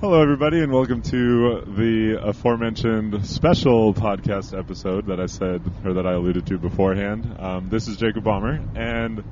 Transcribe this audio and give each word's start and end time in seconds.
Hello, 0.00 0.22
everybody, 0.22 0.60
and 0.60 0.72
welcome 0.72 1.02
to 1.02 1.64
the 1.66 2.20
aforementioned 2.22 3.26
special 3.26 3.92
podcast 3.92 4.56
episode 4.56 5.06
that 5.06 5.18
I 5.18 5.26
said 5.26 5.60
or 5.84 5.94
that 5.94 6.06
I 6.06 6.12
alluded 6.12 6.46
to 6.46 6.58
beforehand. 6.58 7.34
Um, 7.36 7.68
this 7.68 7.88
is 7.88 7.96
Jacob 7.96 8.22
Bomber, 8.22 8.60
and 8.76 9.24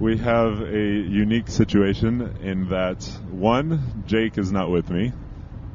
we 0.00 0.16
have 0.16 0.62
a 0.62 0.80
unique 0.80 1.48
situation 1.48 2.38
in 2.40 2.70
that 2.70 3.04
one, 3.30 4.04
Jake 4.06 4.38
is 4.38 4.50
not 4.50 4.70
with 4.70 4.88
me. 4.88 5.12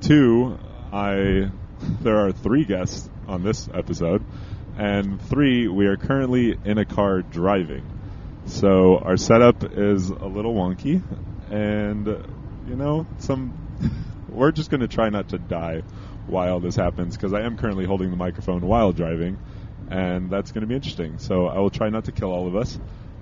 Two, 0.02 0.57
I 0.92 1.52
there 2.02 2.18
are 2.18 2.32
three 2.32 2.66
guests 2.66 3.07
on 3.28 3.44
this 3.44 3.70
episode, 3.71 4.26
and 4.76 5.21
three, 5.21 5.68
we 5.68 5.86
are 5.86 5.98
currently 5.98 6.57
in 6.66 6.80
a 6.80 6.86
car 6.86 7.21
driving. 7.21 7.86
So 8.48 8.98
our 8.98 9.18
setup 9.18 9.64
is 9.78 10.10
a 10.10 10.26
little 10.26 10.55
wonky, 10.55 11.04
and 11.52 12.07
you 12.68 12.76
know 12.76 13.05
some. 13.20 13.54
We're 14.36 14.52
just 14.52 14.70
going 14.70 14.82
to 14.82 14.88
try 14.88 15.10
not 15.10 15.30
to 15.30 15.38
die 15.38 15.84
while 16.28 16.60
this 16.60 16.76
happens 16.76 17.16
because 17.16 17.34
I 17.34 17.42
am 17.42 17.57
currently 17.57 17.86
holding 17.86 18.12
the 18.12 18.18
microphone 18.18 18.62
while 18.62 18.92
driving, 18.92 19.38
and 19.89 20.30
that's 20.30 20.52
going 20.52 20.62
to 20.62 20.68
be 20.68 20.76
interesting. 20.76 21.20
So 21.20 21.48
I 21.48 21.60
will 21.60 21.70
try 21.70 21.89
not 21.89 22.06
to 22.06 22.12
kill 22.12 22.32
all 22.32 22.48
of 22.48 22.56
us. 22.56 22.78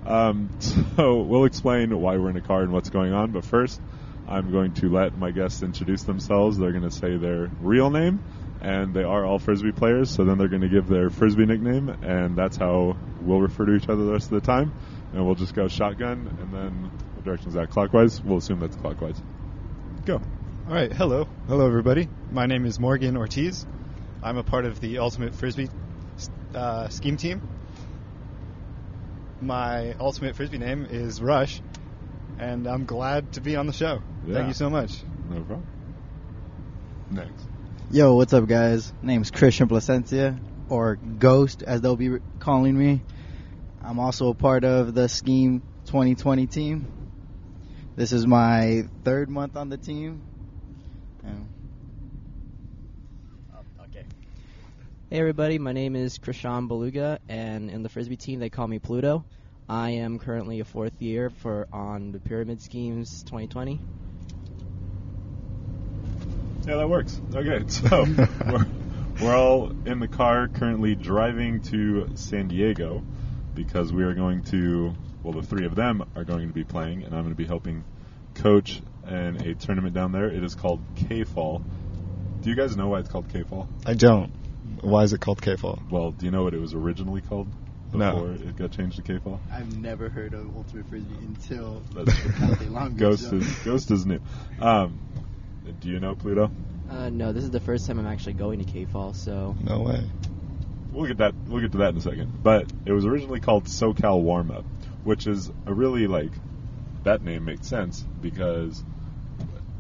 Um, 0.06 0.50
so 0.60 1.22
we'll 1.22 1.46
explain 1.46 1.98
why 2.00 2.18
we're 2.18 2.30
in 2.30 2.38
a 2.38 2.42
car 2.42 2.62
and 2.62 2.72
what's 2.72 2.90
going 2.90 3.14
on. 3.14 3.32
But 3.32 3.46
first, 3.46 3.80
I'm 4.28 4.52
going 4.52 4.74
to 4.76 4.90
let 4.90 5.18
my 5.18 5.32
guests 5.32 5.62
introduce 5.62 6.04
themselves. 6.04 6.58
They're 6.58 6.72
going 6.72 6.84
to 6.84 6.92
say 6.92 7.18
their 7.18 7.50
real 7.62 7.90
name, 7.90 8.24
and 8.62 8.94
they 8.94 9.04
are 9.04 9.26
all 9.26 9.40
frisbee 9.40 9.72
players. 9.72 10.10
So 10.10 10.24
then 10.24 10.38
they're 10.38 10.48
going 10.48 10.62
to 10.62 10.70
give 10.70 10.88
their 10.88 11.10
frisbee 11.10 11.46
nickname, 11.46 11.90
and 11.90 12.36
that's 12.36 12.58
how 12.58 12.98
we'll 13.22 13.42
refer 13.42 13.66
to 13.66 13.76
each 13.76 13.90
other 13.90 14.06
the 14.06 14.14
rest 14.14 14.32
of 14.32 14.42
the 14.42 14.46
time. 14.46 14.74
And 15.14 15.26
we'll 15.26 15.36
just 15.36 15.54
go 15.54 15.68
shotgun, 15.68 16.38
and 16.42 16.54
then 16.54 16.92
what 17.14 17.24
direction 17.24 17.50
is 17.50 17.54
that? 17.54 17.70
Clockwise. 17.70 18.22
We'll 18.22 18.40
assume 18.40 18.60
that's 18.60 18.76
clockwise. 18.76 19.22
Go. 20.06 20.22
All 20.66 20.74
right, 20.74 20.94
hello. 20.94 21.28
Hello, 21.48 21.68
everybody. 21.68 22.08
My 22.32 22.46
name 22.46 22.66
is 22.66 22.80
Morgan 22.80 23.18
Ortiz. 23.18 23.66
I'm 24.22 24.38
a 24.38 24.44
part 24.44 24.64
of 24.64 24.80
the 24.80 25.00
Ultimate 25.00 25.36
Frisbee 25.36 25.70
uh, 26.56 26.88
scheme 26.88 27.18
team. 27.18 27.42
My 29.42 29.94
Ultimate 30.00 30.38
Frisbee 30.38 30.60
name 30.60 30.88
is 30.90 31.22
Rush, 31.22 31.62
and 32.40 32.66
I'm 32.66 32.86
glad 32.86 33.34
to 33.34 33.42
be 33.42 33.58
on 33.58 33.68
the 33.68 33.74
show. 33.74 34.02
Yeah. 34.26 34.36
Thank 34.36 34.48
you 34.48 34.54
so 34.54 34.70
much. 34.70 35.04
No 35.30 35.42
problem. 35.42 35.68
Next. 37.12 37.46
Yo, 37.92 38.16
what's 38.16 38.32
up, 38.32 38.48
guys? 38.48 38.94
Name's 39.02 39.32
Christian 39.32 39.68
Placencia, 39.68 40.40
or 40.70 40.96
Ghost, 40.96 41.62
as 41.62 41.82
they'll 41.82 41.98
be 41.98 42.20
calling 42.40 42.78
me. 42.78 43.02
I'm 43.82 44.00
also 44.00 44.30
a 44.30 44.34
part 44.34 44.64
of 44.64 44.94
the 44.94 45.10
Scheme 45.10 45.62
2020 45.88 46.48
team. 46.48 46.88
This 47.98 48.14
is 48.14 48.26
my 48.26 48.84
third 49.04 49.30
month 49.30 49.58
on 49.58 49.68
the 49.68 49.78
team. 49.78 50.22
And 51.24 51.48
Okay. 53.90 54.06
Hey 55.14 55.20
everybody, 55.20 55.60
my 55.60 55.74
name 55.74 55.96
is 55.96 56.18
Krishan 56.18 56.68
Beluga, 56.68 57.20
and 57.30 57.70
in 57.70 57.84
the 57.84 57.90
frisbee 57.90 58.16
team 58.16 58.40
they 58.40 58.50
call 58.50 58.68
me 58.68 58.80
Pluto. 58.80 59.24
I 59.70 59.92
am 59.92 60.18
currently 60.18 60.60
a 60.60 60.66
fourth 60.66 61.00
year 61.00 61.30
for 61.30 61.68
on 61.72 62.12
the 62.12 62.20
Pyramid 62.20 62.64
Schemes 62.64 63.22
2020. 63.22 63.80
Yeah, 66.66 66.78
that 66.78 66.90
works. 66.90 67.22
Okay, 67.32 67.64
so 67.68 68.08
we're, 68.52 68.66
we're 69.22 69.36
all 69.36 69.72
in 69.86 70.00
the 70.00 70.08
car 70.08 70.48
currently 70.48 70.96
driving 70.96 71.62
to 71.62 72.10
San 72.16 72.48
Diego 72.48 73.04
because 73.54 73.94
we 73.94 74.02
are 74.06 74.16
going 74.16 74.42
to, 74.46 74.96
well, 75.22 75.40
the 75.40 75.44
three 75.44 75.68
of 75.68 75.76
them 75.76 76.10
are 76.16 76.24
going 76.24 76.48
to 76.48 76.54
be 76.56 76.64
playing, 76.64 77.04
and 77.04 77.14
I'm 77.14 77.22
going 77.22 77.36
to 77.36 77.36
be 77.36 77.46
helping 77.46 77.84
coach 78.34 78.82
in 79.08 79.48
a 79.48 79.54
tournament 79.54 79.94
down 79.94 80.12
there. 80.12 80.26
It 80.26 80.44
is 80.44 80.56
called 80.56 80.82
K 80.96 81.24
Fall. 81.24 81.62
Do 82.42 82.50
you 82.50 82.56
guys 82.56 82.76
know 82.76 82.88
why 82.88 83.02
it's 83.02 83.10
called 83.10 83.30
K 83.32 83.44
Fall? 83.44 83.70
I 83.86 83.94
don't. 83.94 84.32
Why 84.84 85.04
is 85.04 85.14
it 85.14 85.22
called 85.22 85.42
K-Fall? 85.42 85.80
Well, 85.90 86.12
do 86.12 86.26
you 86.26 86.32
know 86.32 86.44
what 86.44 86.54
it 86.54 86.60
was 86.60 86.74
originally 86.74 87.22
called 87.22 87.48
No. 87.94 88.12
before 88.14 88.32
it 88.34 88.56
got 88.58 88.72
changed 88.72 88.98
to 88.98 89.02
K 89.02 89.18
Fall? 89.20 89.40
I've 89.52 89.78
never 89.78 90.10
heard 90.10 90.34
of 90.34 90.56
Ultimate 90.56 90.88
Frisbee 90.90 91.16
until 91.20 91.82
That's 91.94 92.40
not 92.40 92.60
that 92.60 92.72
long. 92.72 92.96
Ghost 92.96 93.32
is 93.32 93.48
Ghost 93.64 93.92
is 93.92 94.06
new. 94.06 94.20
Um, 94.60 95.00
do 95.80 95.88
you 95.88 96.00
know 96.00 96.16
Pluto? 96.16 96.52
Uh, 96.90 97.10
no, 97.10 97.32
this 97.32 97.44
is 97.46 97.52
the 97.52 97.62
first 97.62 97.88
time 97.88 97.98
I'm 97.98 98.08
actually 98.08 98.34
going 98.34 98.60
to 98.64 98.66
K-Fall, 98.70 99.14
so 99.14 99.56
No 99.64 99.80
way. 99.82 100.04
We'll 100.92 101.08
get 101.08 101.18
that. 101.18 101.34
We'll 101.48 101.62
get 101.62 101.72
to 101.72 101.78
that 101.80 101.90
in 101.90 101.98
a 101.98 102.02
second. 102.02 102.44
But 102.44 102.72
it 102.86 102.92
was 102.92 103.06
originally 103.06 103.40
called 103.40 103.66
SoCal 103.66 104.22
Warm 104.22 104.52
Up, 104.52 104.66
which 105.04 105.26
is 105.28 105.50
a 105.66 105.74
really 105.74 106.06
like 106.08 106.32
that 107.04 107.24
name 107.24 107.46
makes 107.46 107.68
sense 107.68 108.06
because 108.22 108.84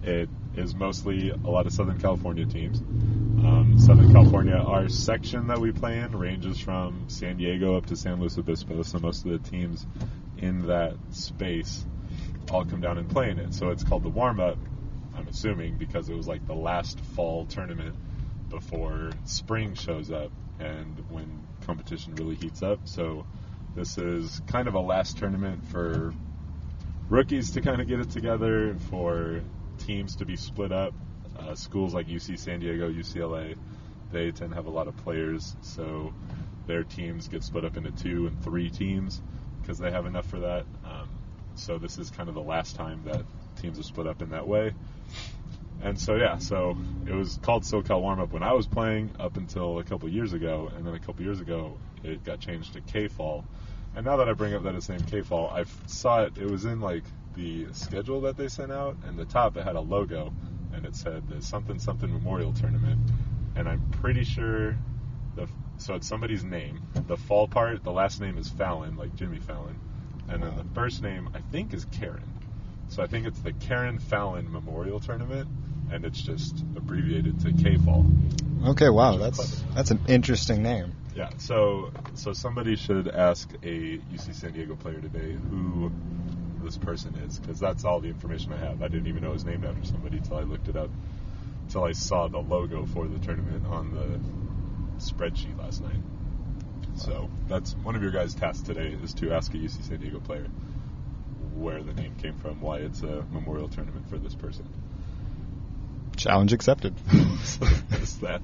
it 0.02 0.30
is 0.56 0.76
mostly 0.76 1.30
a 1.30 1.50
lot 1.50 1.66
of 1.66 1.74
Southern 1.74 2.00
California 2.00 2.46
teams. 2.46 2.80
Um, 2.80 3.76
Southern 3.78 4.12
California, 4.12 4.56
our 4.56 4.88
section 4.88 5.48
that 5.48 5.60
we 5.60 5.72
play 5.72 6.00
in 6.00 6.18
ranges 6.18 6.60
from 6.60 7.06
San 7.08 7.38
Diego 7.38 7.76
up 7.76 7.88
to 7.88 7.96
San 7.96 8.20
Luis 8.20 8.38
Obispo. 8.38 8.82
So 8.84 9.00
most 9.00 9.26
of 9.26 9.32
the 9.32 9.50
teams 9.50 9.86
in 10.38 10.68
that 10.68 10.96
space 11.12 11.86
all 12.52 12.66
come 12.66 12.82
down 12.82 12.98
and 12.98 13.10
play 13.10 13.30
in 13.30 13.40
it. 13.40 13.54
So 13.54 13.70
it's 13.70 13.84
called 13.84 14.04
the 14.04 14.10
warm 14.10 14.40
up. 14.40 14.58
I'm 15.16 15.28
assuming 15.28 15.78
because 15.78 16.10
it 16.10 16.16
was 16.16 16.28
like 16.28 16.46
the 16.48 16.56
last 16.56 17.00
fall 17.00 17.46
tournament 17.46 17.96
before 18.50 19.12
spring 19.26 19.74
shows 19.74 20.12
up 20.12 20.32
and 20.60 21.04
when 21.10 21.46
competition 21.66 22.16
really 22.16 22.36
heats 22.36 22.62
up. 22.62 22.80
So 22.86 23.26
this 23.76 23.98
is 23.98 24.42
kind 24.48 24.68
of 24.68 24.76
a 24.76 24.80
last 24.80 25.18
tournament 25.18 25.66
for 25.68 26.14
rookies 27.10 27.52
to 27.52 27.62
kind 27.62 27.82
of 27.82 27.88
get 27.88 28.00
it 28.00 28.12
together, 28.12 28.76
for 28.90 29.42
teams 29.86 30.16
to 30.18 30.26
be 30.26 30.36
split 30.36 30.72
up. 30.72 30.94
Uh, 31.38 31.56
schools 31.56 31.94
like 31.94 32.08
UC 32.08 32.38
San 32.38 32.60
Diego, 32.60 32.92
UCLA, 32.92 33.56
they 34.12 34.32
tend 34.32 34.52
to 34.52 34.56
have 34.56 34.68
a 34.68 34.70
lot 34.70 34.88
of 34.88 34.96
players, 34.98 35.56
so 35.62 36.14
their 36.68 36.84
teams 36.84 37.28
get 37.28 37.44
split 37.44 37.66
up 37.66 37.76
into 37.76 37.92
two 37.92 38.28
and 38.28 38.44
three 38.44 38.70
teams 38.70 39.22
because 39.62 39.80
they 39.80 39.92
have 39.92 40.06
enough 40.06 40.28
for 40.28 40.40
that. 40.40 40.66
Um, 40.86 41.10
so 41.56 41.78
this 41.78 41.98
is 41.98 42.12
kind 42.12 42.30
of 42.30 42.36
the 42.36 42.42
last 42.42 42.76
time 42.76 43.02
that 43.06 43.24
teams 43.62 43.80
are 43.80 43.84
split 43.84 44.08
up 44.08 44.22
in 44.22 44.30
that 44.30 44.48
way. 44.48 44.74
And 45.82 46.00
so 46.00 46.16
yeah, 46.16 46.38
so 46.38 46.78
it 47.08 47.14
was 47.14 47.40
called 47.42 47.64
SoCal 47.64 48.02
Warm 48.02 48.20
Up 48.20 48.32
when 48.32 48.44
I 48.44 48.54
was 48.54 48.68
playing 48.68 49.12
up 49.20 49.36
until 49.38 49.80
a 49.80 49.84
couple 49.84 50.08
years 50.10 50.34
ago, 50.34 50.72
and 50.76 50.86
then 50.86 50.94
a 50.94 51.00
couple 51.00 51.24
years 51.24 51.42
ago 51.42 51.78
it 52.04 52.24
got 52.24 52.40
changed 52.40 52.74
to 52.74 52.82
K 52.82 53.08
Fall. 53.08 53.44
And 53.96 54.06
now 54.06 54.18
that 54.18 54.30
I 54.30 54.34
bring 54.34 54.54
up 54.54 54.64
that 54.64 54.76
it's 54.76 54.90
named 54.90 55.08
K 55.08 55.22
Fall, 55.22 55.50
I 55.50 55.66
saw 55.88 56.24
it. 56.24 56.38
It 56.38 56.50
was 56.50 56.66
in 56.66 56.80
like 56.80 57.04
the 57.36 57.68
schedule 57.74 58.22
that 58.22 58.38
they 58.38 58.48
sent 58.48 58.72
out, 58.72 58.98
and 59.06 59.18
the 59.18 59.26
top 59.26 59.58
it 59.58 59.64
had 59.64 59.76
a 59.76 59.82
logo, 59.82 60.34
and 60.74 60.86
it 60.86 60.96
said 60.96 61.28
the 61.30 61.42
something 61.42 61.80
something 61.80 62.12
Memorial 62.12 62.54
Tournament. 62.54 63.00
And 63.56 63.68
I'm 63.70 63.82
pretty 63.92 64.24
sure 64.24 64.76
the 65.36 65.48
so 65.78 65.96
it's 65.96 66.08
somebody's 66.08 66.44
name. 66.44 66.82
The 67.08 67.18
fall 67.18 67.48
part, 67.48 67.84
the 67.84 67.92
last 67.92 68.22
name 68.22 68.38
is 68.38 68.50
Fallon, 68.50 68.96
like 68.96 69.16
Jimmy 69.16 69.40
Fallon, 69.40 69.80
and 70.30 70.44
then 70.44 70.56
the 70.56 70.66
first 70.74 71.02
name 71.02 71.30
I 71.34 71.40
think 71.52 71.74
is 71.74 71.86
Karen. 71.86 72.24
So 72.90 73.02
I 73.02 73.08
think 73.08 73.26
it's 73.26 73.40
the 73.40 73.54
Karen 73.54 74.00
Fallon 74.00 74.52
Memorial 74.52 75.00
Tournament, 75.00 75.48
and 75.92 76.06
it's 76.06 76.22
just 76.22 76.60
abbreviated 76.76 77.40
to 77.42 77.54
K 77.54 77.78
Fall. 77.78 78.06
Okay, 78.68 78.90
wow, 78.90 79.18
that's 79.18 79.38
clever. 79.38 79.74
that's 79.76 79.92
an 79.92 80.00
interesting 80.08 80.64
name. 80.64 80.94
Yeah. 81.16 81.30
So 81.38 81.92
so 82.16 82.34
somebody 82.34 82.76
should 82.76 83.08
ask 83.08 83.52
a 83.64 83.98
UC 83.98 84.36
San 84.36 84.54
Diego 84.54 84.76
player 84.76 85.00
today 85.00 85.38
who 85.50 85.92
this 86.64 86.78
person 86.78 87.16
is, 87.28 87.40
because 87.40 87.60
that's 87.60 87.86
all 87.86 88.00
the 88.00 88.08
information 88.08 88.54
I 88.54 88.58
have. 88.58 88.82
I 88.82 88.88
didn't 88.88 89.08
even 89.08 89.24
know 89.24 89.30
it 89.30 89.34
was 89.34 89.46
named 89.46 89.66
after 89.66 89.86
somebody 89.86 90.18
until 90.18 90.38
I 90.38 90.42
looked 90.42 90.68
it 90.68 90.76
up, 90.76 90.90
until 91.64 91.84
I 91.84 91.92
saw 91.92 92.28
the 92.28 92.40
logo 92.40 92.86
for 92.86 93.08
the 93.08 93.20
tournament 93.20 93.66
on 93.68 93.94
the 93.94 94.20
spreadsheet 95.04 95.58
last 95.58 95.82
night. 95.82 96.02
So 96.96 97.30
that's 97.48 97.74
one 97.78 97.96
of 97.96 98.02
your 98.02 98.12
guys' 98.12 98.36
tasks 98.36 98.64
today 98.64 98.96
is 99.04 99.14
to 99.16 99.34
ask 99.34 99.54
a 99.54 99.58
UC 99.58 99.84
San 99.88 100.00
Diego 100.00 100.20
player 100.20 100.48
where 101.56 101.82
the 101.82 101.94
name 101.94 102.16
came 102.16 102.38
from, 102.38 102.62
why 102.62 102.78
it's 102.78 103.02
a 103.02 103.26
memorial 103.32 103.68
tournament 103.68 104.10
for 104.10 104.18
this 104.18 104.36
person. 104.36 104.68
Challenge 106.16 106.54
accepted. 106.54 106.96
there's 107.90 108.18
that. 108.18 108.42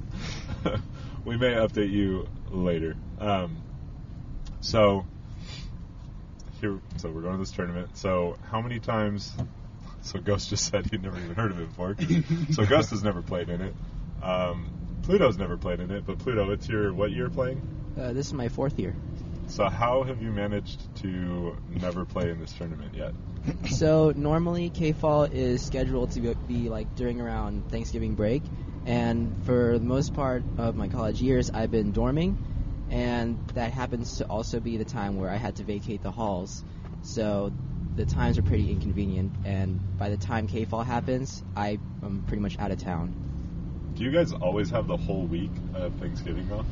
we 1.25 1.37
may 1.37 1.53
update 1.53 1.91
you 1.91 2.27
later. 2.49 2.95
Um, 3.19 3.61
so 4.61 5.05
here, 6.59 6.79
so 6.97 7.09
we're 7.09 7.21
going 7.21 7.33
to 7.33 7.39
this 7.39 7.51
tournament. 7.51 7.97
So 7.97 8.37
how 8.51 8.61
many 8.61 8.79
times? 8.79 9.33
So 10.01 10.19
Ghost 10.19 10.49
just 10.49 10.69
said 10.71 10.89
he'd 10.89 11.03
never 11.03 11.17
even 11.17 11.35
heard 11.35 11.51
of 11.51 11.59
it 11.59 11.67
before. 11.69 11.95
so 12.51 12.65
Ghost 12.65 12.91
has 12.91 13.03
never 13.03 13.21
played 13.21 13.49
in 13.49 13.61
it. 13.61 13.73
Um, 14.23 14.69
Pluto's 15.03 15.37
never 15.37 15.57
played 15.57 15.79
in 15.79 15.91
it, 15.91 16.05
but 16.05 16.19
Pluto, 16.19 16.51
it's 16.51 16.67
your 16.69 16.93
what 16.93 17.11
year 17.11 17.29
playing? 17.29 17.61
uh, 17.99 18.13
this 18.13 18.27
is 18.27 18.33
my 18.33 18.47
fourth 18.49 18.79
year. 18.79 18.95
So 19.47 19.67
how 19.67 20.03
have 20.03 20.21
you 20.21 20.31
managed 20.31 20.95
to 20.97 21.57
never 21.69 22.05
play 22.05 22.29
in 22.29 22.39
this 22.39 22.53
tournament 22.53 22.93
yet? 22.95 23.13
So 23.69 24.11
normally 24.15 24.69
K-Fall 24.69 25.23
is 25.23 25.65
scheduled 25.65 26.11
to 26.11 26.35
be 26.35 26.69
like 26.69 26.95
during 26.95 27.19
around 27.21 27.69
Thanksgiving 27.71 28.13
break, 28.15 28.43
and 28.85 29.33
for 29.45 29.79
the 29.79 29.85
most 29.85 30.13
part 30.13 30.43
of 30.57 30.75
my 30.75 30.87
college 30.87 31.21
years, 31.21 31.49
I've 31.49 31.71
been 31.71 31.93
dorming, 31.93 32.35
and 32.89 33.37
that 33.53 33.71
happens 33.71 34.17
to 34.17 34.25
also 34.25 34.59
be 34.59 34.77
the 34.77 34.85
time 34.85 35.17
where 35.17 35.29
I 35.29 35.35
had 35.35 35.57
to 35.57 35.63
vacate 35.63 36.01
the 36.01 36.11
halls. 36.11 36.63
So 37.01 37.51
the 37.95 38.05
times 38.05 38.37
are 38.37 38.41
pretty 38.41 38.71
inconvenient, 38.71 39.33
and 39.45 39.97
by 39.97 40.09
the 40.09 40.17
time 40.17 40.47
K 40.47 40.65
fall 40.65 40.83
happens, 40.83 41.43
I 41.55 41.79
am 42.03 42.23
pretty 42.27 42.41
much 42.41 42.57
out 42.59 42.71
of 42.71 42.79
town. 42.79 43.13
Do 43.95 44.03
you 44.03 44.11
guys 44.11 44.31
always 44.31 44.69
have 44.69 44.87
the 44.87 44.97
whole 44.97 45.25
week 45.25 45.51
of 45.73 45.93
Thanksgiving 45.95 46.51
off? 46.51 46.65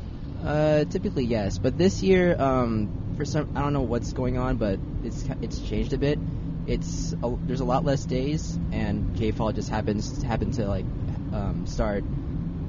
Uh, 0.44 0.84
typically 0.84 1.24
yes, 1.24 1.58
but 1.58 1.76
this 1.76 2.02
year, 2.02 2.40
um, 2.40 3.14
for 3.16 3.24
some, 3.24 3.50
I 3.56 3.60
don't 3.60 3.72
know 3.72 3.82
what's 3.82 4.12
going 4.12 4.38
on, 4.38 4.56
but 4.56 4.78
it's 5.02 5.28
it's 5.42 5.60
changed 5.60 5.92
a 5.92 5.98
bit. 5.98 6.18
It's 6.66 7.14
a, 7.22 7.36
there's 7.46 7.60
a 7.60 7.64
lot 7.64 7.84
less 7.84 8.04
days, 8.04 8.58
and 8.72 9.16
K 9.16 9.32
fall 9.32 9.52
just 9.52 9.68
happens 9.68 10.22
happen 10.22 10.52
to 10.52 10.66
like 10.66 10.84
um, 11.32 11.64
start 11.66 12.04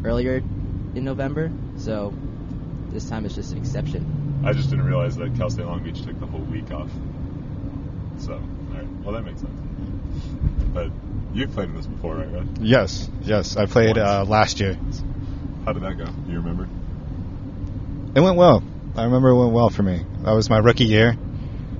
earlier 0.03 0.37
in 0.95 1.05
November, 1.05 1.51
so 1.77 2.13
this 2.91 3.09
time 3.09 3.25
it's 3.25 3.35
just 3.35 3.51
an 3.51 3.57
exception. 3.59 4.41
I 4.45 4.53
just 4.53 4.69
didn't 4.69 4.85
realize 4.85 5.15
that 5.17 5.35
Cal 5.35 5.49
State 5.49 5.65
Long 5.65 5.83
Beach 5.83 6.01
took 6.03 6.19
the 6.19 6.25
whole 6.25 6.41
week 6.41 6.71
off. 6.71 6.89
So, 8.17 8.33
all 8.33 8.39
right. 8.73 8.87
Well, 9.03 9.13
that 9.13 9.23
makes 9.23 9.41
sense. 9.41 9.59
But 10.73 10.91
you've 11.33 11.51
played 11.51 11.69
in 11.69 11.75
this 11.75 11.87
before, 11.87 12.15
right? 12.15 12.31
Rod? 12.31 12.57
Yes, 12.59 13.09
yes. 13.21 13.57
I 13.57 13.65
played 13.65 13.97
uh, 13.97 14.25
last 14.25 14.59
year. 14.59 14.77
How 15.65 15.73
did 15.73 15.83
that 15.83 15.97
go? 15.97 16.05
Do 16.05 16.31
you 16.31 16.39
remember? 16.39 16.67
It 18.15 18.21
went 18.21 18.37
well. 18.37 18.63
I 18.95 19.03
remember 19.03 19.29
it 19.29 19.37
went 19.37 19.53
well 19.53 19.69
for 19.69 19.83
me. 19.83 20.03
That 20.23 20.31
was 20.31 20.49
my 20.49 20.57
rookie 20.57 20.85
year, 20.85 21.15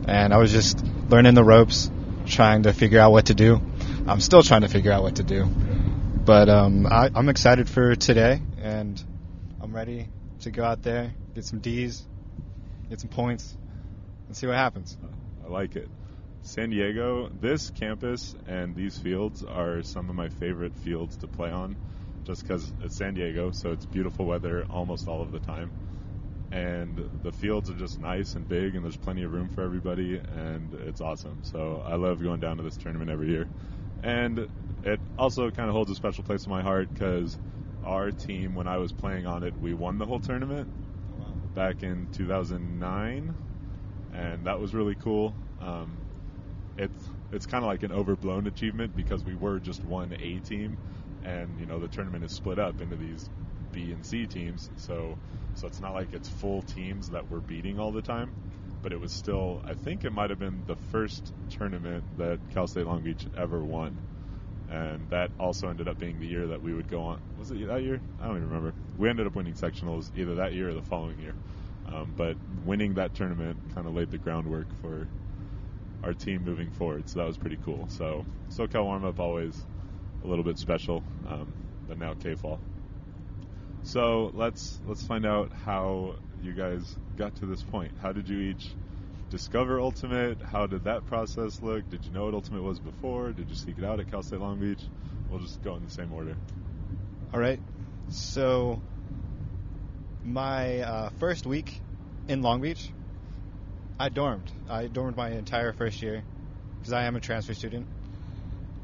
and 0.08 0.34
I 0.34 0.38
was 0.38 0.52
just 0.52 0.84
learning 1.10 1.34
the 1.34 1.44
ropes, 1.44 1.90
trying 2.26 2.64
to 2.64 2.74
figure 2.74 3.00
out 3.00 3.12
what 3.12 3.28
to 3.28 3.34
do. 3.34 3.60
I'm 4.08 4.22
still 4.22 4.44
trying 4.44 4.62
to 4.62 4.70
figure 4.70 4.92
out 4.92 5.04
what 5.04 5.16
to 5.18 5.24
do, 5.24 5.46
but 5.46 6.50
um, 6.50 6.86
I, 6.86 7.10
I'm 7.14 7.30
excited 7.30 7.68
for 7.68 7.96
today, 7.96 8.42
and 8.62 9.04
I'm 9.62 9.76
ready 9.76 10.08
to 10.42 10.52
go 10.52 10.64
out 10.64 10.82
there, 10.84 11.14
get 11.36 11.46
some 11.46 11.60
D's, 11.60 12.06
get 12.90 13.00
some 13.00 13.10
points, 13.10 13.58
and 14.28 14.36
see 14.36 14.48
what 14.48 14.56
happens. 14.56 14.98
I 15.46 15.50
like 15.50 15.76
it. 15.76 15.90
San 16.42 16.70
Diego, 16.70 17.30
this 17.42 17.70
campus 17.72 18.36
and 18.48 18.76
these 18.76 18.98
fields 18.98 19.44
are 19.44 19.84
some 19.84 20.10
of 20.10 20.16
my 20.16 20.30
favorite 20.30 20.76
fields 20.78 21.18
to 21.18 21.28
play 21.28 21.52
on 21.52 21.76
just 22.24 22.44
because 22.44 22.72
it's 22.82 22.96
San 22.98 23.14
Diego, 23.14 23.52
so 23.52 23.72
it's 23.72 23.86
beautiful 23.86 24.26
weather 24.26 24.66
almost 24.70 25.08
all 25.08 25.22
of 25.22 25.32
the 25.32 25.40
time. 25.40 25.72
And 26.52 27.10
the 27.24 27.32
fields 27.32 27.70
are 27.70 27.76
just 27.76 28.00
nice 28.00 28.36
and 28.36 28.48
big, 28.48 28.76
and 28.76 28.84
there's 28.84 28.98
plenty 28.98 29.24
of 29.24 29.32
room 29.32 29.50
for 29.50 29.64
everybody, 29.64 30.18
and 30.18 30.74
it's 30.86 31.02
awesome. 31.02 31.40
So 31.44 31.84
I 31.86 31.96
love 31.96 32.22
going 32.22 32.40
down 32.40 32.58
to 32.58 32.64
this 32.64 32.78
tournament 32.78 33.12
every 33.12 33.30
year. 33.30 33.48
And 34.02 34.48
it 34.84 35.00
also 35.18 35.52
kind 35.52 35.70
of 35.70 35.76
holds 35.76 35.92
a 35.92 35.96
special 35.96 36.24
place 36.24 36.46
in 36.46 36.50
my 36.52 36.62
heart 36.62 36.92
because 36.94 37.38
our 37.84 38.12
team, 38.12 38.56
when 38.56 38.68
I 38.68 38.78
was 38.78 38.92
playing 38.92 39.26
on 39.26 39.44
it, 39.44 39.54
we 39.60 39.74
won 39.74 39.98
the 39.98 40.06
whole 40.06 40.20
tournament 40.20 40.68
back 41.56 41.84
in 41.84 42.08
2009, 42.14 43.36
and 44.14 44.46
that 44.46 44.60
was 44.60 44.74
really 44.74 44.96
cool. 44.96 45.36
Um, 45.62 45.98
it's 46.78 47.10
it's 47.32 47.46
kind 47.46 47.64
of 47.64 47.68
like 47.68 47.84
an 47.84 47.92
overblown 47.92 48.48
achievement 48.48 48.96
because 48.96 49.24
we 49.24 49.36
were 49.36 49.60
just 49.60 49.84
one 49.84 50.14
A 50.14 50.40
team, 50.40 50.78
and 51.24 51.60
you 51.60 51.66
know 51.66 51.80
the 51.80 51.88
tournament 51.88 52.24
is 52.24 52.32
split 52.32 52.60
up 52.60 52.82
into 52.82 52.96
these 52.96 53.30
B 53.72 53.92
and 53.92 54.06
C 54.06 54.26
teams. 54.26 54.70
So 54.78 55.18
so 55.56 55.68
it's 55.68 55.82
not 55.82 55.94
like 55.94 56.14
it's 56.14 56.30
full 56.30 56.62
teams 56.62 57.10
that 57.10 57.30
we're 57.30 57.40
beating 57.40 57.80
all 57.80 57.92
the 57.92 58.02
time, 58.02 58.34
but 58.82 58.92
it 58.94 59.00
was 59.00 59.12
still 59.12 59.62
I 59.66 59.74
think 59.74 60.06
it 60.06 60.12
might 60.12 60.30
have 60.30 60.40
been 60.40 60.64
the 60.66 60.78
first 60.92 61.34
tournament 61.50 62.04
that 62.18 62.40
Cal 62.54 62.68
State 62.68 62.86
Long 62.86 63.02
Beach 63.02 63.26
ever 63.38 63.60
won. 63.60 63.98
And 64.70 65.10
that 65.10 65.32
also 65.40 65.68
ended 65.68 65.88
up 65.88 65.98
being 65.98 66.20
the 66.20 66.28
year 66.28 66.48
that 66.48 66.62
we 66.62 66.74
would 66.74 66.90
go 66.90 67.02
on. 67.02 67.20
Was 67.40 67.50
it 67.52 67.68
that 67.68 67.82
year? 67.82 68.00
I 68.22 68.28
don't 68.28 68.38
even 68.38 68.50
remember. 68.50 68.74
We 68.98 69.10
ended 69.10 69.26
up 69.26 69.36
winning 69.36 69.56
sectionals 69.56 70.16
either 70.16 70.36
that 70.36 70.54
year 70.54 70.70
or 70.70 70.74
the 70.74 70.84
following 70.84 71.20
year. 71.20 71.34
Um, 71.88 72.14
but 72.16 72.38
winning 72.66 72.94
that 72.96 73.16
tournament 73.16 73.58
kind 73.74 73.88
of 73.88 73.96
laid 73.96 74.12
the 74.12 74.20
groundwork 74.20 74.68
for 74.82 75.08
our 76.04 76.14
team 76.14 76.44
moving 76.44 76.70
forward. 76.72 77.10
So 77.10 77.20
that 77.20 77.26
was 77.26 77.38
pretty 77.38 77.58
cool. 77.66 77.88
So 77.90 78.26
SoCal 78.52 78.84
warm 78.84 79.06
up 79.06 79.20
always 79.20 79.60
a 80.24 80.28
little 80.28 80.44
bit 80.44 80.60
special, 80.60 81.04
um, 81.28 81.52
but 81.88 81.98
now 81.98 82.14
K 82.14 82.36
fall. 82.36 82.60
So 83.84 84.32
let's 84.36 84.80
let's 84.86 85.04
find 85.04 85.26
out 85.26 85.52
how 85.52 86.16
you 86.44 86.54
guys 86.54 86.96
got 87.18 87.36
to 87.38 87.46
this 87.46 87.64
point. 87.64 87.92
How 88.02 88.12
did 88.12 88.30
you 88.30 88.40
each 88.40 88.70
discover 89.30 89.80
Ultimate? 89.80 90.42
How 90.42 90.68
did 90.68 90.86
that 90.86 91.06
process 91.06 91.62
look? 91.62 91.90
Did 91.90 92.06
you 92.06 92.12
know 92.12 92.26
what 92.26 92.34
Ultimate 92.34 92.64
was 92.64 92.80
before? 92.80 93.32
Did 93.32 93.50
you 93.50 93.56
seek 93.56 93.78
it 93.78 93.84
out 93.84 94.00
at 94.00 94.10
Cal 94.10 94.24
State 94.24 94.40
Long 94.40 94.60
Beach? 94.60 94.82
We'll 95.30 95.40
just 95.40 95.62
go 95.62 95.76
in 95.76 95.84
the 95.84 95.92
same 95.92 96.12
order. 96.12 96.36
All 97.34 97.40
right. 97.40 97.60
So 98.10 98.82
my 100.24 100.80
uh, 100.80 101.10
first 101.20 101.46
week 101.46 101.80
in 102.28 102.42
Long 102.42 102.62
Beach, 102.62 102.90
I 104.00 104.10
dormed. 104.10 104.52
I 104.70 104.88
dormed 104.88 105.16
my 105.16 105.30
entire 105.32 105.74
first 105.74 106.02
year 106.02 106.24
because 106.80 106.94
I 106.94 107.04
am 107.04 107.16
a 107.16 107.20
transfer 107.20 107.54
student, 107.54 107.88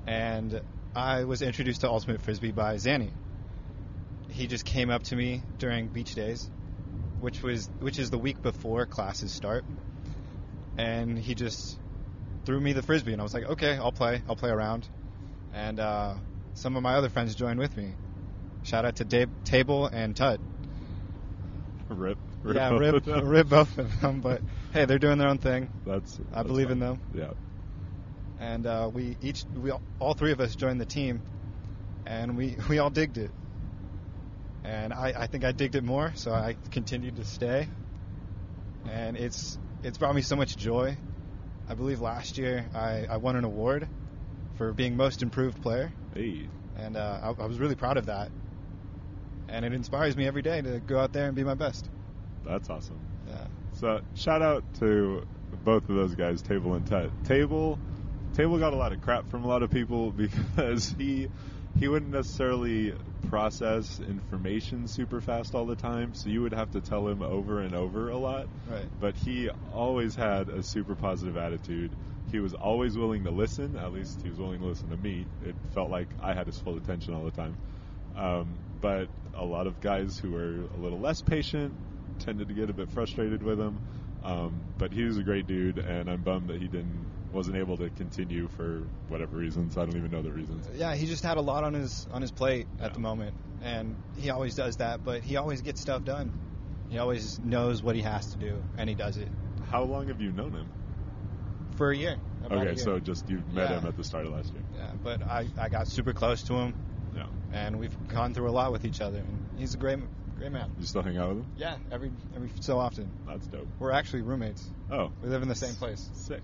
and 0.06 0.62
I 0.96 1.24
was 1.24 1.42
introduced 1.42 1.82
to 1.82 1.90
Ultimate 1.90 2.22
Frisbee 2.22 2.52
by 2.52 2.76
Zanny. 2.76 3.12
He 4.30 4.48
just 4.48 4.66
came 4.66 4.90
up 4.90 5.04
to 5.04 5.16
me 5.16 5.42
during 5.58 5.88
beach 5.88 6.14
days, 6.14 6.50
which 7.20 7.42
was 7.42 7.70
which 7.80 7.98
is 7.98 8.10
the 8.10 8.18
week 8.18 8.42
before 8.42 8.86
classes 8.86 9.32
start, 9.32 9.64
and 10.78 11.18
he 11.18 11.36
just 11.36 11.80
threw 12.46 12.60
me 12.60 12.74
the 12.74 12.84
frisbee, 12.84 13.12
and 13.14 13.22
I 13.22 13.24
was 13.24 13.34
like, 13.34 13.46
okay, 13.46 13.78
I'll 13.78 13.92
play, 13.92 14.22
I'll 14.28 14.36
play 14.36 14.50
around, 14.52 14.88
and 15.54 15.80
uh, 15.80 16.16
some 16.54 16.76
of 16.76 16.84
my 16.84 16.96
other 16.96 17.10
friends 17.10 17.36
joined 17.36 17.60
with 17.60 17.76
me. 17.78 17.94
Shout 18.64 18.86
out 18.86 18.98
to 18.98 19.06
Dave, 19.06 19.30
Table 19.44 19.88
and 19.88 20.16
Tut. 20.16 20.40
Rip. 21.90 22.18
rip 22.44 22.56
yeah, 22.56 22.70
rip, 22.78 23.06
rip 23.06 23.48
both 23.50 23.78
of 23.78 24.02
them. 24.02 24.22
But 24.22 24.42
hey, 24.74 24.86
they're 24.86 25.00
doing 25.00 25.18
their 25.18 25.30
own 25.30 25.38
thing, 25.38 25.70
That's. 25.86 26.20
I 26.34 26.44
that's 26.44 26.48
believe 26.48 26.72
in 26.72 26.80
them. 26.80 27.00
Yeah. 27.14 27.32
and 28.40 28.66
uh, 28.66 28.90
we 28.94 29.18
each, 29.22 29.46
we 29.56 29.72
all, 29.72 29.82
all 30.00 30.14
three 30.14 30.32
of 30.32 30.40
us 30.42 30.56
joined 30.56 30.82
the 30.82 30.86
team, 30.86 31.22
and 32.06 32.38
we 32.38 32.58
we 32.70 32.80
all 32.80 32.90
digged 32.90 33.18
it. 33.18 33.32
And 34.64 34.94
I, 34.94 35.14
I 35.16 35.28
think 35.28 35.46
I 35.46 35.52
digged 35.52 35.76
it 35.76 35.84
more, 35.84 36.14
so 36.16 36.32
I 36.34 36.58
continued 36.72 37.18
to 37.18 37.26
stay. 37.26 37.68
And 38.90 39.16
it's 39.18 39.60
it's 39.86 39.98
brought 39.98 40.16
me 40.16 40.22
so 40.22 40.36
much 40.36 40.58
joy. 40.58 40.98
I 41.70 41.74
believe 41.76 42.02
last 42.02 42.38
year 42.38 42.66
I, 42.74 43.06
I 43.10 43.18
won 43.18 43.36
an 43.36 43.44
award 43.44 43.88
for 44.58 44.74
being 44.74 44.96
most 44.98 45.22
improved 45.22 45.62
player, 45.62 45.92
Hey. 46.14 46.48
and 46.78 46.96
uh, 46.98 47.34
I, 47.40 47.44
I 47.44 47.46
was 47.46 47.60
really 47.60 47.76
proud 47.76 47.98
of 47.98 48.08
that. 48.08 48.32
And 49.48 49.64
it 49.64 49.74
inspires 49.74 50.16
me 50.18 50.26
every 50.28 50.42
day 50.42 50.62
to 50.62 50.80
go 50.80 51.00
out 51.00 51.14
there 51.14 51.28
and 51.28 51.36
be 51.36 51.44
my 51.44 51.54
best. 51.54 51.88
That's 52.46 52.70
awesome. 52.70 53.00
Yeah. 53.28 53.46
So 53.74 54.02
shout 54.16 54.42
out 54.42 54.64
to 54.80 55.26
both 55.64 55.88
of 55.90 55.96
those 55.96 56.16
guys, 56.16 56.42
Table 56.42 56.74
and 56.74 56.86
Tut. 56.88 57.12
Table, 57.26 57.78
Table 58.36 58.58
got 58.58 58.74
a 58.74 58.76
lot 58.76 58.92
of 58.92 59.02
crap 59.02 59.30
from 59.30 59.44
a 59.44 59.48
lot 59.48 59.62
of 59.62 59.70
people 59.70 60.12
because 60.16 60.90
he 60.98 61.30
he 61.80 61.88
wouldn't 61.88 62.12
necessarily 62.12 62.94
process 63.30 64.00
information 64.00 64.88
super 64.88 65.20
fast 65.20 65.56
all 65.56 65.66
the 65.66 65.76
time, 65.76 66.14
so 66.14 66.30
you 66.30 66.42
would 66.42 66.54
have 66.54 66.72
to 66.72 66.82
tell 66.82 67.08
him 67.08 67.22
over 67.22 67.60
and 67.60 67.76
over 67.76 68.10
a 68.10 68.18
lot. 68.18 68.48
Right. 68.70 68.86
But 69.00 69.16
he 69.16 69.50
always 69.74 70.16
had 70.16 70.50
a 70.50 70.64
super 70.64 70.96
positive 70.96 71.38
attitude. 71.38 71.92
He 72.32 72.40
was 72.40 72.54
always 72.54 72.98
willing 72.98 73.24
to 73.26 73.32
listen. 73.32 73.78
At 73.78 73.94
least 73.94 74.22
he 74.22 74.30
was 74.30 74.38
willing 74.38 74.60
to 74.60 74.66
listen 74.66 74.90
to 74.90 74.98
me. 74.98 75.26
It 75.46 75.56
felt 75.74 75.90
like 75.90 76.08
I 76.22 76.34
had 76.34 76.48
his 76.48 76.58
full 76.58 76.78
attention 76.78 77.14
all 77.14 77.24
the 77.24 77.32
time. 77.32 77.58
Um, 78.16 78.56
but 78.82 79.08
a 79.34 79.44
lot 79.44 79.68
of 79.68 79.82
guys 79.82 80.18
who 80.18 80.32
were 80.32 80.68
a 80.78 80.82
little 80.82 81.00
less 81.00 81.22
patient 81.22 81.74
tended 82.20 82.48
to 82.48 82.54
get 82.54 82.70
a 82.70 82.74
bit 82.74 82.90
frustrated 82.90 83.44
with 83.44 83.60
him. 83.60 83.80
Um, 84.24 84.62
but 84.78 84.92
he 84.92 85.04
was 85.04 85.18
a 85.18 85.24
great 85.24 85.46
dude, 85.46 85.78
and 85.78 86.10
I'm 86.10 86.22
bummed 86.22 86.50
that 86.50 86.60
he 86.60 86.68
didn't 86.68 87.06
wasn't 87.32 87.58
able 87.58 87.78
to 87.78 87.90
continue 87.92 88.48
for 88.48 88.84
whatever 89.10 89.36
reasons. 89.38 89.78
I 89.78 89.86
don't 89.86 89.98
even 89.98 90.12
know 90.12 90.22
the 90.22 90.32
reasons. 90.32 90.68
Yeah, 90.78 90.96
he 90.96 91.06
just 91.06 91.24
had 91.24 91.38
a 91.38 91.42
lot 91.42 91.64
on 91.64 91.74
his 91.74 92.08
on 92.12 92.22
his 92.22 92.32
plate 92.32 92.68
Yeah. 92.80 92.86
at 92.86 92.94
the 92.94 93.00
moment, 93.00 93.36
and 93.62 93.96
he 94.18 94.30
always 94.30 94.56
does 94.56 94.78
that. 94.78 95.04
But 95.04 95.22
he 95.24 95.36
always 95.38 95.62
gets 95.62 95.82
stuff 95.82 96.04
done. 96.04 96.32
He 96.90 96.98
always 96.98 97.40
knows 97.40 97.82
what 97.84 97.96
he 97.96 98.02
has 98.04 98.28
to 98.34 98.38
do, 98.38 98.62
and 98.78 98.88
he 98.90 98.96
does 98.96 99.18
it 99.18 99.28
How 99.72 99.84
long 99.84 100.08
have 100.08 100.22
you 100.22 100.32
known 100.32 100.52
him? 100.54 100.68
for 101.76 101.92
a 101.92 101.98
year. 101.98 102.16
about 102.46 102.60
a 102.60 102.62
Okay, 102.62 102.66
year. 102.76 102.78
so 102.78 103.00
just 103.00 103.28
you 103.30 103.42
met 103.52 103.70
Yeah. 103.72 103.80
him 103.80 103.88
at 103.88 103.98
the 103.98 104.04
start 104.04 104.26
of 104.28 104.32
last 104.34 104.54
year. 104.54 104.62
yeah, 104.78 104.92
but 105.04 105.22
I 105.24 105.48
I 105.58 105.68
got 105.70 105.88
super 105.88 106.14
close 106.14 106.44
to 106.44 106.54
him, 106.54 106.74
Yeah. 107.16 107.26
and 107.52 107.80
we've 107.80 108.08
gone 108.08 108.34
through 108.34 108.50
a 108.50 108.52
lot 108.52 108.72
with 108.72 108.86
each 108.86 109.02
other, 109.02 109.18
and 109.18 109.46
he's 109.58 109.74
a 109.74 109.78
great 109.78 110.00
great 110.38 110.52
man. 110.52 110.70
You 110.80 110.86
still 110.86 111.02
hang 111.02 111.18
out 111.18 111.30
with 111.30 111.38
him? 111.40 111.46
Yeah, 111.58 111.78
every 111.92 112.12
every 112.36 112.52
so 112.62 112.78
often. 112.78 113.10
That's 113.28 113.48
dope. 113.48 113.68
We're 113.80 113.92
actually 113.92 114.22
roommates. 114.22 114.70
Oh, 114.92 115.12
We 115.24 115.30
live 115.30 115.42
in 115.42 115.48
the 115.50 115.56
same 115.56 115.74
place. 115.76 116.08
sick. 116.14 116.44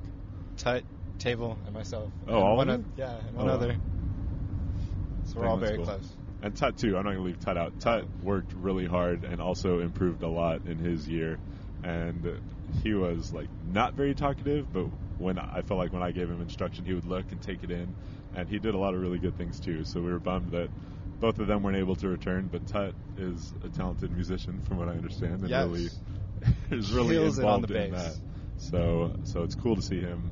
Tut, 0.58 0.84
Table, 1.20 1.58
and 1.66 1.74
myself. 1.74 2.12
Oh, 2.28 2.34
and 2.36 2.44
all 2.44 2.58
one 2.58 2.70
of 2.70 2.80
you? 2.80 2.86
Yeah, 2.98 3.16
and 3.28 3.36
oh, 3.38 3.46
one 3.46 3.50
Oh, 3.50 3.54
other. 3.56 3.78
So 5.26 5.40
we're 5.40 5.48
all 5.48 5.58
very 5.58 5.78
cool. 5.78 5.86
close. 5.86 6.16
And 6.44 6.56
Tut 6.56 6.78
too. 6.78 6.98
I'm 6.98 7.04
not 7.06 7.14
gonna 7.14 7.26
leave 7.26 7.40
Tut 7.40 7.58
out. 7.58 7.80
Tut 7.80 8.06
worked 8.24 8.54
really 8.54 8.86
hard 8.86 9.24
and 9.24 9.40
also 9.42 9.80
improved 9.80 10.24
a 10.24 10.28
lot 10.28 10.62
in 10.66 10.78
his 10.78 11.08
year. 11.08 11.40
And 11.84 12.40
he 12.84 12.94
was 12.94 13.32
like 13.34 13.48
not 13.64 13.94
very 13.94 14.14
talkative, 14.14 14.72
but 14.74 14.88
when 15.18 15.38
I 15.38 15.62
felt 15.62 15.78
like 15.80 15.94
when 15.94 16.02
I 16.04 16.12
gave 16.12 16.30
him 16.30 16.42
instruction, 16.42 16.84
he 16.86 16.94
would 16.94 17.06
look 17.06 17.32
and 17.32 17.42
take 17.42 17.64
it 17.64 17.72
in. 17.72 17.96
And 18.34 18.50
he 18.50 18.60
did 18.60 18.74
a 18.74 18.78
lot 18.78 18.94
of 18.94 19.02
really 19.02 19.20
good 19.20 19.36
things 19.36 19.60
too. 19.60 19.84
So 19.86 20.02
we 20.02 20.12
were 20.12 20.20
bummed 20.20 20.52
that 20.52 20.70
both 21.20 21.40
of 21.40 21.48
them 21.48 21.62
weren't 21.62 21.78
able 21.78 21.96
to 21.98 22.08
return. 22.08 22.50
But 22.52 22.66
Tut 22.68 22.96
is 23.18 23.54
a 23.64 23.70
talented 23.70 24.12
musician, 24.12 24.62
from 24.68 24.78
what 24.78 24.88
I 24.90 24.94
understand, 24.94 25.42
and 25.42 25.50
Yes. 25.50 25.68
really 25.70 25.90
is 26.72 26.92
really 26.94 27.18
on 27.18 27.26
involved 27.26 27.70
the 27.70 27.76
in 27.76 27.92
bass. 27.92 28.04
that. 28.04 28.16
So 28.58 29.16
so 29.26 29.44
it's 29.44 29.56
cool 29.56 29.76
to 29.76 29.82
see 29.82 30.00
him 30.00 30.32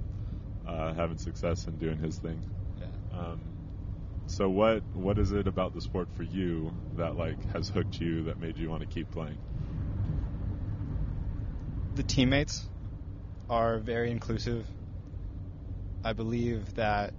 uh, 0.69 0.93
having 0.93 1.17
success 1.17 1.67
and 1.67 1.79
doing 1.79 1.97
his 1.97 2.17
thing. 2.17 2.41
Yeah. 2.79 3.19
Um, 3.19 3.39
so 4.27 4.49
what 4.49 4.83
what 4.93 5.17
is 5.17 5.31
it 5.31 5.47
about 5.47 5.73
the 5.73 5.81
sport 5.81 6.07
for 6.15 6.23
you 6.23 6.71
that 6.97 7.15
like 7.15 7.43
has 7.53 7.69
hooked 7.69 7.99
you 7.99 8.23
that 8.25 8.39
made 8.39 8.57
you 8.57 8.69
want 8.69 8.81
to 8.81 8.87
keep 8.87 9.09
playing? 9.11 9.37
the 11.99 12.03
teammates 12.03 12.65
are 13.49 13.79
very 13.79 14.09
inclusive. 14.09 14.65
I 16.01 16.13
believe 16.13 16.73
that 16.75 17.13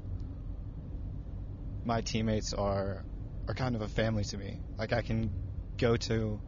my 1.85 2.01
teammates 2.01 2.55
are 2.55 3.05
are 3.47 3.55
kind 3.55 3.75
of 3.75 3.83
a 3.83 3.89
family 3.89 4.25
to 4.25 4.39
me. 4.39 4.59
Like 4.79 4.95
I 4.95 5.03
can 5.03 5.31
go 5.77 5.97
to 5.97 6.41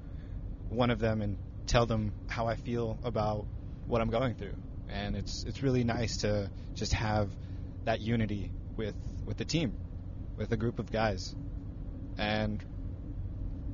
one 0.70 0.90
of 0.90 0.98
them 0.98 1.20
and 1.20 1.36
tell 1.66 1.84
them 1.84 2.12
how 2.26 2.46
I 2.46 2.56
feel 2.56 2.96
about 3.04 3.46
what 3.86 4.00
I'm 4.00 4.08
going 4.08 4.34
through. 4.34 4.54
And 4.92 5.16
it's 5.16 5.44
it's 5.44 5.62
really 5.62 5.84
nice 5.84 6.18
to 6.18 6.50
just 6.74 6.92
have 6.92 7.30
that 7.84 8.00
unity 8.00 8.52
with 8.76 8.94
with 9.24 9.36
the 9.38 9.44
team, 9.44 9.72
with 10.36 10.52
a 10.52 10.56
group 10.56 10.78
of 10.78 10.92
guys. 10.92 11.34
And 12.18 12.62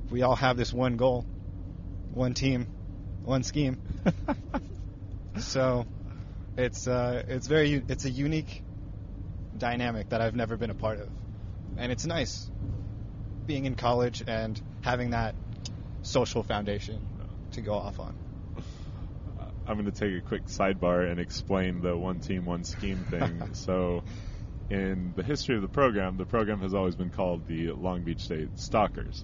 we 0.09 0.21
all 0.21 0.35
have 0.35 0.57
this 0.57 0.73
one 0.73 0.97
goal, 0.97 1.25
one 2.13 2.33
team, 2.33 2.67
one 3.23 3.43
scheme. 3.43 3.77
so 5.39 5.85
it's 6.57 6.87
uh, 6.87 7.23
it's 7.27 7.47
very 7.47 7.83
it's 7.87 8.05
a 8.05 8.09
unique 8.09 8.63
dynamic 9.57 10.09
that 10.09 10.21
I've 10.21 10.35
never 10.35 10.57
been 10.57 10.69
a 10.69 10.75
part 10.75 10.99
of, 10.99 11.09
and 11.77 11.91
it's 11.91 12.05
nice 12.05 12.49
being 13.45 13.65
in 13.65 13.75
college 13.75 14.23
and 14.25 14.61
having 14.81 15.11
that 15.11 15.35
social 16.01 16.43
foundation 16.43 17.01
to 17.51 17.61
go 17.61 17.73
off 17.73 17.99
on. 17.99 18.15
I'm 19.69 19.75
going 19.75 19.85
to 19.85 19.91
take 19.91 20.17
a 20.17 20.27
quick 20.27 20.47
sidebar 20.47 21.11
and 21.11 21.19
explain 21.19 21.81
the 21.81 21.95
one 21.95 22.21
team, 22.21 22.43
one 22.43 22.63
scheme 22.63 23.05
thing. 23.11 23.49
so, 23.53 24.01
in 24.71 25.13
the 25.15 25.21
history 25.21 25.57
of 25.57 25.61
the 25.61 25.67
program, 25.67 26.17
the 26.17 26.25
program 26.25 26.59
has 26.61 26.73
always 26.73 26.95
been 26.95 27.11
called 27.11 27.45
the 27.45 27.71
Long 27.73 28.01
Beach 28.03 28.21
State 28.21 28.57
Stalkers. 28.57 29.23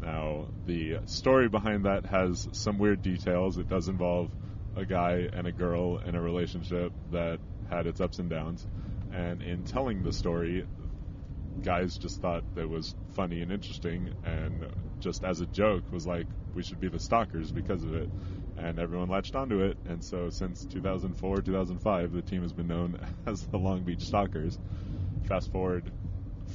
Now, 0.00 0.46
the 0.66 0.98
story 1.06 1.48
behind 1.48 1.86
that 1.86 2.06
has 2.06 2.48
some 2.52 2.78
weird 2.78 3.02
details. 3.02 3.58
It 3.58 3.68
does 3.68 3.88
involve 3.88 4.30
a 4.76 4.84
guy 4.84 5.28
and 5.32 5.48
a 5.48 5.52
girl 5.52 5.98
in 5.98 6.14
a 6.14 6.22
relationship 6.22 6.92
that 7.10 7.40
had 7.68 7.88
its 7.88 8.00
ups 8.00 8.20
and 8.20 8.30
downs. 8.30 8.64
And 9.12 9.42
in 9.42 9.64
telling 9.64 10.04
the 10.04 10.12
story, 10.12 10.64
guys 11.64 11.98
just 11.98 12.20
thought 12.20 12.44
that 12.54 12.68
was 12.68 12.94
funny 13.14 13.42
and 13.42 13.50
interesting, 13.50 14.12
and 14.24 14.64
just 15.00 15.24
as 15.24 15.40
a 15.40 15.46
joke 15.46 15.82
was 15.90 16.06
like, 16.06 16.26
we 16.54 16.62
should 16.62 16.80
be 16.80 16.88
the 16.88 17.00
stalkers 17.00 17.50
because 17.50 17.82
of 17.82 17.94
it. 17.94 18.08
And 18.62 18.78
everyone 18.78 19.08
latched 19.08 19.34
onto 19.34 19.60
it, 19.64 19.76
and 19.88 20.04
so 20.04 20.30
since 20.30 20.64
2004, 20.66 21.42
2005, 21.42 22.12
the 22.12 22.22
team 22.22 22.42
has 22.42 22.52
been 22.52 22.68
known 22.68 22.96
as 23.26 23.42
the 23.46 23.58
Long 23.58 23.82
Beach 23.82 24.02
Stalkers. 24.04 24.56
Fast 25.24 25.50
forward 25.50 25.90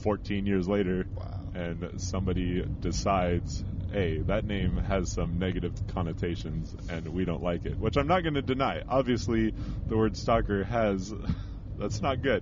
14 0.04 0.46
years 0.46 0.68
later, 0.70 1.06
Wow. 1.16 1.26
and 1.54 2.00
somebody 2.00 2.64
decides, 2.80 3.64
hey, 3.92 4.20
that 4.22 4.46
name 4.46 4.78
has 4.78 5.12
some 5.12 5.38
negative 5.38 5.74
connotations, 5.88 6.74
and 6.90 7.10
we 7.10 7.26
don't 7.26 7.44
like 7.44 7.66
it, 7.66 7.78
which 7.78 7.98
I'm 7.98 8.08
not 8.08 8.24
going 8.24 8.36
to 8.36 8.42
deny. 8.42 8.84
Obviously, 8.88 9.54
the 9.88 9.98
word 9.98 10.16
stalker 10.16 10.64
has, 10.64 11.14
that's 11.78 12.02
not 12.02 12.22
good. 12.22 12.42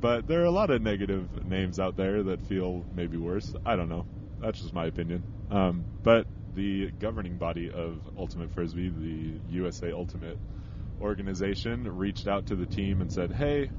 But 0.00 0.26
there 0.26 0.42
are 0.42 0.46
a 0.46 0.50
lot 0.50 0.70
of 0.70 0.82
negative 0.82 1.46
names 1.46 1.78
out 1.80 1.96
there 1.96 2.22
that 2.24 2.40
feel 2.42 2.84
maybe 2.94 3.16
worse. 3.16 3.54
I 3.64 3.76
don't 3.76 3.88
know. 3.88 4.06
That's 4.40 4.60
just 4.60 4.74
my 4.74 4.86
opinion. 4.86 5.22
Um, 5.50 5.84
but 6.02 6.26
the 6.54 6.90
governing 6.98 7.36
body 7.36 7.70
of 7.70 7.98
Ultimate 8.18 8.52
Frisbee, 8.52 8.88
the 8.88 9.54
USA 9.54 9.92
Ultimate 9.92 10.38
organization, 11.00 11.96
reached 11.96 12.28
out 12.28 12.46
to 12.46 12.56
the 12.56 12.66
team 12.66 13.00
and 13.00 13.12
said, 13.12 13.32
hey, 13.32 13.70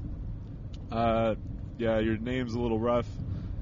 uh, 0.90 1.34
yeah, 1.78 1.98
your 1.98 2.16
name's 2.16 2.54
a 2.54 2.60
little 2.60 2.78
rough, 2.78 3.08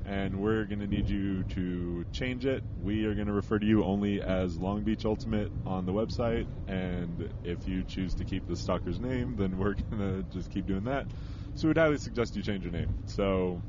and 0.07 0.41
we're 0.41 0.65
going 0.65 0.81
to 0.81 0.87
need 0.87 1.09
you 1.09 1.43
to 1.45 2.05
change 2.13 2.47
it. 2.47 2.63
We 2.83 3.07
are 3.07 3.15
going 3.15 3.27
to 3.27 3.33
refer 3.33 3.59
to 3.59 3.67
you 3.67 3.85
only 3.85 4.21
as 4.21 4.59
Long 4.59 4.83
Beach 4.83 5.05
Ultimate 5.05 5.51
on 5.67 5.87
the 5.87 5.93
website, 5.93 6.47
and 6.69 7.33
if 7.43 7.67
you 7.67 7.83
choose 7.85 8.15
to 8.17 8.25
keep 8.25 8.47
the 8.47 8.57
stalker's 8.57 9.01
name, 9.01 9.37
then 9.37 9.59
we're 9.59 9.75
going 9.91 9.99
to 9.99 10.23
just 10.33 10.51
keep 10.51 10.67
doing 10.67 10.85
that. 10.85 11.07
So 11.55 11.69
we'd 11.69 11.79
highly 11.79 11.99
suggest 11.99 12.37
you 12.37 12.43
change 12.43 12.65
your 12.65 12.73
name. 12.73 12.95
So 13.07 13.63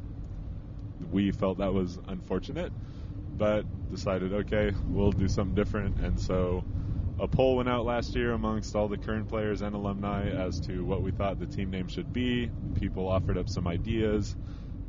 we 1.11 1.31
felt 1.31 1.59
that 1.59 1.73
was 1.73 1.99
unfortunate, 2.07 2.71
but 3.37 3.65
decided, 3.91 4.33
okay, 4.33 4.71
we'll 4.87 5.11
do 5.11 5.27
something 5.27 5.55
different, 5.55 5.97
and 5.99 6.19
so 6.19 6.63
a 7.19 7.27
poll 7.27 7.57
went 7.57 7.69
out 7.69 7.85
last 7.85 8.15
year 8.15 8.33
amongst 8.33 8.75
all 8.75 8.87
the 8.87 8.97
current 8.97 9.29
players 9.29 9.61
and 9.61 9.73
alumni 9.75 10.29
as 10.29 10.59
to 10.61 10.83
what 10.83 11.01
we 11.01 11.11
thought 11.11 11.39
the 11.39 11.45
team 11.45 11.69
name 11.69 11.87
should 11.87 12.11
be. 12.11 12.49
People 12.75 13.07
offered 13.07 13.37
up 13.37 13.47
some 13.49 13.67
ideas, 13.67 14.35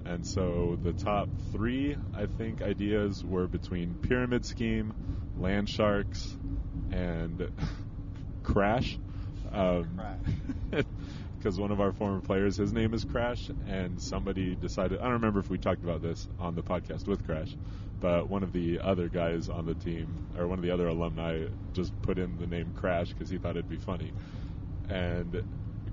and 0.05 0.27
so 0.27 0.77
the 0.83 0.93
top 0.93 1.29
three, 1.53 1.97
I 2.15 2.27
think, 2.27 2.63
ideas 2.63 3.25
were 3.25 3.47
between 3.47 3.95
Pyramid 4.03 4.45
Scheme, 4.45 4.93
Land 5.39 5.69
Sharks, 5.69 6.37
and 6.91 7.49
Crash. 8.43 8.99
Um, 9.53 10.01
Because 11.39 11.59
one 11.61 11.71
of 11.71 11.81
our 11.81 11.93
former 11.93 12.21
players, 12.21 12.57
his 12.57 12.73
name 12.73 12.93
is 12.95 13.05
Crash, 13.05 13.51
and 13.67 14.01
somebody 14.01 14.55
decided. 14.57 14.99
I 14.99 15.05
don't 15.05 15.15
remember 15.15 15.41
if 15.41 15.49
we 15.49 15.59
talked 15.59 15.83
about 15.83 16.03
this 16.03 16.29
on 16.39 16.55
the 16.55 16.63
podcast 16.63 17.07
with 17.07 17.25
Crash, 17.25 17.57
but 18.01 18.29
one 18.29 18.43
of 18.43 18.53
the 18.53 18.81
other 18.81 19.09
guys 19.09 19.49
on 19.49 19.67
the 19.67 19.75
team, 19.75 20.27
or 20.39 20.47
one 20.47 20.59
of 20.59 20.65
the 20.65 20.71
other 20.71 20.89
alumni, 20.89 21.47
just 21.73 21.93
put 22.03 22.19
in 22.19 22.37
the 22.39 22.47
name 22.47 22.73
Crash 22.75 23.13
because 23.13 23.29
he 23.29 23.39
thought 23.39 23.53
it'd 23.53 23.69
be 23.69 23.79
funny. 23.79 24.13
And 24.89 25.43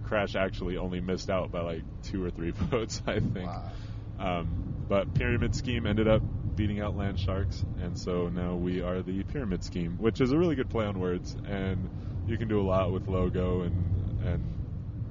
Crash 0.03 0.35
actually 0.35 0.77
only 0.77 1.01
missed 1.01 1.29
out 1.29 1.51
by 1.51 1.61
like 1.61 1.83
two 2.03 2.23
or 2.23 2.29
three 2.29 2.51
votes, 2.55 3.01
I 3.07 3.19
think. 3.19 3.47
Wow. 3.47 3.71
Um, 4.19 4.75
but 4.87 5.13
Pyramid 5.13 5.55
Scheme 5.55 5.85
ended 5.87 6.07
up 6.07 6.21
beating 6.55 6.81
out 6.81 6.95
Land 6.95 7.19
Sharks, 7.19 7.63
and 7.81 7.97
so 7.97 8.29
now 8.29 8.55
we 8.55 8.81
are 8.81 9.01
the 9.01 9.23
Pyramid 9.23 9.63
Scheme, 9.63 9.97
which 9.97 10.21
is 10.21 10.31
a 10.31 10.37
really 10.37 10.55
good 10.55 10.69
play 10.69 10.85
on 10.85 10.99
words, 10.99 11.35
and 11.47 11.89
you 12.27 12.37
can 12.37 12.47
do 12.47 12.61
a 12.61 12.63
lot 12.67 12.91
with 12.91 13.07
logo 13.07 13.61
and 13.61 14.19
and 14.23 14.43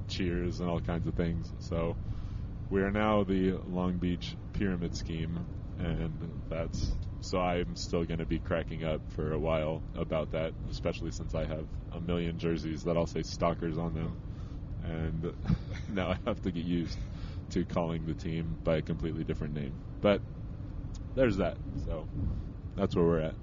cheers 0.07 0.59
and 0.59 0.69
all 0.69 0.79
kinds 0.79 1.07
of 1.07 1.15
things. 1.15 1.51
So 1.59 1.95
we 2.69 2.81
are 2.81 2.91
now 2.91 3.23
the 3.23 3.59
Long 3.67 3.97
Beach 3.97 4.35
Pyramid 4.53 4.95
Scheme, 4.95 5.45
and 5.79 6.41
that's 6.49 6.91
so 7.21 7.39
I'm 7.39 7.75
still 7.75 8.03
going 8.03 8.19
to 8.19 8.25
be 8.25 8.39
cracking 8.39 8.83
up 8.83 9.01
for 9.15 9.31
a 9.31 9.39
while 9.39 9.81
about 9.95 10.31
that, 10.31 10.53
especially 10.69 11.11
since 11.11 11.33
I 11.33 11.45
have 11.45 11.65
a 11.93 12.01
million 12.01 12.37
jerseys 12.37 12.83
that 12.83 12.97
all 12.97 13.07
say 13.07 13.23
stalkers 13.23 13.77
on 13.77 13.93
them, 13.93 14.17
and 14.83 15.33
now 15.93 16.09
I 16.09 16.17
have 16.25 16.41
to 16.43 16.51
get 16.51 16.65
used 16.65 16.97
to 17.51 17.63
calling 17.65 18.05
the 18.05 18.13
team 18.13 18.57
by 18.63 18.77
a 18.77 18.81
completely 18.81 19.23
different 19.23 19.53
name. 19.53 19.73
But 20.01 20.21
there's 21.15 21.37
that. 21.37 21.57
So 21.85 22.07
that's 22.75 22.95
where 22.95 23.05
we're 23.05 23.19
at. 23.21 23.35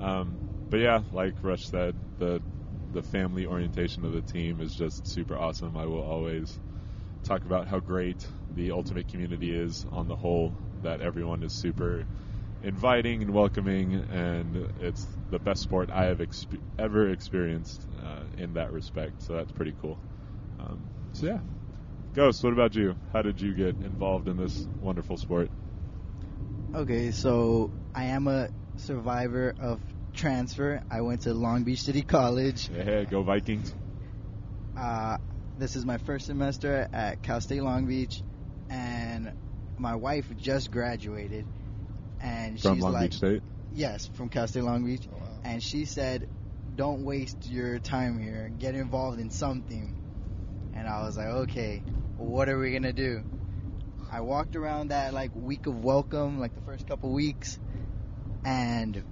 Um, 0.00 0.38
but 0.70 0.78
yeah, 0.78 1.02
like 1.12 1.34
Rush 1.42 1.66
said, 1.66 1.94
the 2.18 2.40
the 2.92 3.02
family 3.02 3.46
orientation 3.46 4.04
of 4.04 4.12
the 4.12 4.22
team 4.22 4.60
is 4.60 4.74
just 4.74 5.06
super 5.06 5.36
awesome. 5.36 5.76
I 5.76 5.84
will 5.84 6.02
always 6.02 6.58
talk 7.24 7.44
about 7.44 7.66
how 7.66 7.80
great 7.80 8.26
the 8.54 8.70
ultimate 8.70 9.08
community 9.08 9.54
is 9.54 9.84
on 9.92 10.08
the 10.08 10.16
whole. 10.16 10.54
That 10.86 11.00
everyone 11.00 11.42
is 11.42 11.52
super 11.52 12.04
inviting 12.62 13.20
and 13.20 13.34
welcoming, 13.34 13.94
and 14.08 14.70
it's 14.80 15.04
the 15.32 15.38
best 15.40 15.60
sport 15.60 15.90
I 15.92 16.04
have 16.04 16.18
exp- 16.18 16.60
ever 16.78 17.10
experienced 17.10 17.84
uh, 18.00 18.22
in 18.38 18.54
that 18.54 18.72
respect. 18.72 19.20
So 19.24 19.32
that's 19.32 19.50
pretty 19.50 19.74
cool. 19.82 19.98
Um, 20.60 20.78
so 21.12 21.26
yeah, 21.26 21.40
Ghost, 22.14 22.44
what 22.44 22.52
about 22.52 22.76
you? 22.76 22.94
How 23.12 23.22
did 23.22 23.40
you 23.40 23.52
get 23.52 23.74
involved 23.84 24.28
in 24.28 24.36
this 24.36 24.68
wonderful 24.80 25.16
sport? 25.16 25.50
Okay, 26.72 27.10
so 27.10 27.72
I 27.92 28.04
am 28.04 28.28
a 28.28 28.48
survivor 28.76 29.54
of 29.58 29.80
transfer. 30.14 30.80
I 30.88 31.00
went 31.00 31.22
to 31.22 31.34
Long 31.34 31.64
Beach 31.64 31.80
City 31.80 32.02
College. 32.02 32.70
Yeah, 32.70 33.02
go 33.02 33.24
Vikings. 33.24 33.74
Uh, 34.76 35.16
this 35.58 35.74
is 35.74 35.84
my 35.84 35.98
first 35.98 36.26
semester 36.26 36.86
at 36.92 37.22
Cal 37.22 37.40
State 37.40 37.62
Long 37.62 37.86
Beach, 37.86 38.22
and 38.70 39.32
my 39.78 39.94
wife 39.96 40.30
just 40.36 40.70
graduated, 40.70 41.46
and 42.20 42.60
From 42.60 42.76
she's 42.76 42.82
Long 42.82 42.92
like, 42.92 43.10
Beach 43.10 43.16
State. 43.16 43.42
yes, 43.70 44.06
from 44.14 44.28
Cal 44.28 44.46
State 44.48 44.62
Long 44.64 44.84
Beach, 44.84 45.08
Oh, 45.12 45.16
wow. 45.18 45.40
and 45.44 45.62
she 45.62 45.84
said, 45.84 46.26
"Don't 46.74 47.04
waste 47.04 47.46
your 47.46 47.78
time 47.78 48.18
here. 48.18 48.48
Get 48.50 48.74
involved 48.74 49.20
in 49.20 49.30
something." 49.30 49.96
And 50.72 50.88
I 50.88 51.02
was 51.02 51.16
like, 51.16 51.28
"Okay, 51.28 51.84
what 52.16 52.48
are 52.48 52.58
we 52.58 52.72
gonna 52.72 52.92
do?" 52.92 53.24
I 54.10 54.20
walked 54.20 54.56
around 54.56 54.88
that 54.88 55.14
like 55.14 55.34
week 55.34 55.66
of 55.66 55.84
welcome, 55.84 56.38
like 56.40 56.54
the 56.54 56.60
first 56.62 56.86
couple 56.86 57.12
weeks, 57.12 57.58
and 58.44 59.04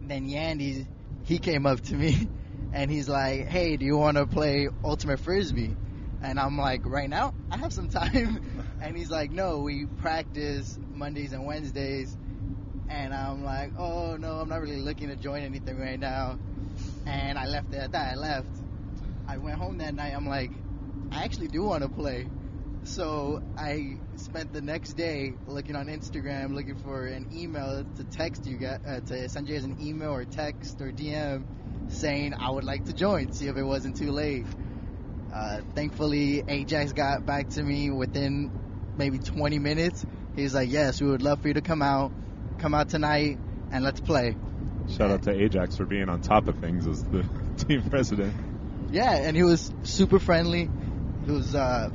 then 0.00 0.28
Yandy, 0.28 0.88
he 1.22 1.38
came 1.38 1.66
up 1.66 1.80
to 1.82 1.94
me, 1.94 2.30
and 2.72 2.90
he's 2.90 3.08
like, 3.08 3.46
"Hey, 3.46 3.76
do 3.76 3.84
you 3.86 3.96
want 3.96 4.16
to 4.16 4.26
play 4.26 4.68
Ultimate 4.84 5.20
Frisbee?" 5.20 5.76
And 6.20 6.38
I'm 6.40 6.56
like, 6.58 6.86
"Right 6.86 7.08
now, 7.10 7.32
I 7.50 7.58
have 7.58 7.72
some 7.72 7.88
time." 7.88 8.40
and 8.82 8.96
he's 8.96 9.10
like, 9.10 9.30
"No, 9.30 9.60
we 9.60 9.86
practice 9.86 10.78
Mondays 10.92 11.32
and 11.32 11.46
Wednesdays." 11.46 12.16
And 12.88 13.14
I'm 13.14 13.44
like, 13.44 13.72
"Oh 13.78 14.16
no, 14.16 14.34
I'm 14.34 14.48
not 14.48 14.60
really 14.60 14.80
looking 14.80 15.08
to 15.08 15.16
join 15.16 15.42
anything 15.42 15.78
right 15.78 15.98
now." 15.98 16.38
And 17.06 17.38
I 17.38 17.46
left 17.46 17.72
it 17.72 17.78
at 17.78 17.92
that. 17.92 18.12
I 18.12 18.14
left. 18.16 18.48
I 19.26 19.38
went 19.38 19.56
home 19.56 19.78
that 19.78 19.94
night. 19.94 20.12
I'm 20.14 20.26
like, 20.26 20.50
I 21.10 21.24
actually 21.24 21.48
do 21.48 21.62
want 21.62 21.82
to 21.82 21.88
play. 21.88 22.28
So 22.84 23.42
I 23.56 23.98
spent 24.16 24.52
the 24.52 24.60
next 24.60 24.94
day 24.94 25.34
looking 25.46 25.76
on 25.76 25.86
Instagram, 25.86 26.54
looking 26.54 26.76
for 26.76 27.06
an 27.06 27.28
email 27.32 27.84
to 27.96 28.04
text 28.04 28.44
you 28.46 28.56
guys, 28.56 28.80
uh, 28.86 29.00
to 29.00 29.28
send 29.28 29.48
you 29.48 29.54
guys 29.54 29.64
an 29.64 29.76
email 29.80 30.10
or 30.10 30.24
text 30.24 30.80
or 30.80 30.90
DM 30.90 31.44
saying 31.88 32.34
I 32.34 32.50
would 32.50 32.64
like 32.64 32.86
to 32.86 32.92
join, 32.92 33.32
see 33.32 33.46
if 33.46 33.56
it 33.56 33.62
wasn't 33.62 33.96
too 33.96 34.10
late. 34.10 34.46
Uh, 35.32 35.60
thankfully, 35.74 36.42
Ajax 36.46 36.92
got 36.92 37.24
back 37.24 37.50
to 37.50 37.62
me 37.62 37.90
within 37.90 38.50
maybe 38.96 39.18
20 39.18 39.58
minutes. 39.58 40.04
He's 40.36 40.54
like, 40.54 40.70
"Yes, 40.70 41.00
we 41.00 41.08
would 41.08 41.22
love 41.22 41.42
for 41.42 41.48
you 41.48 41.54
to 41.54 41.60
come 41.60 41.82
out, 41.82 42.12
come 42.58 42.74
out 42.74 42.88
tonight, 42.88 43.38
and 43.70 43.84
let's 43.84 44.00
play." 44.00 44.36
Shout 44.88 45.10
out 45.10 45.22
to 45.24 45.30
Ajax 45.30 45.76
for 45.76 45.84
being 45.84 46.08
on 46.08 46.20
top 46.20 46.48
of 46.48 46.58
things 46.58 46.86
as 46.86 47.02
the 47.04 47.24
team 47.56 47.88
president. 47.88 48.34
Yeah, 48.90 49.14
and 49.14 49.36
he 49.36 49.42
was 49.42 49.72
super 49.84 50.18
friendly. 50.18 50.68
He 51.24 51.30
was 51.30 51.54
uh, 51.54 51.90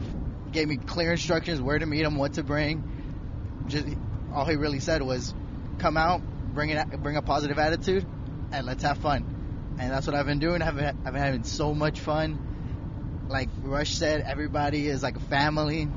gave 0.51 0.67
me 0.67 0.77
clear 0.77 1.11
instructions 1.11 1.61
where 1.61 1.77
to 1.77 1.85
meet 1.85 2.03
him, 2.03 2.15
what 2.15 2.33
to 2.33 2.43
bring. 2.43 3.63
Just 3.67 3.87
all 4.33 4.45
he 4.45 4.55
really 4.55 4.79
said 4.79 5.01
was, 5.01 5.33
"Come 5.79 5.97
out, 5.97 6.21
bring 6.53 6.69
it, 6.69 7.03
bring 7.03 7.17
a 7.17 7.21
positive 7.21 7.59
attitude, 7.59 8.05
and 8.51 8.65
let's 8.65 8.83
have 8.83 8.97
fun." 8.99 9.75
And 9.79 9.91
that's 9.91 10.07
what 10.07 10.15
I've 10.15 10.25
been 10.25 10.39
doing. 10.39 10.61
I've 10.61 10.75
been, 10.75 10.97
I've 11.05 11.13
been 11.13 11.21
having 11.21 11.43
so 11.43 11.73
much 11.73 11.99
fun. 11.99 13.25
Like 13.27 13.49
Rush 13.61 13.93
said, 13.95 14.21
everybody 14.21 14.87
is 14.87 15.03
like 15.03 15.17
a 15.17 15.21
family. 15.21 15.87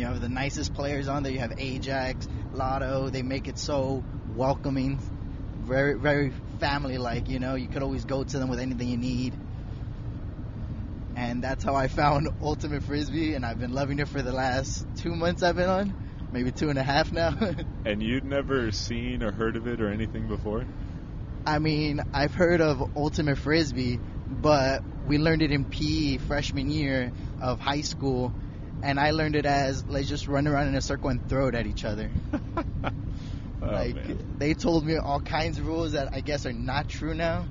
You 0.00 0.06
have 0.06 0.20
the 0.20 0.28
nicest 0.28 0.74
players 0.74 1.08
on 1.08 1.22
there. 1.22 1.30
You 1.30 1.40
have 1.40 1.58
Ajax, 1.58 2.26
Lotto. 2.54 3.10
They 3.10 3.22
make 3.22 3.48
it 3.48 3.58
so 3.58 4.02
welcoming, 4.34 4.98
very 5.60 5.98
very 5.98 6.32
family 6.58 6.98
like. 6.98 7.28
You 7.28 7.38
know, 7.38 7.54
you 7.54 7.68
could 7.68 7.82
always 7.82 8.04
go 8.04 8.24
to 8.24 8.38
them 8.38 8.48
with 8.48 8.60
anything 8.60 8.88
you 8.88 8.96
need 8.96 9.34
and 11.16 11.44
that's 11.44 11.62
how 11.62 11.74
I 11.74 11.88
found 11.88 12.28
Ultimate 12.42 12.82
Frisbee, 12.82 13.34
and 13.34 13.44
I've 13.44 13.58
been 13.58 13.74
loving 13.74 13.98
it 13.98 14.08
for 14.08 14.22
the 14.22 14.32
last 14.32 14.86
two 14.96 15.14
months 15.14 15.42
I've 15.42 15.56
been 15.56 15.68
on, 15.68 15.94
maybe 16.32 16.50
two 16.50 16.70
and 16.70 16.78
a 16.78 16.82
half 16.82 17.12
now. 17.12 17.36
and 17.84 18.02
you'd 18.02 18.24
never 18.24 18.72
seen 18.72 19.22
or 19.22 19.30
heard 19.30 19.56
of 19.56 19.66
it 19.66 19.82
or 19.82 19.92
anything 19.92 20.28
before? 20.28 20.64
I 21.46 21.58
mean, 21.58 22.00
I've 22.14 22.34
heard 22.34 22.62
of 22.62 22.96
Ultimate 22.96 23.36
Frisbee, 23.36 24.00
but 24.28 24.82
we 25.06 25.18
learned 25.18 25.42
it 25.42 25.52
in 25.52 25.66
PE 25.66 26.18
freshman 26.18 26.70
year 26.70 27.12
of 27.40 27.60
high 27.60 27.82
school, 27.82 28.32
and 28.82 28.98
I 28.98 29.10
learned 29.10 29.36
it 29.36 29.46
as 29.46 29.84
let's 29.86 30.08
just 30.08 30.28
run 30.28 30.46
around 30.46 30.68
in 30.68 30.74
a 30.74 30.80
circle 30.80 31.10
and 31.10 31.28
throw 31.28 31.48
it 31.48 31.54
at 31.54 31.66
each 31.66 31.84
other. 31.84 32.10
oh, 32.84 32.90
like 33.60 33.94
man. 33.94 34.36
they 34.38 34.54
told 34.54 34.84
me 34.84 34.96
all 34.96 35.20
kinds 35.20 35.58
of 35.58 35.66
rules 35.66 35.92
that 35.92 36.14
I 36.14 36.20
guess 36.20 36.46
are 36.46 36.52
not 36.52 36.88
true 36.88 37.14
now. 37.14 37.46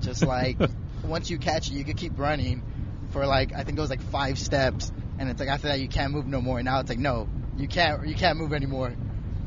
Just 0.00 0.24
like 0.24 0.58
once 1.04 1.30
you 1.30 1.38
catch 1.38 1.68
it, 1.68 1.74
you 1.74 1.84
can 1.84 1.94
keep 1.94 2.18
running 2.18 2.62
for 3.10 3.26
like 3.26 3.52
I 3.54 3.64
think 3.64 3.78
it 3.78 3.80
was 3.80 3.90
like 3.90 4.02
five 4.02 4.38
steps, 4.38 4.92
and 5.18 5.30
it's 5.30 5.40
like 5.40 5.48
after 5.48 5.68
that 5.68 5.80
you 5.80 5.88
can't 5.88 6.12
move 6.12 6.26
no 6.26 6.40
more. 6.40 6.58
And 6.58 6.66
now 6.66 6.80
it's 6.80 6.90
like 6.90 6.98
no, 6.98 7.28
you 7.56 7.68
can't 7.68 8.06
you 8.06 8.14
can't 8.14 8.38
move 8.38 8.52
anymore. 8.52 8.94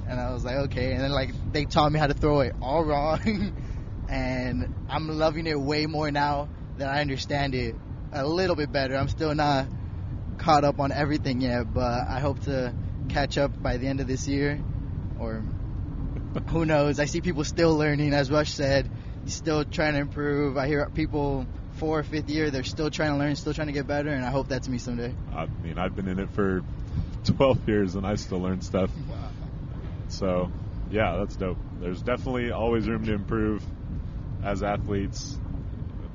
And 0.08 0.20
I 0.20 0.34
was 0.34 0.44
like 0.44 0.56
okay, 0.56 0.94
and 0.94 1.02
then 1.02 1.12
like 1.12 1.32
they 1.52 1.66
taught 1.66 1.92
me 1.92 2.00
how 2.00 2.08
to 2.08 2.14
throw 2.14 2.42
it 2.42 2.56
all 2.62 2.84
wrong, 2.86 3.56
and 4.10 4.74
I'm 4.90 5.08
loving 5.08 5.46
it 5.48 5.60
way 5.60 5.86
more 5.86 6.10
now 6.10 6.50
that 6.78 6.90
I 6.90 7.02
understand 7.02 7.54
it 7.54 7.76
a 8.12 8.26
little 8.26 8.56
bit 8.56 8.72
better. 8.72 8.96
I'm 8.96 9.08
still 9.08 9.36
not 9.36 9.68
caught 10.42 10.64
up 10.64 10.80
on 10.80 10.92
everything 10.92 11.40
yet, 11.40 11.72
but 11.72 12.08
I 12.08 12.20
hope 12.20 12.42
to 12.46 12.74
catch 13.10 13.38
up 13.38 13.62
by 13.62 13.78
the 13.78 13.88
end 13.88 14.00
of 14.00 14.08
this 14.08 14.28
year, 14.28 14.60
or 15.20 15.44
who 16.50 16.66
knows? 16.66 17.00
I 17.00 17.06
see 17.06 17.22
people 17.22 17.44
still 17.44 17.78
learning, 17.78 18.14
as 18.14 18.32
Rush 18.32 18.52
said, 18.52 18.90
still 19.28 19.64
trying 19.64 19.94
to 19.94 20.00
improve. 20.00 20.58
I 20.58 20.68
hear 20.68 20.90
people 20.90 21.46
four 21.74 22.00
or 22.00 22.04
fifth 22.04 22.30
year, 22.30 22.50
they're 22.50 22.64
still 22.64 22.90
trying 22.90 23.12
to 23.12 23.18
learn, 23.18 23.36
still 23.36 23.54
trying 23.54 23.68
to 23.68 23.74
get 23.74 23.86
better, 23.86 24.10
and 24.10 24.26
I 24.26 24.32
hope 24.32 24.48
that's 24.48 24.68
me 24.68 24.80
someday. 24.80 25.14
I 25.34 25.46
mean, 25.64 25.78
I've 25.78 25.96
been 25.96 26.08
in 26.08 26.20
it 26.20 26.30
for 26.32 26.64
12 27.26 27.68
years 27.68 27.96
and 27.96 28.06
I 28.06 28.16
still 28.16 28.40
learn 28.40 28.62
stuff. 28.62 28.90
So, 30.10 30.52
yeah, 30.90 31.18
that's 31.18 31.36
dope. 31.36 31.58
There's 31.80 32.02
definitely 32.02 32.52
always 32.52 32.88
room 32.88 33.06
to 33.06 33.14
improve 33.14 33.64
as 34.44 34.64
athletes. 34.64 35.38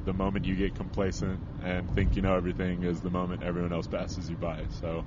The 0.07 0.13
moment 0.15 0.47
you 0.47 0.55
get 0.55 0.77
complacent 0.77 1.41
and 1.63 1.93
think 1.95 2.15
you 2.15 2.23
know 2.23 2.37
everything 2.37 2.85
is 2.85 3.01
the 3.01 3.11
moment 3.11 3.43
everyone 3.43 3.73
else 3.73 3.89
passes 3.89 4.31
you 4.31 4.37
by. 4.37 4.65
So, 4.81 5.05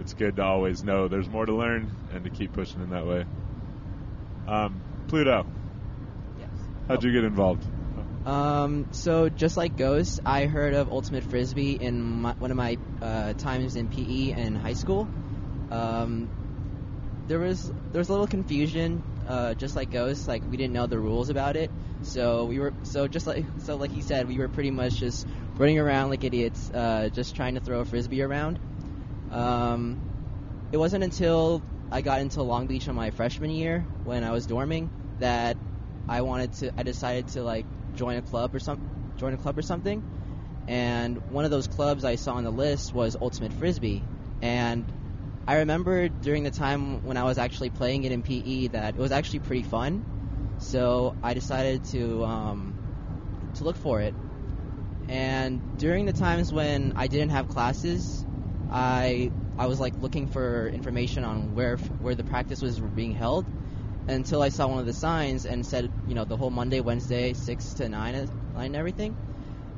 it's 0.00 0.14
good 0.14 0.36
to 0.36 0.42
always 0.42 0.82
know 0.82 1.06
there's 1.06 1.28
more 1.28 1.44
to 1.44 1.52
learn 1.52 1.90
and 2.12 2.24
to 2.24 2.30
keep 2.30 2.52
pushing 2.54 2.82
in 2.82 2.90
that 2.90 3.06
way. 3.06 3.26
Um, 4.48 4.80
Pluto, 5.08 5.46
Yes. 6.38 6.48
how'd 6.88 7.04
you 7.04 7.12
get 7.12 7.24
involved? 7.24 7.64
Um, 8.26 8.86
so 8.90 9.28
just 9.28 9.56
like 9.56 9.76
Ghost, 9.76 10.20
I 10.26 10.46
heard 10.46 10.74
of 10.74 10.90
Ultimate 10.90 11.24
Frisbee 11.24 11.74
in 11.74 12.02
my, 12.02 12.34
one 12.38 12.50
of 12.50 12.56
my 12.56 12.76
uh, 13.00 13.34
times 13.34 13.76
in 13.76 13.88
PE 13.88 14.32
in 14.32 14.56
high 14.56 14.72
school. 14.72 15.08
Um, 15.70 16.28
there 17.28 17.38
was 17.38 17.70
there 17.92 17.98
was 17.98 18.08
a 18.08 18.12
little 18.12 18.26
confusion, 18.26 19.02
uh, 19.28 19.54
just 19.54 19.76
like 19.76 19.90
Ghost. 19.90 20.26
Like 20.26 20.42
we 20.50 20.56
didn't 20.56 20.72
know 20.72 20.86
the 20.86 20.98
rules 20.98 21.28
about 21.28 21.56
it, 21.56 21.70
so 22.02 22.46
we 22.46 22.58
were 22.58 22.72
so 22.82 23.08
just 23.08 23.26
like 23.26 23.44
so 23.58 23.76
like 23.76 23.90
he 23.90 24.02
said, 24.02 24.28
we 24.28 24.38
were 24.38 24.48
pretty 24.48 24.70
much 24.70 24.96
just 24.96 25.26
running 25.56 25.78
around 25.78 26.10
like 26.10 26.24
idiots, 26.24 26.70
uh, 26.70 27.08
just 27.12 27.34
trying 27.34 27.54
to 27.54 27.60
throw 27.60 27.80
a 27.80 27.84
frisbee 27.84 28.22
around. 28.22 28.58
Um, 29.30 30.00
it 30.72 30.76
wasn't 30.76 31.04
until 31.04 31.62
I 31.90 32.00
got 32.00 32.20
into 32.20 32.42
Long 32.42 32.66
Beach 32.66 32.88
on 32.88 32.94
my 32.94 33.10
freshman 33.10 33.50
year 33.50 33.80
when 34.04 34.24
I 34.24 34.32
was 34.32 34.46
dorming 34.46 34.88
that 35.18 35.56
I 36.08 36.22
wanted 36.22 36.52
to. 36.54 36.72
I 36.76 36.82
decided 36.82 37.28
to 37.28 37.42
like 37.42 37.64
join 37.96 38.16
a 38.16 38.22
club 38.22 38.54
or 38.54 38.58
some 38.58 39.14
join 39.16 39.34
a 39.34 39.36
club 39.36 39.58
or 39.58 39.62
something. 39.62 40.02
And 40.68 41.18
one 41.30 41.44
of 41.44 41.50
those 41.50 41.68
clubs 41.68 42.04
I 42.04 42.16
saw 42.16 42.34
on 42.34 42.44
the 42.44 42.50
list 42.50 42.92
was 42.92 43.16
Ultimate 43.20 43.52
Frisbee. 43.52 44.02
And 44.42 44.84
I 45.46 45.58
remember 45.58 46.08
during 46.08 46.42
the 46.42 46.50
time 46.50 47.04
when 47.04 47.16
I 47.16 47.22
was 47.22 47.38
actually 47.38 47.70
playing 47.70 48.04
it 48.04 48.12
in 48.12 48.22
PE 48.22 48.68
that 48.68 48.94
it 48.94 49.00
was 49.00 49.12
actually 49.12 49.40
pretty 49.40 49.62
fun. 49.62 50.04
So 50.58 51.14
I 51.22 51.34
decided 51.34 51.84
to 51.86 52.24
um, 52.24 52.78
to 53.54 53.64
look 53.64 53.76
for 53.76 54.00
it. 54.02 54.16
And 55.08 55.64
during 55.78 56.06
the 56.06 56.12
times 56.12 56.52
when 56.52 56.92
I 56.96 57.08
didn't 57.08 57.30
have 57.30 57.48
classes, 57.48 58.26
I 58.68 59.32
I 59.58 59.66
was 59.66 59.80
like 59.80 59.94
looking 59.98 60.26
for 60.28 60.68
information 60.68 61.24
on 61.24 61.54
where 61.54 61.78
where 61.98 62.14
the 62.14 62.24
practice 62.24 62.62
was 62.62 62.80
being 62.80 63.12
held 63.12 63.46
until 64.08 64.42
I 64.42 64.50
saw 64.50 64.68
one 64.68 64.80
of 64.80 64.86
the 64.86 64.94
signs 64.94 65.46
and 65.46 65.66
said, 65.66 65.92
you 66.04 66.14
know, 66.14 66.24
the 66.26 66.36
whole 66.36 66.50
Monday, 66.50 66.80
Wednesday, 66.80 67.34
six 67.34 67.74
to 67.74 67.88
nine, 67.88 68.14
uh, 68.14 68.26
nine 68.54 68.66
and 68.68 68.76
everything. 68.76 69.18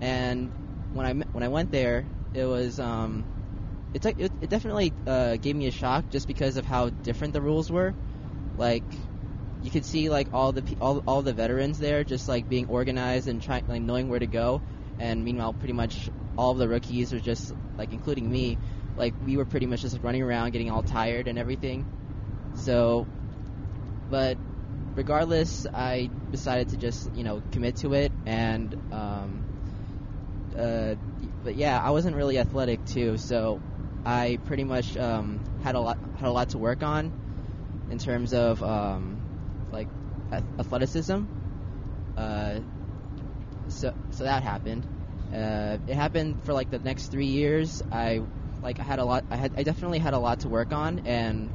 And 0.01 0.55
when 0.91 1.07
I 1.07 1.25
when 1.33 1.45
I 1.45 1.49
went 1.49 1.71
there, 1.71 2.11
it 2.35 2.47
was 2.47 2.79
um, 2.81 3.29
it 3.95 4.05
it, 4.07 4.33
it 4.41 4.51
definitely 4.51 4.95
uh, 5.07 5.37
gave 5.39 5.57
me 5.57 5.67
a 5.67 5.71
shock 5.73 6.09
just 6.11 6.27
because 6.29 6.57
of 6.57 6.65
how 6.67 6.91
different 6.91 7.35
the 7.35 7.43
rules 7.43 7.71
were. 7.71 7.95
Like 8.57 9.08
you 9.63 9.71
could 9.71 9.85
see 9.85 10.09
like 10.09 10.29
all 10.33 10.53
the 10.53 10.63
all 10.81 11.03
all 11.07 11.23
the 11.23 11.33
veterans 11.33 11.79
there 11.79 12.05
just 12.05 12.29
like 12.29 12.49
being 12.49 12.67
organized 12.67 13.29
and 13.29 13.43
trying 13.43 13.67
like 13.67 13.83
knowing 13.83 14.09
where 14.09 14.19
to 14.19 14.27
go, 14.27 14.63
and 14.99 15.25
meanwhile, 15.25 15.53
pretty 15.53 15.75
much 15.75 16.11
all 16.37 16.55
the 16.55 16.69
rookies 16.69 17.13
were 17.13 17.21
just 17.21 17.53
like 17.77 17.93
including 17.93 18.31
me, 18.31 18.59
like 18.97 19.15
we 19.25 19.37
were 19.37 19.45
pretty 19.45 19.67
much 19.67 19.83
just 19.83 19.99
running 20.03 20.23
around 20.23 20.53
getting 20.53 20.71
all 20.71 20.83
tired 20.83 21.29
and 21.29 21.39
everything. 21.39 21.87
So 22.55 23.07
but 24.11 24.39
regardless, 24.95 25.67
I 25.73 26.11
decided 26.31 26.71
to 26.71 26.77
just 26.77 27.15
you 27.15 27.25
know 27.25 27.43
commit 27.53 27.77
to 27.77 27.95
it, 27.95 28.13
and 28.27 28.75
um, 28.93 29.45
uh, 30.57 30.95
but 31.45 31.57
yeah, 31.57 31.81
I 31.81 31.91
wasn't 31.91 32.17
really 32.17 32.39
athletic 32.39 32.85
too, 32.87 33.17
so 33.17 33.61
I 34.05 34.39
pretty 34.47 34.65
much 34.65 34.97
um, 34.97 35.41
had 35.63 35.75
a 35.75 35.81
lot 35.81 35.99
had 36.19 36.29
a 36.29 36.33
lot 36.33 36.51
to 36.51 36.59
work 36.59 36.83
on 36.83 37.13
in 37.91 37.99
terms 37.99 38.33
of 38.33 38.63
um, 38.63 39.18
like 39.73 39.89
athleticism. 40.33 41.25
Uh, 42.17 42.61
so 43.69 43.95
so 44.11 44.25
that 44.25 44.43
happened. 44.43 44.87
Uh, 45.33 45.77
it 45.87 45.95
happened 45.95 46.43
for 46.45 46.53
like 46.53 46.71
the 46.71 46.79
next 46.79 47.09
three 47.09 47.27
years. 47.27 47.83
I 47.93 48.23
like 48.63 48.81
I 48.81 48.83
had 48.83 48.99
a 48.99 49.05
lot. 49.05 49.25
I 49.31 49.37
had 49.37 49.53
I 49.57 49.63
definitely 49.63 49.99
had 49.99 50.15
a 50.15 50.19
lot 50.19 50.41
to 50.41 50.49
work 50.49 50.73
on, 50.73 51.01
and 51.01 51.51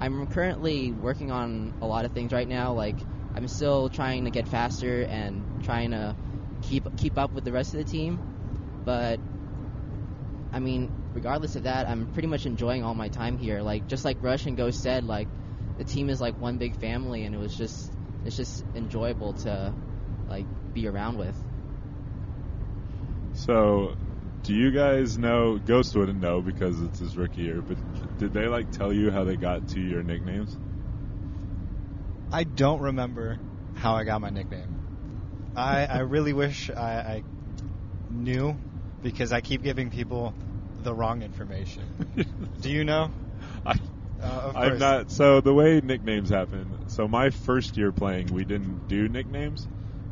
I'm 0.00 0.26
currently 0.28 0.92
working 0.92 1.30
on 1.30 1.74
a 1.80 1.86
lot 1.86 2.04
of 2.04 2.12
things 2.12 2.32
right 2.32 2.48
now. 2.48 2.72
Like 2.72 2.96
I'm 3.34 3.48
still 3.48 3.88
trying 3.88 4.24
to 4.24 4.30
get 4.30 4.48
faster 4.48 5.02
and 5.02 5.62
trying 5.64 5.90
to 5.90 6.16
keep 6.62 6.96
keep 6.96 7.18
up 7.18 7.32
with 7.32 7.44
the 7.44 7.52
rest 7.52 7.74
of 7.74 7.84
the 7.84 7.90
team. 7.90 8.18
But 8.84 9.20
I 10.52 10.60
mean, 10.60 10.90
regardless 11.14 11.56
of 11.56 11.64
that, 11.64 11.88
I'm 11.88 12.06
pretty 12.12 12.28
much 12.28 12.46
enjoying 12.46 12.82
all 12.82 12.94
my 12.94 13.08
time 13.08 13.36
here. 13.38 13.60
Like 13.60 13.86
just 13.88 14.04
like 14.04 14.16
Rush 14.22 14.46
and 14.46 14.56
Ghost 14.56 14.82
said, 14.82 15.04
like 15.04 15.28
the 15.78 15.84
team 15.84 16.10
is 16.10 16.20
like 16.20 16.38
one 16.40 16.58
big 16.58 16.74
family, 16.76 17.24
and 17.24 17.34
it 17.34 17.38
was 17.38 17.56
just 17.56 17.90
it's 18.24 18.36
just 18.36 18.64
enjoyable 18.74 19.32
to 19.32 19.72
like 20.28 20.44
be 20.74 20.86
around 20.86 21.18
with. 21.18 21.36
So, 23.34 23.94
do 24.42 24.52
you 24.52 24.72
guys 24.72 25.16
know? 25.16 25.58
Ghost 25.58 25.94
wouldn't 25.96 26.20
know 26.20 26.40
because 26.40 26.80
it's 26.82 26.98
his 26.98 27.16
rookie 27.16 27.42
year, 27.42 27.62
but 27.62 27.78
did 28.18 28.32
they 28.32 28.48
like 28.48 28.70
tell 28.72 28.92
you 28.92 29.10
how 29.10 29.24
they 29.24 29.36
got 29.36 29.68
to 29.68 29.80
your 29.80 30.02
nicknames? 30.02 30.56
I 32.32 32.44
don't 32.44 32.80
remember 32.80 33.38
how 33.74 33.94
I 33.94 34.04
got 34.04 34.20
my 34.20 34.30
nickname. 34.30 34.76
I, 35.56 35.86
I 35.86 35.98
really 36.00 36.32
wish 36.32 36.70
I, 36.70 36.98
I 36.98 37.22
knew 38.10 38.56
because 39.02 39.32
I 39.32 39.40
keep 39.40 39.62
giving 39.62 39.90
people 39.90 40.34
the 40.82 40.88
the 40.88 40.94
wrong 40.94 41.22
information. 41.22 41.82
Do 42.62 42.70
you 42.70 42.84
know? 42.84 43.10
I, 43.66 43.74
Uh, 44.22 44.52
I'm 44.54 44.78
not. 44.78 45.10
So 45.10 45.40
the 45.40 45.54
way 45.54 45.80
nicknames 45.82 46.30
happen. 46.30 46.66
So 46.88 47.06
my 47.06 47.30
first 47.30 47.76
year 47.76 47.92
playing, 47.92 48.28
we 48.32 48.44
didn't 48.44 48.88
do 48.88 49.08
nicknames. 49.08 49.66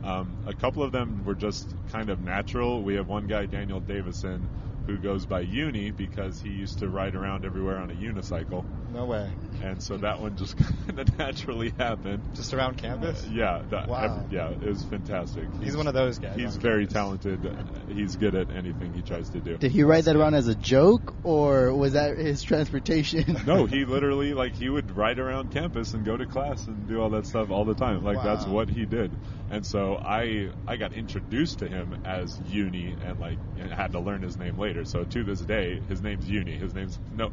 Um, 0.05 0.37
a 0.47 0.55
couple 0.55 0.83
of 0.83 0.93
them 0.93 1.25
were 1.25 1.35
just 1.35 1.67
kind 1.91 2.11
of 2.11 2.21
natural. 2.21 2.83
We 2.83 2.95
have 2.95 3.09
one 3.09 3.27
guy, 3.27 3.47
Daniel 3.47 3.81
Davison, 3.81 4.49
who 4.87 4.99
goes 4.99 5.27
by 5.27 5.41
Uni 5.41 5.91
because 5.91 6.41
he 6.41 6.51
used 6.51 6.79
to 6.79 6.89
ride 6.89 7.17
around 7.17 7.45
everywhere 7.45 7.79
on 7.79 7.91
a 7.91 7.95
unicycle, 7.95 8.65
No 8.93 9.07
way. 9.07 9.29
And 9.63 9.83
so 9.83 9.97
that 9.99 10.21
one 10.21 10.37
just 10.37 10.57
kind 10.87 10.99
of 10.99 11.19
naturally 11.19 11.73
happened. 11.79 12.23
Just 12.35 12.53
around 12.55 12.79
uh, 12.79 12.83
campus? 12.83 13.27
Yeah, 13.27 13.63
that, 13.71 13.89
Wow. 13.89 14.27
yeah, 14.31 14.51
it 14.51 14.63
was 14.63 14.85
fantastic. 14.85 15.45
He's 15.63 15.77
one 15.77 15.87
of 15.87 15.95
those 15.95 16.19
guys. 16.19 16.37
He's 16.37 16.57
very 16.57 16.87
campus. 16.87 17.25
talented. 17.25 17.69
He's 17.89 18.17
good 18.17 18.35
at 18.35 18.51
anything 18.51 18.93
he 18.93 19.03
tries 19.03 19.31
to 19.31 19.41
do. 19.41 19.57
Did 19.57 19.73
he 19.73 19.83
ride 19.83 20.05
that 20.05 20.17
around 20.17 20.35
as 20.35 20.49
a 20.49 20.55
joke, 20.55 21.15
or 21.25 21.75
was 21.75 21.93
that 21.95 22.17
his 22.19 22.43
transportation? 22.43 23.37
No, 23.47 23.65
he 23.67 23.85
literally 23.85 24.35
like 24.35 24.57
he 24.57 24.69
would 24.69 24.97
ride 24.97 25.19
around 25.21 25.53
campus 25.53 25.95
and 25.95 26.05
go 26.05 26.17
to 26.17 26.27
class 26.27 26.67
and 26.67 26.89
do 26.89 27.01
all 27.01 27.11
that 27.11 27.27
stuff 27.27 27.51
all 27.51 27.65
the 27.65 27.75
time. 27.75 28.03
Like 28.03 28.23
that's 28.23 28.45
what 28.45 28.69
he 28.69 28.85
did. 28.87 29.13
And 29.51 29.65
so 29.65 29.97
I 29.97 30.49
I 30.67 30.77
got 30.77 30.93
introduced 30.93 31.61
to 31.61 31.69
him 31.69 32.03
as 32.05 32.41
Uni 32.49 32.97
and 33.05 33.21
like 33.21 33.39
and 33.59 33.71
had 33.71 33.93
to 33.93 34.01
learn 34.01 34.23
his 34.23 34.37
name 34.37 34.59
later. 34.59 34.85
So 34.85 35.05
to 35.05 35.25
this 35.25 35.41
day, 35.41 35.81
his 35.89 36.03
name's 36.03 36.29
Uni. 36.29 36.57
His 36.57 36.75
name's 36.75 36.99
no, 37.15 37.31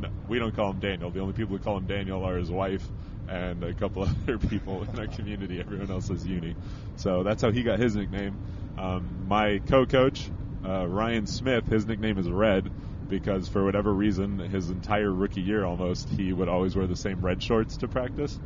no 0.00 0.08
we 0.28 0.38
don't 0.38 0.54
call 0.54 0.70
him 0.70 0.78
Daniel. 0.78 1.10
The 1.10 1.20
only 1.20 1.32
people 1.32 1.57
who 1.58 1.64
call 1.64 1.76
him 1.76 1.86
Daniel 1.86 2.24
are 2.24 2.36
his 2.36 2.50
wife 2.50 2.86
and 3.28 3.62
a 3.62 3.74
couple 3.74 4.02
other 4.26 4.38
people 4.38 4.82
in 4.82 4.98
our 4.98 5.06
community. 5.06 5.60
Everyone 5.60 5.90
else 5.90 6.10
is 6.10 6.26
Uni. 6.26 6.54
So 6.96 7.22
that's 7.22 7.42
how 7.42 7.50
he 7.50 7.62
got 7.62 7.78
his 7.78 7.96
nickname. 7.96 8.38
Um, 8.78 9.26
my 9.28 9.60
co-coach 9.66 10.30
uh, 10.64 10.86
Ryan 10.86 11.26
Smith, 11.26 11.66
his 11.66 11.86
nickname 11.86 12.18
is 12.18 12.28
Red 12.28 12.70
because 13.08 13.48
for 13.48 13.64
whatever 13.64 13.92
reason, 13.92 14.38
his 14.38 14.70
entire 14.70 15.10
rookie 15.10 15.40
year 15.40 15.64
almost, 15.64 16.08
he 16.10 16.32
would 16.32 16.48
always 16.48 16.76
wear 16.76 16.86
the 16.86 16.96
same 16.96 17.20
red 17.20 17.42
shorts 17.42 17.78
to 17.78 17.88
practice, 17.88 18.38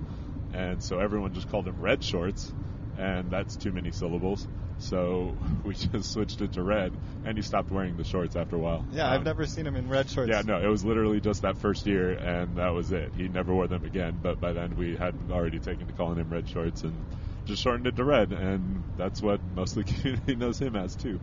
and 0.52 0.82
so 0.82 1.00
everyone 1.00 1.34
just 1.34 1.50
called 1.50 1.66
him 1.66 1.80
Red 1.80 2.04
Shorts, 2.04 2.52
and 2.96 3.30
that's 3.30 3.56
too 3.56 3.72
many 3.72 3.90
syllables. 3.90 4.46
So 4.82 5.36
we 5.64 5.74
just 5.74 6.12
switched 6.12 6.40
it 6.40 6.52
to 6.54 6.62
red, 6.62 6.92
and 7.24 7.36
he 7.38 7.42
stopped 7.42 7.70
wearing 7.70 7.96
the 7.96 8.04
shorts 8.04 8.36
after 8.36 8.56
a 8.56 8.58
while. 8.58 8.84
Yeah, 8.92 9.08
I've 9.10 9.18
Um, 9.20 9.24
never 9.24 9.46
seen 9.46 9.66
him 9.66 9.76
in 9.76 9.88
red 9.88 10.10
shorts. 10.10 10.28
Yeah, 10.30 10.42
no, 10.44 10.60
it 10.60 10.66
was 10.66 10.84
literally 10.84 11.20
just 11.20 11.42
that 11.42 11.56
first 11.58 11.86
year, 11.86 12.10
and 12.12 12.56
that 12.56 12.70
was 12.70 12.92
it. 12.92 13.12
He 13.16 13.28
never 13.28 13.54
wore 13.54 13.68
them 13.68 13.84
again, 13.84 14.18
but 14.22 14.40
by 14.40 14.52
then 14.52 14.76
we 14.76 14.96
had 14.96 15.14
already 15.30 15.58
taken 15.60 15.86
to 15.86 15.92
calling 15.92 16.18
him 16.18 16.28
Red 16.30 16.48
Shorts 16.48 16.82
and 16.82 16.92
just 17.46 17.62
shortened 17.62 17.86
it 17.86 17.96
to 17.96 18.04
Red, 18.04 18.32
and 18.32 18.82
that's 18.96 19.22
what 19.22 19.40
most 19.54 19.76
of 19.76 19.84
the 19.86 19.92
community 19.94 20.34
knows 20.34 20.58
him 20.58 20.76
as 20.76 20.94
too. 20.96 21.18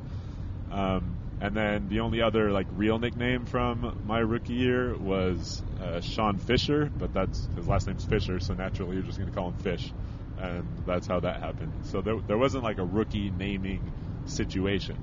Um, 0.72 1.16
and 1.42 1.56
then 1.56 1.88
the 1.90 2.02
only 2.02 2.22
other 2.22 2.52
like 2.52 2.68
real 2.76 3.00
nickname 3.00 3.46
from 3.46 4.02
my 4.06 4.20
rookie 4.20 4.54
year 4.54 4.96
was 4.98 5.62
uh, 5.82 6.02
Sean 6.02 6.38
Fisher, 6.38 6.90
but 6.98 7.14
that's 7.14 7.48
his 7.56 7.68
last 7.68 7.88
name's 7.88 8.04
Fisher, 8.06 8.40
so 8.40 8.54
naturally 8.54 8.96
you're 8.96 9.06
just 9.06 9.18
going 9.18 9.30
to 9.30 9.36
call 9.36 9.50
him 9.50 9.58
Fish, 9.60 9.92
and 10.40 10.66
that's 10.86 11.08
how 11.08 11.20
that 11.20 11.42
happened. 11.42 11.74
So 11.84 12.02
there, 12.02 12.20
there 12.26 12.38
wasn't 12.38 12.64
like 12.64 12.78
a 12.78 12.86
rookie 12.86 13.30
naming 13.30 13.92
situation. 14.26 14.98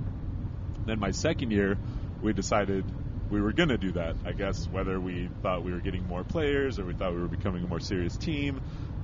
Then 0.86 0.98
my 0.98 1.10
second 1.10 1.50
year, 1.50 1.76
we 2.22 2.32
decided 2.32 2.84
we 3.30 3.40
were 3.40 3.52
going 3.52 3.68
to 3.70 3.78
do 3.78 3.92
that. 3.92 4.16
I 4.24 4.32
guess 4.32 4.66
whether 4.68 5.00
we 5.00 5.28
thought 5.42 5.64
we 5.64 5.72
were 5.72 5.80
getting 5.80 6.06
more 6.06 6.24
players 6.24 6.78
or 6.78 6.84
we 6.84 6.94
thought 6.94 7.12
we 7.12 7.20
were 7.20 7.28
becoming 7.28 7.64
a 7.64 7.66
more 7.66 7.80
serious 7.80 8.16
team, 8.16 8.60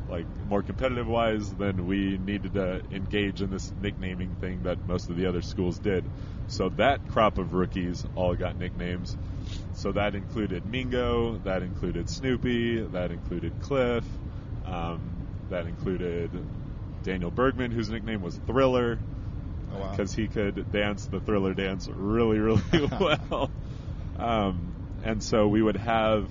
like 0.09 0.27
more 0.49 0.63
competitive 0.63 1.07
wise, 1.07 1.53
then 1.55 1.87
we 1.87 2.19
needed 2.19 2.55
to 2.55 2.83
engage 2.93 3.43
in 3.43 3.51
this 3.51 3.73
nicknaming 3.81 4.37
thing 4.41 4.63
that 4.63 4.87
most 4.87 5.11
of 5.11 5.17
the 5.17 5.27
other 5.27 5.43
schools 5.43 5.79
did. 5.79 6.05
So 6.47 6.69
that 6.71 7.09
crop 7.09 7.39
of 7.39 7.53
rookies 7.53 8.05
all 8.15 8.35
got 8.37 8.57
nicknames. 8.57 9.17
So 9.75 9.93
that 9.93 10.15
included 10.15 10.67
Mingo, 10.67 11.39
that 11.39 11.63
included 11.63 12.09
Snoopy, 12.09 12.83
that 12.93 13.11
included 13.11 13.61
Cliff, 13.61 14.05
um, 14.67 15.22
that 15.53 15.67
included 15.67 16.31
Daniel 17.05 17.31
Bergman, 17.31 17.71
whose 17.71 17.89
nickname 17.89 18.21
was 18.23 18.39
Thriller 18.47 18.99
Oh, 19.75 19.79
wow. 19.79 19.91
because 19.91 20.13
he 20.13 20.29
could 20.29 20.71
dance 20.71 21.07
the 21.07 21.19
thriller 21.21 21.55
dance 21.55 21.89
really, 21.89 22.39
really 22.39 22.61
well. 23.01 23.51
Um, 24.19 24.75
and 25.03 25.23
so 25.23 25.49
we 25.49 25.63
would 25.63 25.77
have 25.79 26.29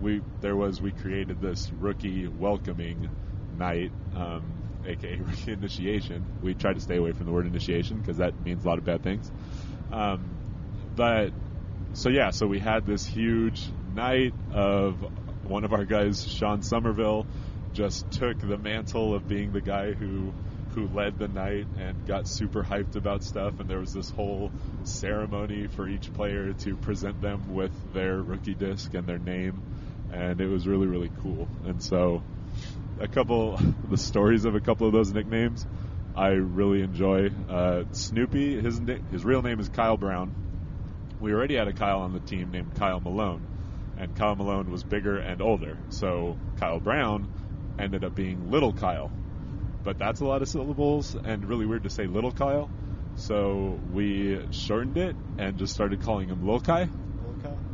we 0.00 0.22
there 0.40 0.56
was 0.56 0.80
we 0.80 0.92
created 0.92 1.40
this 1.42 1.70
rookie 1.78 2.26
welcoming 2.26 3.10
night, 3.58 3.92
um, 4.16 4.42
aka 4.86 5.16
rookie 5.20 5.52
initiation. 5.52 6.24
We 6.42 6.54
tried 6.54 6.74
to 6.74 6.80
stay 6.80 6.96
away 6.96 7.12
from 7.12 7.26
the 7.26 7.32
word 7.32 7.46
initiation 7.46 7.98
because 7.98 8.16
that 8.16 8.40
means 8.42 8.64
a 8.64 8.68
lot 8.68 8.78
of 8.78 8.84
bad 8.84 9.02
things. 9.02 9.30
Um, 9.92 10.30
but 10.96 11.30
so 11.92 12.08
yeah, 12.08 12.30
so 12.30 12.46
we 12.46 12.58
had 12.60 12.86
this 12.86 13.04
huge 13.04 13.62
night 13.94 14.32
of 14.52 14.96
one 15.44 15.64
of 15.64 15.72
our 15.74 15.84
guys, 15.84 16.26
Sean 16.26 16.62
Somerville, 16.62 17.26
just 17.72 18.10
took 18.12 18.38
the 18.38 18.58
mantle 18.58 19.14
of 19.14 19.28
being 19.28 19.52
the 19.52 19.60
guy 19.60 19.92
who 19.92 20.32
who 20.74 20.86
led 20.88 21.18
the 21.18 21.28
night 21.28 21.66
and 21.78 22.06
got 22.06 22.28
super 22.28 22.62
hyped 22.62 22.94
about 22.94 23.24
stuff. 23.24 23.58
And 23.58 23.68
there 23.68 23.80
was 23.80 23.92
this 23.92 24.08
whole 24.10 24.52
ceremony 24.84 25.66
for 25.66 25.88
each 25.88 26.12
player 26.14 26.52
to 26.52 26.76
present 26.76 27.20
them 27.20 27.54
with 27.54 27.72
their 27.92 28.22
rookie 28.22 28.54
disc 28.54 28.94
and 28.94 29.04
their 29.06 29.18
name. 29.18 29.62
And 30.12 30.40
it 30.40 30.46
was 30.48 30.66
really 30.66 30.86
really 30.86 31.10
cool. 31.22 31.48
And 31.64 31.82
so 31.82 32.22
a 33.00 33.08
couple 33.08 33.58
the 33.88 33.96
stories 33.96 34.44
of 34.44 34.54
a 34.54 34.60
couple 34.60 34.86
of 34.86 34.92
those 34.92 35.12
nicknames 35.12 35.66
I 36.16 36.28
really 36.30 36.82
enjoy. 36.82 37.30
Uh, 37.48 37.84
Snoopy 37.92 38.60
his 38.60 38.80
his 39.10 39.24
real 39.24 39.42
name 39.42 39.60
is 39.60 39.68
Kyle 39.68 39.96
Brown. 39.96 40.34
We 41.20 41.32
already 41.32 41.56
had 41.56 41.68
a 41.68 41.72
Kyle 41.72 42.00
on 42.00 42.12
the 42.12 42.20
team 42.20 42.50
named 42.50 42.74
Kyle 42.76 43.00
Malone, 43.00 43.46
and 43.98 44.16
Kyle 44.16 44.34
Malone 44.34 44.70
was 44.70 44.82
bigger 44.82 45.18
and 45.18 45.40
older. 45.40 45.76
So 45.90 46.36
Kyle 46.58 46.80
Brown 46.80 47.28
ended 47.80 48.04
up 48.04 48.14
being 48.14 48.50
Little 48.50 48.72
Kyle. 48.72 49.10
But 49.82 49.98
that's 49.98 50.20
a 50.20 50.24
lot 50.26 50.42
of 50.42 50.48
syllables 50.48 51.14
and 51.14 51.44
really 51.46 51.66
weird 51.66 51.84
to 51.84 51.90
say 51.90 52.06
Little 52.06 52.32
Kyle. 52.32 52.70
So 53.16 53.78
we 53.92 54.40
shortened 54.50 54.96
it 54.96 55.16
and 55.38 55.56
just 55.58 55.72
started 55.74 56.02
calling 56.02 56.28
him 56.28 56.46
Lil 56.46 56.60
Kai. 56.60 56.88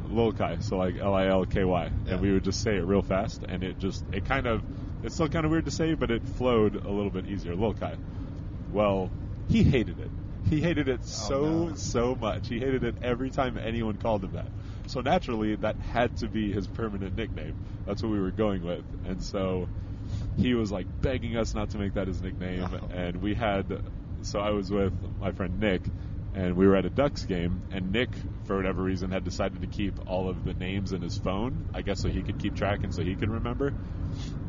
Lil 0.08 0.32
Kai, 0.32 0.58
so 0.60 0.76
like 0.76 0.96
L 0.98 1.14
I 1.14 1.26
L 1.26 1.44
K 1.44 1.64
Y, 1.64 1.90
Yeah. 2.06 2.12
and 2.12 2.20
we 2.22 2.32
would 2.32 2.44
just 2.44 2.62
say 2.62 2.76
it 2.76 2.84
real 2.84 3.02
fast, 3.02 3.42
and 3.48 3.64
it 3.64 3.78
just 3.80 4.04
it 4.12 4.24
kind 4.24 4.46
of 4.46 4.62
it's 5.02 5.14
still 5.16 5.28
kind 5.28 5.44
of 5.44 5.50
weird 5.50 5.64
to 5.64 5.70
say, 5.72 5.94
but 5.94 6.10
it 6.12 6.22
flowed 6.28 6.76
a 6.76 6.88
little 6.90 7.10
bit 7.10 7.26
easier. 7.26 7.56
Lil 7.56 7.74
Kai. 7.74 7.96
Well, 8.72 9.10
he 9.48 9.64
hated 9.64 9.98
it. 9.98 10.10
He 10.48 10.60
hated 10.60 10.88
it 10.88 11.00
oh, 11.02 11.06
so 11.06 11.34
Oh, 11.44 11.68
no. 11.68 11.74
so 11.74 12.14
much. 12.14 12.48
He 12.48 12.60
hated 12.60 12.84
it 12.84 12.94
every 13.02 13.30
time 13.30 13.58
anyone 13.58 13.96
called 13.96 14.22
him 14.22 14.32
that. 14.34 14.46
So 14.86 15.00
naturally, 15.00 15.56
that 15.56 15.74
had 15.76 16.16
to 16.18 16.28
be 16.28 16.52
his 16.52 16.68
permanent 16.68 17.16
nickname. 17.16 17.56
That's 17.84 18.00
what 18.00 18.12
we 18.12 18.20
were 18.20 18.30
going 18.30 18.62
with, 18.64 18.84
and 19.06 19.20
so 19.20 19.68
he 20.36 20.54
was 20.54 20.70
like 20.70 20.86
begging 21.00 21.36
us 21.36 21.54
not 21.54 21.70
to 21.70 21.78
make 21.78 21.94
that 21.94 22.08
his 22.08 22.22
nickname, 22.22 22.68
and 22.92 23.22
we 23.22 23.34
had. 23.34 23.80
So 24.22 24.40
I 24.40 24.50
was 24.50 24.70
with 24.70 24.92
my 25.20 25.32
friend 25.32 25.60
Nick, 25.60 25.82
and 26.34 26.56
we 26.56 26.66
were 26.66 26.76
at 26.76 26.84
a 26.84 26.90
Ducks 26.90 27.24
game, 27.24 27.62
and 27.70 27.92
Nick, 27.92 28.10
for 28.46 28.56
whatever 28.56 28.82
reason, 28.82 29.10
had 29.10 29.24
decided 29.24 29.60
to 29.62 29.66
keep 29.66 30.08
all 30.08 30.28
of 30.28 30.44
the 30.44 30.54
names 30.54 30.92
in 30.92 31.00
his 31.00 31.16
phone, 31.16 31.70
I 31.74 31.82
guess 31.82 32.00
so 32.00 32.08
he 32.08 32.22
could 32.22 32.38
keep 32.38 32.56
track 32.56 32.82
and 32.82 32.94
so 32.94 33.02
he 33.02 33.14
could 33.14 33.30
remember. 33.30 33.72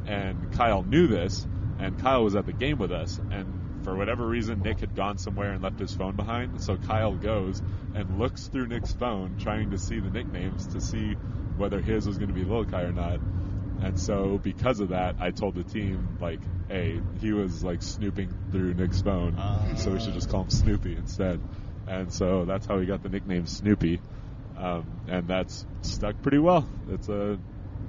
And 0.05 0.51
Kyle 0.53 0.83
knew 0.83 1.07
this, 1.07 1.45
and 1.79 1.99
Kyle 1.99 2.23
was 2.23 2.35
at 2.35 2.45
the 2.45 2.53
game 2.53 2.77
with 2.77 2.91
us, 2.91 3.19
and 3.31 3.83
for 3.83 3.95
whatever 3.95 4.27
reason, 4.27 4.61
Nick 4.63 4.79
had 4.79 4.95
gone 4.95 5.17
somewhere 5.17 5.51
and 5.51 5.63
left 5.63 5.79
his 5.79 5.93
phone 5.93 6.15
behind, 6.15 6.61
so 6.61 6.75
Kyle 6.75 7.15
goes 7.15 7.61
and 7.95 8.19
looks 8.19 8.47
through 8.47 8.67
Nick's 8.67 8.91
phone, 8.93 9.37
trying 9.39 9.71
to 9.71 9.77
see 9.77 9.99
the 9.99 10.09
nicknames 10.09 10.67
to 10.73 10.81
see 10.81 11.13
whether 11.57 11.79
his 11.79 12.05
was 12.05 12.17
going 12.17 12.29
to 12.29 12.33
be 12.33 12.43
Lil 12.43 12.65
Kai 12.65 12.81
or 12.81 12.91
not. 12.91 13.19
And 13.81 13.99
so, 13.99 14.37
because 14.37 14.79
of 14.79 14.89
that, 14.89 15.15
I 15.19 15.31
told 15.31 15.55
the 15.55 15.63
team, 15.63 16.17
like, 16.19 16.39
hey, 16.67 16.99
he 17.21 17.31
was 17.31 17.63
like 17.63 17.81
snooping 17.83 18.33
through 18.51 18.73
Nick's 18.73 19.01
phone, 19.01 19.35
Ah. 19.37 19.73
so 19.75 19.91
we 19.91 19.99
should 19.99 20.13
just 20.13 20.29
call 20.29 20.43
him 20.43 20.49
Snoopy 20.49 20.95
instead. 20.95 21.39
And 21.87 22.11
so 22.11 22.43
that's 22.45 22.65
how 22.65 22.79
he 22.79 22.85
got 22.85 23.03
the 23.03 23.09
nickname 23.09 23.45
Snoopy, 23.45 24.01
um, 24.57 24.85
and 25.07 25.27
that's 25.27 25.65
stuck 25.83 26.21
pretty 26.21 26.39
well. 26.39 26.67
It's 26.89 27.07
a 27.07 27.37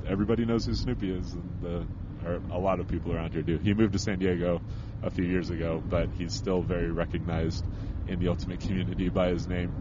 everybody 0.06 0.44
knows 0.44 0.66
who 0.66 0.74
Snoopy 0.74 1.10
is, 1.10 1.32
and 1.32 1.50
the, 1.62 1.86
or 2.26 2.40
a 2.52 2.58
lot 2.58 2.80
of 2.80 2.88
people 2.88 3.12
around 3.14 3.32
here 3.32 3.42
do. 3.42 3.58
He 3.58 3.74
moved 3.74 3.94
to 3.94 3.98
San 3.98 4.18
Diego 4.18 4.60
a 5.02 5.10
few 5.10 5.24
years 5.24 5.50
ago, 5.50 5.82
but 5.88 6.10
he's 6.16 6.32
still 6.34 6.60
very 6.62 6.90
recognized 6.90 7.64
in 8.06 8.20
the 8.20 8.28
Ultimate 8.28 8.60
community 8.60 9.08
by 9.08 9.28
his 9.28 9.48
name. 9.48 9.72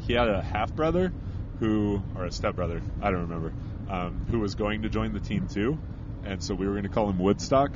He 0.00 0.12
had 0.14 0.28
a 0.28 0.42
half 0.42 0.74
brother 0.74 1.12
who, 1.60 2.02
or 2.16 2.24
a 2.24 2.32
step 2.32 2.54
brother, 2.56 2.80
I 3.02 3.10
don't 3.10 3.22
remember, 3.22 3.52
um, 3.88 4.26
who 4.30 4.40
was 4.40 4.54
going 4.54 4.82
to 4.82 4.88
join 4.88 5.12
the 5.12 5.20
team 5.20 5.48
too, 5.48 5.78
and 6.24 6.42
so 6.42 6.54
we 6.54 6.66
were 6.66 6.72
going 6.72 6.84
to 6.84 6.88
call 6.88 7.08
him 7.08 7.18
Woodstock 7.18 7.72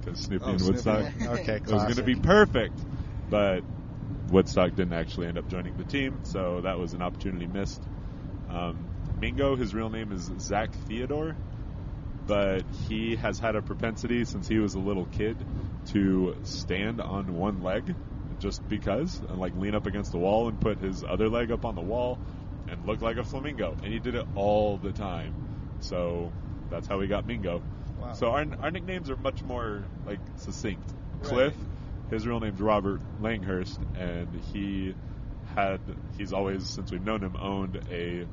because 0.00 0.20
Snoopy 0.20 0.44
Oh, 0.46 0.50
and 0.50 0.60
Snoopy. 0.60 0.72
Woodstock. 0.74 1.12
Okay, 1.40 1.54
It 1.56 1.68
was 1.68 1.82
going 1.82 1.96
to 1.96 2.02
be 2.02 2.16
perfect, 2.16 2.78
but 3.30 3.60
Woodstock 4.30 4.70
didn't 4.74 4.94
actually 4.94 5.26
end 5.28 5.38
up 5.38 5.48
joining 5.48 5.76
the 5.76 5.84
team, 5.84 6.20
so 6.24 6.60
that 6.62 6.78
was 6.78 6.92
an 6.92 7.02
opportunity 7.02 7.46
missed. 7.46 7.82
Um, 8.50 8.76
Mingo, 9.20 9.56
his 9.56 9.74
real 9.74 9.90
name 9.90 10.12
is 10.12 10.30
Zach 10.40 10.70
Theodore, 10.86 11.36
but 12.26 12.62
he 12.88 13.16
has 13.16 13.38
had 13.38 13.56
a 13.56 13.62
propensity 13.62 14.24
since 14.24 14.46
he 14.46 14.58
was 14.58 14.74
a 14.74 14.78
little 14.78 15.06
kid 15.06 15.36
to 15.86 16.36
stand 16.42 17.00
on 17.00 17.34
one 17.34 17.62
leg 17.62 17.94
just 18.38 18.66
because 18.68 19.20
and 19.28 19.38
like 19.40 19.56
lean 19.56 19.74
up 19.74 19.86
against 19.86 20.12
the 20.12 20.18
wall 20.18 20.48
and 20.48 20.60
put 20.60 20.78
his 20.78 21.02
other 21.02 21.28
leg 21.28 21.50
up 21.50 21.64
on 21.64 21.74
the 21.74 21.80
wall 21.80 22.18
and 22.70 22.86
look 22.86 23.00
like 23.00 23.16
a 23.16 23.24
flamingo, 23.24 23.76
and 23.82 23.92
he 23.92 23.98
did 23.98 24.14
it 24.14 24.26
all 24.34 24.76
the 24.76 24.92
time. 24.92 25.34
So 25.80 26.32
that's 26.70 26.86
how 26.86 26.98
we 26.98 27.06
got 27.06 27.26
Mingo. 27.26 27.62
Wow. 28.00 28.12
So 28.12 28.30
our 28.30 28.46
our 28.60 28.70
nicknames 28.70 29.10
are 29.10 29.16
much 29.16 29.42
more 29.42 29.84
like 30.06 30.20
succinct. 30.36 30.92
Right. 31.20 31.28
Cliff, 31.28 31.54
his 32.10 32.26
real 32.26 32.40
name's 32.40 32.60
Robert 32.60 33.00
Langhurst, 33.20 33.80
and 33.96 34.28
he 34.52 34.94
had 35.54 35.80
he's 36.16 36.32
always 36.32 36.66
since 36.66 36.92
we've 36.92 37.04
known 37.04 37.22
him 37.22 37.36
owned 37.36 37.80
a 37.90 38.26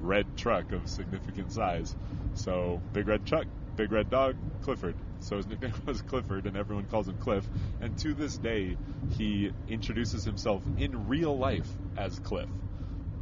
red 0.00 0.36
truck 0.36 0.72
of 0.72 0.88
significant 0.88 1.52
size. 1.52 1.94
So 2.34 2.80
big 2.92 3.08
red 3.08 3.26
truck, 3.26 3.46
big 3.76 3.92
red 3.92 4.10
dog, 4.10 4.36
Clifford. 4.62 4.94
So 5.20 5.36
his 5.36 5.46
nickname 5.46 5.72
was 5.86 6.02
Clifford, 6.02 6.46
and 6.46 6.56
everyone 6.56 6.84
calls 6.86 7.08
him 7.08 7.16
Cliff. 7.18 7.48
And 7.80 7.96
to 7.98 8.14
this 8.14 8.36
day, 8.36 8.76
he 9.16 9.50
introduces 9.68 10.24
himself 10.24 10.62
in 10.76 11.08
real 11.08 11.36
life 11.36 11.68
as 11.96 12.18
Cliff. 12.20 12.48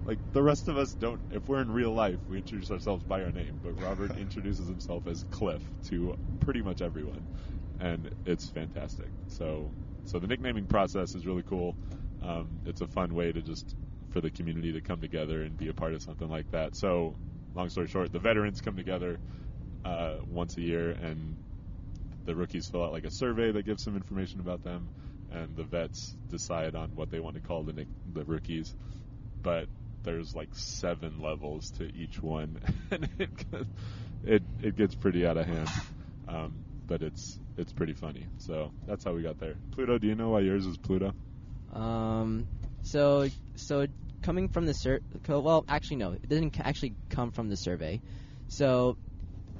Like 0.06 0.18
the 0.32 0.42
rest 0.42 0.68
of 0.68 0.78
us 0.78 0.94
don't. 0.94 1.20
If 1.32 1.48
we're 1.48 1.60
in 1.60 1.72
real 1.72 1.92
life, 1.92 2.20
we 2.28 2.38
introduce 2.38 2.70
ourselves 2.70 3.02
by 3.02 3.24
our 3.24 3.32
name. 3.32 3.58
But 3.62 3.82
Robert 3.82 4.16
introduces 4.20 4.68
himself 4.68 5.06
as 5.08 5.24
Cliff 5.32 5.62
to 5.88 6.14
pretty 6.40 6.62
much 6.62 6.80
everyone, 6.80 7.26
and 7.80 8.08
it's 8.24 8.48
fantastic. 8.48 9.10
So, 9.26 9.72
so 10.04 10.20
the 10.20 10.28
nicknaming 10.28 10.66
process 10.66 11.16
is 11.16 11.26
really 11.26 11.42
cool. 11.42 11.74
Um, 12.22 12.46
it's 12.66 12.82
a 12.82 12.86
fun 12.86 13.14
way 13.14 13.32
to 13.32 13.42
just 13.42 13.74
for 14.10 14.20
the 14.20 14.30
community 14.30 14.72
to 14.72 14.80
come 14.80 15.00
together 15.00 15.42
and 15.42 15.56
be 15.56 15.68
a 15.68 15.74
part 15.74 15.92
of 15.92 16.02
something 16.02 16.30
like 16.30 16.48
that. 16.52 16.76
So, 16.76 17.16
long 17.56 17.68
story 17.68 17.88
short, 17.88 18.12
the 18.12 18.20
veterans 18.20 18.60
come 18.60 18.76
together 18.76 19.18
uh, 19.84 20.18
once 20.30 20.56
a 20.56 20.62
year, 20.62 20.90
and 20.90 21.36
the 22.26 22.36
rookies 22.36 22.68
fill 22.68 22.84
out 22.84 22.92
like 22.92 23.04
a 23.04 23.10
survey 23.10 23.50
that 23.50 23.66
gives 23.66 23.82
some 23.82 23.96
information 23.96 24.38
about 24.38 24.62
them, 24.62 24.88
and 25.32 25.56
the 25.56 25.64
vets 25.64 26.14
decide 26.30 26.76
on 26.76 26.90
what 26.94 27.10
they 27.10 27.18
want 27.18 27.34
to 27.34 27.42
call 27.42 27.64
the 27.64 27.86
the 28.14 28.24
rookies. 28.24 28.72
But 29.42 29.66
there's 30.06 30.34
like 30.34 30.48
seven 30.54 31.20
levels 31.20 31.70
to 31.72 31.84
each 31.94 32.22
one, 32.22 32.58
and 32.90 33.08
it 33.18 33.30
it 34.24 34.42
it 34.62 34.76
gets 34.76 34.94
pretty 34.94 35.26
out 35.26 35.36
of 35.36 35.46
hand. 35.46 35.68
Um, 36.26 36.54
but 36.86 37.02
it's 37.02 37.38
it's 37.58 37.72
pretty 37.72 37.92
funny. 37.92 38.26
So 38.38 38.70
that's 38.86 39.04
how 39.04 39.12
we 39.12 39.22
got 39.22 39.38
there. 39.38 39.56
Pluto, 39.72 39.98
do 39.98 40.06
you 40.06 40.14
know 40.14 40.30
why 40.30 40.40
yours 40.40 40.64
is 40.64 40.78
Pluto? 40.78 41.12
Um, 41.74 42.46
so 42.82 43.28
so 43.56 43.86
coming 44.22 44.48
from 44.48 44.64
the 44.64 44.72
sur- 44.72 45.00
well, 45.28 45.64
actually 45.68 45.98
no, 45.98 46.12
it 46.12 46.28
didn't 46.28 46.58
actually 46.60 46.94
come 47.10 47.30
from 47.32 47.50
the 47.50 47.56
survey. 47.56 48.00
So 48.48 48.96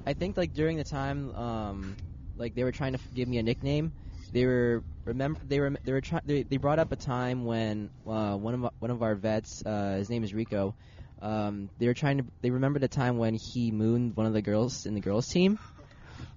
I 0.07 0.15
think 0.15 0.37
like 0.37 0.55
during 0.55 0.77
the 0.77 0.85
time, 0.85 1.35
um, 1.35 1.97
like 2.37 2.55
they 2.55 2.65
were 2.65 2.73
trying 2.73 2.93
to 2.93 3.01
give 3.15 3.29
me 3.29 3.39
a 3.39 3.43
nickname. 3.43 3.93
They 4.33 4.45
were 4.47 4.85
remember 5.05 5.41
they 5.45 5.61
were 5.61 5.75
they 5.85 5.93
were 5.93 6.01
trying 6.01 6.23
they, 6.25 6.43
they 6.43 6.57
brought 6.57 6.79
up 6.79 6.93
a 6.93 6.97
time 6.97 7.45
when 7.45 7.91
uh, 8.07 8.37
one 8.37 8.55
of 8.55 8.65
our- 8.65 8.73
one 8.79 8.91
of 8.91 9.03
our 9.03 9.15
vets, 9.15 9.63
uh, 9.65 9.97
his 9.97 10.11
name 10.11 10.25
is 10.25 10.35
Rico. 10.35 10.75
Um, 11.23 11.71
they 11.79 11.87
were 11.87 11.95
trying 11.95 12.19
to 12.19 12.25
they 12.43 12.51
remembered 12.51 12.83
a 12.85 12.89
time 12.89 13.19
when 13.19 13.35
he 13.35 13.71
mooned 13.71 14.17
one 14.17 14.27
of 14.27 14.33
the 14.33 14.43
girls 14.43 14.87
in 14.87 14.95
the 14.95 15.01
girls 15.01 15.29
team. 15.29 15.59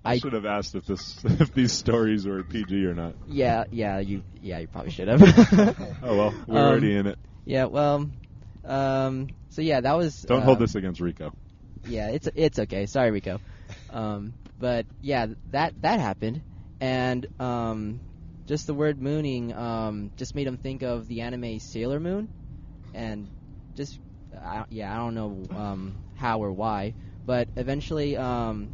I, 0.06 0.12
I- 0.12 0.18
should 0.18 0.34
have 0.34 0.46
asked 0.46 0.76
if 0.76 0.86
this 0.86 1.20
if 1.26 1.54
these 1.54 1.72
stories 1.74 2.26
were 2.26 2.44
PG 2.44 2.86
or 2.86 2.94
not. 2.94 3.16
Yeah, 3.28 3.66
yeah, 3.72 4.00
you 4.00 4.24
yeah 4.42 4.60
you 4.60 4.68
probably 4.68 4.92
should 4.92 5.08
have. 5.08 5.22
Oh 6.04 6.16
well, 6.16 6.34
we're 6.48 6.60
Um, 6.60 6.70
already 6.70 6.96
in 6.96 7.08
it. 7.08 7.20
Yeah, 7.46 7.66
well, 7.66 8.10
um, 8.66 9.28
so 9.50 9.62
yeah, 9.62 9.82
that 9.82 9.94
was. 9.98 10.22
Don't 10.22 10.42
hold 10.44 10.58
uh, 10.58 10.62
this 10.62 10.76
against 10.76 11.02
Rico. 11.02 11.34
Yeah, 11.84 12.10
it's 12.10 12.28
it's 12.36 12.60
okay. 12.60 12.86
Sorry, 12.86 13.12
Rico. 13.12 13.40
Um, 13.90 14.34
but 14.58 14.86
yeah, 15.02 15.28
that 15.52 15.74
that 15.82 16.00
happened, 16.00 16.42
and 16.80 17.26
um, 17.40 18.02
just 18.48 18.68
the 18.68 18.74
word 18.74 19.02
mooning 19.02 19.54
um, 19.54 20.12
just 20.18 20.36
made 20.36 20.48
him 20.48 20.58
think 20.58 20.82
of 20.82 21.08
the 21.08 21.22
anime 21.22 21.60
Sailor 21.60 22.00
Moon, 22.00 22.30
and 22.94 23.30
just 23.76 24.00
I, 24.36 24.66
yeah, 24.70 24.94
I 24.94 24.98
don't 24.98 25.16
know 25.16 25.46
um, 25.56 25.96
how 26.16 26.42
or 26.42 26.52
why, 26.52 26.94
but 27.26 27.50
eventually, 27.56 28.18
um, 28.18 28.72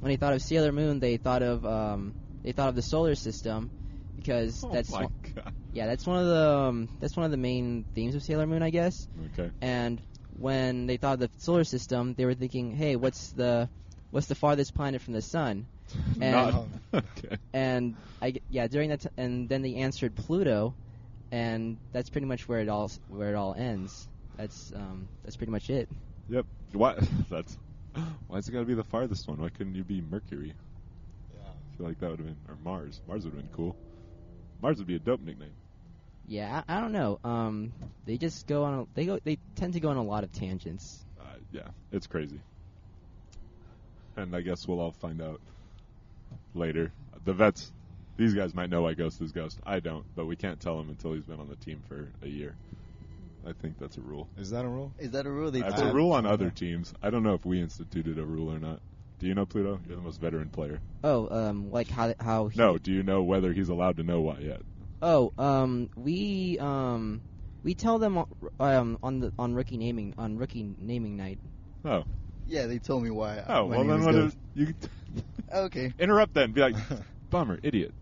when 0.00 0.10
they 0.10 0.16
thought 0.16 0.32
of 0.34 0.42
Sailor 0.42 0.72
Moon, 0.72 1.00
they 1.00 1.16
thought 1.16 1.42
of 1.42 1.64
um, 1.66 2.14
they 2.42 2.52
thought 2.52 2.68
of 2.68 2.74
the 2.76 2.82
solar 2.82 3.14
system 3.14 3.70
because 4.16 4.66
that's 4.72 4.90
oh 4.90 4.94
my 4.94 5.02
one- 5.02 5.12
god. 5.34 5.52
yeah, 5.72 5.86
that's 5.86 6.06
one 6.06 6.18
of 6.18 6.26
the 6.26 6.48
um, 6.48 6.88
that's 7.00 7.16
one 7.16 7.24
of 7.24 7.30
the 7.30 7.36
main 7.36 7.84
themes 7.94 8.14
of 8.14 8.22
Sailor 8.22 8.46
Moon, 8.46 8.62
I 8.62 8.70
guess. 8.70 9.06
Okay. 9.32 9.50
And 9.60 10.00
when 10.36 10.86
they 10.86 10.96
thought 10.96 11.14
of 11.14 11.20
the 11.20 11.30
solar 11.38 11.64
system, 11.64 12.14
they 12.14 12.24
were 12.24 12.34
thinking, 12.34 12.72
"Hey, 12.74 12.96
what's 12.96 13.32
the 13.32 13.68
what's 14.10 14.26
the 14.26 14.34
farthest 14.34 14.74
planet 14.74 15.02
from 15.02 15.14
the 15.14 15.22
sun?" 15.22 15.66
And 16.20 16.54
Not, 16.54 16.66
okay. 16.94 17.36
and 17.52 17.96
I 18.20 18.32
g- 18.32 18.42
yeah 18.48 18.66
during 18.68 18.90
that 18.90 19.00
t- 19.02 19.08
and 19.16 19.48
then 19.48 19.62
they 19.62 19.76
answered 19.76 20.14
Pluto, 20.16 20.76
and 21.30 21.78
that's 21.92 22.10
pretty 22.10 22.26
much 22.26 22.48
where 22.48 22.60
it 22.60 22.68
all 22.68 22.90
where 23.08 23.30
it 23.30 23.36
all 23.36 23.54
ends. 23.54 24.08
That's 24.36 24.72
um 24.74 25.08
that's 25.22 25.36
pretty 25.36 25.52
much 25.52 25.70
it. 25.70 25.88
Yep. 26.28 26.46
Why? 26.72 26.94
That's. 27.30 27.58
Why's 28.26 28.48
it 28.48 28.52
got 28.52 28.60
to 28.60 28.64
be 28.66 28.74
the 28.74 28.84
farthest 28.84 29.28
one? 29.28 29.38
Why 29.40 29.48
couldn't 29.50 29.74
you 29.74 29.84
be 29.84 30.00
Mercury? 30.00 30.54
Yeah. 31.32 31.52
I 31.72 31.76
feel 31.76 31.86
like 31.86 31.98
that 31.98 32.10
would 32.10 32.18
have 32.20 32.26
been, 32.28 32.40
or 32.48 32.56
Mars. 32.56 33.00
Mars 33.06 33.24
would 33.24 33.32
have 33.34 33.40
been 33.42 33.50
cool. 33.50 33.76
Mars 34.60 34.78
would 34.78 34.86
be 34.86 34.96
a 34.96 35.00
dope 35.00 35.20
nickname. 35.20 35.56
Yeah, 36.26 36.62
I, 36.68 36.76
I 36.76 36.80
don't 36.80 36.92
know. 36.92 37.18
Um, 37.24 37.74
they 38.04 38.16
just 38.18 38.46
go 38.46 38.64
on. 38.64 38.80
A, 38.80 38.86
they 38.94 39.06
go. 39.06 39.18
They 39.24 39.38
tend 39.56 39.74
to 39.74 39.80
go 39.80 39.88
on 39.90 39.96
a 39.96 40.02
lot 40.04 40.24
of 40.24 40.32
tangents. 40.32 41.04
Uh, 41.20 41.36
yeah, 41.50 41.68
it's 41.92 42.06
crazy. 42.06 42.40
And 44.16 44.34
I 44.34 44.40
guess 44.40 44.66
we'll 44.66 44.80
all 44.80 44.92
find 44.92 45.20
out 45.22 45.40
later. 46.54 46.92
The 47.24 47.32
vets, 47.32 47.72
these 48.16 48.34
guys 48.34 48.54
might 48.54 48.70
know 48.70 48.82
why 48.82 48.94
Ghost 48.94 49.20
is 49.20 49.32
Ghost. 49.32 49.58
I 49.64 49.80
don't, 49.80 50.04
but 50.14 50.26
we 50.26 50.36
can't 50.36 50.60
tell 50.60 50.78
him 50.80 50.88
until 50.88 51.12
he's 51.14 51.24
been 51.24 51.40
on 51.40 51.48
the 51.48 51.56
team 51.56 51.82
for 51.88 52.12
a 52.22 52.28
year. 52.28 52.54
I 53.46 53.52
think 53.52 53.78
that's 53.78 53.96
a 53.96 54.02
rule. 54.02 54.28
Is 54.36 54.50
that 54.50 54.64
a 54.64 54.68
rule? 54.68 54.92
Is 54.98 55.12
that 55.12 55.26
a 55.26 55.30
rule? 55.30 55.50
They 55.50 55.60
That's 55.62 55.80
I- 55.80 55.88
a 55.88 55.92
rule 55.94 56.12
on 56.12 56.26
other 56.26 56.50
teams. 56.50 56.92
I 57.02 57.08
don't 57.10 57.22
know 57.22 57.34
if 57.34 57.44
we 57.46 57.60
instituted 57.60 58.18
a 58.18 58.24
rule 58.24 58.52
or 58.52 58.58
not. 58.58 58.80
Do 59.18 59.26
you 59.26 59.34
know 59.34 59.46
Pluto? 59.46 59.80
You're 59.86 59.96
the 59.96 60.02
most 60.02 60.20
veteran 60.20 60.48
player. 60.50 60.80
Oh, 61.04 61.28
um, 61.30 61.70
like 61.70 61.88
how 61.88 62.14
how 62.20 62.48
he, 62.48 62.58
No, 62.58 62.76
do 62.78 62.92
you 62.92 63.02
know 63.02 63.22
whether 63.22 63.52
he's 63.52 63.68
allowed 63.68 63.96
to 63.98 64.02
know 64.02 64.20
why 64.20 64.38
yet? 64.40 64.60
Oh, 65.02 65.32
um, 65.38 65.88
we 65.96 66.58
um, 66.58 67.22
we 67.62 67.74
tell 67.74 67.98
them 67.98 68.18
on- 68.18 68.26
um 68.58 68.98
on 69.02 69.20
the 69.20 69.32
on 69.38 69.54
rookie 69.54 69.76
naming 69.78 70.14
on 70.18 70.36
rookie 70.36 70.74
naming 70.78 71.16
night. 71.16 71.38
Oh, 71.84 72.04
Yeah, 72.46 72.66
they 72.66 72.78
told 72.78 73.02
me 73.02 73.10
why. 73.10 73.42
oh, 73.46 73.64
well 73.66 73.84
then 73.84 74.00
is 74.00 74.04
what 74.06 74.12
Ghost. 74.14 74.36
you 74.54 74.74
Okay. 75.52 75.92
interrupt 75.98 76.34
then? 76.34 76.52
Be 76.52 76.60
like, 76.60 76.76
bummer, 77.30 77.58
idiot. 77.62 77.92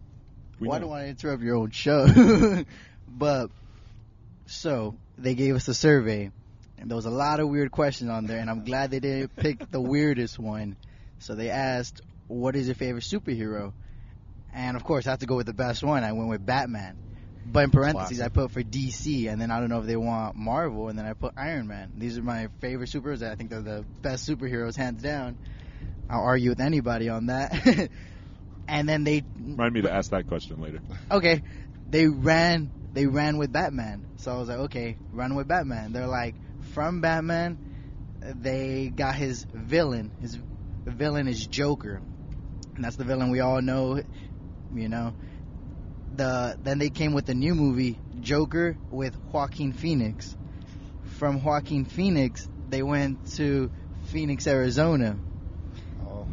We 0.60 0.68
Why 0.68 0.78
know. 0.78 0.88
do 0.88 0.92
I 0.92 1.06
interrupt 1.06 1.42
your 1.42 1.56
own 1.56 1.70
show? 1.70 2.06
but 3.08 3.50
so 4.46 4.94
they 5.16 5.34
gave 5.34 5.54
us 5.54 5.66
a 5.68 5.74
survey, 5.74 6.30
and 6.78 6.90
there 6.90 6.96
was 6.96 7.06
a 7.06 7.10
lot 7.10 7.40
of 7.40 7.48
weird 7.48 7.70
questions 7.70 8.10
on 8.10 8.26
there, 8.26 8.38
and 8.38 8.50
I'm 8.50 8.64
glad 8.64 8.90
they 8.90 9.00
didn't 9.00 9.34
pick 9.36 9.70
the 9.70 9.80
weirdest 9.80 10.38
one. 10.38 10.76
So 11.20 11.34
they 11.34 11.50
asked, 11.50 12.02
"What 12.26 12.54
is 12.54 12.66
your 12.66 12.74
favorite 12.74 13.04
superhero?" 13.04 13.72
And 14.52 14.76
of 14.76 14.84
course, 14.84 15.06
I 15.06 15.10
have 15.10 15.20
to 15.20 15.26
go 15.26 15.36
with 15.36 15.46
the 15.46 15.54
best 15.54 15.82
one. 15.82 16.04
I 16.04 16.12
went 16.12 16.28
with 16.28 16.44
Batman. 16.44 16.96
But 17.46 17.64
in 17.64 17.70
parentheses, 17.70 18.18
Classic. 18.18 18.24
I 18.24 18.28
put 18.28 18.50
for 18.50 18.62
DC, 18.62 19.30
and 19.30 19.40
then 19.40 19.50
I 19.50 19.60
don't 19.60 19.70
know 19.70 19.80
if 19.80 19.86
they 19.86 19.96
want 19.96 20.36
Marvel, 20.36 20.88
and 20.88 20.98
then 20.98 21.06
I 21.06 21.14
put 21.14 21.32
Iron 21.36 21.66
Man. 21.66 21.92
These 21.96 22.18
are 22.18 22.22
my 22.22 22.48
favorite 22.60 22.90
superheroes. 22.90 23.22
I 23.22 23.36
think 23.36 23.48
they're 23.50 23.62
the 23.62 23.84
best 24.02 24.28
superheroes, 24.28 24.76
hands 24.76 25.02
down. 25.02 25.38
I'll 26.08 26.22
argue 26.22 26.50
with 26.50 26.60
anybody 26.60 27.08
on 27.08 27.26
that. 27.26 27.90
and 28.68 28.88
then 28.88 29.04
they 29.04 29.22
Remind 29.36 29.74
me 29.74 29.82
to 29.82 29.92
ask 29.92 30.10
that 30.10 30.26
question 30.26 30.60
later. 30.60 30.80
okay, 31.10 31.42
they 31.90 32.06
ran 32.06 32.70
they 32.94 33.06
ran 33.06 33.36
with 33.38 33.52
Batman. 33.52 34.06
So 34.16 34.32
I 34.34 34.38
was 34.38 34.48
like, 34.48 34.58
okay, 34.58 34.96
run 35.12 35.34
with 35.34 35.48
Batman. 35.48 35.92
They're 35.92 36.06
like 36.06 36.34
from 36.72 37.00
Batman, 37.00 37.58
they 38.22 38.90
got 38.94 39.14
his 39.14 39.46
villain. 39.52 40.12
His 40.20 40.38
villain 40.86 41.28
is 41.28 41.46
Joker, 41.46 42.00
and 42.74 42.84
that's 42.84 42.96
the 42.96 43.04
villain 43.04 43.30
we 43.30 43.40
all 43.40 43.60
know. 43.60 44.02
You 44.74 44.88
know, 44.88 45.14
the 46.14 46.56
then 46.62 46.78
they 46.78 46.90
came 46.90 47.12
with 47.12 47.26
the 47.26 47.34
new 47.34 47.54
movie 47.54 47.98
Joker 48.20 48.76
with 48.90 49.14
Joaquin 49.32 49.72
Phoenix. 49.72 50.34
From 51.18 51.42
Joaquin 51.42 51.84
Phoenix, 51.84 52.48
they 52.68 52.82
went 52.82 53.34
to 53.34 53.70
Phoenix, 54.04 54.46
Arizona 54.46 55.18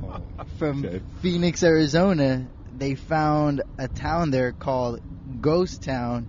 Oh. 0.03 0.21
from 0.58 0.86
Okay. 0.86 1.01
Phoenix, 1.21 1.63
Arizona, 1.63 2.47
they 2.77 2.95
found 2.95 3.62
a 3.77 3.88
town 3.88 4.31
there 4.31 4.51
called 4.51 5.01
Ghost 5.41 5.84
Town, 5.84 6.27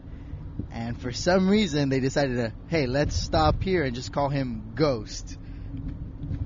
and 0.70 1.00
for 1.00 1.12
some 1.12 1.48
reason 1.48 1.88
they 1.88 2.00
decided 2.00 2.36
to, 2.36 2.52
hey, 2.68 2.86
let's 2.86 3.14
stop 3.16 3.62
here 3.62 3.84
and 3.84 3.94
just 3.94 4.12
call 4.12 4.28
him 4.28 4.72
Ghost. 4.74 5.38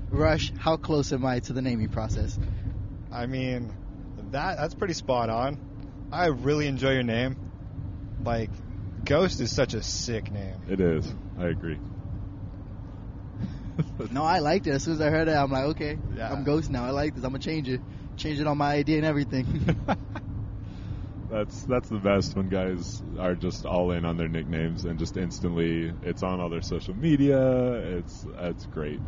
Rush, 0.09 0.51
how 0.57 0.77
close 0.77 1.13
am 1.13 1.25
I 1.25 1.39
to 1.39 1.53
the 1.53 1.61
naming 1.61 1.89
process? 1.89 2.37
I 3.11 3.25
mean, 3.25 3.73
that 4.31 4.57
that's 4.57 4.73
pretty 4.73 4.93
spot 4.93 5.29
on. 5.29 5.59
I 6.11 6.27
really 6.27 6.67
enjoy 6.67 6.91
your 6.91 7.03
name. 7.03 7.37
Like, 8.23 8.49
Ghost 9.05 9.39
is 9.39 9.53
such 9.53 9.73
a 9.73 9.81
sick 9.81 10.31
name. 10.31 10.55
It 10.69 10.79
is. 10.79 11.13
I 11.39 11.47
agree. 11.47 11.79
No, 14.11 14.23
I 14.23 14.39
liked 14.39 14.67
it. 14.67 14.71
As 14.71 14.83
soon 14.83 14.93
as 14.95 15.01
I 15.01 15.09
heard 15.09 15.27
it, 15.27 15.35
I'm 15.35 15.51
like, 15.51 15.65
okay, 15.75 15.97
Yeah. 16.15 16.31
I'm 16.31 16.43
Ghost 16.43 16.69
now. 16.69 16.85
I 16.85 16.89
like 16.91 17.15
this. 17.15 17.23
I'm 17.23 17.31
gonna 17.31 17.39
change 17.43 17.69
it, 17.69 17.81
change 18.17 18.39
it 18.39 18.47
on 18.47 18.57
my 18.57 18.73
ID 18.75 18.97
and 18.97 19.05
everything. 19.05 19.45
That's 21.29 21.63
that's 21.63 21.87
the 21.87 21.97
best 21.97 22.35
when 22.35 22.49
guys 22.49 23.01
are 23.17 23.35
just 23.35 23.65
all 23.65 23.91
in 23.91 24.03
on 24.03 24.17
their 24.17 24.27
nicknames 24.27 24.83
and 24.83 24.99
just 24.99 25.15
instantly 25.15 25.93
it's 26.03 26.23
on 26.23 26.41
all 26.41 26.49
their 26.49 26.61
social 26.61 26.93
media. 26.93 27.71
It's 27.99 28.25
it's 28.37 28.65
great. 28.65 28.99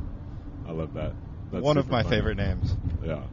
I 0.66 0.72
love 0.72 0.94
that. 0.94 1.12
That's 1.52 1.62
One 1.62 1.78
of 1.78 1.90
my 1.90 2.02
fun. 2.04 2.12
favorite 2.12 2.38
names. 2.38 2.78
Yeah. 3.04 3.24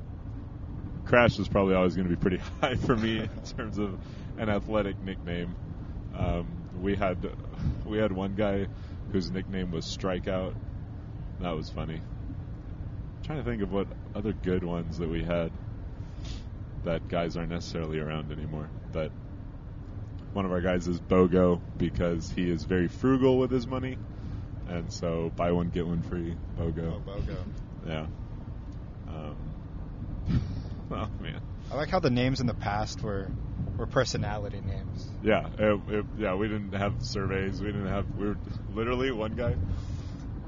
Crash 1.05 1.39
is 1.39 1.47
probably 1.47 1.77
always 1.77 1.95
going 1.95 2.09
to 2.09 2.15
be 2.17 2.21
pretty 2.21 2.39
high 2.61 2.75
for 2.75 2.97
me 2.97 3.21
in 3.21 3.29
terms 3.57 3.79
of 3.79 3.97
an 4.39 4.49
athletic 4.49 5.01
nickname. 5.05 5.55
Um, 6.17 6.49
we 6.81 6.97
had 6.97 7.19
we 7.87 7.99
had 7.99 8.11
one 8.11 8.35
guy 8.35 8.67
whose 9.13 9.31
nickname 9.31 9.71
was 9.71 9.85
Strikeout. 9.87 10.55
That 11.41 11.57
was 11.57 11.71
funny. 11.71 11.97
I'm 11.97 13.25
trying 13.25 13.39
to 13.39 13.45
think 13.45 13.63
of 13.63 13.73
what 13.73 13.87
other 14.15 14.33
good 14.33 14.63
ones 14.65 14.99
that 14.99 15.09
we 15.09 15.23
had 15.23 15.51
that 16.85 17.09
guys 17.09 17.37
aren't 17.37 17.51
necessarily 17.51 17.99
around 17.99 18.33
anymore. 18.33 18.69
But 18.93 19.11
one 20.33 20.45
of 20.45 20.53
our 20.53 20.61
guys 20.61 20.87
is 20.87 21.01
Bogo 21.01 21.61
because 21.77 22.31
he 22.31 22.49
is 22.51 22.65
very 22.65 22.89
frugal 22.89 23.39
with 23.39 23.51
his 23.51 23.67
money, 23.67 23.99
and 24.69 24.93
so 24.93 25.33
buy 25.37 25.53
one 25.53 25.71
get 25.71 25.87
one 25.87 26.03
free. 26.03 26.37
Bogo. 26.59 26.95
Oh, 26.95 27.11
Bogo. 27.11 27.37
Yeah. 27.87 28.07
Um, 29.09 29.37
oh 30.91 31.09
man. 31.21 31.41
I 31.71 31.75
like 31.77 31.89
how 31.89 32.01
the 32.01 32.11
names 32.11 32.41
in 32.41 32.47
the 32.47 32.55
past 32.55 33.03
were 33.03 33.31
were 33.77 33.87
personality 33.87 34.61
names. 34.61 35.09
Yeah. 35.23 35.49
It, 35.59 35.81
it, 35.89 36.05
yeah. 36.19 36.35
We 36.35 36.49
didn't 36.49 36.73
have 36.73 36.95
surveys. 37.05 37.61
We 37.61 37.69
didn't 37.69 37.87
have. 37.89 38.07
We 38.17 38.29
were 38.29 38.37
literally 38.75 39.11
one 39.11 39.35
guy. 39.35 39.55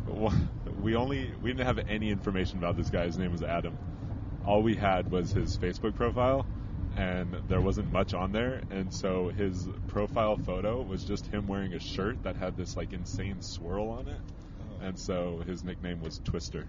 one- 0.06 0.48
We 0.82 0.96
only 0.96 1.32
we 1.40 1.50
didn't 1.52 1.66
have 1.66 1.78
any 1.88 2.10
information 2.10 2.58
about 2.58 2.76
this 2.76 2.90
guy. 2.90 3.04
His 3.04 3.16
name 3.16 3.32
was 3.32 3.42
Adam. 3.42 3.76
All 4.44 4.62
we 4.62 4.74
had 4.74 5.10
was 5.10 5.30
his 5.30 5.56
Facebook 5.56 5.94
profile, 5.94 6.44
and 6.96 7.36
there 7.48 7.60
wasn't 7.60 7.92
much 7.92 8.14
on 8.14 8.32
there. 8.32 8.62
And 8.70 8.92
so 8.92 9.28
his 9.28 9.68
profile 9.86 10.36
photo 10.36 10.82
was 10.82 11.04
just 11.04 11.26
him 11.26 11.46
wearing 11.46 11.74
a 11.74 11.78
shirt 11.78 12.24
that 12.24 12.36
had 12.36 12.56
this 12.56 12.76
like 12.76 12.92
insane 12.92 13.40
swirl 13.40 13.90
on 13.90 14.08
it. 14.08 14.20
And 14.82 14.98
so 14.98 15.42
his 15.46 15.62
nickname 15.62 16.02
was 16.02 16.20
Twister. 16.24 16.66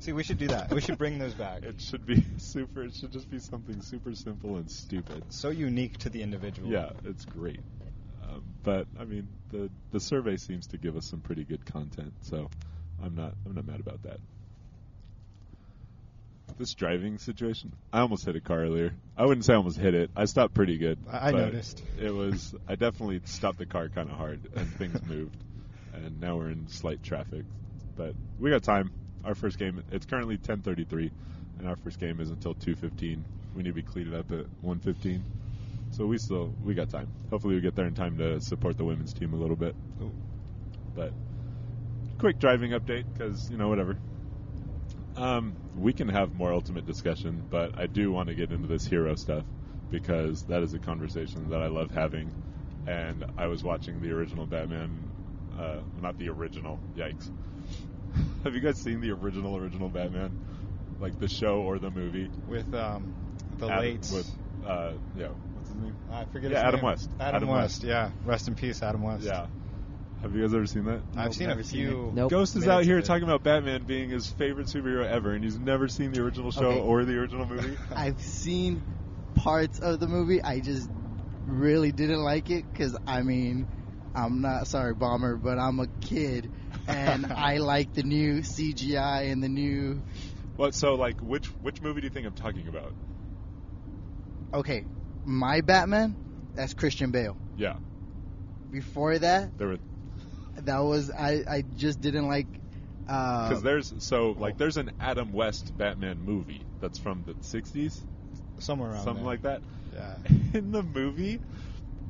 See, 0.00 0.12
we 0.12 0.22
should 0.22 0.38
do 0.38 0.48
that. 0.48 0.72
We 0.72 0.80
should 0.82 0.98
bring 0.98 1.18
those 1.18 1.34
back. 1.34 1.62
It 1.62 1.80
should 1.80 2.04
be 2.06 2.22
super. 2.36 2.84
It 2.84 2.94
should 2.94 3.12
just 3.12 3.30
be 3.30 3.38
something 3.38 3.80
super 3.80 4.14
simple 4.14 4.56
and 4.56 4.70
stupid. 4.70 5.24
so 5.30 5.48
unique 5.48 5.96
to 5.98 6.10
the 6.10 6.22
individual. 6.22 6.70
Yeah, 6.70 6.90
it's 7.04 7.24
great. 7.24 7.60
Um, 8.22 8.44
but 8.62 8.86
I 8.98 9.04
mean, 9.04 9.28
the 9.50 9.70
the 9.90 10.00
survey 10.00 10.36
seems 10.36 10.66
to 10.68 10.76
give 10.76 10.96
us 10.96 11.06
some 11.06 11.20
pretty 11.20 11.44
good 11.44 11.64
content, 11.64 12.12
so 12.22 12.50
I'm 13.04 13.14
not 13.14 13.34
I'm 13.46 13.54
not 13.54 13.66
mad 13.66 13.80
about 13.80 14.02
that. 14.04 14.18
This 16.58 16.74
driving 16.74 17.16
situation, 17.18 17.72
I 17.92 18.00
almost 18.00 18.26
hit 18.26 18.36
a 18.36 18.40
car 18.40 18.60
earlier. 18.62 18.92
I 19.16 19.24
wouldn't 19.24 19.44
say 19.46 19.54
I 19.54 19.56
almost 19.56 19.78
hit 19.78 19.94
it. 19.94 20.10
I 20.14 20.26
stopped 20.26 20.52
pretty 20.54 20.76
good. 20.76 20.98
I- 21.10 21.28
I 21.28 21.30
noticed. 21.32 21.82
It 21.98 22.12
was 22.12 22.54
I 22.68 22.74
definitely 22.74 23.20
stopped 23.24 23.58
the 23.58 23.66
car 23.66 23.88
kind 23.88 24.10
of 24.10 24.16
hard, 24.16 24.40
and 24.56 24.68
things 24.74 25.00
moved, 25.08 25.36
and 25.94 26.20
now 26.20 26.36
we're 26.36 26.50
in 26.50 26.68
slight 26.68 27.02
traffic. 27.02 27.44
But 27.96 28.14
we 28.38 28.50
got 28.50 28.62
time. 28.62 28.90
Our 29.24 29.34
first 29.34 29.58
game. 29.58 29.82
It's 29.90 30.06
currently 30.06 30.38
10:33, 30.38 31.10
and 31.58 31.68
our 31.68 31.76
first 31.76 31.98
game 31.98 32.20
is 32.20 32.30
until 32.30 32.54
2:15. 32.54 33.22
We 33.54 33.62
need 33.62 33.70
to 33.70 33.74
be 33.74 33.82
cleated 33.82 34.14
up 34.14 34.30
at 34.32 34.46
1:15. 34.62 35.22
So 35.92 36.06
we 36.06 36.18
still 36.18 36.52
we 36.64 36.74
got 36.74 36.88
time. 36.90 37.08
Hopefully 37.30 37.54
we 37.54 37.60
get 37.60 37.74
there 37.74 37.86
in 37.86 37.94
time 37.94 38.16
to 38.18 38.40
support 38.40 38.76
the 38.76 38.84
women's 38.84 39.12
team 39.12 39.32
a 39.32 39.36
little 39.36 39.56
bit. 39.56 39.74
Ooh. 40.02 40.12
But 40.94 41.12
quick 42.20 42.38
driving 42.38 42.72
update 42.72 43.04
because 43.12 43.50
you 43.50 43.56
know 43.56 43.68
whatever. 43.68 43.96
Um, 45.16 45.56
we 45.76 45.92
can 45.92 46.08
have 46.08 46.34
more 46.34 46.52
ultimate 46.52 46.86
discussion, 46.86 47.42
but 47.50 47.78
I 47.78 47.86
do 47.86 48.12
want 48.12 48.28
to 48.28 48.34
get 48.34 48.52
into 48.52 48.68
this 48.68 48.86
hero 48.86 49.14
stuff 49.16 49.44
because 49.90 50.44
that 50.44 50.62
is 50.62 50.74
a 50.74 50.78
conversation 50.78 51.50
that 51.50 51.62
I 51.62 51.66
love 51.66 51.90
having. 51.90 52.30
And 52.86 53.24
I 53.36 53.46
was 53.46 53.62
watching 53.62 54.00
the 54.00 54.10
original 54.12 54.46
Batman, 54.46 55.10
uh, 55.58 55.80
not 56.00 56.18
the 56.18 56.28
original. 56.28 56.78
Yikes! 56.96 57.30
have 58.44 58.54
you 58.54 58.60
guys 58.60 58.78
seen 58.78 59.00
the 59.00 59.10
original 59.10 59.56
original 59.56 59.88
Batman, 59.88 60.38
like 61.00 61.18
the 61.18 61.28
show 61.28 61.60
or 61.60 61.78
the 61.78 61.90
movie? 61.90 62.30
With 62.48 62.72
um, 62.74 63.14
the 63.58 63.66
Adam- 63.66 63.80
late. 63.80 64.10
with 64.12 64.30
uh, 64.66 64.92
yeah, 65.16 65.28
what's 65.28 65.68
his 65.68 65.76
name? 65.76 65.96
I 66.10 66.24
forget. 66.26 66.50
Yeah, 66.50 66.58
his 66.58 66.64
Adam 66.68 66.80
name. 66.80 66.84
West. 66.84 67.10
Adam, 67.18 67.20
West. 67.20 67.34
Adam 67.34 67.48
West. 67.48 67.62
West. 67.62 67.84
Yeah. 67.84 68.10
Rest 68.24 68.48
in 68.48 68.54
peace, 68.54 68.82
Adam 68.82 69.02
West. 69.02 69.24
Yeah. 69.24 69.46
Have 70.22 70.34
you 70.34 70.42
guys 70.42 70.52
ever 70.54 70.66
seen 70.66 70.84
that? 70.84 71.00
I've 71.16 71.24
Nope, 71.26 71.34
seen 71.34 71.46
a 71.46 71.48
never 71.50 71.62
seen 71.62 71.80
few. 71.80 72.08
it. 72.08 72.14
Nope. 72.14 72.30
Ghost 72.30 72.54
is 72.54 72.60
minutes 72.62 72.76
out 72.76 72.84
here 72.84 73.00
talking 73.00 73.24
about 73.24 73.42
Batman 73.42 73.84
being 73.84 74.10
his 74.10 74.28
favorite 74.28 74.66
superhero 74.66 75.06
ever, 75.06 75.32
and 75.32 75.42
he's 75.42 75.58
never 75.58 75.88
seen 75.88 76.12
the 76.12 76.22
original 76.22 76.50
show 76.50 76.66
Okay. 76.66 76.80
or 76.80 77.04
the 77.04 77.16
original 77.16 77.46
movie. 77.46 77.76
I've 77.96 78.20
seen 78.20 78.82
parts 79.34 79.78
of 79.78 79.98
the 79.98 80.06
movie. 80.06 80.42
I 80.42 80.60
just 80.60 80.88
really 81.46 81.90
didn't 81.90 82.22
like 82.22 82.50
it 82.50 82.66
because 82.70 82.98
I 83.06 83.22
mean, 83.22 83.66
I'm 84.14 84.42
not 84.42 84.66
sorry, 84.66 84.92
bomber, 84.94 85.36
but 85.36 85.58
I'm 85.58 85.80
a 85.80 85.86
kid, 86.02 86.50
and 86.86 87.32
I 87.32 87.56
like 87.56 87.94
the 87.94 88.02
new 88.02 88.40
CGI 88.42 89.32
and 89.32 89.42
the 89.42 89.48
new. 89.48 90.02
What? 90.56 90.74
So, 90.74 90.96
like, 90.96 91.18
which 91.22 91.46
which 91.62 91.80
movie 91.80 92.02
do 92.02 92.06
you 92.06 92.10
think 92.10 92.26
I'm 92.26 92.34
talking 92.34 92.68
about? 92.68 92.92
Okay, 94.52 94.84
my 95.24 95.62
Batman, 95.62 96.16
that's 96.54 96.74
Christian 96.74 97.10
Bale. 97.10 97.36
Yeah, 97.56 97.76
Before 98.70 99.18
that, 99.18 99.56
there 99.56 99.68
were 99.68 99.78
that 100.66 100.78
was 100.78 101.10
I. 101.10 101.42
I 101.48 101.64
just 101.76 102.00
didn't 102.00 102.28
like. 102.28 102.46
Uh, 103.08 103.48
because 103.48 103.62
there's 103.62 103.92
so 103.98 104.36
like 104.38 104.56
there's 104.56 104.76
an 104.76 104.92
Adam 105.00 105.32
West 105.32 105.76
Batman 105.76 106.20
movie 106.20 106.62
that's 106.80 106.98
from 106.98 107.24
the 107.26 107.34
'60s, 107.34 108.00
Somewhere 108.58 108.90
around 108.92 109.04
something 109.04 109.24
there. 109.24 109.32
like 109.32 109.42
that. 109.42 109.62
Yeah. 109.92 110.14
In 110.58 110.70
the 110.70 110.82
movie, 110.82 111.40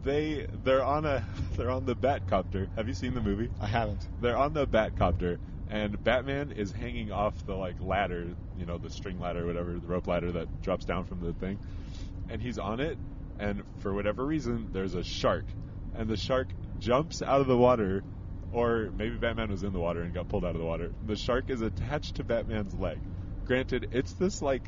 they 0.05 0.47
they're 0.65 0.85
on 0.85 1.07
a 1.07 1.25
they're 1.57 1.71
on 1.71 1.87
the 1.87 1.97
Batcopter. 1.97 2.69
Have 2.77 2.87
you 2.89 2.95
seen 2.95 3.15
the 3.15 3.21
movie? 3.23 3.51
I 3.61 3.67
haven't. 3.67 4.07
they're 4.21 4.37
on 4.37 4.53
the 4.53 4.67
Batcopter, 4.67 5.39
and 5.71 6.03
Batman 6.05 6.53
is 6.53 6.71
hanging 6.73 7.13
off 7.13 7.47
the 7.47 7.55
like 7.55 7.77
ladder, 7.81 8.27
you 8.59 8.67
know, 8.67 8.77
the 8.77 8.91
string 8.91 9.19
ladder, 9.21 9.47
whatever, 9.47 9.73
the 9.73 9.87
rope 9.87 10.07
ladder 10.07 10.33
that 10.33 10.63
drops 10.63 10.85
down 10.85 11.05
from 11.07 11.21
the 11.21 11.33
thing, 11.33 11.59
and 12.29 12.43
he's 12.43 12.59
on 12.59 12.81
it, 12.81 12.99
and 13.39 13.63
for 13.79 13.95
whatever 13.95 14.25
reason, 14.27 14.69
there's 14.73 14.95
a 14.95 15.03
shark, 15.05 15.45
and 15.95 16.09
the 16.11 16.17
shark 16.19 16.49
jumps 16.79 17.23
out 17.23 17.41
of 17.41 17.47
the 17.47 17.57
water, 17.57 18.03
or 18.53 18.91
maybe 18.97 19.17
Batman 19.17 19.51
was 19.51 19.63
in 19.63 19.73
the 19.73 19.79
water 19.79 20.03
and 20.03 20.13
got 20.13 20.29
pulled 20.29 20.45
out 20.45 20.55
of 20.55 20.61
the 20.61 20.67
water. 20.67 20.91
The 21.07 21.17
shark 21.17 21.51
is 21.51 21.61
attached 21.61 22.17
to 22.17 22.25
Batman's 22.25 22.75
leg. 22.75 22.99
Granted, 23.47 23.89
it's 23.93 24.13
this 24.13 24.43
like 24.43 24.63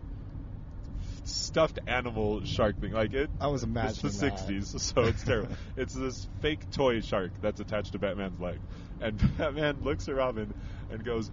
stuffed 1.25 1.79
animal 1.87 2.45
shark 2.45 2.81
thing, 2.81 2.93
like 2.93 3.15
it. 3.15 3.31
I 3.41 3.49
was 3.49 3.63
imagining. 3.63 4.07
It's 4.07 4.19
the 4.19 4.27
that. 4.27 4.39
'60s, 4.39 4.81
so 4.81 5.03
it's 5.03 5.23
terrible. 5.23 5.55
it's 5.77 5.95
this 5.95 6.29
fake 6.41 6.71
toy 6.71 7.01
shark 7.01 7.33
that's 7.41 7.61
attached 7.61 7.93
to 7.93 7.99
Batman's 7.99 8.41
leg, 8.41 8.59
and 9.01 9.19
Batman 9.39 9.83
looks 9.83 10.09
at 10.09 10.15
Robin 10.15 10.53
and 10.91 11.05
goes, 11.05 11.31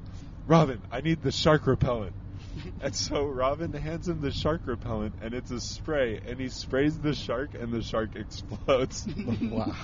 "Robin, 0.47 0.81
I 0.91 1.01
need 1.01 1.21
the 1.21 1.31
shark 1.31 1.67
repellent." 1.67 2.13
and 2.81 2.95
so 2.95 3.25
Robin 3.25 3.73
hands 3.73 4.07
him 4.07 4.21
the 4.21 4.31
shark 4.31 4.61
repellent, 4.65 5.15
and 5.21 5.33
it's 5.33 5.51
a 5.51 5.59
spray, 5.59 6.19
and 6.25 6.39
he 6.39 6.49
sprays 6.49 6.97
the 6.97 7.13
shark, 7.13 7.53
and 7.53 7.71
the 7.71 7.81
shark 7.81 8.15
explodes. 8.15 9.07
Wow. 9.41 9.75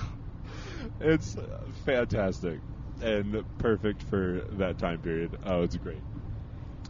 It's 1.00 1.36
fantastic 1.84 2.60
and 3.02 3.44
perfect 3.58 4.02
for 4.04 4.40
that 4.52 4.78
time 4.78 4.98
period. 5.00 5.38
Oh, 5.44 5.62
it's 5.62 5.76
great. 5.76 6.00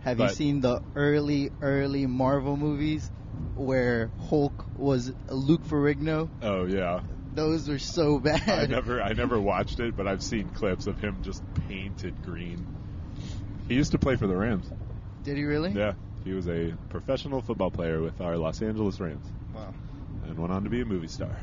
have 0.03 0.21
you 0.21 0.29
seen 0.29 0.61
the 0.61 0.81
early, 0.95 1.51
early 1.61 2.07
Marvel 2.07 2.57
movies 2.57 3.11
where 3.57 4.11
Hulk 4.29 4.67
was 4.79 5.13
Lou 5.31 5.59
Ferrigno? 5.59 6.29
Oh 6.43 6.65
yeah. 6.67 7.01
Those 7.35 7.69
were 7.69 7.79
so 7.79 8.19
bad. 8.21 8.49
I 8.49 8.67
never 8.67 9.03
I 9.03 9.13
never 9.13 9.41
watched 9.41 9.81
it, 9.81 9.97
but 9.97 10.07
I've 10.07 10.23
seen 10.23 10.49
clips 10.51 10.87
of 10.87 10.99
him 11.01 11.19
just 11.23 11.43
painted 11.69 12.15
green. 12.25 12.65
He 13.69 13.75
used 13.75 13.93
to 13.93 13.99
play 13.99 14.17
for 14.17 14.27
the 14.27 14.37
Rams. 14.37 14.71
Did 15.25 15.37
he 15.37 15.43
really? 15.45 15.73
Yeah, 15.73 15.95
he 16.25 16.33
was 16.33 16.47
a 16.49 16.73
professional 16.89 17.43
football 17.43 17.71
player 17.71 18.01
with 18.01 18.21
our 18.21 18.37
Los 18.37 18.63
Angeles 18.63 19.01
Rams, 19.01 19.27
Wow. 19.53 19.75
and 20.25 20.39
went 20.39 20.53
on 20.53 20.63
to 20.65 20.71
be 20.71 20.81
a 20.83 20.85
movie 20.85 21.09
star. 21.09 21.37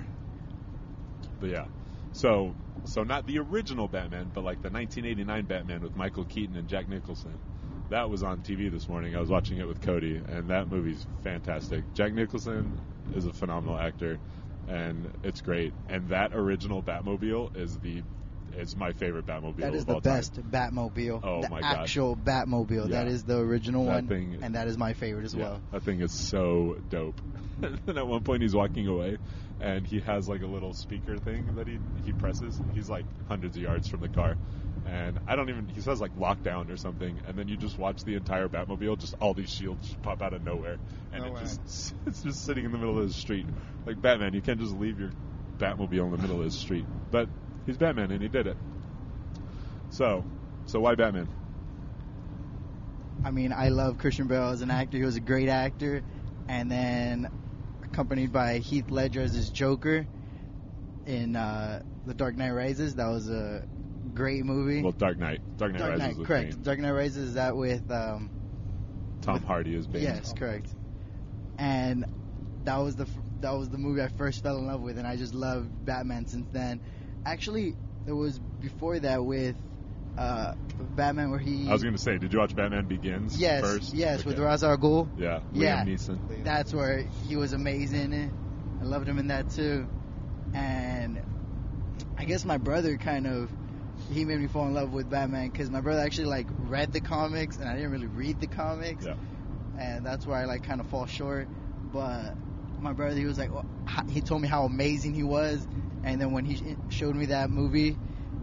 But 1.42 1.50
yeah, 1.50 1.66
so 2.14 2.54
so 2.86 3.04
not 3.04 3.26
the 3.26 3.40
original 3.40 3.88
Batman, 3.88 4.32
but 4.34 4.44
like 4.44 4.62
the 4.62 4.70
1989 4.70 5.46
Batman 5.46 5.82
with 5.82 5.96
Michael 5.96 6.26
Keaton 6.26 6.56
and 6.58 6.68
Jack 6.68 6.88
Nicholson. 6.90 7.34
That 7.90 8.10
was 8.10 8.24
on 8.24 8.40
TV 8.40 8.72
this 8.72 8.88
morning. 8.90 9.16
I 9.16 9.20
was 9.20 9.30
watching 9.30 9.58
it 9.58 9.68
with 9.68 9.82
Cody, 9.82 10.22
and 10.28 10.50
that 10.50 10.68
movie's 10.70 11.06
fantastic. 11.24 11.94
Jack 11.94 12.14
Nicholson 12.14 12.80
is 13.14 13.26
a 13.26 13.34
phenomenal 13.34 13.78
actor, 13.78 14.20
and 14.68 15.12
it's 15.24 15.42
great. 15.42 15.74
And 15.90 16.10
that 16.10 16.34
original 16.34 16.82
Batmobile 16.82 17.56
is 17.56 17.78
the 17.78 18.04
is 18.58 18.76
my 18.76 18.92
favorite 18.94 19.26
Batmobile. 19.26 19.58
That 19.58 19.74
is 19.76 19.82
of 19.82 19.88
the 19.88 19.94
all 19.96 20.02
time. 20.02 20.14
best 20.16 20.36
Batmobile. 20.52 21.20
Oh 21.24 21.42
the 21.42 21.50
my 21.50 21.62
God. 21.62 21.78
actual 21.80 22.16
Batmobile. 22.16 22.90
That 22.90 23.08
Yeah. 23.08 23.14
is 23.14 23.24
the 23.24 23.38
original 23.40 23.86
That 23.86 23.94
one, 23.96 24.08
thing- 24.08 24.40
and 24.42 24.56
that 24.56 24.68
is 24.68 24.78
my 24.78 24.94
favorite 24.94 25.26
as 25.26 25.34
Yeah, 25.36 25.44
well. 25.44 25.62
That 25.72 25.84
thing 25.84 26.02
is 26.02 26.12
so 26.12 26.78
dope. 26.90 27.20
and 27.62 27.98
at 27.98 28.08
one 28.08 28.24
point 28.24 28.42
he's 28.42 28.56
walking 28.56 28.88
away 28.88 29.18
and 29.60 29.86
he 29.86 30.00
has 30.02 30.28
like 30.28 30.42
a 30.42 30.48
little 30.48 30.74
speaker 30.74 31.18
thing 31.18 31.56
that 31.56 31.68
he 31.68 31.80
he 32.06 32.12
presses. 32.14 32.60
He's 32.74 32.90
like 32.90 33.06
hundreds 33.28 33.56
of 33.58 33.64
yards 33.64 33.88
from 33.88 34.02
the 34.02 34.10
car. 34.10 34.36
and 34.86 35.20
I 35.28 35.36
don't 35.38 35.50
even. 35.50 35.68
He 35.70 35.80
says 35.82 36.02
like 36.02 36.14
lockdown 36.18 36.70
or 36.70 36.76
something, 36.78 37.22
and 37.28 37.38
then 37.38 37.48
you 37.48 37.56
just 37.56 37.78
watch 37.78 38.04
the 38.04 38.16
entire 38.16 38.50
Batmobile, 38.50 38.98
just 39.00 39.16
all 39.22 39.34
these 39.34 39.50
shields 39.50 39.88
just 39.88 40.02
pop 40.02 40.22
out 40.22 40.34
of 40.34 40.44
nowhere, 40.44 40.78
and 41.14 41.24
No 41.24 41.30
it 41.30 41.34
way. 41.36 41.40
just 41.42 41.94
it's 42.08 42.22
just 42.24 42.44
sitting 42.44 42.66
in 42.66 42.72
the 42.72 42.78
middle 42.78 42.98
of 43.00 43.08
the 43.08 43.14
street. 43.14 43.46
Like 43.86 44.02
Batman, 44.02 44.34
you 44.34 44.42
can't 44.42 44.60
just 44.60 44.74
leave 44.74 45.00
your 45.00 45.12
Batmobile 45.58 46.06
in 46.06 46.12
the 46.12 46.18
middle 46.18 46.40
of 46.40 46.46
the 46.46 46.52
street, 46.52 46.86
but 47.12 47.30
he's 47.66 47.78
Batman 47.78 48.12
and 48.12 48.22
he 48.22 48.28
did 48.28 48.48
it. 48.48 48.58
So, 49.90 50.24
so 50.66 50.80
why 50.80 50.96
Batman? 50.96 51.28
I 53.24 53.32
mean, 53.32 53.54
I 53.54 53.70
love 53.70 53.98
Christian 53.98 54.28
Bale 54.28 54.50
as 54.50 54.62
an 54.62 54.72
actor. 54.72 54.98
He 54.98 55.04
was 55.04 55.16
a 55.16 55.22
great 55.22 55.50
actor, 55.50 56.04
and 56.48 56.70
then 56.70 57.30
accompanied 57.84 58.34
by 58.34 58.58
Heath 58.58 58.90
Ledger 58.90 59.22
as 59.22 59.34
his 59.34 59.50
Joker 59.50 60.06
in 61.06 61.36
uh, 61.36 61.84
The 62.06 62.14
Dark 62.14 62.36
Knight 62.36 62.52
Rises. 62.52 62.96
That 62.96 63.08
was 63.08 63.30
a 63.30 63.66
great 64.14 64.44
movie. 64.44 64.82
Well, 64.82 64.92
Dark 64.92 65.20
Knight. 65.20 65.42
Dark 65.58 65.74
Knight 65.74 65.80
Dark 65.80 66.00
Rises 66.00 66.18
Knight, 66.18 66.28
correct. 66.28 66.54
main. 66.56 66.64
Dark 66.64 66.80
Knight 66.80 66.92
Rises 66.92 67.18
is 67.30 67.34
that 67.36 67.56
with 67.56 67.90
um, 67.92 68.30
Tom 69.22 69.42
Hardy 69.44 69.76
as 69.76 69.88
Bane. 69.88 70.04
Yes, 70.04 70.34
correct. 70.34 70.70
And 71.58 72.06
that 72.66 72.78
was 72.78 72.96
the 72.96 73.08
that 73.42 73.52
was 73.52 73.70
the 73.70 73.78
movie 73.78 74.02
I 74.02 74.08
first 74.08 74.42
fell 74.44 74.58
in 74.58 74.68
love 74.68 74.82
with, 74.82 74.98
and 74.98 75.08
I 75.08 75.16
just 75.16 75.34
loved 75.34 75.86
Batman 75.86 76.26
since 76.26 76.48
then. 76.52 76.82
Actually, 77.26 77.76
it 78.06 78.12
was 78.12 78.40
before 78.40 79.00
that 79.00 79.24
with 79.24 79.56
uh, 80.18 80.54
Batman 80.96 81.32
where 81.32 81.40
he. 81.40 81.68
I 81.70 81.74
was 81.74 81.82
going 81.84 81.96
to 81.96 82.02
say, 82.02 82.18
did 82.18 82.34
you 82.34 82.40
watch 82.40 82.56
Batman 82.56 82.86
Begins 82.86 83.40
yes, 83.40 83.62
first? 83.62 83.94
yes, 83.94 84.26
with 84.26 84.36
Okay. 84.36 84.44
Ra's 84.44 84.64
al 84.64 84.78
Ghul. 84.78 85.08
Yeah, 85.18 85.40
Yeah. 85.54 85.84
Liam 85.84 85.88
Neeson. 85.88 86.44
That's 86.44 86.74
where 86.74 87.00
he 87.28 87.36
was 87.36 87.54
amazing. 87.54 88.32
I 88.82 88.86
loved 88.86 89.08
him 89.08 89.18
in 89.20 89.28
that 89.28 89.50
too. 89.52 89.88
And 90.54 91.20
I 92.18 92.26
guess 92.26 92.46
my 92.46 92.58
brother 92.58 92.98
kind 92.98 93.26
of 93.26 93.50
he 94.12 94.26
made 94.26 94.40
me 94.40 94.48
fall 94.48 94.68
in 94.68 94.74
love 94.74 94.92
with 94.92 95.10
Batman 95.10 95.50
because 95.50 95.70
my 95.70 95.80
brother 95.82 96.02
actually 96.02 96.26
like 96.28 96.48
read 96.68 96.92
the 96.92 97.00
comics 97.00 97.58
and 97.58 97.68
I 97.70 97.76
didn't 97.76 97.92
really 97.92 98.08
read 98.08 98.40
the 98.42 98.48
comics, 98.48 99.06
Yeah. 99.06 99.14
and 99.80 100.06
that's 100.06 100.28
where 100.28 100.38
I 100.38 100.46
like 100.46 100.64
kind 100.64 100.82
of 100.82 100.88
fall 100.88 101.06
short. 101.06 101.48
But 101.94 102.36
my 102.82 102.92
brother, 102.94 103.16
he 103.16 103.26
was 103.26 103.38
like, 103.40 103.54
well, 103.54 103.66
he 104.10 104.20
told 104.22 104.42
me 104.42 104.48
how 104.48 104.66
amazing 104.66 105.14
he 105.14 105.24
was, 105.24 105.66
and 106.04 106.20
then 106.22 106.32
when 106.32 106.46
he 106.46 106.78
showed 106.90 107.16
me 107.16 107.28
that 107.28 107.50
movie, 107.50 107.98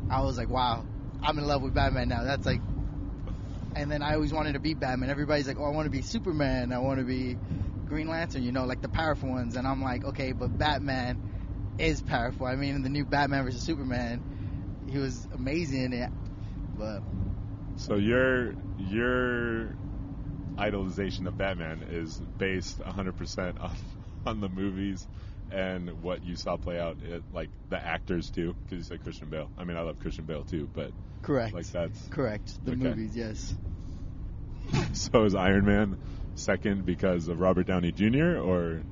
I 0.08 0.22
was 0.22 0.36
like, 0.38 0.48
wow, 0.50 0.86
I'm 1.22 1.38
in 1.38 1.46
love 1.46 1.62
with 1.62 1.74
Batman 1.74 2.08
now. 2.08 2.24
That's 2.24 2.46
like 2.46 2.62
and 3.74 3.90
then 3.90 4.02
I 4.02 4.14
always 4.14 4.32
wanted 4.32 4.54
to 4.54 4.60
be 4.60 4.74
Batman. 4.74 5.10
Everybody's 5.10 5.46
like, 5.46 5.58
"Oh, 5.58 5.64
I 5.64 5.70
want 5.70 5.86
to 5.86 5.90
be 5.90 6.02
Superman. 6.02 6.72
I 6.72 6.78
want 6.78 6.98
to 6.98 7.04
be 7.06 7.38
Green 7.84 8.08
Lantern." 8.08 8.42
You 8.42 8.52
know, 8.52 8.64
like 8.66 8.80
the 8.80 8.88
powerful 8.88 9.30
ones. 9.30 9.56
And 9.56 9.66
I'm 9.66 9.82
like, 9.82 10.04
"Okay, 10.04 10.32
but 10.32 10.56
Batman 10.56 11.20
is 11.78 12.02
powerful. 12.02 12.46
I 12.46 12.56
mean, 12.56 12.74
in 12.76 12.82
the 12.82 12.88
new 12.88 13.04
Batman 13.04 13.44
versus 13.44 13.64
Superman, 13.64 14.24
he 14.86 14.98
was 14.98 15.26
amazing 15.32 15.84
in 15.84 15.92
it." 15.92 16.10
But 16.74 17.02
So 17.76 17.96
your 17.96 18.54
your 18.76 19.76
idolization 20.58 21.26
of 21.26 21.36
Batman 21.36 21.82
is 21.88 22.20
based 22.38 22.80
100% 22.80 23.60
on 23.60 23.76
on 24.26 24.40
the 24.40 24.48
movies 24.48 25.08
and 25.50 26.02
what 26.02 26.22
you 26.22 26.36
saw 26.36 26.56
play 26.56 26.78
out, 26.78 26.98
it, 27.02 27.22
like 27.32 27.50
the 27.68 27.84
actors 27.84 28.30
too, 28.30 28.54
because 28.64 28.78
you 28.78 28.84
said 28.84 29.02
Christian 29.02 29.28
Bale. 29.30 29.50
I 29.58 29.64
mean, 29.64 29.76
I 29.76 29.82
love 29.82 29.98
Christian 29.98 30.24
Bale 30.24 30.44
too, 30.44 30.68
but 30.72 30.92
correct, 31.22 31.54
like 31.54 31.70
that's 31.70 32.10
correct. 32.10 32.58
The 32.64 32.72
Okay. 32.72 32.78
movies, 32.78 33.16
yes. 33.16 33.54
so 34.92 35.24
is 35.24 35.34
Iron 35.34 35.64
Man 35.64 35.98
second 36.34 36.84
because 36.84 37.28
of 37.28 37.40
Robert 37.40 37.66
Downey 37.66 37.92
Jr. 37.92 38.38
or 38.38 38.82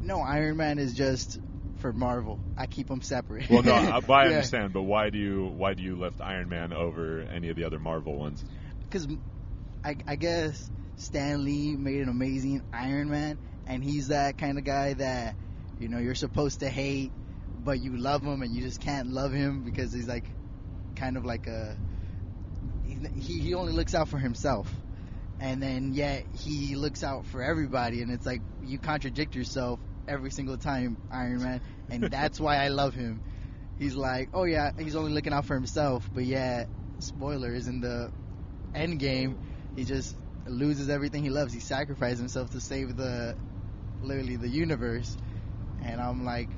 No, 0.00 0.20
Iron 0.20 0.56
Man 0.56 0.78
is 0.78 0.94
just 0.94 1.38
for 1.76 1.92
Marvel. 1.92 2.40
I 2.56 2.66
keep 2.66 2.88
them 2.88 3.02
separate. 3.02 3.48
well, 3.48 3.62
no, 3.62 3.74
I, 3.74 4.00
but 4.06 4.12
I 4.12 4.28
Yeah. 4.28 4.28
understand, 4.28 4.72
but 4.72 4.82
why 4.82 5.10
do 5.10 5.18
you 5.18 5.46
why 5.46 5.74
do 5.74 5.82
you 5.82 5.96
lift 5.96 6.20
Iron 6.20 6.48
Man 6.48 6.72
over 6.72 7.20
any 7.22 7.48
of 7.48 7.56
the 7.56 7.64
other 7.64 7.78
Marvel 7.78 8.16
ones? 8.18 8.44
because 8.88 9.08
I, 9.84 9.96
I 10.06 10.16
guess 10.16 10.70
Stan 10.96 11.44
Lee 11.44 11.76
made 11.76 12.00
an 12.02 12.08
amazing 12.08 12.62
Iron 12.72 13.10
Man, 13.10 13.38
and 13.66 13.82
he's 13.82 14.08
that 14.08 14.36
kind 14.38 14.58
of 14.58 14.64
guy 14.64 14.94
that 14.94 15.36
you 15.82 15.88
know 15.88 15.98
you're 15.98 16.14
supposed 16.14 16.60
to 16.60 16.70
hate, 16.70 17.10
but 17.64 17.80
you 17.80 17.96
love 17.96 18.22
him, 18.22 18.42
and 18.42 18.54
you 18.54 18.62
just 18.62 18.80
can't 18.80 19.08
love 19.08 19.32
him 19.32 19.64
because 19.64 19.92
he's 19.92 20.08
like 20.08 20.24
kind 20.94 21.16
of 21.16 21.24
like 21.24 21.46
a 21.48 21.76
he 23.14 23.40
he 23.40 23.54
only 23.54 23.72
looks 23.72 23.94
out 23.94 24.08
for 24.08 24.18
himself, 24.18 24.72
and 25.40 25.62
then 25.62 25.92
yet 25.92 26.24
he 26.44 26.76
looks 26.76 27.02
out 27.02 27.26
for 27.26 27.42
everybody, 27.42 28.02
and 28.02 28.12
it's 28.12 28.24
like 28.24 28.40
you 28.62 28.78
contradict 28.78 29.34
yourself 29.34 29.80
every 30.06 30.30
single 30.30 30.56
time, 30.56 30.96
Iron 31.10 31.42
Man, 31.42 31.60
and 31.90 32.02
that's 32.10 32.38
why 32.38 32.56
I 32.56 32.68
love 32.68 32.94
him. 32.94 33.20
He's 33.78 33.96
like, 33.96 34.28
oh 34.32 34.44
yeah, 34.44 34.70
he's 34.78 34.94
only 34.94 35.12
looking 35.12 35.32
out 35.32 35.44
for 35.46 35.54
himself, 35.54 36.08
but 36.14 36.24
yeah, 36.24 36.64
spoilers 37.00 37.66
in 37.66 37.80
the 37.80 38.12
end 38.74 39.00
game, 39.00 39.38
he 39.74 39.84
just 39.84 40.14
loses 40.46 40.88
everything 40.88 41.24
he 41.24 41.30
loves. 41.30 41.52
He 41.52 41.60
sacrifices 41.60 42.18
himself 42.18 42.50
to 42.50 42.60
save 42.60 42.96
the 42.96 43.34
literally 44.02 44.36
the 44.36 44.48
universe, 44.48 45.16
and 45.84 46.00
I'm 46.00 46.24
like, 46.24 46.50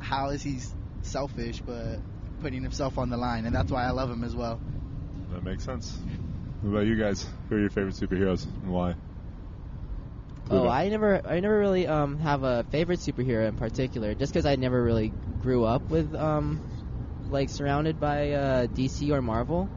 how 0.00 0.30
is 0.30 0.42
he 0.42 0.60
selfish 1.02 1.62
but 1.64 2.00
putting 2.40 2.62
himself 2.62 2.98
on 2.98 3.10
the 3.10 3.16
line? 3.16 3.46
And 3.46 3.54
that's 3.54 3.70
why 3.70 3.84
I 3.84 3.90
love 3.90 4.10
him 4.10 4.24
as 4.24 4.34
well. 4.34 4.60
That 5.30 5.42
makes 5.42 5.64
sense. 5.64 5.98
What 6.60 6.70
about 6.70 6.86
you 6.86 6.96
guys? 6.96 7.26
Who 7.48 7.56
are 7.56 7.60
your 7.60 7.70
favorite 7.70 7.94
superheroes 7.94 8.46
and 8.62 8.72
why? 8.72 8.96
Oh, 10.50 10.68
I 10.68 10.88
never, 10.88 11.20
I 11.24 11.40
never 11.40 11.58
really 11.58 11.86
um 11.86 12.18
have 12.18 12.42
a 12.42 12.64
favorite 12.70 13.00
superhero 13.00 13.48
in 13.48 13.56
particular, 13.56 14.14
just 14.14 14.32
because 14.32 14.46
I 14.46 14.56
never 14.56 14.82
really 14.82 15.14
grew 15.40 15.64
up 15.64 15.90
with 15.90 16.14
um 16.14 16.60
like 17.28 17.50
surrounded 17.50 17.98
by 18.00 18.32
uh, 18.32 18.66
DC 18.66 19.10
or 19.12 19.22
Marvel. 19.22 19.70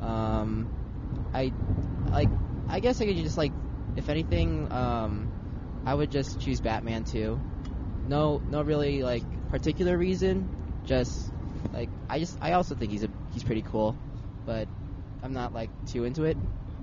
Um, 0.00 0.70
I 1.32 1.54
like, 2.10 2.30
I 2.68 2.80
guess 2.80 3.00
I 3.00 3.06
could 3.06 3.16
just 3.16 3.36
like, 3.38 3.54
if 3.96 4.08
anything, 4.08 4.70
um, 4.72 5.30
I 5.84 5.94
would 5.94 6.10
just 6.10 6.40
choose 6.40 6.60
Batman 6.60 7.04
too. 7.04 7.42
No, 8.08 8.40
no 8.50 8.62
really 8.62 9.02
like 9.02 9.22
particular 9.50 9.96
reason, 9.96 10.48
just 10.84 11.32
like 11.72 11.88
I 12.08 12.18
just, 12.18 12.38
I 12.40 12.52
also 12.52 12.74
think 12.74 12.92
he's 12.92 13.04
a 13.04 13.08
he's 13.32 13.44
pretty 13.44 13.62
cool, 13.62 13.96
but 14.44 14.68
I'm 15.22 15.32
not 15.32 15.52
like 15.52 15.70
too 15.86 16.04
into 16.04 16.24
it. 16.24 16.36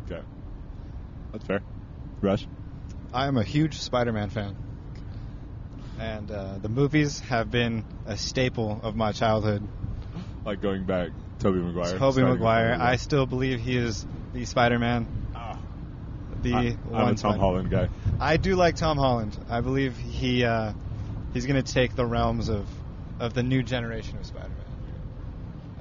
Okay. 0.05 0.21
That's 1.31 1.45
fair. 1.45 1.61
Rush. 2.21 2.47
I 3.13 3.27
am 3.27 3.37
a 3.37 3.43
huge 3.43 3.79
Spider-Man 3.79 4.29
fan, 4.29 4.55
and 5.99 6.31
uh, 6.31 6.57
the 6.61 6.69
movies 6.69 7.19
have 7.21 7.51
been 7.51 7.85
a 8.05 8.17
staple 8.17 8.79
of 8.83 8.95
my 8.95 9.11
childhood. 9.11 9.67
Like 10.45 10.61
going 10.61 10.85
back, 10.85 11.09
Tobey 11.39 11.59
Maguire. 11.59 11.97
Tobey 11.97 12.13
starting 12.13 12.33
Maguire, 12.33 12.77
I 12.79 12.95
still 12.97 13.25
believe 13.25 13.59
he 13.59 13.77
is 13.77 14.05
the 14.33 14.45
Spider-Man. 14.45 15.07
Ah. 15.35 15.57
The 16.41 16.53
I, 16.53 16.59
I'm 16.59 16.77
one 16.89 17.01
a 17.01 17.07
Tom 17.07 17.17
Spider- 17.17 17.39
Holland 17.39 17.69
guy. 17.69 17.89
I 18.19 18.37
do 18.37 18.55
like 18.55 18.75
Tom 18.75 18.97
Holland. 18.97 19.37
I 19.49 19.61
believe 19.61 19.95
he 19.97 20.43
uh, 20.43 20.73
he's 21.33 21.45
going 21.45 21.61
to 21.61 21.73
take 21.73 21.95
the 21.95 22.05
realms 22.05 22.49
of 22.49 22.67
of 23.19 23.33
the 23.33 23.43
new 23.43 23.63
generation 23.63 24.17
of 24.17 24.25
Spider-Man. 24.25 24.57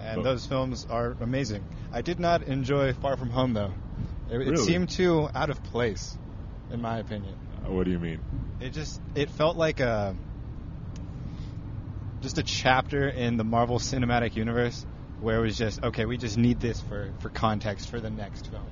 And 0.00 0.24
those 0.24 0.44
films 0.46 0.86
are 0.90 1.16
amazing. 1.20 1.64
I 1.92 2.02
did 2.02 2.18
not 2.20 2.42
enjoy 2.42 2.92
Far 2.92 3.16
From 3.16 3.30
Home 3.30 3.52
though. 3.54 3.72
It, 4.30 4.48
it 4.48 4.58
seemed 4.58 4.90
too 4.90 5.28
out 5.34 5.50
of 5.50 5.62
place, 5.64 6.16
in 6.70 6.80
my 6.80 6.98
opinion. 6.98 7.34
Uh, 7.64 7.70
What 7.72 7.84
do 7.84 7.90
you 7.90 7.98
mean? 7.98 8.20
It 8.60 8.70
just 8.70 9.00
it 9.14 9.30
felt 9.30 9.56
like 9.56 9.80
a 9.80 10.16
just 12.20 12.38
a 12.38 12.42
chapter 12.42 13.08
in 13.08 13.36
the 13.36 13.44
Marvel 13.44 13.78
Cinematic 13.78 14.36
Universe 14.36 14.86
where 15.20 15.38
it 15.38 15.42
was 15.42 15.56
just 15.58 15.82
okay, 15.82 16.04
we 16.04 16.16
just 16.16 16.36
need 16.36 16.60
this 16.60 16.80
for 16.80 17.10
for 17.20 17.28
context 17.28 17.88
for 17.90 18.00
the 18.00 18.10
next 18.10 18.48
film. 18.50 18.66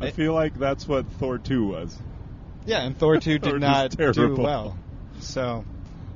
I 0.00 0.06
It- 0.06 0.14
feel 0.14 0.34
like 0.34 0.54
that's 0.58 0.88
what 0.88 1.06
Thor 1.18 1.38
2 1.38 1.66
was. 1.66 1.96
Yeah, 2.66 2.82
and 2.82 2.96
Thor 2.96 3.18
2 3.18 3.38
did 3.38 3.54
2's 3.54 3.60
not 3.60 3.90
do 4.14 4.34
well. 4.36 4.76
So 5.20 5.64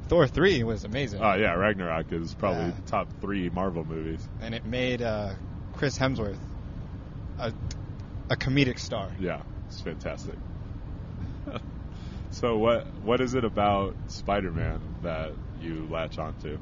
Thor 0.09 0.27
3 0.27 0.65
was 0.65 0.85
amazing. 0.85 1.21
Oh 1.23 1.35
yeah, 1.35 1.55
Ragnarok 1.55 2.13
is 2.13 2.35
probably 2.35 2.65
Yeah. 2.67 2.73
top 2.87 3.09
three 3.21 3.51
Marvel 3.51 3.85
movies. 3.85 4.27
And 4.41 4.55
it 4.55 4.65
made 4.65 5.03
uh, 5.03 5.33
Chris 5.75 5.99
Hemsworth 5.99 6.39
a 7.39 7.53
a 8.31 8.37
comedic 8.37 8.79
star. 8.79 9.11
Yeah, 9.19 9.43
it's 9.69 9.81
fantastic. 9.81 10.35
so 12.31 12.59
what 12.59 12.87
what 13.03 13.21
is 13.21 13.35
it 13.35 13.45
about 13.45 13.95
Spider-Man 14.09 14.81
that 15.03 15.33
you 15.61 15.87
latch 15.91 16.19
onto? 16.19 16.59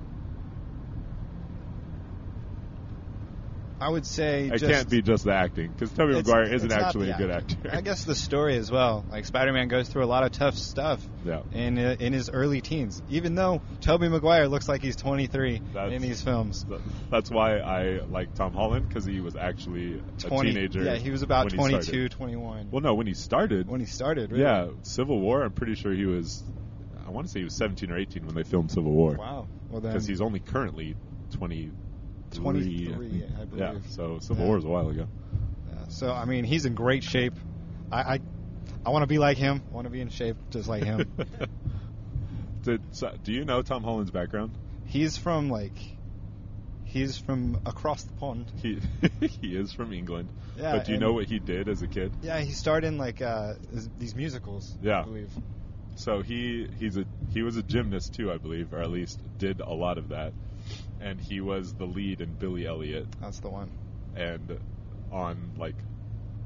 I 3.78 3.90
would 3.90 4.06
say 4.06 4.46
It 4.46 4.58
just, 4.58 4.64
can't 4.72 4.88
be 4.88 5.02
just 5.02 5.24
the 5.24 5.32
acting 5.34 5.68
because 5.70 5.90
Tobey 5.92 6.14
Maguire 6.14 6.44
isn't 6.44 6.72
actually 6.72 7.10
a 7.10 7.16
good 7.18 7.30
actor. 7.30 7.56
I 7.70 7.82
guess 7.82 8.04
the 8.04 8.14
story 8.26 8.56
as 8.56 8.70
well. 8.70 9.04
Like 9.10 9.26
Spider-Man 9.26 9.68
goes 9.68 9.88
through 9.88 10.04
a 10.04 10.06
lot 10.06 10.22
of 10.24 10.32
tough 10.32 10.56
stuff 10.56 11.06
Yeah. 11.24 11.42
in 11.52 11.78
uh, 11.78 11.96
in 12.00 12.12
his 12.14 12.30
early 12.30 12.62
teens. 12.62 13.02
Even 13.08 13.34
though 13.34 13.60
Tobey 13.82 14.08
Maguire 14.08 14.48
looks 14.48 14.66
like 14.68 14.80
he's 14.82 14.96
23 14.96 15.60
That's- 15.74 15.92
in 15.92 16.00
these 16.00 16.22
films. 16.22 16.64
That's 17.10 17.30
why 17.30 17.58
I 17.58 18.00
like 18.08 18.34
Tom 18.34 18.54
Holland 18.54 18.88
because 18.88 19.04
he 19.04 19.20
was 19.20 19.36
actually 19.36 19.98
a 19.98 20.20
20 20.28 20.52
teenager. 20.52 20.82
Yeah, 20.82 20.96
he 20.96 21.10
was 21.10 21.22
about 21.22 21.50
22, 21.50 22.08
21 22.08 22.70
Well, 22.70 22.80
no, 22.80 22.94
when 22.94 23.06
he 23.06 23.14
started. 23.14 23.68
when 23.68 23.80
he 23.80 23.86
started. 23.86 24.30
Really. 24.32 24.42
yeah, 24.44 24.68
Civil 24.82 25.20
War. 25.20 25.42
I'm 25.42 25.52
pretty 25.52 25.74
sure 25.74 25.92
he 25.92 26.06
was. 26.06 26.42
I 27.06 27.10
want 27.10 27.26
to 27.26 27.32
say 27.32 27.40
he 27.40 27.44
was 27.44 27.54
17 27.54 27.90
or 27.90 27.98
18 27.98 28.24
when 28.26 28.34
they 28.34 28.42
filmed 28.42 28.70
Civil 28.70 28.90
War. 28.92 29.12
Wow. 29.16 29.48
Well 29.70 29.80
then. 29.80 29.92
Because 29.92 30.06
he's 30.06 30.20
only 30.20 30.40
currently 30.40 30.96
20, 31.32 31.70
23. 32.36 32.94
23, 32.94 33.24
I 33.40 33.44
believe. 33.44 33.60
Yeah, 33.60 33.74
so 33.90 34.18
Civil 34.20 34.42
Yeah. 34.42 34.46
War 34.46 34.56
was 34.56 34.64
a 34.64 34.68
while 34.68 34.88
ago. 34.88 35.06
Yeah, 35.68 35.88
so 35.88 36.12
I 36.12 36.24
mean, 36.24 36.44
he's 36.44 36.64
in 36.64 36.74
great 36.74 37.04
shape. 37.04 37.34
I 37.90 38.00
I, 38.14 38.20
I 38.84 38.90
want 38.90 39.02
to 39.02 39.06
be 39.06 39.18
like 39.18 39.36
him. 39.38 39.62
I 39.70 39.74
want 39.74 39.86
to 39.86 39.90
be 39.90 40.00
in 40.00 40.10
shape 40.10 40.36
just 40.50 40.68
like 40.68 40.84
him. 40.84 41.10
Did, 42.62 42.82
so, 42.90 43.12
do 43.22 43.32
you 43.32 43.44
know 43.44 43.62
Tom 43.62 43.84
Holland's 43.84 44.10
background? 44.10 44.50
he's 44.86 45.16
from 45.16 45.50
like, 45.50 45.76
he's 46.84 47.18
from 47.18 47.60
across 47.66 48.02
the 48.04 48.12
pond. 48.14 48.50
He 48.62 48.80
he 49.26 49.56
is 49.56 49.72
from 49.72 49.92
England. 49.92 50.28
Yeah, 50.56 50.76
but 50.76 50.86
do 50.86 50.92
you 50.92 50.98
know 50.98 51.12
what 51.12 51.26
he 51.26 51.38
did 51.38 51.68
as 51.68 51.82
a 51.82 51.86
kid? 51.86 52.12
Yeah, 52.22 52.40
he 52.40 52.52
starred 52.52 52.84
in 52.84 52.96
like 52.98 53.20
uh, 53.20 53.54
these 53.98 54.14
musicals. 54.14 54.74
Yeah. 54.80 55.00
I 55.00 55.04
believe. 55.04 55.30
So 55.96 56.22
he 56.22 56.68
he's 56.78 56.96
a 56.96 57.04
he 57.32 57.42
was 57.42 57.56
a 57.56 57.62
gymnast 57.62 58.14
too, 58.14 58.32
I 58.32 58.38
believe, 58.38 58.72
or 58.72 58.80
at 58.80 58.90
least 58.90 59.20
did 59.38 59.60
a 59.60 59.72
lot 59.72 59.98
of 59.98 60.10
that. 60.10 60.32
And 61.00 61.20
he 61.20 61.40
was 61.40 61.74
the 61.74 61.84
lead 61.84 62.20
in 62.20 62.32
Billy 62.38 62.66
Elliot 62.66 63.06
That's 63.20 63.38
the 63.40 63.50
one. 63.50 63.70
and 64.14 64.58
on 65.12 65.52
like 65.56 65.76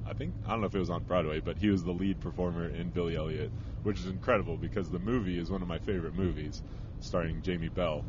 I 0.06 0.12
think 0.12 0.34
I 0.46 0.50
don't 0.50 0.60
know 0.60 0.66
if 0.66 0.74
it 0.74 0.78
was 0.78 0.90
on 0.90 1.02
Broadway, 1.04 1.40
but 1.40 1.56
he 1.58 1.68
was 1.68 1.84
the 1.84 1.92
lead 1.92 2.20
performer 2.20 2.68
in 2.68 2.90
Billy 2.90 3.16
Elliot, 3.16 3.52
which 3.82 3.98
is 4.00 4.06
incredible 4.06 4.56
because 4.56 4.90
the 4.90 4.98
movie 4.98 5.38
is 5.38 5.50
one 5.50 5.62
of 5.62 5.68
my 5.68 5.78
favorite 5.78 6.14
movies, 6.14 6.62
starring 7.00 7.42
Jamie 7.42 7.68
Bell. 7.68 8.04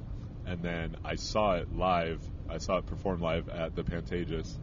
And 0.45 0.63
then 0.63 0.95
I 1.05 1.15
saw 1.15 1.57
it 1.57 1.71
live. 1.71 2.23
I 2.49 2.57
saw 2.57 2.77
it 2.77 2.85
performed 2.87 3.21
live 3.21 3.47
at 3.49 3.75
the 3.75 3.83
Pantages, 3.83 4.57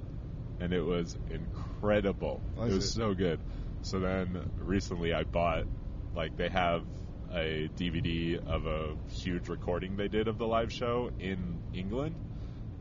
and 0.61 0.73
it 0.73 0.83
was 0.83 1.17
incredible. 1.31 2.43
Was 2.57 2.73
it 2.73 2.75
was 2.75 2.85
it? 2.87 2.89
so 2.89 3.15
good. 3.15 3.41
So 3.83 4.01
then 4.01 4.51
recently 4.59 5.13
I 5.13 5.25
bought 5.25 5.65
like 6.17 6.37
they 6.37 6.49
have 6.49 6.83
a 7.33 7.69
DVD 7.77 8.45
of 8.47 8.67
a 8.67 8.97
huge 9.11 9.49
recording 9.49 9.97
they 9.97 10.09
did 10.09 10.29
of 10.29 10.39
the 10.39 10.47
live 10.47 10.73
show 10.73 11.11
in 11.19 11.59
England. 11.75 12.15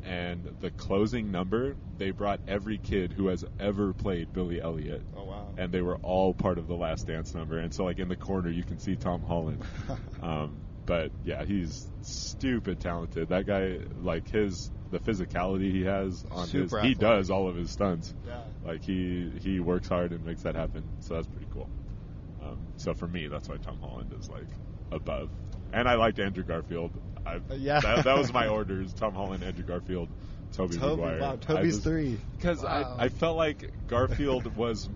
And 0.03 0.55
the 0.61 0.71
closing 0.71 1.31
number 1.31 1.75
they 1.97 2.11
brought 2.11 2.39
every 2.47 2.77
kid 2.77 3.11
who 3.11 3.27
has 3.27 3.43
ever 3.59 3.93
played 3.93 4.31
Billy 4.31 4.61
Elliot. 4.61 5.01
Oh 5.17 5.25
wow. 5.25 5.49
and 5.57 5.71
they 5.71 5.81
were 5.81 5.97
all 5.97 6.33
part 6.33 6.57
of 6.59 6.67
the 6.67 6.75
last 6.75 7.07
dance 7.07 7.33
number. 7.33 7.57
And 7.57 7.73
so 7.73 7.83
like 7.83 7.99
in 7.99 8.07
the 8.07 8.15
corner 8.15 8.49
you 8.49 8.63
can 8.63 8.79
see 8.79 8.95
Tom 8.95 9.21
Holland. 9.21 9.63
Um, 10.21 10.57
but 10.85 11.11
yeah 11.25 11.43
he's 11.43 11.87
stupid 12.01 12.79
talented. 12.79 13.29
That 13.29 13.45
guy 13.45 13.79
like 14.01 14.29
his 14.29 14.71
the 14.91 14.99
physicality 14.99 15.71
he 15.71 15.83
has 15.83 16.23
on 16.31 16.47
his 16.47 16.71
Super 16.71 16.81
he 16.81 16.93
does 16.93 17.29
all 17.29 17.49
of 17.49 17.55
his 17.57 17.71
stunts. 17.71 18.13
Yeah. 18.25 18.39
like 18.65 18.83
he 18.83 19.29
he 19.41 19.59
works 19.59 19.89
hard 19.89 20.11
and 20.11 20.23
makes 20.25 20.43
that 20.43 20.55
happen. 20.55 20.83
So 21.01 21.15
that's 21.15 21.27
pretty 21.27 21.47
cool 21.53 21.69
so 22.77 22.93
for 22.93 23.07
me 23.07 23.27
that's 23.27 23.49
why 23.49 23.57
Tom 23.57 23.77
Holland 23.79 24.13
is 24.19 24.29
like 24.29 24.47
above 24.91 25.29
and 25.73 25.87
I 25.87 25.95
liked 25.95 26.19
Andrew 26.19 26.43
Garfield 26.43 26.91
I, 27.25 27.35
Uh, 27.35 27.39
yeah. 27.57 27.79
that, 27.81 28.05
that 28.05 28.17
was 28.17 28.31
my 28.31 28.47
orders 28.57 28.93
Tom 28.93 29.13
Holland 29.13 29.43
Andrew 29.43 29.65
Garfield 29.65 30.07
Tobey, 30.53 30.77
Tobey, 30.77 31.01
Maguire 31.01 31.19
wow, 31.19 31.33
I 31.33 31.35
Tobey's 31.35 31.73
just- 31.75 31.83
three. 31.83 32.17
because 32.37 32.63
Wow. 32.63 32.95
I, 32.97 33.05
I 33.05 33.09
felt 33.09 33.35
like 33.35 33.69
Garfield 33.87 34.55
was. 34.55 34.89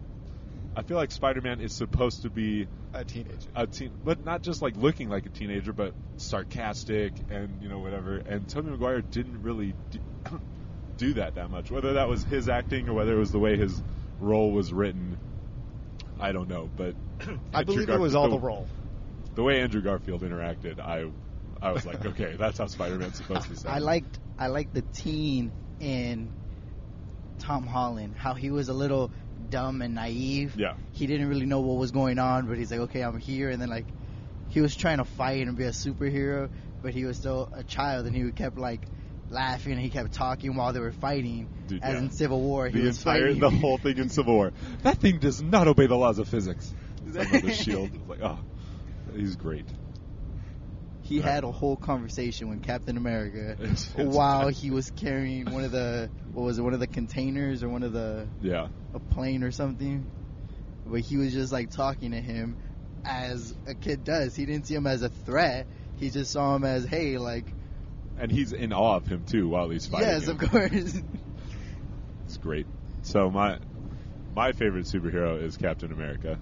I 0.73 0.83
feel 0.83 0.95
like 0.95 1.11
Spider 1.11 1.41
Man 1.41 1.59
is 1.59 1.73
supposed 1.73 2.21
to 2.21 2.29
be 2.29 2.65
A 2.93 3.03
teenager. 3.03 3.49
a 3.53 3.67
teen, 3.67 3.91
but 4.05 4.23
not 4.23 4.41
just 4.41 4.61
like 4.61 4.77
looking 4.77 5.09
like 5.09 5.25
a 5.25 5.29
teenager, 5.29 5.73
but 5.73 5.93
sarcastic 6.15 7.11
and 7.29 7.61
you 7.61 7.67
know 7.67 7.79
whatever. 7.79 8.15
And 8.17 8.47
Tobey 8.47 8.69
Maguire 8.69 9.01
didn't 9.01 9.41
really 9.43 9.73
do, 9.91 9.99
do 10.97 11.13
that 11.15 11.35
that 11.35 11.49
much. 11.49 11.69
Whether 11.69 11.93
that 11.93 12.07
was 12.07 12.23
his 12.23 12.47
acting 12.47 12.87
or 12.87 12.93
whether 12.93 13.13
it 13.15 13.19
was 13.19 13.31
the 13.33 13.39
way 13.39 13.57
his 13.57 13.83
role 14.21 14.51
was 14.53 14.71
written, 14.71 15.17
I 16.21 16.31
don't 16.31 16.47
know. 16.47 16.69
But 16.75 16.95
I 17.53 17.59
Andrew 17.59 17.75
believe 17.75 17.89
it 17.89 17.99
was 17.99 18.15
all 18.15 18.29
the 18.29 18.37
Garfield- 18.37 18.43
role. 18.43 18.67
The 19.33 19.43
way 19.43 19.61
Andrew 19.61 19.81
Garfield 19.81 20.21
interacted, 20.21 20.79
I, 20.79 21.09
I 21.61 21.71
was 21.71 21.85
like, 21.85 22.05
okay, 22.05 22.35
that's 22.39 22.57
how 22.57 22.67
Spider 22.67 22.97
Man's 22.97 23.17
supposed 23.17 23.47
to 23.47 23.55
sound. 23.55 23.75
I 23.75 23.79
liked 23.79 24.19
I 24.37 24.47
liked 24.47 24.73
the 24.73 24.81
teen 24.81 25.51
in 25.79 26.31
Tom 27.39 27.65
Holland, 27.65 28.15
how 28.17 28.33
he 28.33 28.51
was 28.51 28.69
a 28.69 28.73
little 28.73 29.11
dumb 29.49 29.81
and 29.81 29.95
naive. 29.95 30.55
Yeah. 30.57 30.73
He 30.93 31.07
didn't 31.07 31.27
really 31.27 31.45
know 31.45 31.61
what 31.61 31.77
was 31.77 31.91
going 31.91 32.19
on, 32.19 32.47
but 32.47 32.57
he's 32.57 32.71
like, 32.71 32.81
okay, 32.81 33.01
I'm 33.01 33.17
here, 33.19 33.49
and 33.49 33.61
then 33.61 33.69
like 33.69 33.85
he 34.49 34.61
was 34.61 34.75
trying 34.75 34.97
to 34.97 35.05
fight 35.05 35.47
and 35.47 35.55
be 35.57 35.63
a 35.63 35.69
superhero, 35.69 36.49
but 36.81 36.93
he 36.93 37.05
was 37.05 37.17
still 37.17 37.49
a 37.53 37.63
child, 37.63 38.05
and 38.05 38.15
he 38.15 38.29
kept 38.31 38.57
like 38.57 38.81
laughing 39.31 39.73
and 39.73 39.81
he 39.81 39.89
kept 39.89 40.11
talking 40.13 40.55
while 40.55 40.73
they 40.73 40.79
were 40.79 40.91
fighting. 40.91 41.49
Dude, 41.67 41.81
As 41.81 41.93
yeah. 41.93 41.99
in 41.99 42.11
Civil 42.11 42.41
War, 42.41 42.67
he 42.67 42.79
the 42.79 42.85
was 42.87 42.97
entire 42.99 43.27
fighting. 43.33 43.39
the 43.39 43.49
whole 43.49 43.77
thing 43.77 43.97
in 43.97 44.09
Civil 44.09 44.35
War. 44.35 44.51
That 44.83 44.97
thing 44.97 45.19
does 45.19 45.41
not 45.41 45.67
obey 45.67 45.87
the 45.87 45.95
laws 45.97 46.19
of 46.19 46.27
physics. 46.27 46.73
The 47.05 47.51
shield. 47.53 47.89
It's 47.93 48.07
like, 48.09 48.19
oh, 48.21 48.37
he's 49.15 49.35
great. 49.35 49.65
he 51.01 51.19
had 51.19 51.43
a 51.43 51.51
whole 51.51 51.75
conversation 51.75 52.49
with 52.49 52.61
Captain 52.63 52.95
America 52.97 53.51
It's- 53.59 53.93
it's 53.97 54.15
while 54.15 54.45
bad. 54.45 54.53
he 54.53 54.69
was 54.71 54.91
carrying 54.91 55.51
one 55.51 55.63
of 55.63 55.71
the 55.71 56.09
what 56.33 56.43
was 56.43 56.59
it, 56.59 56.61
one 56.61 56.73
of 56.73 56.79
the 56.79 56.87
containers 56.87 57.63
or 57.63 57.69
one 57.69 57.83
of 57.83 57.91
the 57.93 58.27
Yeah, 58.41 58.67
a 58.93 58.99
plane 58.99 59.43
or 59.43 59.51
something. 59.51 60.05
But 60.85 61.01
he 61.01 61.17
was 61.17 61.33
just 61.33 61.51
like 61.51 61.71
talking 61.71 62.11
to 62.11 62.21
him 62.21 62.57
as 63.03 63.55
a 63.65 63.73
kid 63.73 64.03
does. 64.03 64.35
He 64.35 64.45
didn't 64.45 64.67
see 64.67 64.75
him 64.75 64.87
as 64.87 65.01
a 65.01 65.09
threat. 65.09 65.65
He 65.97 66.09
just 66.09 66.31
saw 66.31 66.55
him 66.55 66.63
as, 66.63 66.85
hey, 66.85 67.17
like, 67.17 67.45
and 68.21 68.31
he's 68.31 68.53
in 68.53 68.71
awe 68.71 68.95
of 68.97 69.07
him 69.07 69.25
too 69.25 69.49
while 69.49 69.69
he's 69.69 69.85
fighting. 69.87 70.07
yes, 70.07 70.27
him. 70.27 70.39
of 70.39 70.49
course. 70.49 70.97
It's 72.25 72.37
great. 72.37 72.65
So 73.01 73.29
my 73.29 73.59
my 74.33 74.53
favorite 74.53 74.85
superhero 74.85 75.41
is 75.43 75.57
Captain 75.57 75.91
America 75.91 76.39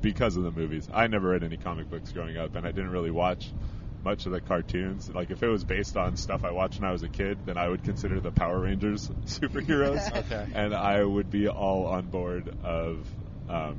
because 0.00 0.36
of 0.36 0.44
the 0.44 0.50
movies. 0.50 0.88
I 0.92 1.06
never 1.06 1.28
read 1.30 1.42
any 1.44 1.56
comic 1.58 1.90
books 1.90 2.12
growing 2.12 2.38
up, 2.38 2.54
and 2.56 2.66
I 2.66 2.70
didn't 2.72 2.90
really 2.90 3.10
watch 3.10 3.50
much 4.02 4.24
of 4.24 4.32
the 4.32 4.40
cartoons. 4.40 5.10
Like 5.10 5.30
if 5.30 5.42
it 5.42 5.48
was 5.48 5.64
based 5.64 5.96
on 5.98 6.16
stuff 6.16 6.44
I 6.44 6.50
watched 6.52 6.80
when 6.80 6.88
I 6.88 6.92
was 6.92 7.02
a 7.02 7.08
kid, 7.10 7.44
then 7.44 7.58
I 7.58 7.68
would 7.68 7.82
consider 7.84 8.20
the 8.20 8.30
Power 8.30 8.60
Rangers 8.60 9.08
superheroes, 9.26 10.10
Okay. 10.24 10.46
and 10.54 10.74
I 10.74 11.02
would 11.04 11.28
be 11.30 11.48
all 11.48 11.86
on 11.86 12.06
board 12.06 12.54
of 12.62 13.06
um, 13.50 13.76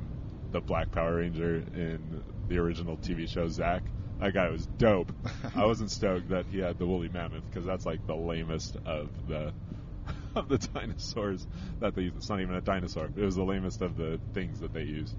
the 0.52 0.60
Black 0.60 0.92
Power 0.92 1.16
Ranger 1.16 1.56
in 1.74 2.22
the 2.48 2.58
original 2.58 2.96
TV 2.96 3.28
show 3.28 3.48
Zack. 3.48 3.82
That 4.20 4.34
guy 4.34 4.48
was 4.50 4.66
dope. 4.66 5.12
I 5.56 5.64
wasn't 5.64 5.90
stoked 5.90 6.30
that 6.30 6.46
he 6.46 6.58
had 6.58 6.78
the 6.78 6.86
woolly 6.86 7.08
mammoth 7.08 7.44
because 7.48 7.64
that's 7.64 7.86
like 7.86 8.06
the 8.06 8.16
lamest 8.16 8.76
of 8.84 9.08
the 9.28 9.52
of 10.34 10.48
the 10.48 10.58
dinosaurs 10.58 11.46
that 11.80 11.94
they 11.94 12.02
use. 12.02 12.14
It's 12.16 12.28
not 12.28 12.40
even 12.40 12.54
a 12.54 12.60
dinosaur. 12.60 13.06
It 13.06 13.24
was 13.24 13.36
the 13.36 13.44
lamest 13.44 13.82
of 13.82 13.96
the 13.96 14.18
things 14.34 14.60
that 14.60 14.72
they 14.72 14.82
used. 14.82 15.14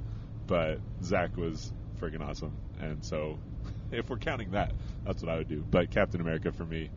But 0.48 0.80
Zack 1.04 1.38
was 1.38 1.72
friggin' 2.02 2.22
awesome, 2.22 2.58
and 2.80 3.04
so 3.06 3.40
if 3.92 4.10
we're 4.10 4.18
counting 4.18 4.52
that, 4.52 4.74
that's 5.06 5.22
what 5.22 5.32
I 5.32 5.38
would 5.38 5.48
do. 5.48 5.64
But 5.70 5.92
Captain 5.92 6.20
America 6.22 6.52
for 6.52 6.66
me, 6.66 6.90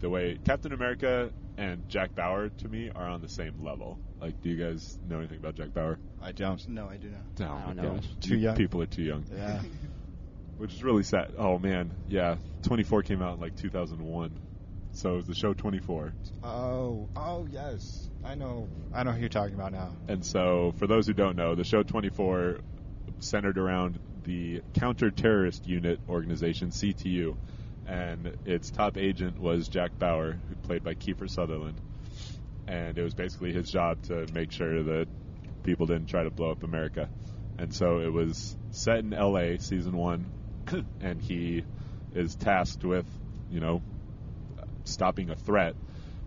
the 0.00 0.10
way 0.10 0.38
Captain 0.44 0.72
America 0.72 1.30
and 1.56 1.88
Jack 1.88 2.14
Bauer 2.14 2.48
to 2.48 2.68
me 2.68 2.90
are 2.94 3.08
on 3.08 3.22
the 3.22 3.28
same 3.28 3.64
level. 3.64 3.98
Like, 4.20 4.40
do 4.42 4.50
you 4.50 4.56
guys 4.56 4.98
know 5.08 5.18
anything 5.18 5.38
about 5.38 5.54
Jack 5.54 5.72
Bauer? 5.72 5.98
I 6.22 6.32
don't. 6.32 6.66
no, 6.68 6.88
I 6.88 6.96
do 6.96 7.10
not. 7.10 7.48
Oh 7.48 7.54
I 7.54 7.66
don't 7.66 7.76
know. 7.76 7.94
gosh, 7.94 8.04
Too 8.20 8.34
You 8.34 8.40
young. 8.40 8.56
People 8.56 8.82
are 8.82 8.86
too 8.86 9.02
young. 9.02 9.24
Yeah. 9.34 9.60
Which 10.58 10.72
is 10.72 10.82
really 10.82 11.02
sad. 11.02 11.32
Oh 11.38 11.58
man, 11.58 11.92
yeah. 12.08 12.36
24 12.62 13.02
came 13.02 13.20
out 13.20 13.34
in 13.34 13.40
like 13.40 13.56
2001, 13.56 14.38
so 14.92 15.12
it 15.12 15.16
was 15.16 15.26
the 15.26 15.34
show 15.34 15.52
24. 15.52 16.14
Oh, 16.42 17.08
oh 17.14 17.46
yes. 17.50 18.08
I 18.24 18.34
know. 18.36 18.68
I 18.94 19.02
know 19.02 19.12
who 19.12 19.20
you're 19.20 19.28
talking 19.28 19.54
about 19.54 19.72
now. 19.72 19.94
And 20.08 20.24
so, 20.24 20.72
for 20.78 20.86
those 20.86 21.06
who 21.06 21.12
don't 21.12 21.36
know, 21.36 21.54
the 21.54 21.64
show 21.64 21.82
24 21.82 22.60
centered 23.20 23.58
around 23.58 23.98
the 24.24 24.62
counter-terrorist 24.74 25.66
unit 25.66 26.00
organization 26.08 26.70
CTU, 26.70 27.36
and 27.86 28.34
its 28.46 28.70
top 28.70 28.96
agent 28.96 29.38
was 29.38 29.68
Jack 29.68 29.98
Bauer, 29.98 30.32
who 30.32 30.54
played 30.56 30.82
by 30.82 30.94
Kiefer 30.94 31.28
Sutherland. 31.28 31.78
And 32.66 32.96
it 32.96 33.02
was 33.02 33.12
basically 33.12 33.52
his 33.52 33.70
job 33.70 34.02
to 34.04 34.26
make 34.32 34.52
sure 34.52 34.82
that 34.82 35.06
people 35.64 35.84
didn't 35.84 36.06
try 36.06 36.22
to 36.22 36.30
blow 36.30 36.50
up 36.50 36.62
America. 36.62 37.10
And 37.58 37.74
so 37.74 38.00
it 38.00 38.10
was 38.12 38.56
set 38.70 39.00
in 39.00 39.10
LA, 39.10 39.58
season 39.58 39.96
one, 39.96 40.24
and 41.00 41.20
he 41.20 41.64
is 42.14 42.34
tasked 42.36 42.84
with, 42.84 43.06
you 43.50 43.60
know, 43.60 43.82
stopping 44.84 45.30
a 45.30 45.36
threat. 45.36 45.74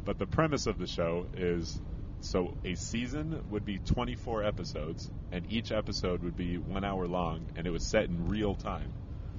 But 0.06 0.20
the 0.20 0.26
premise 0.26 0.68
of 0.68 0.78
the 0.78 0.88
show 0.88 1.26
is 1.36 1.80
so 2.22 2.56
a 2.66 2.76
season 2.76 3.42
would 3.52 3.66
be 3.66 3.80
24 3.80 4.44
episodes, 4.44 5.10
and 5.32 5.46
each 5.50 5.72
episode 5.72 6.24
would 6.24 6.36
be 6.36 6.58
one 6.58 6.84
hour 6.84 7.08
long, 7.08 7.46
and 7.56 7.68
it 7.68 7.70
was 7.70 7.86
set 7.86 8.06
in 8.06 8.28
real 8.30 8.56
time. 8.56 8.92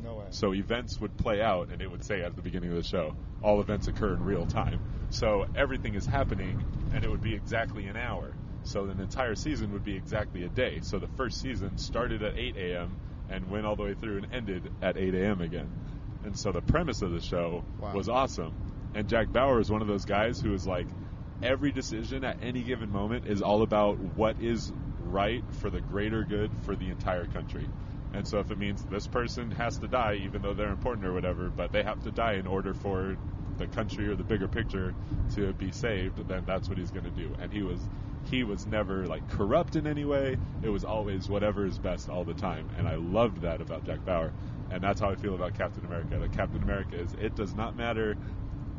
No 0.03 0.14
way. 0.14 0.26
So 0.30 0.55
events 0.55 1.01
would 1.01 1.16
play 1.16 1.42
out, 1.42 1.68
and 1.70 1.82
it 1.82 1.90
would 1.90 2.05
say 2.05 2.22
at 2.22 2.36
the 2.36 2.42
beginning 2.42 2.70
of 2.70 2.76
the 2.76 2.82
show, 2.82 3.14
all 3.42 3.61
events 3.61 3.88
occur 3.88 4.14
in 4.14 4.24
real 4.24 4.46
time. 4.46 4.80
So 5.11 5.46
everything 5.55 5.94
is 5.94 6.07
happening, 6.07 6.62
and 6.92 7.05
it 7.05 7.11
would 7.11 7.22
be 7.22 7.34
exactly 7.34 7.86
an 7.86 7.96
hour. 7.96 8.32
So 8.64 8.84
an 8.84 9.01
entire 9.01 9.34
season 9.34 9.72
would 9.72 9.84
be 9.84 9.96
exactly 9.96 10.44
a 10.44 10.49
day. 10.49 10.80
So 10.82 10.99
the 10.99 11.09
first 11.16 11.40
season 11.40 11.78
started 11.78 12.22
at 12.22 12.36
8 12.36 12.57
a.m. 12.57 12.96
and 13.29 13.51
went 13.51 13.66
all 13.66 13.76
the 13.76 13.83
way 13.83 13.95
through 13.95 14.18
and 14.18 14.26
ended 14.33 14.70
at 14.83 14.97
8 14.97 15.14
a.m. 15.14 15.41
again. 15.41 15.70
And 16.24 16.37
so 16.39 16.53
the 16.53 16.62
premise 16.62 17.03
of 17.03 17.12
the 17.12 17.20
show 17.20 17.64
Wow. 17.79 17.95
was 17.95 18.09
awesome. 18.09 18.53
And 18.95 19.09
Jack 19.09 19.31
Bauer 19.33 19.61
is 19.61 19.70
one 19.70 19.83
of 19.83 19.89
those 19.89 20.05
guys 20.05 20.41
who 20.41 20.55
is 20.55 20.66
like, 20.66 20.87
every 21.43 21.70
decision 21.70 22.24
at 22.24 22.39
any 22.43 22.62
given 22.62 22.91
moment 22.91 23.26
is 23.26 23.43
all 23.43 23.62
about 23.62 23.99
what 23.99 24.41
is 24.41 24.72
right 25.05 25.45
for 25.61 25.70
the 25.70 25.81
greater 25.81 26.24
good 26.24 26.51
for 26.62 26.74
the 26.74 26.89
entire 26.89 27.26
country. 27.26 27.68
And 28.12 28.26
so 28.26 28.39
if 28.39 28.51
it 28.51 28.59
means 28.59 28.83
this 28.85 29.07
person 29.07 29.51
has 29.53 29.79
to 29.79 29.89
die, 29.89 30.14
even 30.22 30.43
though 30.43 30.55
they're 30.55 30.70
important 30.70 31.07
or 31.07 31.12
whatever, 31.12 31.51
but 31.51 31.72
they 31.72 31.83
have 31.83 32.03
to 32.05 32.11
die 32.11 32.35
in 32.35 32.47
order 32.47 32.74
for 32.74 33.16
the 33.59 33.66
country 33.66 34.09
or 34.09 34.16
the 34.16 34.24
bigger 34.24 34.49
picture 34.49 34.95
to 35.35 35.53
be 35.55 35.70
saved, 35.70 36.26
then 36.29 36.45
that's 36.47 36.68
what 36.68 36.79
he's 36.79 36.91
going 36.91 37.05
to 37.05 37.11
do. 37.11 37.35
And 37.39 37.53
he 37.53 37.62
was 37.62 37.81
he 38.31 38.45
was 38.45 38.66
never 38.66 39.07
like 39.07 39.29
corrupt 39.31 39.76
in 39.76 39.87
any 39.87 40.05
way. 40.05 40.37
It 40.62 40.68
was 40.68 40.85
always 40.85 41.29
whatever 41.29 41.66
is 41.66 41.79
best 41.79 42.09
all 42.09 42.24
the 42.24 42.35
time, 42.35 42.68
and 42.76 42.87
I 42.87 42.97
loved 42.97 43.43
that 43.43 43.61
about 43.61 43.85
Jack 43.85 44.05
Bauer. 44.05 44.33
And 44.70 44.83
that's 44.83 45.01
how 45.01 45.11
I 45.11 45.14
feel 45.14 45.35
about 45.35 45.55
Captain 45.55 45.85
America. 45.85 46.18
That 46.18 46.33
Captain 46.33 46.62
America 46.62 46.97
is 46.99 47.14
it 47.14 47.35
does 47.35 47.55
not 47.55 47.76
matter 47.76 48.16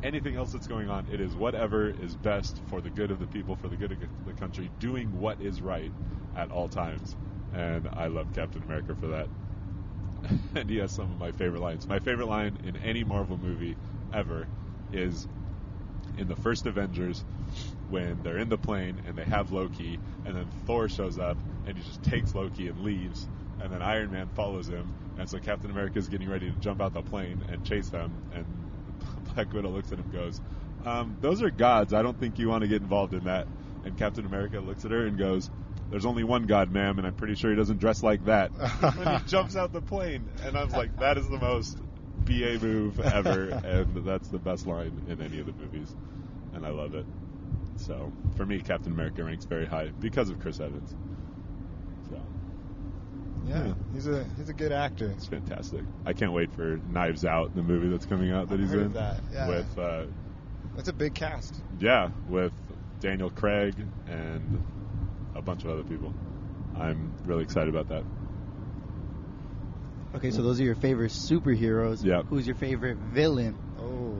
anything 0.02 0.36
else 0.36 0.52
that's 0.52 0.68
going 0.68 0.88
on. 0.88 1.06
It 1.10 1.20
is 1.20 1.34
whatever 1.34 1.90
is 1.90 2.14
best 2.14 2.60
for 2.68 2.80
the 2.80 2.90
good 2.90 3.10
of 3.10 3.18
the 3.18 3.26
people, 3.26 3.56
for 3.56 3.68
the 3.68 3.76
good 3.76 3.92
of 3.92 3.98
the 4.24 4.32
country, 4.34 4.70
doing 4.78 5.18
what 5.20 5.40
is 5.40 5.60
right 5.60 5.92
at 6.36 6.50
all 6.50 6.68
times. 6.68 7.16
And 7.52 7.88
I 7.92 8.06
love 8.06 8.28
Captain 8.34 8.62
America 8.62 8.94
for 8.94 9.08
that. 9.08 9.28
and 10.54 10.70
he 10.70 10.76
has 10.78 10.92
some 10.92 11.10
of 11.10 11.18
my 11.18 11.32
favorite 11.32 11.60
lines. 11.60 11.88
My 11.88 11.98
favorite 11.98 12.26
line 12.26 12.58
in 12.64 12.76
any 12.76 13.04
Marvel 13.04 13.36
movie 13.36 13.76
ever 14.12 14.46
is 14.92 15.26
in 16.16 16.28
the 16.28 16.36
first 16.36 16.66
Avengers 16.66 17.24
when 17.90 18.22
they're 18.22 18.38
in 18.38 18.48
the 18.48 18.58
plane 18.58 19.00
and 19.06 19.16
they 19.16 19.24
have 19.24 19.52
Loki, 19.52 19.98
and 20.24 20.36
then 20.36 20.46
Thor 20.66 20.88
shows 20.88 21.18
up 21.18 21.36
and 21.66 21.76
he 21.76 21.82
just 21.82 22.02
takes 22.02 22.34
Loki 22.34 22.68
and 22.68 22.80
leaves, 22.82 23.26
and 23.60 23.72
then 23.72 23.82
Iron 23.82 24.10
Man 24.10 24.28
follows 24.34 24.68
him, 24.68 24.90
and 25.18 25.28
so 25.28 25.38
Captain 25.38 25.70
America 25.70 25.98
is 25.98 26.08
getting 26.08 26.28
ready 26.28 26.50
to 26.50 26.56
jump 26.56 26.80
out 26.80 26.94
the 26.94 27.02
plane 27.02 27.42
and 27.48 27.62
chase 27.64 27.88
them, 27.88 28.12
and 28.32 28.46
Black 29.34 29.52
Widow 29.52 29.70
looks 29.70 29.92
at 29.92 29.98
him 29.98 30.04
and 30.04 30.12
goes, 30.12 30.40
um, 30.84 31.16
"Those 31.20 31.42
are 31.42 31.50
gods. 31.50 31.92
I 31.92 32.02
don't 32.02 32.18
think 32.18 32.38
you 32.38 32.48
want 32.48 32.62
to 32.62 32.68
get 32.68 32.82
involved 32.82 33.12
in 33.12 33.24
that." 33.24 33.46
And 33.84 33.96
Captain 33.96 34.24
America 34.24 34.60
looks 34.60 34.84
at 34.84 34.90
her 34.90 35.06
and 35.06 35.18
goes, 35.18 35.50
"There's 35.90 36.06
only 36.06 36.24
one 36.24 36.46
God, 36.46 36.70
ma'am, 36.70 36.98
and 36.98 37.06
I'm 37.06 37.14
pretty 37.14 37.34
sure 37.34 37.50
he 37.50 37.56
doesn't 37.56 37.78
dress 37.78 38.02
like 38.02 38.24
that." 38.24 38.50
and 38.82 39.22
he 39.22 39.28
jumps 39.28 39.56
out 39.56 39.72
the 39.72 39.82
plane, 39.82 40.28
and 40.44 40.56
I 40.56 40.64
was 40.64 40.72
like, 40.72 40.96
"That 40.98 41.18
is 41.18 41.28
the 41.28 41.38
most 41.38 41.76
BA 42.24 42.58
move 42.60 43.00
ever," 43.00 43.48
and 43.64 44.04
that's 44.06 44.28
the 44.28 44.38
best 44.38 44.66
line 44.66 45.02
in 45.06 45.20
any 45.20 45.40
of 45.40 45.46
the 45.46 45.54
movies, 45.60 45.94
and 46.54 46.64
I 46.64 46.70
love 46.70 46.94
it. 46.94 47.06
So 47.80 48.12
for 48.36 48.44
me, 48.46 48.60
Captain 48.60 48.92
America 48.92 49.24
ranks 49.24 49.44
very 49.46 49.66
high 49.66 49.90
because 50.00 50.28
of 50.30 50.38
Chris 50.40 50.60
Evans. 50.60 50.94
So 52.08 52.20
Yeah, 53.46 53.66
Yeah. 53.68 53.74
he's 53.92 54.06
a 54.06 54.24
he's 54.36 54.48
a 54.48 54.52
good 54.54 54.70
actor. 54.72 55.10
it's 55.10 55.26
fantastic. 55.26 55.82
I 56.04 56.12
can't 56.12 56.32
wait 56.32 56.52
for 56.52 56.78
Knives 56.90 57.24
Out, 57.24 57.54
the 57.54 57.62
movie 57.62 57.88
that's 57.88 58.06
coming 58.06 58.30
out 58.32 58.48
that 58.48 58.54
I've 58.54 58.60
he's 58.60 58.70
heard 58.70 58.80
in 58.80 58.86
of 58.86 58.92
that, 58.94 59.20
yeah. 59.32 59.48
with. 59.48 59.78
Uh, 59.78 60.04
That's 60.76 60.88
a 60.88 60.92
big 60.92 61.14
cast. 61.14 61.56
Yeah, 61.80 62.10
with 62.28 62.52
Daniel 63.00 63.30
Craig 63.30 63.74
and 64.06 64.62
a 65.34 65.42
bunch 65.42 65.64
of 65.64 65.70
other 65.70 65.82
people. 65.82 66.14
I'm 66.76 67.12
really 67.24 67.42
excited 67.42 67.74
about 67.74 67.88
that. 67.88 68.04
Okay, 70.14 70.30
so 70.30 70.42
those 70.42 70.60
are 70.60 70.64
your 70.64 70.74
favorite 70.74 71.10
superheroes. 71.12 72.04
Yep. 72.04 72.26
Who's 72.26 72.46
your 72.46 72.56
favorite 72.56 72.98
villain? 72.98 73.56
Oh, 73.78 74.18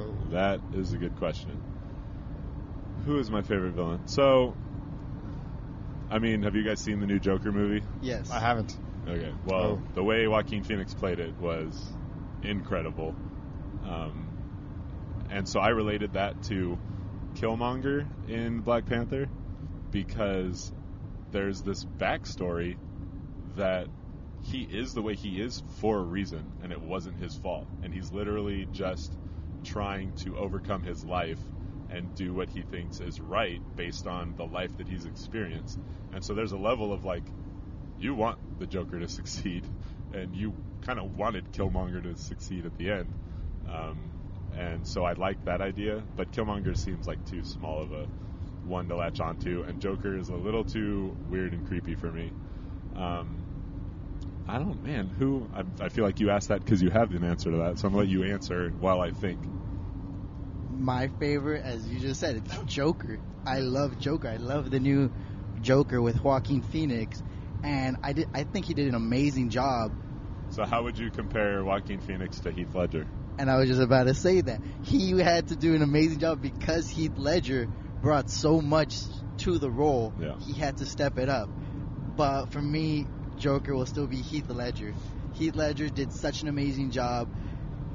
oh. 0.00 0.14
That 0.30 0.60
is 0.74 0.92
a 0.92 0.98
good 0.98 1.16
question. 1.16 1.60
Who 3.08 3.18
is 3.18 3.30
my 3.30 3.40
favorite 3.40 3.72
villain? 3.72 4.06
So, 4.06 4.54
I 6.10 6.18
mean, 6.18 6.42
have 6.42 6.54
you 6.54 6.62
guys 6.62 6.78
seen 6.78 7.00
the 7.00 7.06
new 7.06 7.18
Joker 7.18 7.50
movie? 7.50 7.82
Yes. 8.02 8.30
I 8.30 8.38
haven't. 8.38 8.78
Okay. 9.08 9.32
Well, 9.46 9.80
Oh. 9.80 9.82
the 9.94 10.04
way 10.04 10.28
Joaquin 10.28 10.62
Phoenix 10.62 10.92
played 10.92 11.18
it 11.18 11.34
was 11.40 11.90
incredible. 12.42 13.14
Um, 13.82 14.28
and 15.30 15.48
so 15.48 15.58
I 15.58 15.70
related 15.70 16.12
that 16.12 16.42
to 16.44 16.78
Killmonger 17.32 18.06
in 18.28 18.60
Black 18.60 18.84
Panther 18.84 19.26
because 19.90 20.70
there's 21.30 21.62
this 21.62 21.86
backstory 21.86 22.76
that 23.56 23.86
he 24.42 24.64
is 24.64 24.92
the 24.92 25.00
way 25.00 25.14
he 25.14 25.40
is 25.40 25.62
for 25.80 25.98
a 25.98 26.02
reason, 26.04 26.44
and 26.62 26.72
it 26.72 26.82
wasn't 26.82 27.16
his 27.16 27.34
fault. 27.38 27.66
And 27.82 27.94
he's 27.94 28.12
literally 28.12 28.68
just 28.70 29.16
trying 29.64 30.12
to 30.24 30.36
overcome 30.36 30.82
his 30.82 31.06
life 31.06 31.38
and 31.90 32.14
do 32.14 32.34
what 32.34 32.48
he 32.50 32.62
thinks 32.62 33.00
is 33.00 33.20
right 33.20 33.60
based 33.76 34.06
on 34.06 34.34
the 34.36 34.44
life 34.44 34.76
that 34.76 34.88
he's 34.88 35.06
experienced. 35.06 35.78
And 36.12 36.22
so 36.24 36.34
there's 36.34 36.52
a 36.52 36.58
level 36.58 36.92
of 36.92 37.04
like, 37.04 37.24
you 37.98 38.14
want 38.14 38.38
the 38.58 38.66
Joker 38.66 38.98
to 38.98 39.08
succeed, 39.18 39.64
and 40.12 40.34
you 40.34 40.54
kind 40.82 40.98
of 40.98 41.16
wanted 41.16 41.52
Killmonger 41.52 42.02
to 42.02 42.16
succeed 42.16 42.66
at 42.66 42.76
the 42.78 42.90
end. 42.90 43.08
Um, 43.68 44.10
and 44.56 44.86
so 44.86 45.04
I 45.04 45.12
like 45.12 45.44
that 45.44 45.60
idea, 45.60 46.02
but 46.16 46.32
Killmonger 46.32 46.76
seems 46.76 47.06
like 47.06 47.24
too 47.30 47.44
small 47.44 47.82
of 47.82 47.92
a 47.92 48.06
one 48.64 48.88
to 48.88 48.96
latch 48.96 49.20
onto, 49.20 49.64
and 49.66 49.80
Joker 49.80 50.16
is 50.16 50.28
a 50.28 50.34
little 50.34 50.64
too 50.64 51.16
weird 51.28 51.52
and 51.52 51.66
creepy 51.66 51.94
for 51.94 52.10
me. 52.10 52.32
Um, 52.96 53.44
I 54.48 54.58
don't, 54.58 54.82
man. 54.82 55.08
Who? 55.18 55.48
I, 55.54 55.84
I 55.84 55.88
feel 55.88 56.04
like 56.04 56.20
you 56.20 56.30
asked 56.30 56.48
that 56.48 56.64
because 56.64 56.82
you 56.82 56.90
have 56.90 57.12
an 57.12 57.24
answer 57.24 57.50
to 57.50 57.56
that, 57.58 57.78
so 57.78 57.86
I'm 57.86 57.94
gonna 57.94 58.04
let 58.04 58.10
you 58.10 58.24
answer 58.24 58.70
while 58.78 59.00
I 59.00 59.10
think. 59.10 59.38
My 60.78 61.08
favorite, 61.18 61.64
as 61.64 61.86
you 61.88 61.98
just 61.98 62.20
said, 62.20 62.36
it's 62.36 62.56
Joker. 62.72 63.18
I 63.44 63.58
love 63.58 63.98
Joker. 63.98 64.28
I 64.28 64.36
love 64.36 64.70
the 64.70 64.78
new 64.78 65.10
Joker 65.60 66.00
with 66.00 66.22
Joaquin 66.22 66.62
Phoenix, 66.62 67.20
and 67.64 67.96
I 68.04 68.12
did. 68.12 68.28
I 68.32 68.44
think 68.44 68.66
he 68.66 68.74
did 68.74 68.86
an 68.86 68.94
amazing 68.94 69.50
job. 69.50 69.92
So 70.50 70.64
how 70.64 70.84
would 70.84 70.96
you 70.96 71.10
compare 71.10 71.64
Joaquin 71.64 72.00
Phoenix 72.00 72.38
to 72.40 72.52
Heath 72.52 72.74
Ledger? 72.74 73.08
And 73.38 73.50
I 73.50 73.56
was 73.56 73.68
just 73.68 73.80
about 73.80 74.06
to 74.06 74.14
say 74.14 74.40
that 74.40 74.60
he 74.84 75.10
had 75.18 75.48
to 75.48 75.56
do 75.56 75.74
an 75.74 75.82
amazing 75.82 76.20
job 76.20 76.40
because 76.40 76.88
Heath 76.88 77.16
Ledger 77.16 77.66
brought 78.00 78.30
so 78.30 78.60
much 78.60 78.96
to 79.38 79.58
the 79.58 79.70
role. 79.70 80.14
Yeah. 80.20 80.38
He 80.38 80.52
had 80.52 80.76
to 80.78 80.86
step 80.86 81.18
it 81.18 81.28
up. 81.28 81.48
But 82.16 82.46
for 82.46 82.62
me, 82.62 83.06
Joker 83.36 83.74
will 83.74 83.86
still 83.86 84.06
be 84.06 84.16
Heath 84.16 84.48
Ledger. 84.48 84.94
Heath 85.34 85.56
Ledger 85.56 85.88
did 85.88 86.12
such 86.12 86.42
an 86.42 86.48
amazing 86.48 86.92
job. 86.92 87.28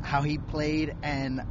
How 0.02 0.22
he 0.22 0.38
played, 0.38 0.96
and 1.02 1.42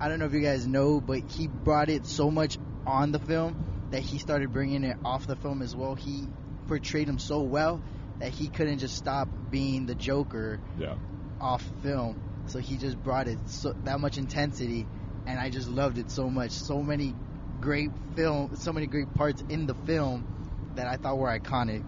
I 0.00 0.08
don't 0.08 0.18
know 0.18 0.26
if 0.26 0.32
you 0.32 0.40
guys 0.40 0.66
know, 0.66 1.00
but 1.00 1.20
he 1.36 1.46
brought 1.46 1.88
it 1.88 2.06
so 2.06 2.30
much 2.30 2.58
on 2.86 3.12
the 3.12 3.18
film 3.18 3.56
that 3.90 4.02
he 4.02 4.18
started 4.18 4.52
bringing 4.52 4.84
it 4.84 4.96
off 5.04 5.26
the 5.26 5.36
film 5.36 5.62
as 5.62 5.74
well. 5.74 5.94
He 5.94 6.26
portrayed 6.66 7.08
him 7.08 7.18
so 7.18 7.42
well 7.42 7.80
that 8.20 8.32
he 8.32 8.48
couldn't 8.48 8.78
just 8.78 8.96
stop 8.96 9.28
being 9.50 9.86
the 9.86 9.94
Joker 9.94 10.60
Yeah. 10.78 10.96
off 11.40 11.62
film. 11.82 12.20
So 12.46 12.58
he 12.58 12.76
just 12.76 13.02
brought 13.02 13.28
it 13.28 13.38
so 13.46 13.72
that 13.84 14.00
much 14.00 14.18
intensity, 14.18 14.86
and 15.26 15.38
I 15.38 15.50
just 15.50 15.68
loved 15.68 15.98
it 15.98 16.10
so 16.10 16.28
much. 16.28 16.50
So 16.50 16.82
many 16.82 17.14
great 17.60 17.90
film, 18.14 18.50
so 18.56 18.72
many 18.72 18.86
great 18.86 19.12
parts 19.14 19.42
in 19.48 19.66
the 19.66 19.74
film 19.74 20.26
that 20.74 20.86
I 20.86 20.96
thought 20.96 21.16
were 21.16 21.28
iconic. 21.28 21.84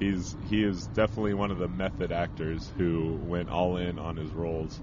He's 0.00 0.36
he 0.48 0.62
is 0.62 0.86
definitely 0.88 1.34
one 1.34 1.50
of 1.50 1.58
the 1.58 1.68
method 1.68 2.12
actors 2.12 2.70
who 2.76 3.18
went 3.22 3.48
all 3.48 3.76
in 3.76 3.98
on 3.98 4.16
his 4.16 4.30
roles, 4.32 4.80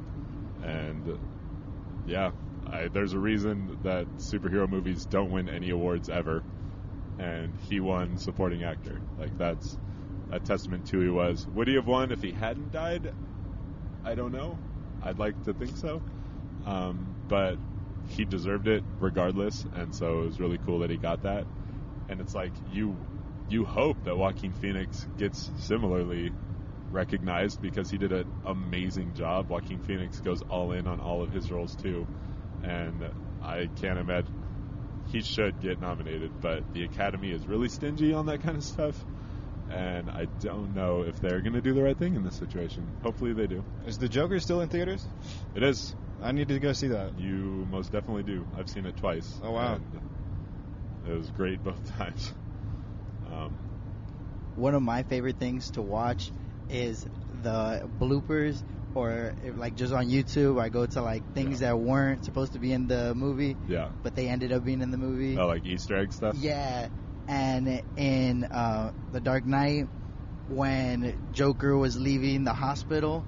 and 0.63 1.17
yeah, 2.05 2.31
I, 2.67 2.87
there's 2.87 3.13
a 3.13 3.19
reason 3.19 3.77
that 3.83 4.07
superhero 4.17 4.69
movies 4.69 5.05
don't 5.05 5.31
win 5.31 5.49
any 5.49 5.69
awards 5.69 6.09
ever, 6.09 6.43
and 7.19 7.53
he 7.67 7.79
won 7.79 8.17
supporting 8.17 8.63
actor. 8.63 8.99
Like 9.17 9.37
that's 9.37 9.77
a 10.31 10.39
testament 10.39 10.85
to 10.87 10.97
who 10.97 11.03
he 11.03 11.09
was. 11.09 11.47
Would 11.53 11.67
he 11.67 11.75
have 11.75 11.87
won 11.87 12.11
if 12.11 12.21
he 12.21 12.31
hadn't 12.31 12.71
died? 12.71 13.11
I 14.03 14.15
don't 14.15 14.31
know. 14.31 14.57
I'd 15.01 15.19
like 15.19 15.41
to 15.45 15.53
think 15.53 15.77
so, 15.77 16.01
um, 16.65 17.15
but 17.27 17.57
he 18.07 18.25
deserved 18.25 18.67
it 18.67 18.83
regardless, 18.99 19.65
and 19.73 19.93
so 19.93 20.21
it 20.21 20.25
was 20.25 20.39
really 20.39 20.59
cool 20.65 20.79
that 20.79 20.89
he 20.89 20.97
got 20.97 21.23
that. 21.23 21.45
And 22.09 22.21
it's 22.21 22.35
like 22.35 22.51
you 22.71 22.95
you 23.49 23.65
hope 23.65 24.03
that 24.03 24.15
Joaquin 24.15 24.53
Phoenix 24.53 25.05
gets 25.17 25.49
similarly 25.59 26.31
recognized 26.91 27.61
because 27.61 27.89
he 27.89 27.97
did 27.97 28.11
an 28.11 28.31
amazing 28.45 29.13
job. 29.13 29.49
Joaquin 29.49 29.79
Phoenix 29.79 30.19
goes 30.19 30.41
all 30.43 30.71
in 30.71 30.87
on 30.87 30.99
all 30.99 31.21
of 31.23 31.31
his 31.31 31.51
roles 31.51 31.75
too, 31.75 32.07
and 32.63 33.03
I 33.41 33.67
can't 33.81 33.99
imagine 33.99 34.33
he 35.11 35.21
should 35.21 35.59
get 35.61 35.79
nominated, 35.79 36.41
but 36.41 36.73
the 36.73 36.83
Academy 36.83 37.31
is 37.31 37.45
really 37.45 37.69
stingy 37.69 38.13
on 38.13 38.25
that 38.27 38.41
kind 38.41 38.57
of 38.57 38.63
stuff, 38.63 38.95
and 39.69 40.09
I 40.09 40.25
don't 40.39 40.73
know 40.73 41.03
if 41.03 41.19
they're 41.21 41.41
going 41.41 41.53
to 41.53 41.61
do 41.61 41.73
the 41.73 41.83
right 41.83 41.97
thing 41.97 42.15
in 42.15 42.23
this 42.23 42.35
situation. 42.35 42.87
Hopefully 43.03 43.33
they 43.33 43.47
do. 43.47 43.63
Is 43.85 43.97
the 43.97 44.09
Joker 44.09 44.39
still 44.39 44.61
in 44.61 44.69
theaters? 44.69 45.05
It 45.53 45.63
is. 45.63 45.95
I 46.21 46.31
need 46.31 46.47
to 46.47 46.59
go 46.59 46.73
see 46.73 46.87
that. 46.87 47.19
You 47.19 47.67
most 47.69 47.91
definitely 47.91 48.23
do. 48.23 48.47
I've 48.57 48.69
seen 48.69 48.85
it 48.85 48.97
twice. 48.97 49.39
Oh, 49.43 49.51
wow. 49.51 49.75
and 49.75 49.83
it 51.07 51.15
was 51.17 51.29
great 51.31 51.63
both 51.63 51.97
times. 51.97 52.33
Um, 53.31 53.55
One 54.55 54.73
of 54.73 54.81
my 54.81 55.03
favorite 55.03 55.37
things 55.37 55.71
to 55.71 55.81
watch 55.81 56.31
is 56.69 57.05
the 57.43 57.87
bloopers, 57.99 58.63
or 58.93 59.35
if, 59.43 59.57
like 59.57 59.75
just 59.75 59.93
on 59.93 60.07
YouTube. 60.07 60.59
I 60.61 60.69
go 60.69 60.85
to 60.85 61.01
like 61.01 61.33
things 61.33 61.61
Yeah. 61.61 61.69
that 61.69 61.77
weren't 61.77 62.25
supposed 62.25 62.53
to 62.53 62.59
be 62.59 62.71
in 62.71 62.87
the 62.87 63.13
movie, 63.15 63.55
yeah. 63.67 63.89
but 64.03 64.15
they 64.15 64.27
ended 64.27 64.51
up 64.51 64.63
being 64.63 64.81
in 64.81 64.91
the 64.91 64.97
movie. 64.97 65.37
Oh, 65.37 65.47
like 65.47 65.65
Easter 65.65 65.97
egg 65.97 66.13
stuff. 66.13 66.35
Yeah, 66.37 66.87
and 67.27 67.81
in 67.97 68.43
uh, 68.45 68.91
the 69.11 69.19
Dark 69.19 69.45
Knight, 69.45 69.87
when 70.47 71.29
Joker 71.33 71.75
was 71.77 71.99
leaving 71.99 72.43
the 72.43 72.53
hospital, 72.53 73.25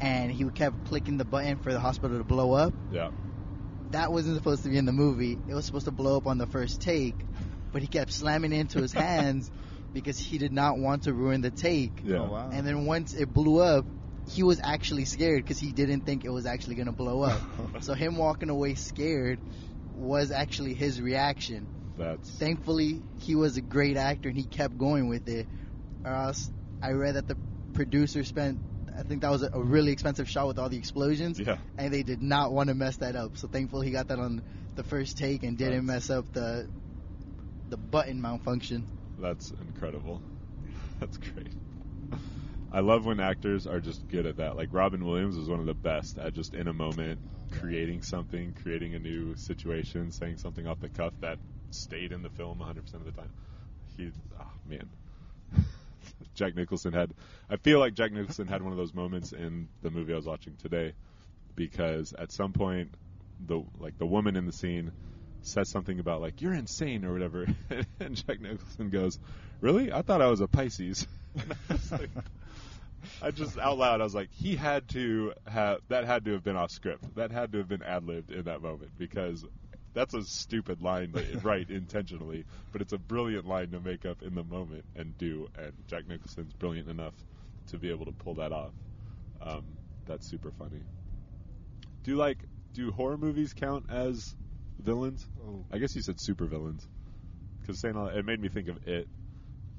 and 0.00 0.30
he 0.30 0.44
kept 0.50 0.86
clicking 0.86 1.16
the 1.16 1.24
button 1.24 1.56
for 1.58 1.72
the 1.72 1.80
hospital 1.80 2.18
to 2.18 2.24
blow 2.24 2.52
up. 2.52 2.72
Yeah. 2.90 3.10
That 3.90 4.10
wasn't 4.10 4.36
supposed 4.36 4.62
to 4.62 4.70
be 4.70 4.78
in 4.78 4.86
the 4.86 4.92
movie. 4.92 5.38
It 5.48 5.54
was 5.54 5.66
supposed 5.66 5.84
to 5.84 5.90
blow 5.90 6.16
up 6.16 6.26
on 6.26 6.38
the 6.38 6.46
first 6.46 6.80
take, 6.80 7.14
but 7.72 7.82
he 7.82 7.88
kept 7.88 8.10
slamming 8.12 8.52
it 8.52 8.58
into 8.60 8.80
his 8.80 8.92
hands 9.04 9.50
because 9.92 10.18
he 10.18 10.38
did 10.38 10.52
not 10.52 10.78
want 10.78 11.04
to 11.04 11.12
ruin 11.12 11.40
the 11.40 11.50
take. 11.50 11.92
Yeah. 12.04 12.18
Oh, 12.18 12.30
wow. 12.30 12.50
And 12.52 12.66
then 12.66 12.86
once 12.86 13.14
it 13.14 13.32
blew 13.32 13.60
up, 13.60 13.84
he 14.28 14.42
was 14.42 14.60
actually 14.62 15.04
scared 15.04 15.42
because 15.42 15.58
he 15.58 15.72
didn't 15.72 16.02
think 16.02 16.24
it 16.24 16.30
was 16.30 16.46
actually 16.46 16.76
gonna 16.76 16.92
blow 16.92 17.22
up. 17.22 17.40
so 17.80 17.94
him 17.94 18.16
walking 18.16 18.50
away 18.50 18.74
scared 18.74 19.40
was 19.94 20.30
actually 20.30 20.74
his 20.74 21.00
reaction. 21.00 21.66
That's 21.98 22.30
Thankfully, 22.30 23.02
he 23.18 23.34
was 23.34 23.56
a 23.56 23.60
great 23.60 23.96
actor 23.96 24.28
and 24.28 24.38
he 24.38 24.44
kept 24.44 24.78
going 24.78 25.08
with 25.08 25.28
it. 25.28 25.46
Or 26.04 26.12
else, 26.12 26.50
I 26.82 26.92
read 26.92 27.16
that 27.16 27.28
the 27.28 27.36
producer 27.74 28.24
spent, 28.24 28.58
I 28.96 29.02
think 29.02 29.22
that 29.22 29.30
was 29.30 29.42
a, 29.42 29.50
a 29.52 29.62
really 29.62 29.92
expensive 29.92 30.28
shot 30.28 30.46
with 30.48 30.58
all 30.58 30.68
the 30.68 30.78
explosions, 30.78 31.38
yeah. 31.38 31.58
and 31.78 31.92
they 31.92 32.02
did 32.02 32.22
not 32.22 32.52
want 32.52 32.68
to 32.68 32.74
mess 32.74 32.96
that 32.98 33.14
up. 33.14 33.36
So 33.36 33.48
thankfully, 33.48 33.86
he 33.86 33.92
got 33.92 34.08
that 34.08 34.18
on 34.18 34.42
the 34.74 34.82
first 34.82 35.18
take 35.18 35.42
and 35.42 35.56
didn't 35.58 35.86
That's- 35.86 36.08
mess 36.08 36.10
up 36.10 36.32
the 36.32 36.68
the 37.68 37.76
button 37.78 38.20
malfunction. 38.20 38.86
That's 39.22 39.52
incredible. 39.52 40.20
That's 41.00 41.16
great. 41.16 41.52
I 42.72 42.80
love 42.80 43.06
when 43.06 43.20
actors 43.20 43.68
are 43.68 43.78
just 43.78 44.06
good 44.08 44.26
at 44.26 44.36
that. 44.38 44.56
Like 44.56 44.70
Robin 44.72 45.04
Williams 45.04 45.36
was 45.36 45.48
one 45.48 45.60
of 45.60 45.66
the 45.66 45.74
best 45.74 46.18
at 46.18 46.34
just 46.34 46.54
in 46.54 46.66
a 46.66 46.72
moment 46.72 47.20
creating 47.52 48.02
something, 48.02 48.52
creating 48.62 48.94
a 48.94 48.98
new 48.98 49.36
situation, 49.36 50.10
saying 50.10 50.38
something 50.38 50.66
off 50.66 50.80
the 50.80 50.88
cuff 50.88 51.12
that 51.20 51.38
stayed 51.70 52.10
in 52.10 52.22
the 52.22 52.30
film 52.30 52.58
100% 52.58 52.94
of 52.94 53.04
the 53.04 53.12
time. 53.12 53.30
He, 53.96 54.10
oh 54.40 54.46
man. 54.68 54.88
Jack 56.34 56.56
Nicholson 56.56 56.92
had, 56.92 57.12
I 57.48 57.56
feel 57.56 57.78
like 57.78 57.94
Jack 57.94 58.10
Nicholson 58.12 58.48
had 58.48 58.62
one 58.62 58.72
of 58.72 58.78
those 58.78 58.94
moments 58.94 59.32
in 59.32 59.68
the 59.82 59.90
movie 59.90 60.14
I 60.14 60.16
was 60.16 60.26
watching 60.26 60.56
today 60.56 60.94
because 61.54 62.12
at 62.18 62.32
some 62.32 62.52
point, 62.52 62.90
the 63.46 63.62
like 63.78 63.98
the 63.98 64.06
woman 64.06 64.36
in 64.36 64.46
the 64.46 64.52
scene 64.52 64.92
says 65.42 65.70
something 65.70 65.98
about 65.98 66.20
like 66.20 66.40
you're 66.40 66.54
insane 66.54 67.04
or 67.04 67.12
whatever, 67.12 67.46
and 68.00 68.16
Jack 68.16 68.40
Nicholson 68.40 68.90
goes, 68.90 69.18
"Really? 69.60 69.92
I 69.92 70.02
thought 70.02 70.22
I 70.22 70.28
was 70.28 70.40
a 70.40 70.46
Pisces." 70.46 71.06
I, 71.36 71.72
was 71.72 71.92
like, 71.92 72.10
I 73.20 73.30
just 73.30 73.58
out 73.58 73.78
loud, 73.78 74.00
I 74.00 74.04
was 74.04 74.14
like, 74.14 74.30
he 74.32 74.56
had 74.56 74.88
to 74.90 75.32
have 75.46 75.78
that 75.88 76.04
had 76.04 76.24
to 76.26 76.32
have 76.32 76.44
been 76.44 76.56
off 76.56 76.70
script. 76.70 77.14
That 77.16 77.30
had 77.30 77.52
to 77.52 77.58
have 77.58 77.68
been 77.68 77.82
ad 77.82 78.04
libbed 78.04 78.30
in 78.30 78.44
that 78.44 78.62
moment 78.62 78.92
because 78.98 79.44
that's 79.94 80.14
a 80.14 80.22
stupid 80.22 80.82
line 80.82 81.12
to 81.12 81.38
write 81.42 81.70
intentionally, 81.70 82.44
but 82.72 82.80
it's 82.80 82.92
a 82.92 82.98
brilliant 82.98 83.46
line 83.46 83.70
to 83.70 83.80
make 83.80 84.06
up 84.06 84.22
in 84.22 84.34
the 84.34 84.44
moment 84.44 84.84
and 84.96 85.16
do. 85.18 85.48
And 85.58 85.72
Jack 85.86 86.08
Nicholson's 86.08 86.52
brilliant 86.54 86.88
enough 86.88 87.14
to 87.68 87.78
be 87.78 87.90
able 87.90 88.06
to 88.06 88.12
pull 88.12 88.34
that 88.34 88.52
off. 88.52 88.72
Um, 89.40 89.64
that's 90.06 90.26
super 90.26 90.50
funny. 90.52 90.82
Do 92.04 92.16
like 92.16 92.38
do 92.72 92.90
horror 92.90 93.18
movies 93.18 93.52
count 93.52 93.86
as 93.90 94.34
villains? 94.82 95.26
Oh. 95.46 95.64
I 95.72 95.78
guess 95.78 95.94
you 95.94 96.02
said 96.02 96.16
super 96.18 96.46
villains 96.46 96.86
because 97.60 97.80
saying 97.80 97.96
all 97.96 98.06
that, 98.06 98.16
it 98.16 98.24
made 98.24 98.40
me 98.40 98.48
think 98.48 98.68
of 98.68 98.86
it 98.86 99.08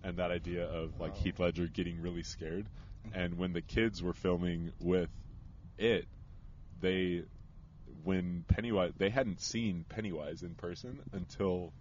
and 0.03 0.17
that 0.17 0.31
idea 0.31 0.65
of 0.65 0.99
like 0.99 1.13
Oh. 1.15 1.23
Heath 1.23 1.39
Ledger 1.39 1.67
getting 1.67 2.01
really 2.01 2.23
scared. 2.23 2.65
Mm-hmm. 3.07 3.19
And 3.19 3.37
when 3.37 3.53
the 3.53 3.61
kids 3.61 4.01
were 4.01 4.13
filming 4.13 4.71
with 4.79 5.09
it, 5.77 6.07
they 6.81 7.23
when 8.03 8.43
Pennywise 8.47 8.91
they 8.97 9.09
hadn't 9.09 9.41
seen 9.41 9.85
Pennywise 9.87 10.43
in 10.43 10.55
person 10.55 10.99
until 11.13 11.73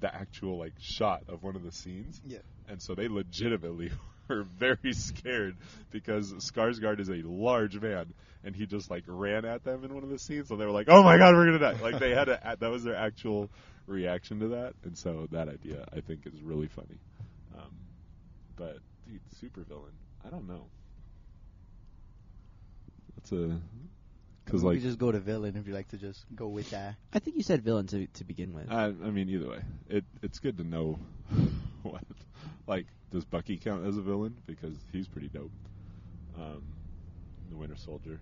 the 0.00 0.14
actual 0.14 0.58
like 0.58 0.74
shot 0.80 1.24
of 1.28 1.42
one 1.42 1.56
of 1.56 1.62
the 1.62 1.72
scenes. 1.72 2.20
Yeah. 2.24 2.38
And 2.68 2.80
so 2.80 2.94
they 2.94 3.08
legitimately 3.08 3.90
were 4.28 4.42
very 4.42 4.92
scared 4.92 5.56
because 5.90 6.32
Skarsgård 6.34 7.00
is 7.00 7.08
a 7.08 7.22
large 7.24 7.80
man 7.80 8.12
and 8.44 8.54
he 8.56 8.66
just 8.66 8.90
like 8.90 9.04
ran 9.06 9.44
at 9.44 9.64
them 9.64 9.84
in 9.84 9.94
one 9.94 10.02
of 10.02 10.10
the 10.10 10.18
scenes. 10.18 10.50
and 10.50 10.60
they 10.60 10.64
were 10.64 10.72
like, 10.72 10.88
"Oh 10.88 11.02
my 11.02 11.18
god, 11.18 11.34
we're 11.34 11.46
gonna 11.46 11.58
die!" 11.58 11.80
Like 11.80 11.98
they 11.98 12.10
had 12.10 12.28
a 12.28 12.56
that 12.58 12.70
was 12.70 12.84
their 12.84 12.96
actual 12.96 13.50
reaction 13.86 14.40
to 14.40 14.48
that. 14.48 14.74
And 14.84 14.96
so 14.96 15.28
that 15.30 15.48
idea 15.48 15.86
I 15.92 16.00
think 16.00 16.26
is 16.26 16.42
really 16.42 16.68
funny. 16.68 16.98
Um, 17.56 17.70
but 18.56 18.78
dude, 19.06 19.20
super 19.40 19.62
villain. 19.62 19.92
I 20.24 20.30
don't 20.30 20.48
know. 20.48 20.66
That's 23.16 23.32
a 23.32 23.60
because 24.44 24.62
we 24.62 24.70
like 24.70 24.78
could 24.78 24.88
just 24.88 24.98
go 24.98 25.12
to 25.12 25.20
villain 25.20 25.56
if 25.56 25.66
you 25.68 25.74
like 25.74 25.88
to 25.88 25.96
just 25.96 26.24
go 26.34 26.48
with 26.48 26.70
that. 26.70 26.96
I 27.12 27.20
think 27.20 27.36
you 27.36 27.42
said 27.42 27.62
villain 27.62 27.86
to 27.88 28.06
to 28.06 28.24
begin 28.24 28.52
with. 28.52 28.70
I, 28.70 28.86
I 28.86 28.90
mean, 28.90 29.28
either 29.28 29.48
way, 29.48 29.62
it 29.88 30.04
it's 30.22 30.40
good 30.40 30.58
to 30.58 30.64
know 30.64 30.98
what. 31.90 32.04
Like, 32.66 32.86
does 33.10 33.24
Bucky 33.24 33.56
count 33.56 33.86
as 33.86 33.96
a 33.96 34.02
villain 34.02 34.36
because 34.46 34.76
he's 34.92 35.08
pretty 35.08 35.28
dope? 35.28 35.52
Um, 36.36 36.62
the 37.50 37.56
Winter 37.56 37.76
Soldier. 37.76 38.20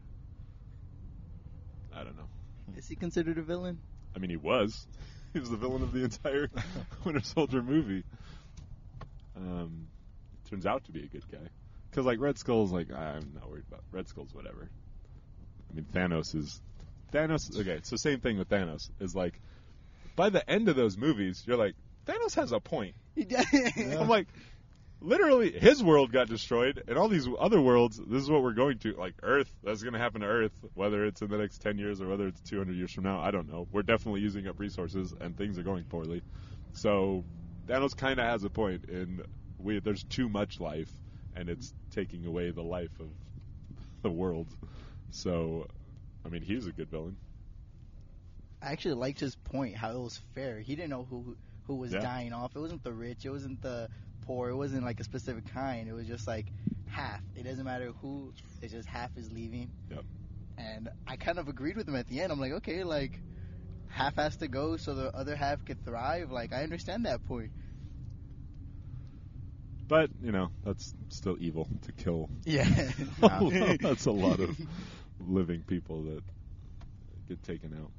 I 1.95 2.05
don't 2.05 2.17
know. 2.17 2.29
Is 2.77 2.89
he 2.89 2.97
considered 2.97 3.39
a 3.39 3.43
villain? 3.43 3.79
I 4.15 4.19
mean, 4.19 4.31
he 4.31 4.37
was. 4.37 4.87
He 5.33 5.39
was 5.39 5.49
the 5.49 5.57
villain 5.57 5.83
of 5.83 5.93
the 5.93 6.03
entire 6.03 6.51
Winter 7.05 7.21
Soldier 7.21 7.63
movie. 7.63 8.03
Um, 9.37 9.87
turns 10.49 10.67
out 10.67 10.83
to 10.87 10.91
be 10.91 11.05
a 11.05 11.07
good 11.07 11.23
guy. 11.31 11.49
Because 11.89 12.05
like 12.07 12.21
Red 12.21 12.37
Skull's 12.37 12.73
like 12.73 12.93
I'm 12.93 13.33
not 13.35 13.49
worried 13.49 13.65
about 13.69 13.83
Red 13.93 14.09
Skull's 14.09 14.35
whatever. 14.35 14.69
I 15.71 15.75
mean 15.75 15.87
Thanos 15.93 16.35
is 16.35 16.61
Thanos. 17.13 17.57
Okay, 17.59 17.81
so 17.83 17.97
same 17.97 18.21
thing 18.21 18.39
with 18.39 18.49
Thanos 18.49 18.91
is 19.01 19.15
like 19.15 19.41
by 20.17 20.31
the 20.31 20.49
end 20.49 20.69
of 20.69 20.77
those 20.77 20.97
movies 20.97 21.43
you're 21.47 21.57
like 21.57 21.75
Thanos 22.07 22.35
has 22.35 22.53
a 22.53 22.61
point. 22.61 22.95
I'm 23.17 24.09
like 24.09 24.27
literally 25.01 25.53
his 25.53 25.83
world 25.83 26.13
got 26.13 26.29
destroyed 26.29 26.83
and 26.87 26.99
all 26.99 27.09
these 27.09 27.27
other 27.39 27.61
worlds 27.61 27.99
this 28.07 28.23
is 28.23 28.31
what 28.31 28.43
we're 28.43 28.53
going 28.53 28.79
to 28.79 28.93
like 28.95 29.15
earth 29.23 29.51
that's 29.63 29.83
going 29.83 29.95
to 29.95 29.99
happen 29.99 30.21
to 30.21 30.27
earth 30.27 30.53
whether 30.75 31.07
it's 31.07 31.23
in 31.23 31.31
the 31.31 31.39
next 31.39 31.63
10 31.63 31.79
years 31.79 32.03
or 32.03 32.09
whether 32.09 32.27
it's 32.27 32.41
200 32.43 32.77
years 32.77 32.93
from 32.93 33.05
now 33.05 33.21
i 33.21 33.31
don't 33.31 33.51
know. 33.51 33.67
We're 33.73 33.83
definitely 33.83 34.21
using 34.21 34.47
up 34.47 34.59
resources 34.59 35.15
and 35.21 35.37
things 35.37 35.59
are 35.59 35.63
going 35.63 35.85
poorly. 35.85 36.23
So 36.75 37.25
thanos 37.67 37.97
kind 37.97 38.21
of 38.21 38.27
has 38.27 38.45
a 38.45 38.51
point 38.51 38.85
in 38.87 39.23
we 39.59 39.81
there's 39.81 40.03
too 40.05 40.29
much 40.29 40.61
life 40.61 40.91
and 41.35 41.49
it's 41.49 41.73
taking 41.93 42.27
away 42.27 42.51
the 42.51 42.63
life 42.63 42.93
of 43.01 43.09
the 44.03 44.11
world. 44.11 44.49
So 45.11 45.67
i 46.25 46.29
mean 46.29 46.43
he's 46.43 46.67
a 46.67 46.73
good 46.73 46.91
villain. 46.91 47.17
I 48.63 48.73
actually 48.73 48.95
liked 48.95 49.21
his 49.21 49.37
point, 49.37 49.75
how 49.75 49.93
it 49.93 49.99
was 49.99 50.21
fair. 50.35 50.61
He 50.61 50.77
didn't 50.77 50.91
know 50.91 51.07
who 51.09 51.37
who 51.67 51.77
was 51.77 51.93
Yeah. 51.93 52.01
dying 52.01 52.33
off. 52.33 52.55
It 52.57 52.61
wasn't 52.61 52.83
the 52.83 52.93
rich. 52.93 53.25
It 53.25 53.31
wasn't 53.31 53.61
the 53.63 53.89
poor. 54.23 54.51
It 54.51 54.57
wasn't 54.57 54.85
like 54.85 55.01
a 55.01 55.05
specific 55.05 55.47
kind. 55.53 55.89
It 55.89 55.93
was 55.93 56.07
just 56.07 56.27
like 56.27 56.47
half. 56.87 57.21
It 57.37 57.45
doesn't 57.45 57.65
matter 57.65 57.93
who. 58.01 58.33
It's 58.63 58.73
just 58.73 58.89
half 58.89 59.17
is 59.17 59.31
leaving. 59.33 59.71
Yep. 59.91 60.05
And 60.59 60.89
I 61.07 61.17
kind 61.17 61.39
of 61.39 61.49
agreed 61.49 61.77
with 61.77 61.89
him 61.89 61.97
at 61.97 62.09
the 62.09 62.21
end. 62.21 62.33
I'm 62.33 62.41
like, 62.41 62.53
okay, 62.53 62.85
like 62.85 63.19
half 63.89 64.17
has 64.17 64.37
to 64.37 64.49
go 64.49 64.77
so 64.77 64.95
the 64.95 65.15
other 65.17 65.35
half 65.37 65.65
could 65.65 65.85
thrive. 65.85 66.31
Like 66.31 66.53
I 66.53 66.63
understand 66.63 67.07
that 67.07 67.25
point. 67.27 67.51
but 69.89 70.09
you 70.23 70.31
know 70.31 70.51
that's 70.65 70.95
still 71.09 71.37
evil 71.41 71.67
to 71.83 71.93
kill 71.93 72.31
Yeah. 72.45 72.65
that's 73.81 74.07
a 74.07 74.13
lot 74.13 74.39
of 74.41 74.57
living 75.19 75.63
people 75.67 76.05
that 76.05 76.23
get 77.29 77.43
taken 77.43 77.75
out. 77.75 77.91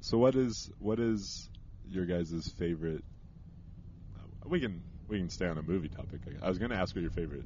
So 0.00 0.18
what 0.18 0.34
is 0.34 0.70
what 0.78 1.00
is 1.00 1.48
your 1.90 2.04
guys' 2.06 2.52
favorite? 2.58 3.04
uh, 4.16 4.48
We 4.48 4.60
can 4.60 4.82
we 5.08 5.18
can 5.18 5.30
stay 5.30 5.46
on 5.46 5.58
a 5.58 5.62
movie 5.62 5.88
topic. 5.88 6.20
I 6.42 6.48
was 6.48 6.58
going 6.58 6.70
to 6.70 6.76
ask 6.76 6.94
what 6.94 7.02
your 7.02 7.10
favorite 7.12 7.44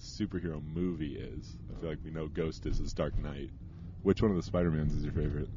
superhero 0.00 0.62
movie 0.74 1.14
is. 1.16 1.56
I 1.74 1.80
feel 1.80 1.90
like 1.90 1.98
we 2.04 2.10
know 2.10 2.28
Ghost 2.28 2.66
is 2.66 2.78
his 2.78 2.92
Dark 2.92 3.18
Knight. 3.18 3.50
Which 4.02 4.22
one 4.22 4.30
of 4.30 4.36
the 4.36 4.42
Spider 4.42 4.70
Mans 4.70 4.94
is 4.94 5.02
your 5.02 5.12
favorite? 5.12 5.48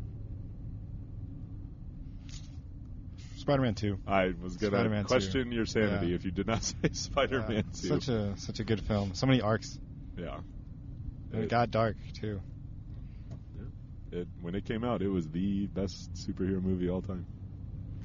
Spider-Man 3.38 3.74
Two. 3.76 4.00
I 4.06 4.34
was 4.42 4.58
going 4.58 4.72
to 4.72 4.78
Spider-Man 4.78 5.04
2. 5.04 5.08
question 5.08 5.52
your 5.52 5.66
sanity 5.66 6.08
Yeah. 6.08 6.16
if 6.16 6.26
you 6.26 6.32
did 6.32 6.46
not 6.48 6.64
say 6.64 6.76
Spider 6.92 7.40
Man 7.48 7.52
Yeah, 7.52 7.62
2. 7.74 7.88
Such 7.88 8.08
a 8.10 8.34
such 8.38 8.60
a 8.60 8.64
good 8.64 8.82
film. 8.82 9.14
So 9.14 9.26
many 9.28 9.42
arcs. 9.42 9.80
yeah. 10.18 10.40
And 11.32 11.42
It- 11.42 11.46
it 11.46 11.50
got 11.50 11.72
dark 11.72 11.96
too. 12.14 12.42
It, 14.12 14.28
when 14.42 14.56
it 14.56 14.66
came 14.66 14.84
out, 14.84 15.04
it 15.04 15.08
was 15.08 15.28
the 15.30 15.68
best 15.68 16.12
superhero 16.16 16.60
movie 16.64 16.90
all 16.90 17.04
time. 17.04 17.28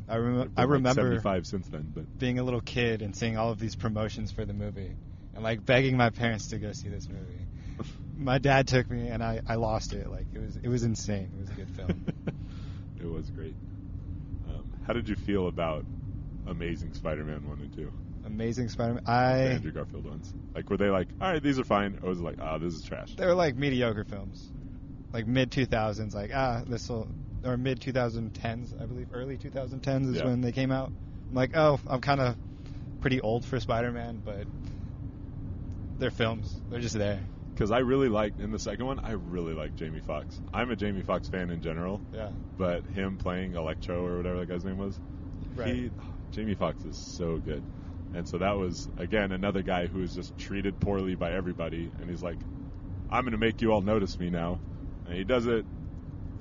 I 0.09 0.17
remember. 0.17 0.51
I've 0.57 0.65
I 0.65 0.67
been, 0.67 0.83
like, 0.83 0.97
remember 0.97 1.03
75 1.03 1.47
since 1.47 1.69
then, 1.69 1.93
but 1.95 2.19
being 2.19 2.39
a 2.39 2.43
little 2.43 2.61
kid 2.61 3.03
and 3.03 3.15
seeing 3.15 3.37
all 3.37 3.51
of 3.51 3.59
these 3.59 3.75
promotions 3.75 4.31
for 4.31 4.45
the 4.45 4.53
movie, 4.53 4.93
and 5.35 5.43
like 5.43 5.65
begging 5.65 5.97
my 5.97 6.11
parents 6.11 6.49
to 6.49 6.59
go 6.59 6.73
see 6.73 6.89
this 6.89 7.09
movie. 7.09 7.47
My 8.17 8.39
dad 8.39 8.69
took 8.69 8.89
me, 8.89 9.09
and 9.09 9.25
I, 9.25 9.41
I 9.49 9.57
lost 9.57 9.93
it. 9.93 10.09
Like 10.09 10.27
it 10.33 10.39
was 10.39 10.57
it 10.63 10.69
was 10.69 10.85
insane. 10.85 11.31
It 11.37 11.41
was 11.41 11.51
a 11.51 11.55
good 11.55 11.71
film. 11.71 12.05
it 13.01 13.07
was 13.07 13.29
great. 13.31 13.57
Um, 14.49 14.65
how 14.87 14.93
did 14.93 15.09
you 15.09 15.17
feel 15.17 15.49
about 15.49 15.85
Amazing 16.47 16.93
Spider-Man 16.93 17.49
one 17.49 17.59
and 17.61 17.73
two, 17.75 17.91
Amazing 18.25 18.69
Spider-Man. 18.69 19.03
the 19.05 19.11
I 19.11 19.39
Andrew 19.39 19.73
Garfield 19.73 20.05
ones? 20.05 20.33
Like, 20.55 20.71
were 20.71 20.77
they 20.77 20.91
like, 20.91 21.09
all 21.21 21.33
right, 21.33 21.43
these 21.43 21.59
are 21.59 21.65
fine, 21.65 21.99
or 22.03 22.11
was 22.11 22.21
it 22.21 22.23
like, 22.23 22.37
ah, 22.41 22.59
this 22.59 22.75
is 22.75 22.83
trash? 22.85 23.17
they 23.17 23.27
were 23.27 23.35
like 23.35 23.57
mediocre 23.57 24.05
films, 24.05 24.53
like 25.13 25.27
mid 25.27 25.51
two 25.51 25.67
thousands. 25.67 26.15
Like 26.15 26.31
ah, 26.33 26.63
this 26.67 26.89
will 26.89 27.09
or 27.45 27.57
mid 27.57 27.81
two 27.81 27.93
thousand 27.93 28.35
tens, 28.35 28.75
I 28.81 28.87
believe, 28.87 29.09
early 29.13 29.37
two 29.37 29.51
thousand 29.51 29.81
tens 29.81 30.09
is 30.09 30.17
Yeah. 30.17 30.27
when 30.27 30.41
they 30.41 30.53
came 30.53 30.71
out. 30.71 30.91
I'm 31.31 31.35
like, 31.35 31.57
oh, 31.57 31.79
I'm 31.87 32.01
kind 32.01 32.21
of 32.21 32.37
pretty 33.01 33.21
old 33.21 33.45
for 33.45 33.59
Spider-Man, 33.61 34.23
but 34.25 34.47
they're 35.99 36.11
films. 36.11 36.61
They're 36.71 36.81
just 36.81 36.97
there. 36.97 37.21
Because 37.55 37.71
I 37.71 37.79
really 37.79 38.09
liked 38.09 38.41
in 38.41 38.51
the 38.51 38.59
second 38.59 38.87
one, 38.87 38.99
I 38.99 39.13
really 39.13 39.55
liked 39.55 39.77
Jamie 39.77 40.01
Foxx. 40.01 40.41
I'm 40.53 40.71
a 40.71 40.77
Jamie 40.77 41.03
Foxx 41.03 41.29
fan 41.29 41.51
in 41.51 41.63
general, 41.63 42.01
Yeah. 42.13 42.31
but 42.59 42.85
him 42.87 43.17
playing 43.17 43.55
Electro 43.55 44.05
or 44.05 44.17
whatever 44.17 44.41
that 44.41 44.49
guy's 44.49 44.65
name 44.65 44.79
was, 44.79 44.99
Right. 45.55 45.69
he, 45.75 45.91
Jamie 46.33 46.55
Foxx 46.55 46.85
is 46.85 46.97
so 46.97 47.39
good. 47.39 47.63
And 48.13 48.29
so 48.29 48.39
that 48.39 48.53
was 48.53 48.89
again 48.97 49.33
another 49.33 49.63
guy 49.63 49.87
who 49.87 50.01
was 50.01 50.15
just 50.15 50.37
treated 50.39 50.79
poorly 50.81 51.15
by 51.15 51.33
everybody, 51.33 51.91
and 52.01 52.09
he's 52.11 52.23
like, 52.23 52.39
"I'm 53.11 53.23
going 53.25 53.33
to 53.33 53.39
make 53.39 53.61
you 53.63 53.73
all 53.73 53.83
notice 53.83 54.19
me 54.19 54.31
now," 54.31 54.59
and 55.07 55.15
he 55.17 55.25
does 55.25 55.47
it 55.47 55.65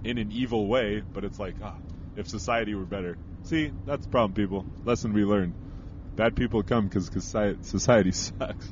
in 0.04 0.18
an 0.18 0.32
evil 0.32 0.68
way, 0.68 1.01
but 1.14 1.24
it's 1.24 1.39
like, 1.39 1.56
ah, 1.62 1.76
if 2.16 2.28
society 2.28 2.76
were 2.76 2.86
better. 2.86 3.18
See, 3.43 3.72
that's 3.86 4.06
the 4.06 4.12
problem, 4.12 4.34
people. 4.34 4.66
Lesson 4.86 5.14
we 5.14 5.26
learned: 5.26 5.54
bad 6.16 6.36
people 6.36 6.64
come 6.64 6.88
because 6.88 7.08
society 7.62 8.12
sucks. 8.12 8.72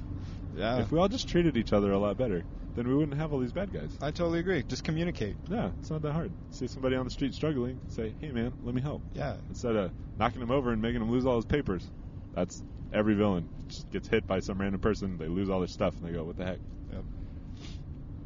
Yeah. 0.56 0.80
If 0.80 0.92
we 0.92 1.00
all 1.00 1.08
just 1.08 1.28
treated 1.28 1.58
each 1.58 1.74
other 1.74 1.92
a 1.92 2.00
lot 2.00 2.18
better, 2.18 2.44
then 2.76 2.88
we 2.88 2.96
wouldn't 2.96 3.18
have 3.18 3.34
all 3.34 3.40
these 3.40 3.52
bad 3.52 3.74
guys. 3.74 3.98
I 4.02 4.12
totally 4.12 4.40
agree. 4.40 4.64
Just 4.64 4.84
communicate. 4.84 5.36
Yeah, 5.50 5.72
it's 5.80 5.90
not 5.90 6.02
that 6.04 6.12
hard. 6.14 6.32
See 6.52 6.68
somebody 6.68 6.96
on 6.96 7.06
the 7.06 7.12
street 7.12 7.34
struggling, 7.34 7.80
say, 7.90 8.14
"Hey, 8.20 8.32
man, 8.32 8.54
let 8.64 8.74
me 8.74 8.82
help." 8.82 9.02
Yeah. 9.14 9.36
Instead 9.50 9.76
of 9.76 9.92
knocking 10.18 10.42
him 10.42 10.52
over 10.52 10.72
and 10.72 10.82
making 10.82 11.02
him 11.02 11.12
lose 11.12 11.26
all 11.26 11.36
his 11.36 11.46
papers. 11.46 11.90
That's 12.34 12.62
every 12.94 13.16
villain 13.16 13.50
just 13.68 13.90
gets 13.92 14.08
hit 14.08 14.28
by 14.28 14.40
some 14.40 14.60
random 14.60 14.80
person. 14.80 15.18
They 15.18 15.28
lose 15.28 15.50
all 15.50 15.60
their 15.60 15.68
stuff, 15.68 15.96
and 15.98 16.08
they 16.08 16.14
go, 16.14 16.24
"What 16.24 16.38
the 16.38 16.46
heck?" 16.46 16.60
Yep. 16.94 17.04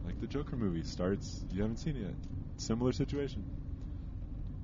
Like 0.06 0.20
the 0.20 0.28
Joker 0.28 0.56
movie 0.56 0.84
starts. 0.84 1.44
You 1.52 1.62
haven't 1.62 1.78
seen 1.78 1.96
it 1.96 2.02
yet. 2.02 2.14
Similar 2.58 2.92
situation. 2.94 3.46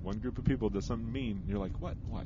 One 0.01 0.19
group 0.19 0.37
of 0.37 0.45
people 0.45 0.69
does 0.69 0.85
something 0.85 1.11
mean. 1.11 1.37
And 1.37 1.49
you're 1.49 1.59
like, 1.59 1.81
"What? 1.81 1.95
Why?" 2.07 2.25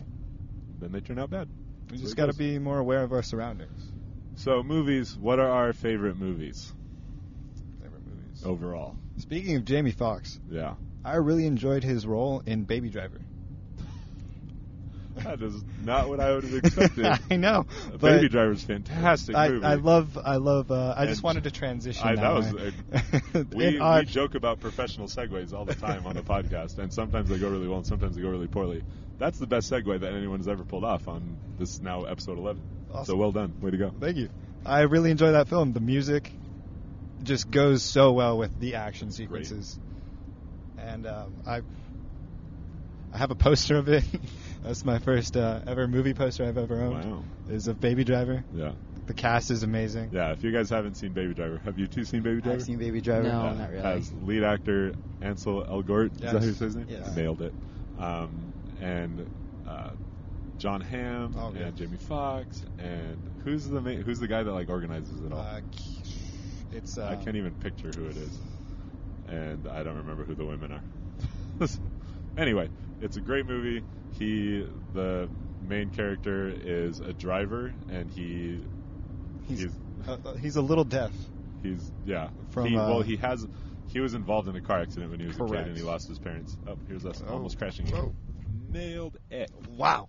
Then 0.80 0.92
they 0.92 1.02
turn 1.02 1.20
out 1.20 1.30
bad. 1.30 1.50
We 1.92 1.98
just 1.98 2.16
got 2.16 2.28
to 2.28 2.34
be 2.34 2.58
more 2.60 2.80
aware 2.80 3.04
of 3.04 3.12
our 3.12 3.24
surroundings. 3.24 3.92
So 4.36 4.64
movies. 4.64 5.18
What 5.18 5.40
are 5.40 5.50
our 5.50 5.74
favorite 5.74 6.18
movies 6.18 6.74
Favorite 7.82 8.02
movies. 8.06 8.44
overall? 8.44 8.98
Speaking 9.18 9.56
of 9.56 9.66
Jamie 9.66 9.92
Foxx, 9.92 10.40
Yeah. 10.50 10.76
I 11.04 11.16
really 11.16 11.46
enjoyed 11.46 11.84
his 11.84 12.06
role 12.08 12.42
in 12.46 12.64
Baby 12.64 12.90
Driver. 12.90 13.22
That 15.16 15.42
is 15.42 15.64
not 15.82 16.10
what 16.10 16.20
I 16.20 16.34
would 16.34 16.44
have 16.44 16.54
expected. 16.54 17.06
I 17.32 17.36
know, 17.38 17.66
Baby 18.00 18.30
Driver's 18.30 18.64
a 18.64 18.68
fantastic 18.68 19.36
I, 19.36 19.50
movie. 19.50 19.66
I 19.66 19.76
love, 19.76 20.18
I 20.24 20.36
love. 20.36 20.72
Uh, 20.72 20.94
I 20.96 21.06
just 21.06 21.24
wanted 21.24 21.46
to 21.46 21.52
transition. 21.52 22.08
I, 22.08 22.16
that 22.16 22.34
was 22.34 22.54
a, 22.54 23.46
we, 23.56 23.80
our- 23.80 24.00
we 24.00 24.06
joke 24.06 24.36
about 24.36 24.60
professional 24.60 25.08
segues 25.08 25.54
all 25.54 25.66
the 25.66 25.76
time 25.76 26.06
on 26.06 26.16
the 26.16 26.24
podcast, 26.24 26.78
and 26.80 26.94
sometimes 26.94 27.30
they 27.30 27.38
go 27.38 27.50
really 27.50 27.68
well, 27.68 27.78
and 27.78 27.88
sometimes 27.88 28.16
they 28.16 28.22
go 28.22 28.30
really 28.30 28.48
poorly. 28.48 28.84
That's 29.18 29.38
the 29.40 29.48
best 29.48 29.72
segue 29.72 30.02
that 30.02 30.14
anyone 30.14 30.40
has 30.40 30.48
ever 30.48 30.66
pulled 30.66 30.84
off 30.84 31.08
on 31.08 31.38
this 31.58 31.82
now 31.82 32.04
episode 32.04 32.38
11. 32.38 32.62
So 33.06 33.16
well 33.16 33.32
done, 33.32 33.54
way 33.62 33.72
to 33.72 33.78
go. 33.78 33.92
Thank 34.00 34.18
you. 34.18 34.30
I 34.66 34.82
really 34.82 35.12
enjoy 35.12 35.32
that 35.34 35.48
film. 35.48 35.74
The 35.74 35.80
music 35.80 36.32
just 37.24 37.50
goes 37.50 37.84
so 37.84 38.12
well 38.12 38.38
with 38.38 38.60
the 38.60 38.76
action 38.76 39.12
sequences, 39.12 39.80
and 40.78 41.06
um, 41.06 41.34
I 41.46 41.62
I 43.14 43.18
have 43.18 43.32
a 43.32 43.36
poster 43.36 43.78
of 43.78 43.88
it. 43.90 44.04
That's 44.66 44.84
my 44.84 45.00
first 45.00 45.38
uh, 45.38 45.62
ever 45.68 45.88
movie 45.88 46.14
poster 46.14 46.44
I've 46.46 46.58
ever 46.58 46.82
owned. 46.82 47.06
Wow. 47.12 47.24
Is 47.50 47.68
of 47.68 47.80
Baby 47.80 48.04
Driver. 48.04 48.44
Yeah, 48.54 48.72
The 49.06 49.14
cast 49.14 49.52
is 49.52 49.62
amazing. 49.64 50.10
yeah. 50.12 50.32
If 50.32 50.44
you 50.44 50.52
guys 50.52 50.70
haven't 50.70 50.96
seen 50.96 51.14
Baby 51.14 51.34
Driver, 51.36 51.60
have 51.64 51.78
you 51.78 51.88
two 51.88 52.04
seen 52.06 52.22
Baby 52.24 52.42
Driver? 52.42 52.58
I've 52.58 52.64
seen 52.64 52.80
Baby 52.80 53.02
Driver. 53.02 53.24
No. 53.24 53.44
Yeah, 53.44 53.54
not 53.54 53.70
really. 53.70 53.82
Has 53.84 54.12
lead 54.24 54.44
actor 54.44 54.94
Ansel 55.22 55.64
Elgort. 55.70 56.16
Is 56.16 56.22
Yes. 56.22 56.34
that 56.34 56.42
who 56.44 56.50
says 56.54 56.60
his 56.74 56.76
name? 56.78 56.88
Yes. 56.90 57.16
Nailed 57.16 57.42
it. 57.42 57.54
Um, 58.00 58.52
and 58.82 59.28
uh, 59.68 59.92
Jon 60.58 60.82
Hamm 60.82 61.36
Oh, 61.38 61.48
and 61.50 61.58
yes. 61.60 61.74
Jamie 61.76 61.98
Foxx 61.98 62.64
and 62.80 63.18
who's 63.44 63.68
the 63.68 63.80
ma- 63.82 63.92
who's 63.92 64.20
the 64.20 64.28
guy 64.28 64.42
that 64.44 64.52
like 64.52 64.70
organizes 64.70 65.22
it 65.22 65.32
all? 65.32 65.40
Uh, 65.40 65.62
it's 66.72 66.98
uh, 66.98 67.06
I 67.08 67.24
can't 67.24 67.36
even 67.38 67.54
picture 67.54 67.92
who 67.96 68.06
it 68.06 68.18
is, 68.18 68.38
and 69.28 69.68
I 69.68 69.84
don't 69.84 69.98
remember 69.98 70.24
who 70.26 70.34
the 70.36 70.46
women 70.46 70.72
are. 70.74 70.84
anyway, 72.38 72.70
it's 73.02 73.18
a 73.18 73.22
great 73.22 73.46
movie. 73.46 73.84
He, 74.18 74.66
the 74.94 75.30
main 75.62 75.90
character, 75.90 76.48
is 76.50 77.00
a 77.00 77.14
driver, 77.14 77.74
and 77.90 78.10
he, 78.12 78.64
He's 79.48 79.62
he's 79.62 79.72
uh, 80.08 80.18
uh, 80.26 80.34
he's 80.36 80.56
a 80.56 80.62
little 80.62 80.84
deaf. 80.84 81.12
he's 81.62 81.92
yeah. 82.06 82.30
From, 82.50 82.66
he, 82.68 82.76
uh, 82.78 82.88
well, 82.90 83.02
he 83.02 83.16
has 83.18 83.46
he 83.88 84.00
was 84.00 84.14
involved 84.14 84.48
in 84.48 84.56
a 84.56 84.62
car 84.62 84.80
accident 84.82 85.12
when 85.12 85.20
he 85.20 85.28
was 85.28 85.36
a 85.38 85.46
kid, 85.46 85.68
and 85.68 85.78
he 85.78 85.84
lost 85.84 86.08
his 86.08 86.18
parents. 86.20 86.58
Oh, 86.68 86.78
here's 86.88 87.06
us 87.06 87.22
Oh. 87.28 87.34
almost 87.34 87.58
crashing. 87.60 87.86
Whoa. 87.88 88.14
Nailed 88.72 89.18
it. 89.30 89.52
Wow. 89.70 90.08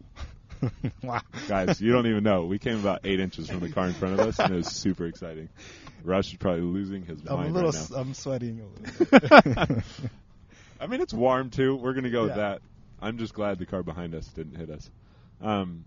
wow. 1.03 1.21
Guys, 1.49 1.81
you 1.81 1.93
don't 1.93 2.07
even 2.07 2.25
know. 2.25 2.47
We 2.47 2.59
came 2.59 2.79
about 2.81 3.01
eight 3.05 3.21
inches 3.21 3.49
from 3.51 3.61
the 3.61 3.69
car 3.71 3.87
in 3.87 3.93
front 3.93 4.19
of 4.19 4.27
us, 4.27 4.39
and 4.39 4.53
it 4.55 4.57
was 4.57 4.67
super 4.73 5.07
exciting. 5.07 5.51
Rush 6.03 6.31
is 6.33 6.39
probably 6.39 6.63
losing 6.63 7.05
his 7.05 7.21
I'm 7.29 7.41
a 7.41 7.49
little. 7.49 7.71
right 7.73 7.91
now. 7.91 7.97
I'm 7.99 8.15
sweating 8.15 8.61
a 8.63 9.03
little. 9.03 9.83
I 10.81 10.87
mean, 10.87 11.01
it's 11.01 11.15
warm 11.15 11.51
too. 11.51 11.77
We're 11.77 11.95
gonna 11.95 12.11
go 12.11 12.23
with 12.23 12.31
Yeah. 12.33 12.37
that. 12.37 12.63
I'm 13.01 13.19
just 13.19 13.35
glad 13.35 13.59
the 13.59 13.67
car 13.67 13.83
behind 13.83 14.15
us 14.15 14.27
didn't 14.29 14.57
hit 14.57 14.71
us. 14.71 14.91
Um, 15.41 15.85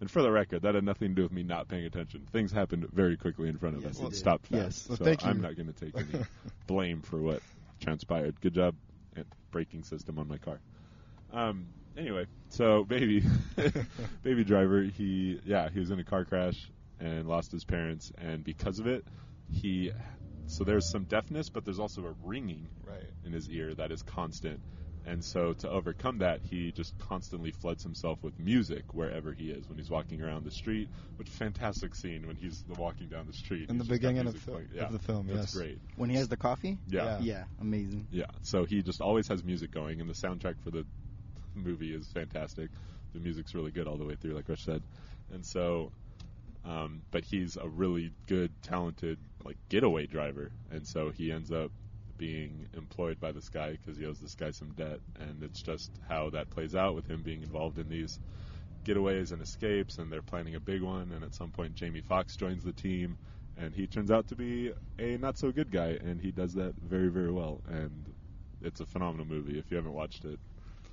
and 0.00 0.10
for 0.10 0.22
the 0.22 0.30
record, 0.30 0.62
that 0.62 0.74
had 0.74 0.84
nothing 0.84 1.08
to 1.10 1.14
do 1.14 1.22
with 1.22 1.32
me 1.32 1.42
not 1.42 1.68
paying 1.68 1.84
attention. 1.84 2.26
Things 2.32 2.52
happened 2.52 2.88
very 2.92 3.16
quickly 3.16 3.48
in 3.48 3.58
front 3.58 3.76
of 3.76 3.82
Yes, 3.82 3.96
us. 3.96 4.00
it 4.00 4.04
It 4.06 4.10
did. 4.10 4.16
stopped 4.16 4.46
fast. 4.46 4.52
Yes. 4.62 4.88
Well, 4.88 4.98
so 4.98 5.04
thank 5.04 5.24
I'm 5.26 5.36
you. 5.36 5.42
not 5.42 5.56
going 5.56 5.72
to 5.72 5.72
take 5.72 5.94
any 5.96 6.24
blame 6.66 7.02
for 7.02 7.18
what 7.20 7.42
transpired. 7.80 8.40
Good 8.40 8.54
job 8.54 8.74
at 9.16 9.26
braking 9.50 9.82
system 9.82 10.18
on 10.18 10.28
my 10.28 10.38
car. 10.38 10.60
Um, 11.32 11.66
anyway, 11.96 12.26
so 12.48 12.84
baby, 12.84 13.22
baby 14.22 14.44
driver, 14.44 14.82
he 14.82 15.40
yeah 15.44 15.68
he 15.68 15.78
was 15.80 15.90
in 15.90 15.98
a 15.98 16.04
car 16.04 16.24
crash 16.24 16.70
and 16.98 17.26
lost 17.28 17.50
his 17.52 17.64
parents, 17.64 18.10
and 18.18 18.42
because 18.44 18.78
of 18.78 18.86
it, 18.86 19.04
he 19.52 19.90
so 20.50 20.64
there's 20.64 20.90
some 20.90 21.04
deafness, 21.04 21.48
but 21.48 21.64
there's 21.64 21.78
also 21.78 22.02
a 22.06 22.14
ringing 22.24 22.68
right. 22.86 23.04
in 23.24 23.32
his 23.32 23.48
ear 23.48 23.74
that 23.74 23.90
is 23.92 24.02
constant. 24.02 24.60
And 25.06 25.24
so 25.24 25.54
to 25.54 25.70
overcome 25.70 26.18
that, 26.18 26.40
he 26.42 26.72
just 26.72 26.92
constantly 26.98 27.52
floods 27.52 27.82
himself 27.82 28.22
with 28.22 28.38
music 28.38 28.92
wherever 28.92 29.32
he 29.32 29.50
is 29.50 29.66
when 29.68 29.78
he's 29.78 29.88
walking 29.88 30.20
around 30.22 30.44
the 30.44 30.50
street. 30.50 30.90
Which 31.16 31.28
fantastic 31.30 31.94
scene 31.94 32.26
when 32.26 32.36
he's 32.36 32.62
walking 32.76 33.08
down 33.08 33.26
the 33.26 33.32
street. 33.32 33.70
In 33.70 33.78
the 33.78 33.84
He's 33.84 33.88
just 33.88 34.02
got 34.02 34.08
beginning 34.08 34.18
of 34.28 34.34
music 34.34 34.44
the- 34.44 34.52
playing. 34.52 34.66
of 34.66 34.74
yeah, 34.76 34.88
the 34.90 34.98
film, 34.98 35.26
That's 35.26 35.38
yes. 35.38 35.54
great. 35.54 35.78
When 35.96 36.10
he 36.10 36.16
has 36.16 36.28
the 36.28 36.36
coffee? 36.36 36.76
Yeah. 36.86 37.04
Yeah. 37.04 37.18
Yeah, 37.22 37.44
amazing. 37.60 38.08
Yeah. 38.10 38.26
So 38.42 38.64
he 38.66 38.82
just 38.82 39.00
always 39.00 39.26
has 39.28 39.42
music 39.42 39.70
going, 39.70 40.00
and 40.02 40.10
the 40.10 40.14
soundtrack 40.14 40.56
for 40.62 40.70
the 40.70 40.84
movie 41.54 41.94
is 41.94 42.06
fantastic. 42.08 42.68
The 43.14 43.20
music's 43.20 43.54
really 43.54 43.70
good 43.70 43.86
all 43.86 43.96
the 43.96 44.04
way 44.04 44.16
through, 44.16 44.34
like 44.34 44.48
Rush 44.48 44.64
said. 44.64 44.82
And 45.32 45.44
so, 45.46 45.92
um, 46.64 47.02
but 47.10 47.24
he's 47.24 47.56
a 47.56 47.68
really 47.68 48.12
good, 48.26 48.50
talented, 48.62 49.18
like 49.44 49.56
getaway 49.68 50.06
driver, 50.06 50.50
and 50.70 50.86
so 50.86 51.10
he 51.10 51.32
ends 51.32 51.50
up 51.50 51.70
being 52.18 52.66
employed 52.76 53.18
by 53.18 53.32
this 53.32 53.48
guy 53.48 53.72
because 53.72 53.96
he 53.96 54.04
owes 54.04 54.20
this 54.20 54.34
guy 54.34 54.50
some 54.50 54.72
debt, 54.74 55.00
and 55.18 55.42
it's 55.42 55.62
just 55.62 55.90
how 56.08 56.30
that 56.30 56.50
plays 56.50 56.74
out 56.74 56.94
with 56.94 57.06
him 57.08 57.22
being 57.22 57.42
involved 57.42 57.78
in 57.78 57.88
these 57.88 58.18
getaways 58.84 59.32
and 59.32 59.42
escapes, 59.42 59.98
and 59.98 60.12
they're 60.12 60.22
planning 60.22 60.54
a 60.54 60.60
big 60.60 60.82
one. 60.82 61.12
And 61.12 61.24
at 61.24 61.34
some 61.34 61.50
point, 61.50 61.74
Jamie 61.74 62.02
Foxx 62.02 62.36
joins 62.36 62.62
the 62.62 62.72
team, 62.72 63.16
and 63.56 63.74
he 63.74 63.86
turns 63.86 64.10
out 64.10 64.28
to 64.28 64.36
be 64.36 64.72
a 64.98 65.16
not 65.16 65.38
so 65.38 65.50
good 65.50 65.70
guy, 65.70 65.98
and 66.02 66.20
he 66.20 66.30
does 66.30 66.54
that 66.54 66.74
very, 66.82 67.08
very 67.08 67.30
well. 67.30 67.60
And 67.68 68.12
it's 68.62 68.80
a 68.80 68.86
phenomenal 68.86 69.26
movie. 69.26 69.58
If 69.58 69.70
you 69.70 69.76
haven't 69.76 69.94
watched 69.94 70.24
it, 70.24 70.38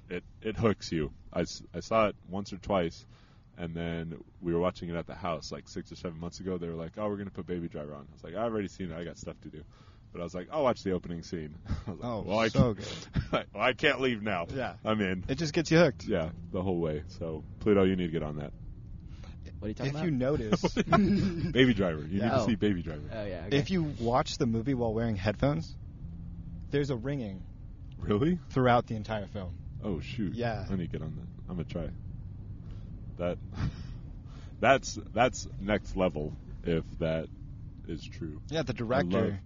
it 0.10 0.24
it 0.42 0.56
hooks 0.56 0.92
you. 0.92 1.12
I, 1.34 1.42
I 1.74 1.82
saw 1.82 2.08
it 2.08 2.16
once 2.30 2.54
or 2.54 2.58
twice, 2.58 3.06
and 3.58 3.74
then 3.76 4.18
we 4.42 4.54
were 4.54 4.60
watching 4.60 4.90
it 4.90 4.96
at 4.96 5.08
the 5.08 5.16
house 5.16 5.52
like 5.52 5.68
six 5.68 5.92
or 5.92 5.96
seven 5.96 6.20
months 6.20 6.40
ago. 6.40 6.58
They 6.58 6.68
were 6.68 6.74
like, 6.76 6.94
"Oh, 6.98 7.08
we're 7.10 7.18
gonna 7.18 7.30
put 7.32 7.46
Baby 7.48 7.68
Driver 7.68 7.94
on." 7.94 8.02
I 8.10 8.14
was 8.14 8.24
like, 8.24 8.36
"I've 8.36 8.52
already 8.52 8.68
seen 8.68 8.92
it. 8.92 8.98
I 8.98 9.04
got 9.04 9.18
stuff 9.18 9.40
to 9.42 9.50
do." 9.50 9.64
But 10.14 10.22
I 10.22 10.24
was 10.24 10.34
like, 10.34 10.48
"I'll 10.52 10.64
watch 10.64 10.84
the 10.84 10.92
opening 10.92 11.22
scene." 11.24 11.56
I 11.88 11.92
was 11.92 12.00
like, 12.00 12.10
Oh, 12.10 12.24
well, 12.26 12.40
I 12.40 12.48
so 12.48 12.76
can't- 12.76 13.48
well, 13.54 13.64
I 13.64 13.74
can't 13.74 14.00
leave 14.02 14.22
now. 14.22 14.48
Yeah. 14.54 14.74
I'm 14.86 15.02
in. 15.02 15.24
It 15.28 15.36
just 15.38 15.54
gets 15.54 15.70
you 15.72 15.78
hooked. 15.80 16.06
Yeah, 16.06 16.30
the 16.52 16.62
whole 16.62 16.80
way. 16.80 17.04
So 17.20 17.44
Pluto, 17.60 17.84
you 17.84 17.96
need 17.96 18.08
to 18.08 18.12
get 18.12 18.24
on 18.24 18.38
that. 18.38 18.52
What 19.60 19.66
are 19.66 19.70
you 19.70 19.74
talking 19.74 19.90
about? 19.92 20.40
If 20.40 20.40
about? 20.44 20.82
you 20.84 20.92
notice, 20.92 21.52
Baby 21.52 21.74
Driver. 21.74 22.02
You 22.02 22.08
need 22.08 22.18
Yeah. 22.20 22.30
to 22.30 22.42
Oh. 22.42 22.46
see 22.46 22.56
Baby 22.56 22.84
Driver. 22.84 23.02
Oh 23.12 23.26
yeah. 23.26 23.44
Okay. 23.48 23.58
if 23.58 23.72
you 23.72 23.84
watch 24.00 24.38
the 24.38 24.46
movie 24.46 24.76
while 24.76 24.94
wearing 24.94 25.16
headphones, 25.16 25.76
there's 26.70 26.90
a 26.92 26.96
ringing 26.96 27.42
Really? 28.00 28.38
throughout 28.52 28.86
the 28.88 28.96
entire 28.96 29.26
film. 29.28 29.56
Oh 29.84 30.00
shoot. 30.00 30.34
Yeah. 30.34 30.66
I 30.70 30.76
need 30.76 30.92
to 30.92 30.98
get 31.00 31.02
on 31.02 31.16
that. 31.16 31.28
I'm 31.50 31.56
gonna 31.58 31.64
try. 31.64 31.90
That 33.18 33.38
that's 34.60 34.98
that's 35.14 35.48
next 35.60 35.96
level 35.96 36.34
if 36.64 36.84
that 37.00 37.28
is 37.88 38.06
true. 38.06 38.42
Yeah, 38.50 38.64
the 38.64 38.74
director. 38.74 39.40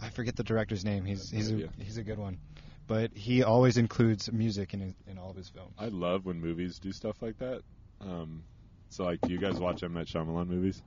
I, 0.00 0.10
forget 0.10 0.36
the 0.36 0.44
director's 0.44 0.84
name. 0.84 1.04
He's 1.04 1.30
he's 1.30 1.50
a, 1.50 1.68
he's 1.78 1.96
a 1.96 2.02
good 2.02 2.18
one, 2.18 2.38
but 2.86 3.12
he 3.14 3.42
always 3.42 3.78
includes 3.78 4.30
music 4.30 4.74
in 4.74 4.80
his, 4.80 4.92
in 5.06 5.18
all 5.18 5.30
of 5.30 5.36
his 5.36 5.48
films. 5.48 5.72
I 5.78 5.86
love 5.88 6.26
when 6.26 6.40
movies 6.40 6.78
do 6.78 6.92
stuff 6.92 7.22
like 7.22 7.38
that. 7.38 7.62
Um, 8.02 8.42
so 8.90 9.04
like, 9.04 9.20
do 9.22 9.32
you 9.32 9.38
guys 9.38 9.54
watch 9.58 9.82
M 9.82 9.94
Night 9.94 10.06
Shyamalan 10.06 10.48
movies? 10.48 10.82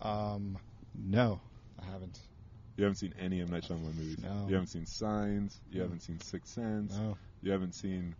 Um, 0.00 0.56
no, 0.94 1.40
I 1.80 1.84
haven't. 1.92 2.18
You 2.76 2.84
haven't 2.84 2.96
seen 2.96 3.12
any 3.20 3.42
M 3.42 3.48
Night 3.50 3.64
Shyamalan 3.64 3.96
movies. 3.96 4.18
No. 4.22 4.46
You 4.48 4.54
haven't 4.54 4.68
seen 4.68 4.86
Signs. 4.86 5.60
You 5.70 5.78
No. 5.80 5.84
haven't 5.84 6.00
seen 6.00 6.18
Sixth 6.20 6.54
Sense. 6.54 6.96
No, 6.96 7.18
You 7.42 7.52
haven't 7.52 7.74
seen 7.74 8.14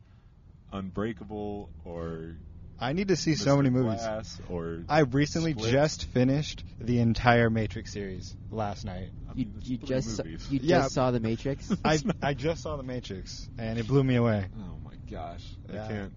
Unbreakable 0.73 1.71
or 1.87 2.37
I 2.81 2.93
need 2.93 3.09
to 3.09 3.17
see 3.17 3.35
so 3.35 3.57
many 3.57 3.71
movies. 3.71 4.01
Glass 4.01 4.41
or 4.49 4.85
I 4.89 5.01
recently 5.01 5.53
Split. 5.53 5.73
just 5.73 6.05
finished 6.07 6.65
the 6.81 7.01
entire 7.01 7.51
Matrix 7.51 7.93
series 7.93 8.35
last 8.51 8.85
night. 8.85 9.11
I 9.29 9.33
you 9.35 9.47
mean, 9.47 9.53
there's 9.55 9.69
you 9.69 9.79
just 9.79 10.19
movies. 10.25 10.47
you 10.51 10.61
Yeah. 10.63 10.79
just 10.83 10.95
saw 10.95 11.11
the 11.11 11.19
Matrix. 11.21 11.73
I 11.85 11.99
I 12.23 12.35
just 12.35 12.63
saw 12.63 12.77
the 12.77 12.85
Matrix 12.85 13.49
and 13.59 13.79
it 13.79 13.87
blew 13.89 14.05
me 14.05 14.15
away. 14.17 14.47
Oh 14.57 14.79
my 14.85 14.95
gosh! 15.11 15.45
Yeah. 15.73 15.85
I 15.85 15.89
can't. 15.89 16.13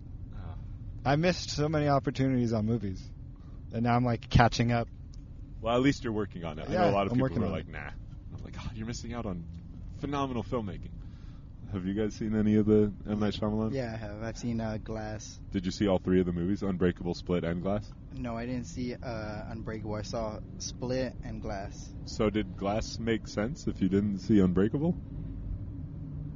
I 1.03 1.15
missed 1.15 1.49
so 1.49 1.67
many 1.67 1.87
opportunities 1.87 2.53
on 2.53 2.67
movies. 2.67 3.01
and 3.73 3.81
now 3.81 3.95
I'm 3.95 4.05
like 4.05 4.29
catching 4.29 4.71
up. 4.71 4.87
Well, 5.61 5.75
at 5.75 5.81
least 5.81 6.03
you're 6.03 6.13
working 6.13 6.43
on 6.45 6.59
it. 6.59 6.67
I 6.69 6.73
Yeah, 6.73 6.81
know 6.81 6.89
a 6.89 6.91
lot 6.91 7.07
of 7.07 7.13
I'm 7.13 7.17
people 7.17 7.21
working 7.23 7.43
are 7.43 7.47
on 7.47 7.51
like, 7.51 7.67
it. 7.67 7.71
nah. 7.71 7.79
I'm 8.37 8.43
like, 8.43 8.55
oh, 8.59 8.69
you're 8.75 8.85
missing 8.85 9.13
out 9.13 9.25
on 9.25 9.43
phenomenal 9.99 10.43
filmmaking. 10.43 10.89
Have 11.73 11.85
you 11.85 11.93
guys 11.93 12.13
seen 12.13 12.35
any 12.35 12.55
of 12.55 12.65
the 12.65 12.91
M 13.09 13.19
Night 13.19 13.33
Shyamalan? 13.33 13.73
Yeah, 13.73 13.91
I 13.93 13.97
have. 13.97 14.21
I've 14.21 14.37
seen 14.37 14.59
uh, 14.59 14.77
Glass. 14.83 15.39
Did 15.53 15.65
you 15.65 15.71
see 15.71 15.87
all 15.87 15.99
three 15.99 16.19
of 16.19 16.25
the 16.25 16.33
movies? 16.33 16.63
Unbreakable, 16.63 17.13
Split, 17.13 17.45
and 17.45 17.61
Glass. 17.61 17.89
No, 18.13 18.35
I 18.35 18.45
didn't 18.45 18.65
see 18.65 18.93
uh, 18.93 19.43
Unbreakable. 19.49 19.95
I 19.95 20.01
saw 20.01 20.39
Split 20.57 21.13
and 21.23 21.41
Glass. 21.41 21.93
So 22.05 22.29
did 22.29 22.57
Glass 22.57 22.99
make 22.99 23.25
sense 23.27 23.67
if 23.67 23.81
you 23.81 23.87
didn't 23.87 24.19
see 24.19 24.39
Unbreakable? 24.39 24.97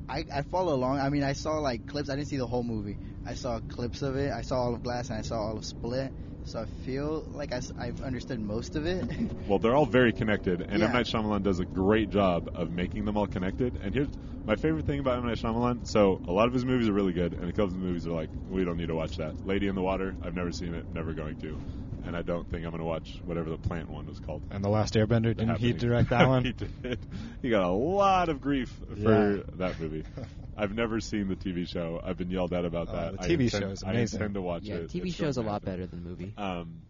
I, 0.08 0.24
I 0.34 0.42
follow 0.44 0.74
along. 0.74 1.00
I 1.00 1.10
mean, 1.10 1.24
I 1.24 1.34
saw 1.34 1.60
like 1.60 1.86
clips. 1.86 2.10
I 2.10 2.16
didn't 2.16 2.30
see 2.30 2.38
the 2.38 2.48
whole 2.48 2.64
movie. 2.64 2.98
I 3.26 3.34
saw 3.34 3.60
clips 3.60 4.04
of 4.04 4.16
it. 4.16 4.32
I 4.32 4.42
saw 4.42 4.62
all 4.62 4.74
of 4.74 4.84
Glass 4.84 5.10
and 5.10 5.20
I 5.20 5.22
saw 5.24 5.48
all 5.48 5.58
of 5.58 5.66
Split. 5.66 6.14
So 6.46 6.62
I 6.62 6.66
feel 6.66 7.26
like 7.34 7.52
I, 7.52 7.86
have 7.86 8.02
understood 8.02 8.40
most 8.40 8.76
of 8.76 8.86
it. 8.86 9.06
Well, 9.48 9.60
they're 9.60 9.76
all 9.76 9.86
very 9.86 10.12
connected, 10.12 10.62
and 10.62 10.80
Yeah. 10.80 10.88
M 10.88 10.94
Night 10.94 11.06
Shyamalan 11.06 11.44
does 11.44 11.60
a 11.60 11.66
great 11.66 12.10
job 12.10 12.50
of 12.56 12.72
making 12.72 13.06
them 13.06 13.16
all 13.16 13.28
connected. 13.28 13.78
And 13.82 13.94
here's 13.94 14.10
my 14.46 14.56
favorite 14.56 14.86
thing 14.86 15.00
about 15.00 15.18
M 15.20 15.28
Night 15.28 15.38
Shyamalan. 15.38 15.88
So 15.88 16.22
a 16.28 16.32
lot 16.32 16.48
of 16.48 16.54
his 16.54 16.66
movies 16.66 16.88
are 16.90 16.94
really 16.94 17.14
good, 17.14 17.34
and 17.34 17.50
a 17.50 17.54
couple 17.54 17.66
of 17.66 17.76
movies 17.76 18.08
are 18.08 18.12
like, 18.12 18.30
we 18.50 18.64
don't 18.64 18.78
need 18.78 18.88
to 18.88 18.96
watch 18.96 19.18
that. 19.18 19.46
Lady 19.46 19.68
in 19.68 19.76
the 19.76 19.82
Water, 19.82 20.16
I've 20.22 20.34
never 20.36 20.52
seen 20.52 20.74
it, 20.74 20.86
never 20.94 21.14
going 21.14 21.36
to, 21.38 21.60
and 22.06 22.16
I 22.16 22.22
don't 22.22 22.50
think 22.50 22.64
I'm 22.66 22.72
going 22.72 22.80
to 22.80 22.86
watch 22.86 23.20
whatever 23.26 23.50
the 23.50 23.58
plant 23.58 23.90
one 23.90 24.06
was 24.08 24.20
called. 24.20 24.42
And 24.52 24.64
the 24.64 24.70
Last 24.70 24.94
Airbender, 24.94 25.30
The 25.36 25.46
didn't 25.46 25.58
he 25.58 25.74
direct 25.74 26.10
that 26.12 26.28
one? 26.30 26.44
he 26.46 26.52
did. 26.54 27.00
He 27.42 27.50
got 27.50 27.64
a 27.64 27.72
lot 27.72 28.30
of 28.30 28.42
grief 28.42 28.70
for 29.02 29.36
Yeah. 29.38 29.44
that 29.56 29.80
movie. 29.80 30.04
I've 30.58 30.74
never 30.74 31.00
seen 31.02 31.28
the 31.28 31.36
TV 31.36 31.68
show. 31.68 32.00
I've 32.04 32.18
been 32.18 32.30
yelled 32.30 32.54
at 32.54 32.64
about 32.64 32.88
Oh, 32.90 32.94
that. 32.96 33.12
the 33.22 33.28
TV 33.28 33.44
intend- 33.46 33.52
show 33.64 33.70
is 33.72 33.84
I 33.84 33.92
amazing. 33.92 34.20
intend 34.20 34.34
to 34.36 34.42
watch 34.42 34.64
it. 34.64 34.68
Yeah, 34.68 34.76
it. 34.76 34.90
TV 34.90 35.08
It's 35.08 35.16
show's 35.16 35.38
a 35.38 35.42
lot 35.42 35.64
happen. 35.64 35.66
better 35.74 35.86
than 35.88 36.04
the 36.04 36.10
movie. 36.10 36.34
Um, 36.38 36.82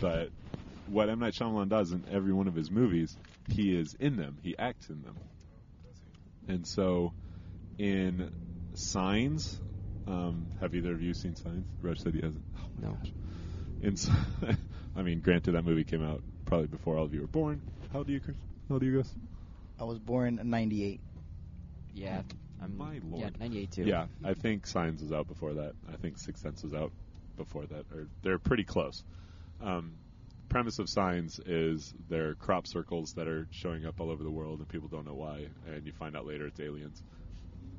but 0.00 0.30
what 0.88 1.08
M 1.08 1.20
Night 1.20 1.34
Shyamalan 1.34 1.68
does 1.68 1.92
in 1.92 2.04
every 2.10 2.32
one 2.32 2.48
of 2.48 2.54
his 2.54 2.70
movies, 2.70 3.16
he 3.48 3.76
is 3.78 3.94
in 4.00 4.16
them. 4.16 4.38
He 4.42 4.56
acts 4.58 4.88
in 4.90 5.02
them. 5.02 5.14
And 6.48 6.66
so, 6.66 7.12
in 7.78 8.30
Signs, 8.74 9.58
um, 10.06 10.46
have 10.60 10.74
either 10.74 10.92
of 10.92 11.00
you 11.00 11.14
seen 11.14 11.36
Signs? 11.36 11.64
Rush 11.82 12.00
said 12.00 12.14
he 12.14 12.20
hasn't. 12.20 12.44
Oh 12.58 12.66
my 12.80 12.88
No. 12.88 12.94
gosh. 12.96 13.12
In, 13.84 13.92
S- 13.92 14.08
I 14.96 15.02
mean, 15.02 15.20
granted, 15.20 15.52
that 15.52 15.64
movie 15.64 15.84
came 15.84 16.02
out 16.02 16.22
probably 16.46 16.68
before 16.68 16.96
all 16.96 17.04
of 17.04 17.12
you 17.12 17.20
were 17.20 17.26
born. 17.26 17.60
How 17.92 17.98
old 17.98 18.08
are 18.08 18.12
you, 18.12 18.20
Chris? 18.20 18.36
How 18.68 18.76
old 18.76 18.82
are 18.82 18.86
you 18.86 18.96
guys? 18.96 19.12
I 19.78 19.84
was 19.84 19.98
born 19.98 20.38
in 20.38 20.48
'98. 20.50 21.00
yeah, 21.94 22.22
I'm, 22.62 22.78
My 22.78 22.98
lord. 23.10 23.22
Yeah, 23.22 23.30
98 23.38 23.70
too. 23.70 23.82
Yeah, 23.82 24.06
I 24.24 24.32
think 24.32 24.66
Signs 24.66 25.02
was 25.02 25.12
out 25.12 25.28
before 25.28 25.52
that. 25.54 25.74
I 25.92 25.96
think 25.96 26.16
Sixth 26.16 26.42
Sense 26.42 26.62
was 26.62 26.72
out 26.72 26.92
before 27.36 27.66
that, 27.66 27.84
or 27.92 28.06
they're 28.22 28.38
pretty 28.38 28.64
close. 28.64 29.02
Um, 29.60 29.94
premise 30.48 30.78
of 30.78 30.88
Signs 30.88 31.38
is 31.44 31.92
there 32.08 32.30
are 32.30 32.34
crop 32.36 32.66
circles 32.66 33.12
that 33.16 33.28
are 33.28 33.46
showing 33.50 33.84
up 33.84 34.00
all 34.00 34.10
over 34.10 34.22
the 34.22 34.30
world, 34.30 34.60
and 34.60 34.68
people 34.68 34.88
don't 34.88 35.04
know 35.04 35.14
why, 35.14 35.48
and 35.66 35.84
you 35.84 35.92
find 35.92 36.16
out 36.16 36.26
later 36.26 36.46
it's 36.46 36.60
aliens. 36.60 37.02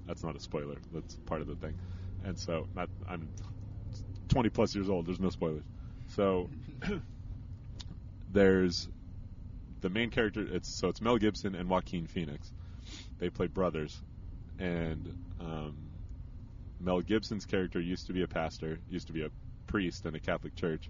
That's 0.05 0.23
not 0.23 0.35
a 0.35 0.39
spoiler. 0.39 0.75
That's 0.93 1.15
part 1.25 1.41
of 1.41 1.47
the 1.47 1.55
thing. 1.55 1.73
And 2.23 2.37
so, 2.37 2.67
not, 2.75 2.89
I'm 3.09 3.29
20 4.29 4.49
plus 4.49 4.75
years 4.75 4.89
old. 4.89 5.07
There's 5.07 5.19
no 5.19 5.29
spoilers. 5.29 5.63
So, 6.15 6.49
there's 8.31 8.87
the 9.81 9.89
main 9.89 10.09
character. 10.09 10.47
It's 10.49 10.69
so 10.69 10.87
it's 10.87 11.01
Mel 11.01 11.17
Gibson 11.17 11.55
and 11.55 11.69
Joaquin 11.69 12.07
Phoenix. 12.07 12.51
They 13.19 13.29
play 13.29 13.47
brothers, 13.47 13.99
and 14.57 15.13
um, 15.41 15.75
Mel 16.79 17.01
Gibson's 17.01 17.45
character 17.45 17.81
used 17.81 18.07
to 18.07 18.13
be 18.13 18.21
a 18.21 18.27
pastor, 18.27 18.79
used 18.89 19.07
to 19.07 19.13
be 19.13 19.23
a 19.23 19.29
priest 19.67 20.05
in 20.05 20.15
a 20.15 20.19
Catholic 20.19 20.55
church, 20.55 20.89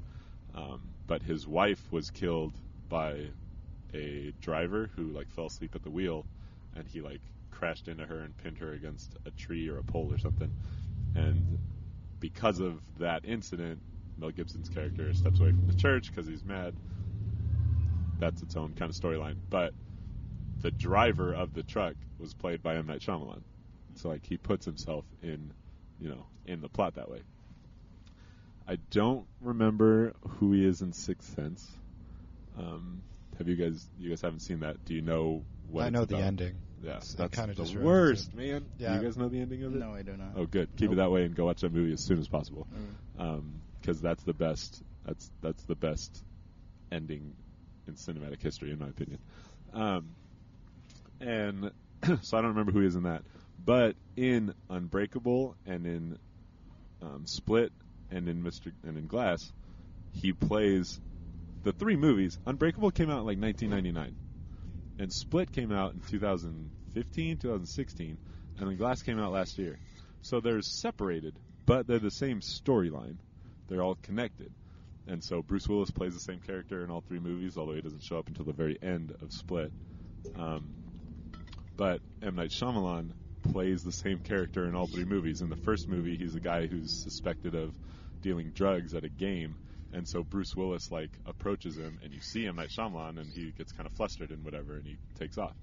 um, 0.54 0.80
but 1.08 1.24
his 1.24 1.48
wife 1.48 1.92
was 1.92 2.12
killed 2.12 2.54
by 2.88 3.30
a 3.96 4.32
driver 4.42 4.92
who 4.96 5.06
like 5.06 5.28
fell 5.30 5.48
asleep 5.48 5.74
at 5.74 5.82
the 5.82 5.90
wheel, 5.90 6.24
and 6.76 6.88
he 6.88 7.02
like 7.02 7.22
crashed 7.50 7.88
into 7.88 8.06
her 8.06 8.20
and 8.20 8.38
pinned 8.38 8.60
her 8.60 8.74
against 8.74 9.16
a 9.26 9.32
tree 9.32 9.68
or 9.70 9.80
a 9.80 9.84
pole 9.84 10.14
or 10.14 10.20
something, 10.20 10.52
and 11.16 11.58
because 12.20 12.60
of 12.60 12.80
that 13.00 13.26
incident, 13.26 13.82
Mel 14.18 14.32
Gibson's 14.32 14.70
character 14.70 15.14
steps 15.14 15.40
away 15.40 15.52
from 15.52 15.68
the 15.68 15.74
church 15.76 16.10
because 16.10 16.28
he's 16.28 16.44
mad. 16.44 16.74
That's 18.20 18.42
its 18.42 18.56
own 18.56 18.74
kind 18.74 18.90
of 18.90 18.96
storyline, 18.96 19.36
but 19.50 19.74
the 20.62 20.72
driver 20.72 21.34
of 21.34 21.54
the 21.54 21.64
truck 21.64 21.96
was 22.18 22.34
played 22.34 22.64
by 22.64 22.76
M 22.76 22.88
Night 22.88 23.02
Shyamalan. 23.02 23.42
So 23.96 24.10
like 24.10 24.26
he 24.26 24.38
puts 24.38 24.66
himself 24.66 25.04
in, 25.22 25.52
you 26.00 26.10
know, 26.10 26.26
in 26.46 26.62
the 26.62 26.70
plot 26.70 26.96
that 26.96 27.10
way. 27.10 27.22
I 28.68 28.78
don't 28.90 29.26
remember 29.42 30.14
who 30.28 30.54
he 30.54 30.66
is 30.66 30.82
in 30.82 30.92
Sixth 30.94 31.36
Sense. 31.36 31.70
Um, 32.58 33.02
have 33.38 33.48
you 33.48 33.56
guys? 33.56 33.86
You 34.00 34.10
guys 34.10 34.22
haven't 34.22 34.40
seen 34.40 34.62
that? 34.62 34.84
Do 34.86 34.94
you 34.96 35.02
know 35.02 35.44
what? 35.70 35.86
I 35.86 35.90
know 35.90 36.06
the 36.06 36.16
about? 36.16 36.26
ending. 36.28 36.56
Yeah, 36.82 36.98
It 36.98 37.16
that's 37.18 37.36
kinda 37.36 37.54
the 37.54 37.64
just 37.64 37.76
worst, 37.76 38.30
it. 38.30 38.36
man. 38.36 38.66
Yeah. 38.78 38.96
You 38.96 39.02
guys 39.04 39.18
know 39.18 39.28
the 39.28 39.40
ending 39.40 39.64
of 39.64 39.76
it? 39.76 39.80
No, 39.80 39.94
I 39.94 40.04
do 40.04 40.16
not. 40.16 40.30
Oh, 40.36 40.46
good. 40.46 40.70
Keep 40.78 40.92
it 40.94 40.96
that 40.96 41.10
way 41.12 41.26
and 41.26 41.36
go 41.36 41.46
watch 41.46 41.62
that 41.62 41.74
movie 41.74 41.94
as 41.94 42.02
soon 42.02 42.20
as 42.20 42.28
possible, 42.28 42.68
Mm. 43.20 43.52
Because 43.86 44.02
that's 44.02 44.24
the 44.24 44.34
best. 44.34 44.82
That's 45.06 45.30
that's 45.42 45.64
the 45.64 45.76
best 45.76 46.24
ending 46.92 47.34
in 47.88 47.94
cinematic 47.94 48.42
history, 48.42 48.72
in 48.72 48.80
my 48.80 48.88
opinion. 48.88 49.20
Um, 49.74 50.16
and 51.20 51.72
so 52.22 52.38
I 52.38 52.42
don't 52.42 52.52
remember 52.52 52.72
who 52.72 52.80
he 52.80 52.88
is 52.88 52.96
in 52.96 53.04
that, 53.04 53.22
but 53.64 53.96
in 54.16 54.54
Unbreakable 54.70 55.56
and 55.66 55.86
in 55.86 56.18
um, 57.02 57.26
Split 57.26 57.72
and 58.10 58.28
in 58.28 58.44
Mr. 58.44 58.72
and 58.84 58.98
in 58.98 59.06
Glass, 59.06 59.52
he 60.14 60.34
plays 60.34 61.00
the 61.64 61.72
three 61.74 61.96
movies. 61.96 62.40
Unbreakable 62.46 62.92
came 62.92 63.10
out 63.10 63.20
in 63.20 63.26
like 63.26 63.40
1999, 63.40 64.16
and 64.98 65.14
Split 65.14 65.52
came 65.52 65.72
out 65.72 65.94
in 65.94 66.00
2015, 66.10 67.38
2016, 67.38 68.18
and 68.58 68.68
then 68.68 68.78
Glass 68.78 69.04
came 69.04 69.20
out 69.20 69.32
last 69.32 69.60
year. 69.60 69.78
So 70.24 70.40
they're 70.40 70.64
separated, 70.64 71.36
but 71.68 71.86
they're 71.86 72.00
the 72.00 72.10
same 72.10 72.40
storyline. 72.40 73.18
They're 73.68 73.82
all 73.82 73.96
connected. 73.96 74.52
And 75.08 75.24
so 75.24 75.42
Bruce 75.42 75.68
Willis 75.68 75.92
plays 75.92 76.14
the 76.14 76.20
same 76.20 76.40
character 76.40 76.84
in 76.84 76.90
all 76.90 77.02
three 77.02 77.20
movies, 77.20 77.58
although 77.58 77.76
he 77.76 77.82
doesn't 77.82 78.04
show 78.04 78.18
up 78.18 78.28
until 78.28 78.46
the 78.46 78.54
very 78.54 78.78
end 78.82 79.16
of 79.22 79.32
Split. 79.32 79.72
Um, 80.36 80.74
but 81.78 82.02
M. 82.22 82.36
Night 82.36 82.50
Shyamalan 82.50 83.12
plays 83.52 83.84
the 83.84 83.92
same 83.92 84.20
character 84.20 84.66
in 84.68 84.76
all 84.76 84.88
three 84.88 85.06
movies. 85.06 85.42
In 85.42 85.50
the 85.50 85.56
first 85.56 85.88
movie, 85.88 86.18
he's 86.18 86.36
a 86.36 86.40
guy 86.40 86.66
who's 86.68 86.92
suspected 86.92 87.54
of 87.54 87.76
dealing 88.22 88.52
drugs 88.52 88.96
at 88.96 89.04
a 89.04 89.10
game, 89.10 89.56
and 89.94 90.08
so 90.08 90.24
Bruce 90.24 90.56
Willis 90.56 90.92
like 90.92 91.12
approaches 91.26 91.78
him, 91.78 92.00
and 92.04 92.14
you 92.14 92.22
see 92.22 92.48
M. 92.48 92.56
Night 92.56 92.70
Shyamalan, 92.70 93.20
and 93.20 93.32
he 93.32 93.52
gets 93.52 93.72
kind 93.72 93.86
of 93.86 93.94
flustered 93.94 94.32
and 94.32 94.44
whatever, 94.44 94.74
and 94.74 94.86
he 94.86 94.98
takes 95.20 95.38
off. 95.38 95.56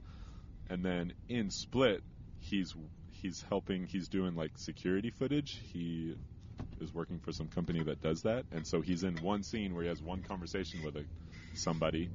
And 0.70 0.84
then 0.84 1.12
in 1.28 1.50
Split, 1.50 2.03
he's 2.38 2.74
he's 3.11 3.44
helping. 3.48 3.86
He's 3.86 4.09
doing 4.09 4.36
like 4.36 4.53
security 4.57 5.11
footage. 5.11 5.61
He 5.72 6.14
is 6.81 6.95
working 6.95 7.19
for 7.19 7.33
some 7.33 7.49
company 7.49 7.83
that 7.83 8.01
does 8.01 8.23
that, 8.23 8.45
and 8.53 8.67
so 8.67 8.81
he's 8.81 9.03
in 9.03 9.15
one 9.23 9.43
scene 9.43 9.75
where 9.75 9.83
he 9.83 9.89
has 9.89 10.03
one 10.03 10.23
conversation 10.23 10.83
with 10.85 10.97
a, 10.97 11.05
somebody, 11.55 12.11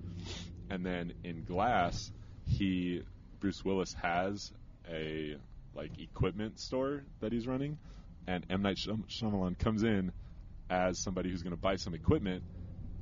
and 0.70 0.86
then 0.86 1.14
in 1.24 1.43
Glass, 1.43 2.12
he 2.45 3.02
Bruce 3.39 3.64
Willis 3.64 3.93
has 4.02 4.52
a 4.91 5.36
like 5.76 5.91
equipment 6.00 6.60
store 6.60 7.04
that 7.22 7.32
he's 7.32 7.48
running, 7.48 7.78
and 8.28 8.45
M. 8.50 8.62
Night 8.62 8.78
Shyam- 8.78 9.08
Shyamalan 9.08 9.58
comes 9.58 9.84
in 9.84 10.12
as 10.70 11.02
somebody 11.02 11.30
who's 11.30 11.43
going 11.43 11.56
to 11.56 11.62
buy 11.62 11.76
some 11.76 11.93
equipment 11.93 12.43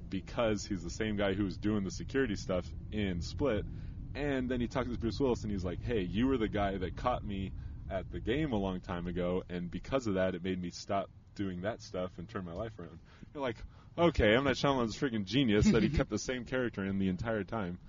because 0.09 0.65
he's 0.65 0.83
the 0.83 0.89
same 0.89 1.17
guy 1.17 1.33
who's 1.33 1.57
doing 1.57 1.83
the 1.83 1.91
security 1.91 2.35
stuff 2.35 2.65
in 2.91 3.21
Split, 3.21 3.65
and 4.13 4.49
then 4.49 4.61
he 4.61 4.67
talks 4.67 4.89
to 4.89 4.97
Bruce 4.97 5.19
Willis 5.19 5.43
and 5.43 5.51
he's 5.51 5.65
like, 5.65 5.79
"Hey, 5.83 6.01
you 6.01 6.27
were 6.27 6.37
the 6.37 6.47
guy 6.47 6.77
that 6.77 6.95
caught 6.95 7.23
me 7.23 7.51
at 7.89 8.09
the 8.11 8.19
game 8.19 8.51
a 8.51 8.57
long 8.57 8.81
time 8.81 9.07
ago, 9.07 9.43
and 9.49 9.69
because 9.69 10.07
of 10.07 10.15
that, 10.15 10.35
it 10.35 10.43
made 10.43 10.61
me 10.61 10.69
stop 10.71 11.09
doing 11.35 11.61
that 11.61 11.81
stuff 11.81 12.11
and 12.17 12.27
turn 12.27 12.45
my 12.45 12.53
life 12.53 12.77
around." 12.79 12.99
You're 13.33 13.43
like, 13.43 13.57
"Okay, 13.97 14.35
M 14.35 14.43
Night 14.45 14.55
Shyamalan's 14.55 14.97
freaking 14.97 15.25
genius 15.25 15.65
that 15.71 15.83
he 15.83 15.89
kept 15.89 16.09
the 16.09 16.19
same 16.19 16.45
character 16.45 16.83
in 16.83 16.97
the 16.97 17.09
entire 17.09 17.43
time." 17.43 17.79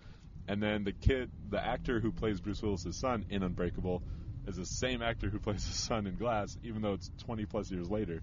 And 0.48 0.62
then 0.62 0.84
the 0.84 0.92
kid, 0.92 1.30
the 1.50 1.64
actor 1.64 1.98
who 2.00 2.12
plays 2.12 2.40
Bruce 2.40 2.62
Willis's 2.62 2.98
son 2.98 3.24
in 3.28 3.42
Unbreakable, 3.42 4.02
is 4.46 4.56
the 4.56 4.64
same 4.64 5.02
actor 5.02 5.28
who 5.28 5.40
plays 5.40 5.66
his 5.66 5.76
son 5.76 6.06
in 6.06 6.16
Glass, 6.16 6.56
even 6.62 6.82
though 6.82 6.92
it's 6.92 7.10
20 7.24 7.46
plus 7.46 7.70
years 7.70 7.90
later. 7.90 8.22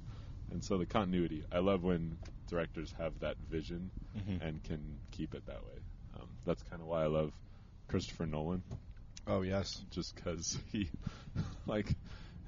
And 0.51 0.63
so 0.63 0.77
the 0.77 0.85
continuity, 0.85 1.43
I 1.51 1.59
love 1.59 1.83
when 1.83 2.17
directors 2.47 2.93
have 2.97 3.19
that 3.19 3.37
vision 3.49 3.91
Mhm. 4.17 4.41
and 4.41 4.63
can 4.63 4.99
keep 5.11 5.33
it 5.33 5.45
that 5.47 5.65
way. 5.65 5.81
Um, 6.13 6.29
that's 6.45 6.63
kind 6.63 6.81
of 6.81 6.87
why 6.87 7.03
I 7.03 7.07
love 7.07 7.33
Christopher 7.89 8.25
Nolan, 8.25 8.63
Oh 9.27 9.41
yes. 9.41 9.83
just 9.89 10.15
because 10.15 10.57
he, 10.71 10.89
like, 11.65 11.93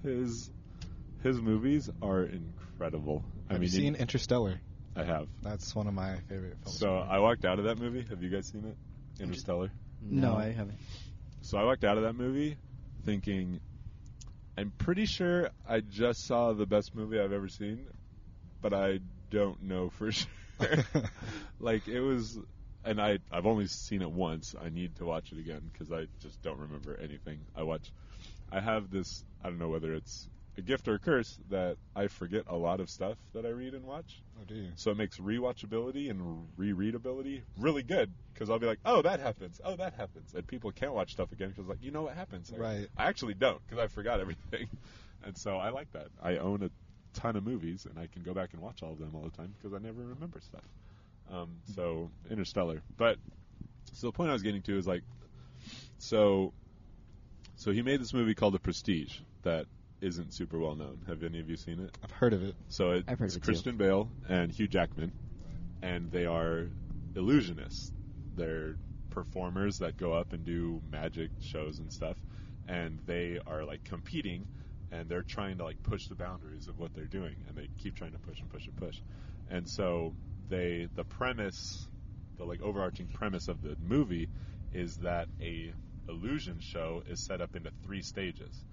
his 0.03 0.49
his 1.25 1.41
movies 1.41 1.89
are 2.03 2.21
incredible. 2.21 3.25
I 3.49 3.53
Have 3.53 3.61
mean, 3.61 3.69
you 3.71 3.75
seen 3.75 3.95
Interstellar? 3.95 4.61
I 4.95 5.03
have. 5.03 5.27
That's 5.41 5.75
one 5.75 5.87
of 5.87 5.93
my 5.95 6.17
favorite 6.29 6.55
films. 6.63 6.77
So 6.77 6.97
I 6.97 7.17
walked 7.17 7.45
out 7.45 7.57
of 7.57 7.65
that 7.65 7.79
movie. 7.79 8.05
Have 8.09 8.21
you 8.21 8.29
guys 8.29 8.45
seen 8.45 8.63
it? 8.63 8.77
Interstellar. 9.21 9.71
No, 10.01 10.35
I 10.35 10.51
haven't. 10.51 10.77
So 11.41 11.57
I 11.57 11.63
walked 11.63 11.83
out 11.83 11.97
of 11.97 12.03
that 12.03 12.13
movie 12.13 12.57
thinking, 13.05 13.59
I'm 14.55 14.71
pretty 14.77 15.05
sure 15.05 15.49
I 15.67 15.79
just 15.79 16.25
saw 16.27 16.53
the 16.53 16.67
best 16.67 16.93
movie 16.95 17.19
I've 17.19 17.33
ever 17.33 17.47
seen, 17.47 17.87
but 18.61 18.73
I 18.73 18.99
don't 19.31 19.63
know 19.63 19.89
for 19.89 20.11
sure. 20.11 20.27
like 21.59 21.87
it 21.87 22.01
was, 22.01 22.37
and 22.83 23.01
I 23.01 23.17
I've 23.31 23.47
only 23.47 23.65
seen 23.65 24.03
it 24.03 24.11
once. 24.11 24.53
I 24.63 24.69
need 24.69 24.95
to 24.97 25.05
watch 25.05 25.31
it 25.31 25.39
again 25.39 25.71
because 25.73 25.91
I 25.91 26.05
just 26.21 26.39
don't 26.43 26.59
remember 26.59 26.95
anything. 27.01 27.39
I 27.55 27.63
watch. 27.63 27.91
I 28.51 28.59
have 28.59 28.91
this. 28.91 29.23
I 29.43 29.49
don't 29.49 29.57
know 29.59 29.69
whether 29.69 29.93
it's 29.95 30.29
a 30.57 30.61
gift 30.61 30.87
or 30.87 30.95
a 30.95 30.99
curse 30.99 31.37
that 31.49 31.77
I 31.95 32.07
forget 32.07 32.43
a 32.47 32.55
lot 32.55 32.79
of 32.79 32.89
stuff 32.89 33.17
that 33.33 33.45
I 33.45 33.49
read 33.49 33.73
and 33.73 33.83
watch. 33.85 34.21
Oh, 34.39 34.43
do 34.47 34.55
you? 34.55 34.71
So 34.75 34.91
it 34.91 34.97
makes 34.97 35.17
rewatchability 35.17 36.09
and 36.09 36.47
rereadability 36.57 37.41
really 37.57 37.83
good 37.83 38.11
because 38.33 38.49
I'll 38.49 38.59
be 38.59 38.65
like, 38.67 38.79
oh, 38.85 39.01
that 39.01 39.19
happens. 39.19 39.59
Oh, 39.63 39.75
that 39.75 39.93
happens. 39.93 40.33
And 40.33 40.45
people 40.47 40.71
can't 40.71 40.93
watch 40.93 41.11
stuff 41.11 41.31
again 41.31 41.49
because 41.49 41.67
like, 41.67 41.81
you 41.81 41.91
know 41.91 42.03
what 42.03 42.15
happens. 42.15 42.51
Like, 42.51 42.61
Right. 42.61 42.87
I 42.97 43.05
actually 43.07 43.33
don't 43.33 43.59
because 43.67 43.83
I 43.83 43.87
forgot 43.87 44.19
everything. 44.19 44.67
and 45.25 45.37
so 45.37 45.57
I 45.57 45.69
like 45.69 45.91
that. 45.93 46.07
I 46.21 46.37
own 46.37 46.63
a 46.63 46.69
ton 47.13 47.35
of 47.35 47.43
movies 47.45 47.85
and 47.89 47.99
I 47.99 48.07
can 48.07 48.23
go 48.23 48.33
back 48.33 48.53
and 48.53 48.61
watch 48.61 48.83
all 48.83 48.91
of 48.93 48.99
them 48.99 49.11
all 49.13 49.23
the 49.23 49.35
time 49.35 49.53
because 49.57 49.73
I 49.73 49.79
never 49.79 50.01
remember 50.01 50.39
stuff. 50.41 50.63
Um, 51.31 51.49
so 51.73 52.11
Interstellar. 52.29 52.81
But 52.97 53.17
so 53.93 54.07
the 54.07 54.13
point 54.13 54.29
I 54.29 54.33
was 54.33 54.43
getting 54.43 54.61
to 54.63 54.77
is 54.77 54.87
like, 54.87 55.03
so 55.97 56.53
so 57.55 57.71
he 57.71 57.81
made 57.81 58.01
this 58.01 58.13
movie 58.13 58.35
called 58.35 58.53
The 58.53 58.59
Prestige 58.59 59.19
that 59.43 59.65
isn't 60.01 60.33
super 60.33 60.59
well 60.59 60.75
known. 60.75 60.99
Have 61.07 61.23
any 61.23 61.39
of 61.39 61.49
you 61.49 61.57
seen 61.57 61.79
it? 61.79 61.97
I've 62.03 62.11
heard 62.11 62.33
of 62.33 62.43
it. 62.43 62.55
So 62.69 62.91
it, 62.91 63.05
I've 63.07 63.19
heard 63.19 63.25
it's 63.25 63.35
of 63.35 63.41
it 63.41 63.45
too. 63.45 63.51
Christian 63.51 63.77
Bale 63.77 64.09
and 64.27 64.51
Hugh 64.51 64.67
Jackman, 64.67 65.11
and 65.81 66.11
they 66.11 66.25
are 66.25 66.67
illusionists. 67.15 67.91
They're 68.35 68.75
performers 69.09 69.77
that 69.79 69.97
go 69.97 70.13
up 70.13 70.33
and 70.33 70.45
do 70.45 70.81
magic 70.91 71.29
shows 71.41 71.79
and 71.79 71.91
stuff, 71.91 72.17
and 72.67 72.99
they 73.05 73.39
are 73.47 73.63
like 73.63 73.83
competing, 73.85 74.45
and 74.91 75.07
they're 75.07 75.23
trying 75.23 75.57
to 75.57 75.63
like 75.63 75.81
push 75.83 76.07
the 76.07 76.15
boundaries 76.15 76.67
of 76.67 76.77
what 76.77 76.93
they're 76.93 77.05
doing, 77.05 77.35
and 77.47 77.55
they 77.55 77.69
keep 77.81 77.95
trying 77.95 78.11
to 78.11 78.19
push 78.19 78.39
and 78.39 78.49
push 78.49 78.65
and 78.67 78.75
push, 78.75 78.99
and 79.49 79.67
so 79.67 80.13
they 80.49 80.87
the 80.95 81.05
premise, 81.05 81.87
the 82.37 82.43
like 82.43 82.61
overarching 82.61 83.07
premise 83.07 83.47
of 83.47 83.61
the 83.61 83.75
movie, 83.79 84.27
is 84.73 84.97
that 84.97 85.27
a 85.41 85.73
illusion 86.09 86.59
show 86.59 87.01
is 87.07 87.19
set 87.19 87.41
up 87.41 87.55
into 87.55 87.71
three 87.83 88.01
stages, 88.01 88.65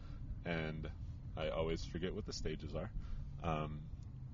and 0.44 0.88
I 1.36 1.48
always 1.48 1.84
forget 1.84 2.14
what 2.14 2.26
the 2.26 2.32
stages 2.32 2.74
are. 2.74 2.90
Um, 3.42 3.80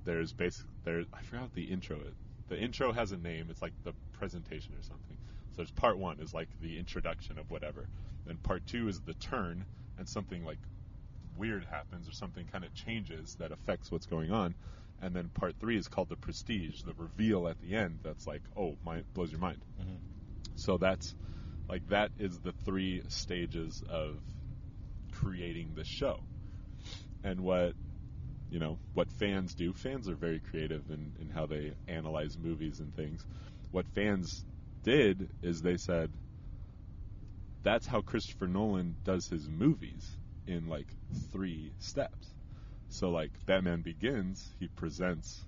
there's 0.04 0.32
basic 0.32 0.66
there. 0.84 1.02
I 1.12 1.22
forgot 1.22 1.42
what 1.42 1.54
the 1.54 1.64
intro 1.64 1.96
is. 1.96 2.14
The 2.48 2.58
intro 2.58 2.92
has 2.92 3.12
a 3.12 3.16
name. 3.16 3.48
It's 3.50 3.62
like 3.62 3.74
the 3.84 3.92
presentation 4.12 4.74
or 4.74 4.82
something. 4.82 5.16
So 5.50 5.56
there's 5.58 5.70
part 5.70 5.98
one 5.98 6.18
is 6.20 6.32
like 6.34 6.48
the 6.60 6.78
introduction 6.78 7.38
of 7.38 7.50
whatever. 7.50 7.86
Then 8.26 8.38
part 8.38 8.66
two 8.66 8.88
is 8.88 9.00
the 9.00 9.14
turn, 9.14 9.64
and 9.98 10.08
something 10.08 10.44
like 10.44 10.58
weird 11.36 11.64
happens 11.70 12.08
or 12.08 12.12
something 12.12 12.46
kind 12.46 12.64
of 12.64 12.74
changes 12.74 13.36
that 13.38 13.52
affects 13.52 13.90
what's 13.92 14.06
going 14.06 14.32
on. 14.32 14.54
And 15.00 15.14
then 15.14 15.30
part 15.32 15.54
three 15.60 15.76
is 15.76 15.86
called 15.86 16.08
the 16.08 16.16
prestige, 16.16 16.82
the 16.82 16.94
reveal 16.96 17.46
at 17.48 17.60
the 17.60 17.76
end. 17.76 18.00
That's 18.02 18.26
like, 18.26 18.42
oh, 18.56 18.76
my 18.84 19.02
blows 19.14 19.30
your 19.30 19.40
mind. 19.40 19.58
So 20.56 20.76
that's 20.76 21.14
like 21.68 21.86
that 21.88 22.10
is 22.18 22.38
the 22.40 22.52
three 22.64 23.02
stages 23.08 23.82
of 23.88 24.16
creating 25.12 25.74
the 25.76 25.84
show. 25.84 26.20
And 27.24 27.40
what 27.40 27.74
you 28.50 28.58
know, 28.58 28.78
what 28.94 29.10
fans 29.10 29.54
do, 29.54 29.72
fans 29.72 30.08
are 30.08 30.14
very 30.14 30.40
creative 30.40 30.88
in, 30.90 31.12
in 31.20 31.28
how 31.28 31.46
they 31.46 31.74
analyze 31.86 32.38
movies 32.38 32.80
and 32.80 32.94
things. 32.94 33.24
What 33.72 33.86
fans 33.94 34.44
did 34.82 35.28
is 35.42 35.60
they 35.60 35.76
said 35.76 36.10
that's 37.62 37.86
how 37.86 38.00
Christopher 38.00 38.46
Nolan 38.46 38.96
does 39.04 39.28
his 39.28 39.48
movies 39.48 40.16
in 40.46 40.68
like 40.68 40.86
three 41.30 41.72
steps. 41.78 42.28
So 42.88 43.10
like 43.10 43.32
Batman 43.46 43.82
Begins, 43.82 44.54
he 44.58 44.68
presents 44.68 45.42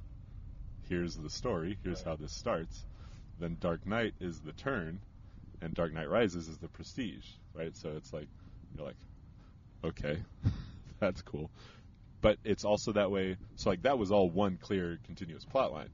here's 0.89 1.15
the 1.15 1.31
story, 1.31 1.79
here's 1.83 2.03
how 2.03 2.17
this 2.17 2.33
starts. 2.33 2.85
Then 3.39 3.57
Dark 3.61 3.87
Knight 3.87 4.13
is 4.21 4.41
the 4.41 4.53
turn, 4.53 5.01
and 5.63 5.73
Dark 5.73 5.95
Knight 5.95 6.11
Rises 6.11 6.49
is 6.49 6.59
the 6.59 6.69
prestige, 6.69 7.27
right? 7.55 7.75
So 7.75 7.91
it's 7.97 8.13
like 8.13 8.29
you're 8.77 8.87
like, 8.87 8.97
okay, 9.85 10.19
that's 11.01 11.23
cool. 11.23 11.51
But 12.21 12.39
it's 12.45 12.65
also 12.65 12.93
that 12.93 13.11
way. 13.11 13.37
So 13.57 13.71
like 13.71 13.83
that 13.83 13.99
was 13.99 14.13
all 14.13 14.31
one 14.31 14.59
clear, 14.61 14.99
continuous 15.07 15.45
plot 15.45 15.73
line. 15.73 15.89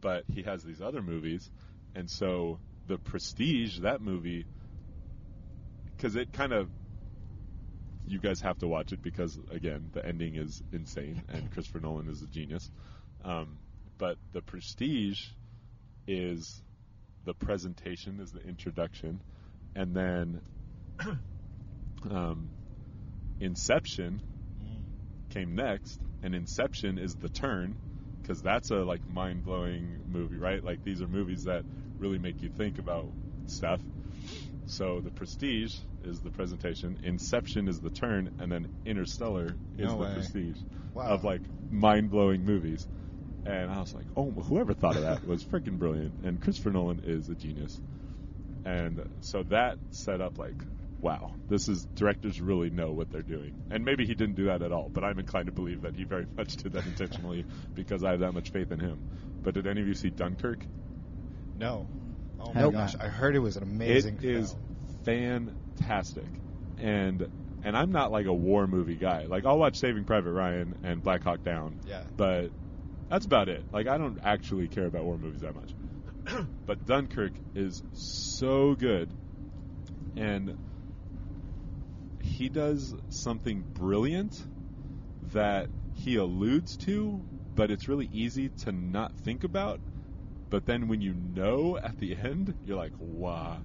But 0.00 0.24
he 0.32 0.42
has 0.42 0.64
these 0.64 0.82
other 0.82 1.00
movies, 1.00 1.48
and 1.94 2.10
so 2.10 2.58
the 2.88 2.98
prestige 2.98 3.78
that 3.80 4.00
movie, 4.00 4.44
because 5.96 6.16
it 6.16 6.32
kind 6.32 6.52
of. 6.52 6.68
You 8.04 8.18
guys 8.18 8.40
have 8.40 8.58
to 8.58 8.66
watch 8.66 8.92
it 8.92 9.00
because 9.00 9.38
again, 9.52 9.90
the 9.92 10.04
ending 10.04 10.34
is 10.34 10.60
insane, 10.72 11.22
and 11.28 11.50
Christopher 11.52 11.78
Nolan 11.78 12.08
is 12.08 12.20
a 12.20 12.26
genius. 12.26 12.68
Um, 13.24 13.58
but 13.96 14.16
the 14.32 14.42
prestige 14.42 15.28
is 16.08 16.60
the 17.24 17.32
presentation, 17.32 18.18
is 18.18 18.32
the 18.32 18.42
introduction, 18.42 19.22
and 19.76 19.94
then 19.94 20.40
um, 22.10 22.50
Inception 23.42 24.22
came 25.32 25.54
next, 25.54 25.98
and 26.22 26.34
Inception 26.34 26.98
is 26.98 27.14
the 27.16 27.28
turn 27.28 27.74
because 28.22 28.40
that's 28.42 28.70
a 28.70 28.76
like 28.76 29.00
mind 29.08 29.44
blowing 29.44 29.98
movie, 30.06 30.36
right? 30.36 30.62
Like 30.62 30.82
these 30.84 31.02
are 31.02 31.08
movies 31.08 31.44
that 31.44 31.64
really 31.98 32.18
make 32.18 32.42
you 32.42 32.50
think 32.50 32.78
about 32.78 33.06
stuff. 33.46 33.80
So 34.66 35.00
the 35.00 35.10
Prestige 35.10 35.74
is 36.04 36.20
the 36.20 36.30
presentation, 36.30 36.96
Inception 37.02 37.68
is 37.68 37.80
the 37.80 37.90
turn, 37.90 38.30
and 38.38 38.50
then 38.50 38.68
Interstellar 38.86 39.56
is 39.78 39.90
No 39.90 39.98
the 39.98 40.04
way. 40.04 40.14
Prestige 40.14 40.56
Wow. 40.94 41.04
of 41.06 41.24
like 41.24 41.42
mind 41.70 42.10
blowing 42.10 42.44
movies. 42.44 42.86
And 43.44 43.70
I 43.70 43.80
was 43.80 43.94
like, 43.94 44.06
oh, 44.16 44.30
whoever 44.30 44.74
thought 44.74 44.96
of 44.96 45.02
that 45.02 45.26
was 45.26 45.42
freaking 45.42 45.78
brilliant. 45.78 46.14
And 46.22 46.40
Christopher 46.40 46.70
Nolan 46.70 47.00
is 47.02 47.28
a 47.28 47.34
genius. 47.34 47.80
And 48.64 49.02
so 49.20 49.42
that 49.44 49.78
set 49.90 50.20
up 50.20 50.38
like, 50.38 50.64
wow, 51.02 51.32
this 51.48 51.68
is 51.68 51.86
directors 51.96 52.40
really 52.40 52.70
know 52.70 52.92
what 52.92 53.10
they're 53.10 53.22
doing. 53.22 53.52
And 53.70 53.84
maybe 53.84 54.06
he 54.06 54.14
didn't 54.14 54.36
do 54.36 54.46
that 54.46 54.62
at 54.62 54.72
all, 54.72 54.88
but 54.94 55.04
I'm 55.04 55.18
inclined 55.18 55.46
to 55.46 55.52
believe 55.52 55.82
that 55.82 55.94
he 55.96 56.04
very 56.04 56.26
much 56.38 56.56
did 56.56 56.72
that 56.72 56.86
intentionally 56.86 57.44
because 57.74 58.02
I 58.04 58.12
have 58.12 58.20
that 58.20 58.32
much 58.32 58.50
faith 58.50 58.70
in 58.72 58.78
him. 58.80 59.02
But 59.42 59.54
did 59.54 59.66
any 59.66 59.80
of 59.82 59.88
you 59.88 59.94
see 59.94 60.10
Dunkirk? 60.10 60.64
No. 61.58 61.88
Oh 62.40 62.54
my 62.54 62.62
Nope. 62.62 62.72
gosh, 62.72 62.94
I 63.00 63.08
heard 63.08 63.36
it 63.36 63.40
was 63.40 63.56
an 63.56 63.62
amazing 63.64 64.18
It 64.18 64.24
is 64.24 64.50
film. 64.52 64.62
fantastic, 65.04 66.28
and 66.78 67.26
and 67.62 67.76
I'm 67.76 67.92
not 67.92 68.10
like 68.10 68.26
a 68.26 68.32
war 68.32 68.66
movie 68.66 68.96
guy. 68.96 69.26
Like 69.26 69.44
I'll 69.44 69.58
watch 69.58 69.76
Saving 69.78 70.04
Private 70.04 70.32
Ryan 70.32 70.74
and 70.82 71.02
Black 71.02 71.22
Hawk 71.24 71.42
Down, 71.42 71.78
Yeah. 71.86 72.02
but 72.16 72.50
that's 73.10 73.26
about 73.26 73.48
it. 73.48 73.64
Like 73.72 73.86
I 73.86 73.98
don't 73.98 74.18
actually 74.22 74.68
care 74.68 74.86
about 74.86 75.04
war 75.04 75.18
movies 75.18 75.40
that 75.42 75.54
much. 75.54 75.74
but 76.66 76.84
Dunkirk 76.84 77.32
is 77.54 77.82
so 77.92 78.74
good, 78.74 79.12
and 80.16 80.54
he 82.22 82.48
does 82.48 82.94
something 83.10 83.62
brilliant 83.62 84.42
that 85.32 85.68
he 85.94 86.16
alludes 86.16 86.76
to, 86.78 87.22
but 87.54 87.70
it's 87.70 87.88
really 87.88 88.08
easy 88.12 88.48
to 88.48 88.72
not 88.72 89.16
think 89.18 89.44
about. 89.44 89.80
But 90.50 90.66
then 90.66 90.88
when 90.88 91.00
you 91.00 91.14
know 91.14 91.78
at 91.78 91.98
the 91.98 92.14
end, 92.16 92.54
you're 92.64 92.76
like, 92.76 92.92
wow. 92.98 93.58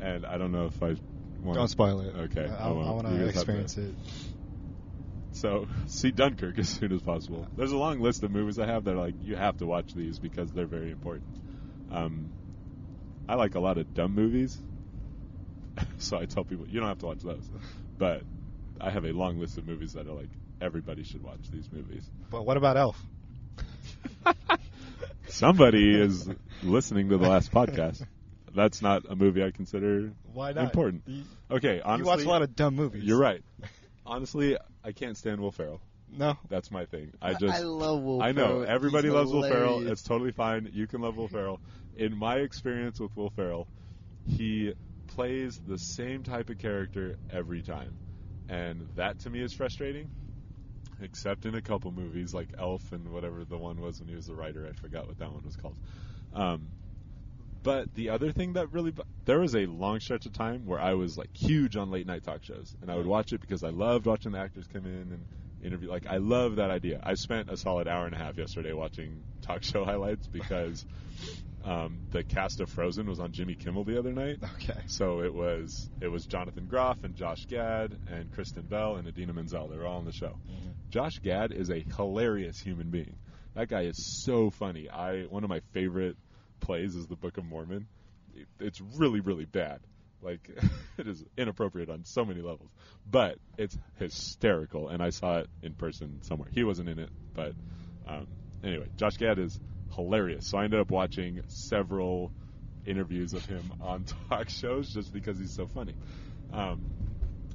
And 0.00 0.24
I 0.24 0.38
don't 0.38 0.52
know 0.52 0.66
if 0.66 0.82
I 0.82 0.96
want 1.42 1.54
Don't 1.56 1.68
spoil 1.68 2.00
it. 2.00 2.14
Okay, 2.16 2.46
I, 2.46 2.68
I 2.68 2.68
I, 2.68 2.72
want 2.72 3.08
to 3.08 3.18
to- 3.18 3.28
experience 3.28 3.76
it. 3.76 3.94
So 5.32 5.68
see 5.86 6.10
Dunkirk 6.10 6.58
as 6.58 6.68
soon 6.68 6.92
as 6.92 7.02
possible. 7.02 7.46
There's 7.56 7.72
a 7.72 7.76
long 7.76 8.00
list 8.00 8.22
of 8.22 8.30
movies 8.30 8.58
I 8.58 8.66
have 8.66 8.84
that 8.84 8.92
are 8.94 8.98
like 8.98 9.14
you 9.22 9.36
have 9.36 9.58
to 9.58 9.66
watch 9.66 9.94
these 9.94 10.18
because 10.18 10.50
they're 10.52 10.66
very 10.66 10.90
important. 10.90 11.36
Um, 11.90 12.30
I 13.28 13.34
like 13.34 13.54
a 13.54 13.60
lot 13.60 13.78
of 13.78 13.94
dumb 13.94 14.14
movies, 14.14 14.60
so 15.98 16.18
I 16.18 16.26
tell 16.26 16.44
people 16.44 16.66
you 16.68 16.80
don't 16.80 16.88
have 16.88 16.98
to 16.98 17.06
watch 17.06 17.20
those. 17.22 17.48
But 18.00 18.22
I 18.80 18.88
have 18.88 19.04
a 19.04 19.12
long 19.12 19.38
list 19.38 19.58
of 19.58 19.68
movies 19.68 19.92
that 19.92 20.08
are 20.08 20.14
like 20.14 20.30
everybody 20.58 21.04
should 21.04 21.22
watch 21.22 21.50
these 21.52 21.68
movies. 21.70 22.02
But 22.30 22.46
what 22.46 22.56
about 22.56 22.78
Elf? 22.78 22.98
Somebody 25.28 26.00
is 26.00 26.28
listening 26.62 27.10
to 27.10 27.18
the 27.18 27.28
last 27.28 27.52
podcast. 27.52 28.02
That's 28.54 28.80
not 28.80 29.02
a 29.08 29.14
movie 29.14 29.44
I 29.44 29.50
consider 29.50 30.12
Why 30.32 30.52
not? 30.52 30.64
important. 30.64 31.02
You, 31.06 31.24
Okay, 31.50 31.82
honestly, 31.84 32.04
you 32.04 32.16
watch 32.16 32.24
a 32.24 32.28
lot 32.28 32.40
of 32.42 32.56
dumb 32.56 32.74
movies. 32.74 33.04
You're 33.04 33.18
right. 33.20 33.42
Honestly, 34.06 34.56
I 34.82 34.92
can't 34.92 35.16
stand 35.16 35.38
Will 35.40 35.52
Ferrell. 35.52 35.82
No. 36.10 36.38
That's 36.48 36.70
my 36.70 36.86
thing. 36.86 37.12
I 37.20 37.34
just 37.34 37.54
I 37.54 37.60
love 37.60 38.00
Will 38.02 38.22
I 38.22 38.32
know 38.32 38.60
Ferrell. 38.60 38.64
everybody 38.66 39.08
He's 39.08 39.14
loves 39.14 39.30
Will 39.30 39.42
Ferrell. 39.42 39.86
It's 39.86 40.02
totally 40.02 40.32
fine. 40.32 40.70
You 40.72 40.86
can 40.86 41.02
love 41.02 41.18
Will 41.18 41.28
Ferrell. 41.28 41.60
In 41.96 42.16
my 42.16 42.36
experience 42.36 42.98
with 42.98 43.14
Will 43.14 43.30
Ferrell, 43.30 43.68
he 44.26 44.72
plays 45.10 45.60
the 45.66 45.78
same 45.78 46.22
type 46.22 46.50
of 46.50 46.58
character 46.58 47.16
every 47.30 47.62
time, 47.62 47.94
and 48.48 48.88
that 48.96 49.18
to 49.20 49.30
me 49.30 49.40
is 49.40 49.52
frustrating. 49.52 50.08
Except 51.02 51.46
in 51.46 51.54
a 51.54 51.62
couple 51.62 51.90
movies 51.92 52.34
like 52.34 52.50
Elf 52.58 52.92
and 52.92 53.10
whatever 53.10 53.44
the 53.44 53.56
one 53.56 53.80
was 53.80 54.00
when 54.00 54.08
he 54.08 54.14
was 54.14 54.26
the 54.26 54.34
writer. 54.34 54.66
I 54.68 54.72
forgot 54.74 55.08
what 55.08 55.18
that 55.18 55.32
one 55.32 55.42
was 55.42 55.56
called. 55.56 55.76
Um, 56.34 56.68
but 57.62 57.94
the 57.94 58.10
other 58.10 58.32
thing 58.32 58.52
that 58.54 58.72
really 58.72 58.92
there 59.24 59.40
was 59.40 59.54
a 59.54 59.66
long 59.66 60.00
stretch 60.00 60.26
of 60.26 60.32
time 60.32 60.66
where 60.66 60.80
I 60.80 60.94
was 60.94 61.16
like 61.16 61.30
huge 61.34 61.76
on 61.76 61.90
late 61.90 62.06
night 62.06 62.22
talk 62.22 62.42
shows, 62.42 62.74
and 62.82 62.90
I 62.90 62.96
would 62.96 63.06
watch 63.06 63.32
it 63.32 63.40
because 63.40 63.62
I 63.62 63.70
loved 63.70 64.06
watching 64.06 64.32
the 64.32 64.38
actors 64.38 64.66
come 64.66 64.84
in 64.84 64.92
and 65.12 65.24
interview. 65.62 65.88
Like 65.88 66.06
I 66.06 66.18
love 66.18 66.56
that 66.56 66.70
idea. 66.70 67.00
I 67.02 67.14
spent 67.14 67.50
a 67.50 67.56
solid 67.56 67.88
hour 67.88 68.06
and 68.06 68.14
a 68.14 68.18
half 68.18 68.36
yesterday 68.36 68.72
watching 68.72 69.22
talk 69.50 69.62
show 69.62 69.84
highlights 69.84 70.26
because 70.26 70.84
um, 71.64 71.98
the 72.10 72.22
cast 72.22 72.60
of 72.60 72.70
Frozen 72.70 73.06
was 73.06 73.20
on 73.20 73.32
Jimmy 73.32 73.54
Kimmel 73.54 73.84
the 73.84 73.98
other 73.98 74.12
night. 74.12 74.38
Okay. 74.54 74.80
So 74.86 75.22
it 75.22 75.34
was 75.34 75.88
it 76.00 76.08
was 76.08 76.26
Jonathan 76.26 76.66
Groff 76.66 77.02
and 77.04 77.16
Josh 77.16 77.46
Gad 77.46 77.96
and 78.08 78.32
Kristen 78.32 78.62
Bell 78.62 78.96
and 78.96 79.08
Idina 79.08 79.32
Menzel. 79.32 79.68
They 79.68 79.76
were 79.76 79.86
all 79.86 79.98
on 79.98 80.04
the 80.04 80.12
show. 80.12 80.38
Josh 80.90 81.18
Gad 81.22 81.52
is 81.52 81.70
a 81.70 81.80
hilarious 81.96 82.60
human 82.60 82.90
being. 82.90 83.16
That 83.54 83.68
guy 83.68 83.82
is 83.82 84.22
so 84.24 84.50
funny. 84.50 84.88
I 84.88 85.22
one 85.22 85.44
of 85.44 85.50
my 85.50 85.60
favorite 85.72 86.16
plays 86.60 86.94
is 86.94 87.06
the 87.06 87.16
Book 87.16 87.38
of 87.38 87.44
Mormon. 87.44 87.86
It's 88.58 88.80
really 88.80 89.20
really 89.20 89.46
bad. 89.46 89.80
Like 90.22 90.48
it 90.98 91.06
is 91.06 91.24
inappropriate 91.36 91.90
on 91.90 92.04
so 92.04 92.24
many 92.24 92.40
levels, 92.40 92.70
but 93.10 93.38
it's 93.58 93.76
hysterical. 93.98 94.88
And 94.88 95.02
I 95.02 95.10
saw 95.10 95.38
it 95.38 95.48
in 95.62 95.74
person 95.74 96.22
somewhere. 96.22 96.48
He 96.52 96.64
wasn't 96.64 96.88
in 96.88 96.98
it, 96.98 97.10
but 97.34 97.54
um, 98.06 98.26
anyway, 98.62 98.86
Josh 98.96 99.16
Gad 99.16 99.38
is 99.38 99.58
hilarious. 99.94 100.46
So 100.46 100.58
I 100.58 100.64
ended 100.64 100.80
up 100.80 100.90
watching 100.90 101.42
several 101.48 102.32
interviews 102.86 103.34
of 103.34 103.44
him 103.44 103.72
on 103.80 104.04
talk 104.28 104.48
shows 104.48 104.92
just 104.92 105.12
because 105.12 105.38
he's 105.38 105.52
so 105.52 105.66
funny. 105.66 105.94
Um, 106.52 106.80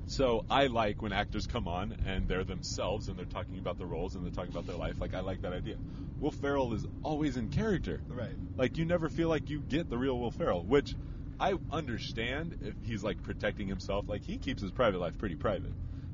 so 0.07 0.45
I 0.49 0.68
like 0.68 1.02
when 1.02 1.14
actors 1.14 1.48
come 1.48 1.68
on 1.68 1.98
and 2.06 2.27
they're 2.27 2.44
themselves 2.44 3.07
and 3.07 3.18
they're 3.18 3.26
talking 3.26 3.57
about 3.57 3.80
the 3.80 3.86
roles 3.86 4.15
and 4.15 4.23
they're 4.23 4.32
talking 4.32 4.52
about 4.52 4.68
their 4.68 4.76
life. 4.76 4.99
Like 4.99 5.15
I 5.15 5.22
like 5.22 5.41
that 5.41 5.53
idea. 5.53 5.77
Will 6.19 6.32
Ferrell 6.32 6.73
is 6.73 6.86
always 7.02 7.38
in 7.38 7.49
character. 7.49 8.02
Right. 8.07 8.36
Like 8.56 8.77
you 8.77 8.86
never 8.86 9.10
feel 9.10 9.30
like 9.30 9.49
you 9.49 9.61
get 9.61 9.90
the 9.90 9.98
real 9.98 10.19
Will 10.19 10.32
Ferrell, 10.32 10.64
which 10.64 10.95
I 11.40 11.56
understand 11.72 12.60
if 12.61 12.76
he's 12.84 13.03
like 13.03 13.22
protecting 13.23 13.68
himself. 13.68 14.07
Like 14.07 14.22
he 14.22 14.38
keeps 14.38 14.61
his 14.61 14.72
private 14.72 14.99
life 14.99 15.18
pretty 15.18 15.36
private, 15.36 15.73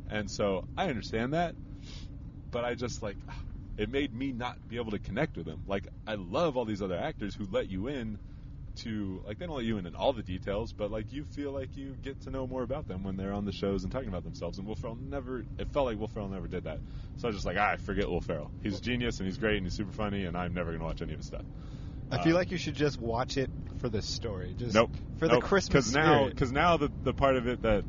and 0.09 0.31
so 0.31 0.65
I 0.77 0.87
understand 0.87 1.33
that. 1.33 1.55
But 2.49 2.65
I 2.65 2.75
just 2.75 3.03
like 3.03 3.17
it 3.77 3.89
made 3.89 4.13
me 4.13 4.31
not 4.31 4.57
be 4.67 4.77
able 4.77 4.91
to 4.91 4.99
connect 4.99 5.37
with 5.37 5.45
them. 5.45 5.63
Like 5.67 5.87
I 6.07 6.15
love 6.15 6.57
all 6.57 6.65
these 6.65 6.81
other 6.81 6.97
actors 6.97 7.35
who 7.35 7.45
let 7.51 7.69
you 7.69 7.87
in 7.87 8.19
to 8.73 9.21
like 9.27 9.37
they 9.37 9.45
don't 9.45 9.55
let 9.57 9.65
you 9.65 9.77
in 9.77 9.85
in 9.85 9.95
all 9.95 10.13
the 10.13 10.23
details, 10.23 10.71
but 10.73 10.91
like 10.91 11.11
you 11.11 11.23
feel 11.25 11.51
like 11.51 11.75
you 11.75 11.95
get 12.01 12.21
to 12.21 12.29
know 12.29 12.47
more 12.47 12.63
about 12.63 12.87
them 12.87 13.03
when 13.03 13.17
they're 13.17 13.33
on 13.33 13.45
the 13.45 13.51
shows 13.51 13.83
and 13.83 13.91
talking 13.91 14.07
about 14.07 14.23
themselves. 14.23 14.57
And 14.57 14.67
Will 14.67 14.75
Ferrell 14.75 14.95
never. 14.95 15.43
It 15.57 15.67
felt 15.73 15.85
like 15.87 15.99
Will 15.99 16.07
Ferrell 16.07 16.29
never 16.29 16.47
did 16.47 16.63
that. 16.65 16.79
So 17.17 17.27
I 17.27 17.27
was 17.27 17.35
just 17.35 17.45
like, 17.45 17.57
ah, 17.57 17.75
forget 17.77 18.09
Will 18.09 18.21
Ferrell. 18.21 18.49
He's 18.63 18.77
a 18.77 18.81
genius 18.81 19.19
and 19.19 19.27
he's 19.27 19.37
great 19.37 19.57
and 19.57 19.65
he's 19.65 19.73
super 19.73 19.91
funny, 19.91 20.25
and 20.25 20.37
I'm 20.37 20.53
never 20.53 20.71
gonna 20.71 20.85
watch 20.85 21.01
any 21.01 21.13
of 21.13 21.19
his 21.19 21.27
stuff. 21.27 21.43
I 22.11 22.17
feel 22.23 22.33
Um, 22.33 22.39
like 22.39 22.51
you 22.51 22.57
should 22.57 22.75
just 22.75 22.99
watch 22.99 23.37
it 23.37 23.49
for 23.79 23.89
the 23.89 24.01
story. 24.01 24.53
Just 24.57 24.73
Nope. 24.73 24.91
For 25.17 25.27
nope. 25.27 25.41
the 25.41 25.47
Christmas 25.47 25.85
Cause 25.85 25.93
now, 25.93 26.27
because 26.27 26.51
now 26.51 26.77
the 26.77 26.91
the 27.03 27.13
part 27.13 27.35
of 27.35 27.47
it 27.47 27.61
that 27.63 27.83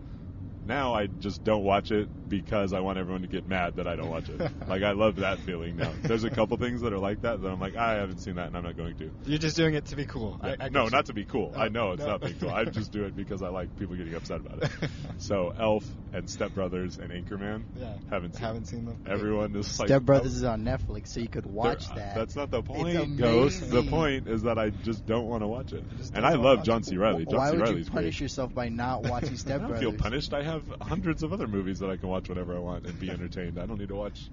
now 0.66 0.94
I 0.94 1.06
just 1.06 1.44
don't 1.44 1.64
watch 1.64 1.90
it 1.90 2.08
because 2.28 2.72
I 2.72 2.80
want 2.80 2.98
everyone 2.98 3.22
to 3.22 3.28
get 3.28 3.46
mad 3.46 3.76
that 3.76 3.86
I 3.86 3.96
don't 3.96 4.08
watch 4.08 4.28
it. 4.28 4.40
like 4.68 4.82
I 4.82 4.92
love 4.92 5.16
that 5.16 5.40
feeling 5.40 5.76
now. 5.76 5.92
There's 6.02 6.24
a 6.24 6.30
couple 6.30 6.56
things 6.56 6.80
that 6.82 6.92
are 6.92 6.98
like 6.98 7.22
that 7.22 7.42
that 7.42 7.48
I'm 7.48 7.60
like 7.60 7.76
I 7.76 7.94
haven't 7.94 8.18
seen 8.18 8.36
that 8.36 8.48
and 8.48 8.56
I'm 8.56 8.62
not 8.62 8.76
going 8.76 8.96
to. 8.98 9.10
You're 9.26 9.38
just 9.38 9.56
doing 9.56 9.74
it 9.74 9.86
to 9.86 9.96
be 9.96 10.06
cool. 10.06 10.38
I, 10.42 10.56
I 10.58 10.68
no, 10.68 10.88
not 10.88 11.06
to 11.06 11.12
be 11.12 11.24
cool. 11.24 11.52
Oh, 11.54 11.60
I 11.60 11.68
know 11.68 11.92
it's 11.92 12.02
no. 12.02 12.12
not 12.12 12.20
being 12.22 12.38
cool. 12.38 12.50
I 12.50 12.64
just 12.64 12.92
do 12.92 13.04
it 13.04 13.16
because 13.16 13.42
I 13.42 13.48
like 13.48 13.76
people 13.78 13.96
getting 13.96 14.14
upset 14.14 14.40
about 14.40 14.62
it. 14.62 14.70
So 15.18 15.54
Elf 15.56 15.84
and 16.12 16.28
Step 16.28 16.52
Brothers 16.52 16.98
and 16.98 17.10
Anchorman. 17.12 17.62
Yeah. 17.76 17.94
Haven't 18.10 18.34
seen. 18.34 18.42
Haven't 18.44 18.64
seen 18.66 18.84
them. 18.86 19.04
Everyone 19.06 19.54
is 19.54 19.78
like 19.78 19.88
Step 19.88 20.02
Brothers 20.02 20.34
oh. 20.34 20.38
is 20.38 20.44
on 20.44 20.64
Netflix, 20.64 21.08
so 21.08 21.20
you 21.20 21.28
could 21.28 21.46
watch 21.46 21.86
There- 21.88 21.96
that. 21.96 22.14
That's 22.16 22.34
not 22.34 22.50
the 22.50 22.62
point, 22.62 22.96
It's 22.96 23.12
Ghost. 23.12 23.70
The 23.70 23.82
point 23.84 24.26
is 24.26 24.42
that 24.42 24.58
I 24.58 24.70
just 24.70 25.06
don't 25.06 25.26
want 25.26 25.42
to 25.42 25.46
watch 25.46 25.72
it. 25.72 25.84
just 25.96 26.14
And 26.14 26.26
I 26.26 26.30
wanna 26.30 26.42
love 26.42 26.58
watch 26.58 26.66
John 26.66 26.80
it. 26.80 26.86
C. 26.86 26.96
Reilly. 26.96 27.24
John 27.24 27.38
Why 27.38 27.50
C. 27.52 27.56
would 27.56 27.68
you 27.68 27.84
punish 27.84 27.90
great. 28.16 28.20
yourself 28.20 28.52
by 28.52 28.68
not 28.68 29.02
watching 29.08 29.36
Step 29.36 29.62
I 29.62 29.68
don't 29.68 29.78
feel 29.78 29.92
punished. 29.92 30.34
I 30.34 30.42
have 30.42 30.51
hundreds 30.80 31.22
of 31.22 31.32
other 31.32 31.46
movies 31.46 31.78
that 31.80 31.90
I 31.90 31.96
can 31.96 32.08
watch 32.08 32.28
whenever 32.28 32.54
I 32.54 32.58
want 32.58 32.86
and 32.86 32.98
be 32.98 33.10
entertained. 33.16 33.58
I 33.58 33.66
don't 33.66 33.78
need 33.78 33.88
to 33.88 33.96
watch 33.96 34.30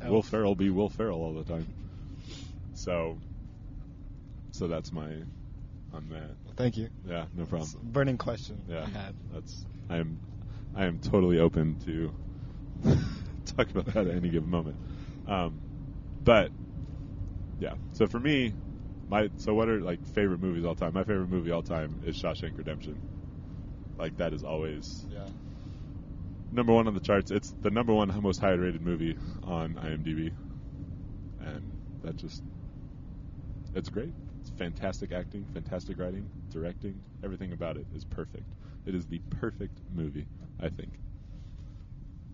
Elf. 0.00 0.10
Will 0.10 0.22
Ferrell 0.22 0.54
be 0.54 0.70
Will 0.70 0.88
Ferrell 0.88 1.20
all 1.20 1.34
the 1.34 1.44
time. 1.44 1.66
So, 2.74 3.18
so 4.50 4.66
that's 4.66 4.92
my 4.92 5.08
on 5.92 6.08
that. 6.10 6.30
Thank 6.56 6.76
you. 6.76 6.88
Yeah, 7.06 7.26
no 7.34 7.44
problem. 7.44 7.62
It's 7.62 7.92
burning 7.92 8.18
question 8.18 8.62
Yeah, 8.68 8.84
I 8.84 8.88
had. 8.88 9.14
that's 9.32 9.64
I 9.88 9.96
am 9.98 10.18
I 10.74 10.84
am 10.86 10.98
totally 10.98 11.38
open 11.38 11.76
to 11.84 12.12
talk 13.56 13.70
about 13.70 13.86
that 13.86 14.06
at 14.06 14.14
any 14.14 14.28
given 14.28 14.50
moment. 14.50 14.76
Um, 15.26 15.58
but 16.24 16.50
yeah, 17.60 17.74
so 17.92 18.06
for 18.06 18.18
me, 18.18 18.54
my 19.08 19.30
so 19.36 19.54
what 19.54 19.68
are 19.68 19.80
like 19.80 20.04
favorite 20.14 20.40
movies 20.40 20.64
all 20.64 20.74
time? 20.74 20.94
My 20.94 21.04
favorite 21.04 21.28
movie 21.28 21.50
all 21.50 21.62
time 21.62 22.00
is 22.04 22.16
Shawshank 22.16 22.56
Redemption. 22.56 22.98
Like 23.98 24.16
that 24.16 24.32
is 24.32 24.42
always 24.42 25.06
Yeah. 25.12 25.26
Number 26.52 26.72
one 26.72 26.86
on 26.86 26.94
the 26.94 27.00
charts. 27.00 27.30
It's 27.30 27.54
the 27.62 27.70
number 27.70 27.92
one 27.92 28.12
most 28.22 28.40
highly 28.40 28.58
rated 28.58 28.82
movie 28.82 29.16
on 29.42 29.74
IMDb, 29.74 30.32
and 31.40 31.62
that 32.04 32.16
just 32.16 32.42
it's 33.74 33.88
great. 33.88 34.12
It's 34.40 34.50
fantastic 34.50 35.12
acting, 35.12 35.46
fantastic 35.54 35.98
writing, 35.98 36.28
directing. 36.50 37.00
Everything 37.24 37.52
about 37.52 37.76
it 37.76 37.86
is 37.94 38.04
perfect. 38.04 38.44
It 38.86 38.94
is 38.94 39.06
the 39.06 39.20
perfect 39.40 39.78
movie, 39.94 40.26
I 40.60 40.68
think. 40.68 40.90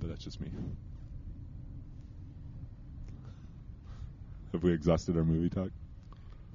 But 0.01 0.09
that's 0.09 0.25
just 0.25 0.41
me. 0.41 0.51
Have 4.53 4.63
we 4.63 4.73
exhausted 4.73 5.17
our 5.17 5.25
movie 5.25 5.51
talk? 5.51 5.71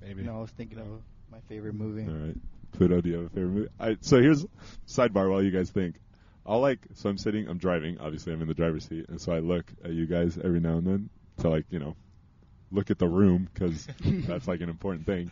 Maybe. 0.01 0.23
No, 0.23 0.37
I 0.37 0.41
was 0.41 0.49
thinking 0.51 0.79
of 0.79 0.87
my 1.31 1.37
favorite 1.47 1.75
movie. 1.75 2.03
All 2.03 2.27
right. 2.27 2.35
Pluto, 2.71 3.01
do 3.01 3.09
you 3.09 3.15
have 3.17 3.25
a 3.25 3.29
favorite 3.29 3.51
movie? 3.51 3.69
I, 3.79 3.97
so 4.01 4.19
here's 4.19 4.45
sidebar 4.87 5.29
while 5.29 5.43
you 5.43 5.51
guys 5.51 5.69
think. 5.69 5.95
I'll 6.45 6.59
like 6.59 6.79
so 6.95 7.09
I'm 7.09 7.17
sitting, 7.17 7.47
I'm 7.47 7.57
driving. 7.57 7.99
Obviously, 7.99 8.33
I'm 8.33 8.41
in 8.41 8.47
the 8.47 8.53
driver's 8.53 8.85
seat, 8.85 9.05
and 9.09 9.19
so 9.19 9.31
I 9.31 9.39
look 9.39 9.65
at 9.83 9.91
you 9.91 10.05
guys 10.05 10.37
every 10.37 10.59
now 10.59 10.77
and 10.77 10.87
then 10.87 11.09
to 11.39 11.49
like 11.49 11.65
you 11.69 11.79
know 11.79 11.95
look 12.71 12.91
at 12.91 12.99
the 12.99 13.07
room 13.07 13.47
because 13.53 13.87
that's 14.01 14.47
like 14.47 14.61
an 14.61 14.69
important 14.69 15.05
thing. 15.05 15.31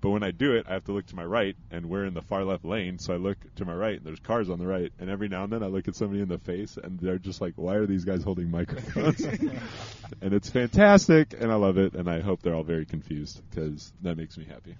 But 0.00 0.10
when 0.10 0.22
I 0.22 0.30
do 0.30 0.54
it, 0.54 0.66
I 0.68 0.74
have 0.74 0.84
to 0.84 0.92
look 0.92 1.06
to 1.06 1.16
my 1.16 1.24
right, 1.24 1.56
and 1.70 1.86
we're 1.86 2.04
in 2.04 2.14
the 2.14 2.22
far 2.22 2.44
left 2.44 2.64
lane. 2.64 2.98
So 2.98 3.14
I 3.14 3.16
look 3.16 3.38
to 3.56 3.64
my 3.64 3.74
right, 3.74 3.96
and 3.96 4.04
there's 4.04 4.20
cars 4.20 4.50
on 4.50 4.58
the 4.58 4.66
right. 4.66 4.92
And 4.98 5.08
every 5.08 5.28
now 5.28 5.44
and 5.44 5.52
then, 5.52 5.62
I 5.62 5.66
look 5.66 5.88
at 5.88 5.96
somebody 5.96 6.20
in 6.20 6.28
the 6.28 6.38
face, 6.38 6.78
and 6.82 6.98
they're 7.00 7.18
just 7.18 7.40
like, 7.40 7.54
"Why 7.56 7.74
are 7.74 7.86
these 7.86 8.04
guys 8.04 8.22
holding 8.22 8.50
microphones?" 8.50 9.20
and 10.20 10.32
it's 10.32 10.50
fantastic, 10.50 11.34
and 11.38 11.50
I 11.50 11.56
love 11.56 11.78
it. 11.78 11.94
And 11.94 12.08
I 12.08 12.20
hope 12.20 12.42
they're 12.42 12.54
all 12.54 12.62
very 12.62 12.86
confused 12.86 13.42
because 13.50 13.92
that 14.02 14.16
makes 14.16 14.36
me 14.36 14.44
happy. 14.44 14.76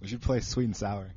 We 0.00 0.08
should 0.08 0.22
play 0.22 0.40
sweet 0.40 0.64
and 0.64 0.76
sour. 0.76 1.10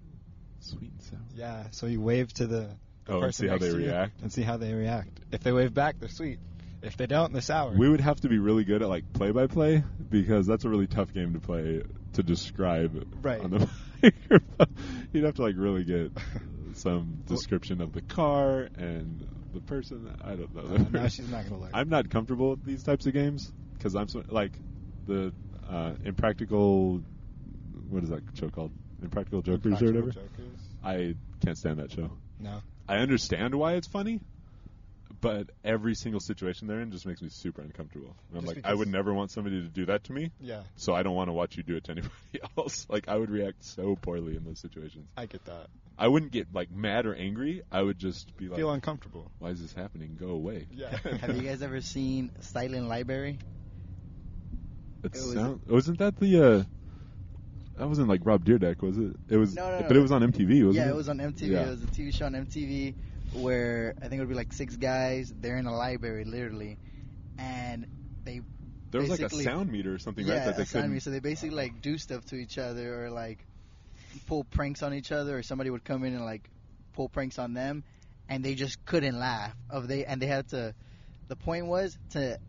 Sweet 0.59 0.91
and 0.91 1.01
sour. 1.01 1.19
Yeah. 1.35 1.63
So 1.71 1.85
you 1.85 2.01
wave 2.01 2.33
to 2.35 2.47
the, 2.47 2.69
the 3.09 3.15
Oh, 3.15 3.17
and 3.17 3.25
person 3.25 3.45
see 3.45 3.49
how 3.49 3.57
they 3.57 3.69
to 3.69 3.79
you 3.79 3.85
react? 3.87 4.21
and 4.21 4.31
see 4.31 4.41
how 4.43 4.57
they 4.57 4.73
react. 4.73 5.19
If 5.31 5.41
they 5.41 5.51
wave 5.51 5.73
back, 5.73 5.99
they're 5.99 6.09
sweet. 6.09 6.39
If 6.81 6.95
they 6.95 7.07
don't, 7.07 7.33
they're 7.33 7.41
sour. 7.41 7.73
We 7.77 7.89
would 7.89 7.99
have 7.99 8.21
to 8.21 8.29
be 8.29 8.39
really 8.39 8.63
good 8.63 8.81
at 8.81 8.87
like 8.89 9.11
play 9.13 9.31
by 9.31 9.47
play 9.47 9.83
because 10.09 10.47
that's 10.47 10.63
a 10.65 10.69
really 10.69 10.87
tough 10.87 11.13
game 11.13 11.33
to 11.33 11.39
play 11.39 11.81
to 12.13 12.23
describe 12.23 13.05
Right. 13.21 13.41
on 13.41 13.51
the 13.51 13.69
microphone. 14.03 14.75
You'd 15.11 15.25
have 15.25 15.35
to 15.35 15.41
like 15.41 15.55
really 15.57 15.83
get 15.83 16.11
some 16.73 17.19
description 17.27 17.81
of 17.81 17.91
the 17.93 18.01
car 18.01 18.69
and 18.77 19.27
the 19.53 19.59
person. 19.61 20.15
I 20.23 20.35
don't 20.35 20.55
know. 20.55 20.75
Uh, 20.75 20.85
no, 20.91 21.07
she's 21.09 21.27
not 21.29 21.43
gonna 21.49 21.61
learn. 21.61 21.71
I'm 21.73 21.89
not 21.89 22.09
comfortable 22.09 22.51
with 22.51 22.63
these 22.63 22.83
types 22.83 23.05
of 23.07 23.13
games 23.13 23.51
because 23.77 23.95
I'm 23.95 24.07
so, 24.07 24.23
like 24.29 24.53
the 25.05 25.33
uh, 25.69 25.93
impractical. 26.05 27.01
What 27.89 28.03
is 28.03 28.09
that 28.09 28.21
show 28.35 28.49
called? 28.49 28.71
Impractical 29.01 29.41
Jokers 29.41 29.81
or 29.81 29.85
whatever. 29.87 30.11
Jokers. 30.11 30.59
I 30.83 31.15
can't 31.43 31.57
stand 31.57 31.79
that 31.79 31.91
show. 31.91 32.11
No. 32.39 32.61
I 32.89 32.97
understand 32.97 33.55
why 33.55 33.73
it's 33.73 33.87
funny, 33.87 34.19
but 35.21 35.49
every 35.63 35.95
single 35.95 36.19
situation 36.19 36.67
they're 36.67 36.81
in 36.81 36.91
just 36.91 37.05
makes 37.05 37.21
me 37.21 37.29
super 37.29 37.61
uncomfortable. 37.61 38.15
And 38.29 38.39
I'm 38.39 38.45
Just 38.45 38.55
like, 38.57 38.65
I 38.65 38.73
would 38.73 38.87
never 38.87 39.13
want 39.13 39.31
somebody 39.31 39.61
to 39.61 39.67
do 39.67 39.85
that 39.87 40.03
to 40.05 40.13
me, 40.13 40.31
Yeah. 40.41 40.63
so 40.75 40.93
I 40.93 41.03
don't 41.03 41.15
want 41.15 41.27
to 41.29 41.33
watch 41.33 41.55
you 41.57 41.63
do 41.63 41.75
it 41.75 41.83
to 41.85 41.91
anybody 41.91 42.13
else. 42.57 42.85
Like, 42.89 43.07
I 43.07 43.15
would 43.17 43.29
react 43.29 43.63
so 43.63 43.95
poorly 44.01 44.35
in 44.35 44.43
those 44.43 44.59
situations. 44.59 45.07
I 45.17 45.25
get 45.27 45.45
that. 45.45 45.67
I 45.97 46.07
wouldn't 46.07 46.31
get 46.31 46.47
like 46.53 46.71
mad 46.71 47.05
or 47.05 47.13
angry. 47.13 47.61
I 47.71 47.81
would 47.81 47.99
just 47.99 48.35
be 48.37 48.47
like, 48.47 48.57
Feel 48.57 48.71
uncomfortable. 48.71 49.29
why 49.39 49.49
is 49.49 49.61
this 49.61 49.73
happening? 49.73 50.15
Go 50.19 50.29
away. 50.29 50.67
Yeah. 50.71 50.95
Have 51.21 51.35
you 51.35 51.41
guys 51.43 51.61
ever 51.61 51.81
seen 51.81 52.31
Silent 52.39 52.87
Library? 52.87 53.37
It 55.03 55.07
It 55.07 55.11
was- 55.13 55.33
sound, 55.33 55.61
wasn't 55.67 55.99
that 55.99 56.17
the? 56.19 56.43
uh 56.43 56.63
That 57.79 57.87
wasn't 57.87 58.09
like 58.09 58.19
Rob 58.25 58.43
Dyrdek, 58.43 58.81
was 58.81 58.97
it? 58.97 59.15
It 59.29 59.37
was, 59.37 59.55
No, 59.55 59.71
no, 59.71 59.77
but 59.77 59.91
no. 59.91 59.99
it 59.99 60.01
was 60.01 60.11
on 60.11 60.21
MTV, 60.21 60.65
wasn't 60.65 60.75
yeah, 60.75 60.81
it? 60.81 60.85
Yeah, 60.85 60.89
it 60.89 60.95
was 60.95 61.07
on 61.07 61.17
MTV. 61.17 61.47
Yeah. 61.47 61.67
It 61.67 61.69
was 61.69 61.83
a 61.83 61.87
TV 61.87 62.13
show 62.13 62.25
on 62.25 62.33
MTV 62.33 62.93
where 63.31 63.95
I 63.97 64.09
think 64.09 64.15
it 64.15 64.19
would 64.19 64.27
be 64.27 64.35
like 64.35 64.51
six 64.51 64.75
guys. 64.75 65.33
They're 65.39 65.55
in 65.55 65.65
a 65.65 65.73
library, 65.73 66.25
literally, 66.25 66.77
and 67.37 67.87
they 68.25 68.41
There 68.91 68.99
was 68.99 69.09
like 69.09 69.21
a 69.21 69.29
sound 69.29 69.71
meter 69.71 69.93
or 69.93 69.97
something, 69.97 70.27
yeah, 70.27 70.33
right? 70.33 70.45
That 70.47 70.57
they 70.57 70.63
a 70.63 70.65
sound 70.65 70.89
meter. 70.89 70.99
So 70.99 71.11
they 71.11 71.21
basically 71.21 71.55
like 71.55 71.81
do 71.81 71.97
stuff 71.97 72.25
to 72.25 72.35
each 72.35 72.57
other 72.57 73.05
or 73.05 73.11
like 73.11 73.45
pull 74.27 74.43
pranks 74.43 74.83
on 74.83 74.93
each 74.93 75.13
other, 75.13 75.37
or 75.37 75.43
somebody 75.43 75.69
would 75.69 75.85
come 75.85 76.03
in 76.03 76.13
and 76.13 76.25
like 76.25 76.49
pull 76.91 77.07
pranks 77.07 77.39
on 77.39 77.53
them, 77.53 77.85
and 78.27 78.43
they 78.43 78.55
just 78.55 78.83
couldn't 78.85 79.17
laugh. 79.17 79.55
Of 79.69 79.87
they 79.87 80.03
and 80.03 80.21
they 80.21 80.27
had 80.27 80.49
to. 80.49 80.75
The 81.29 81.37
point 81.37 81.67
was 81.67 81.97
to 82.09 82.39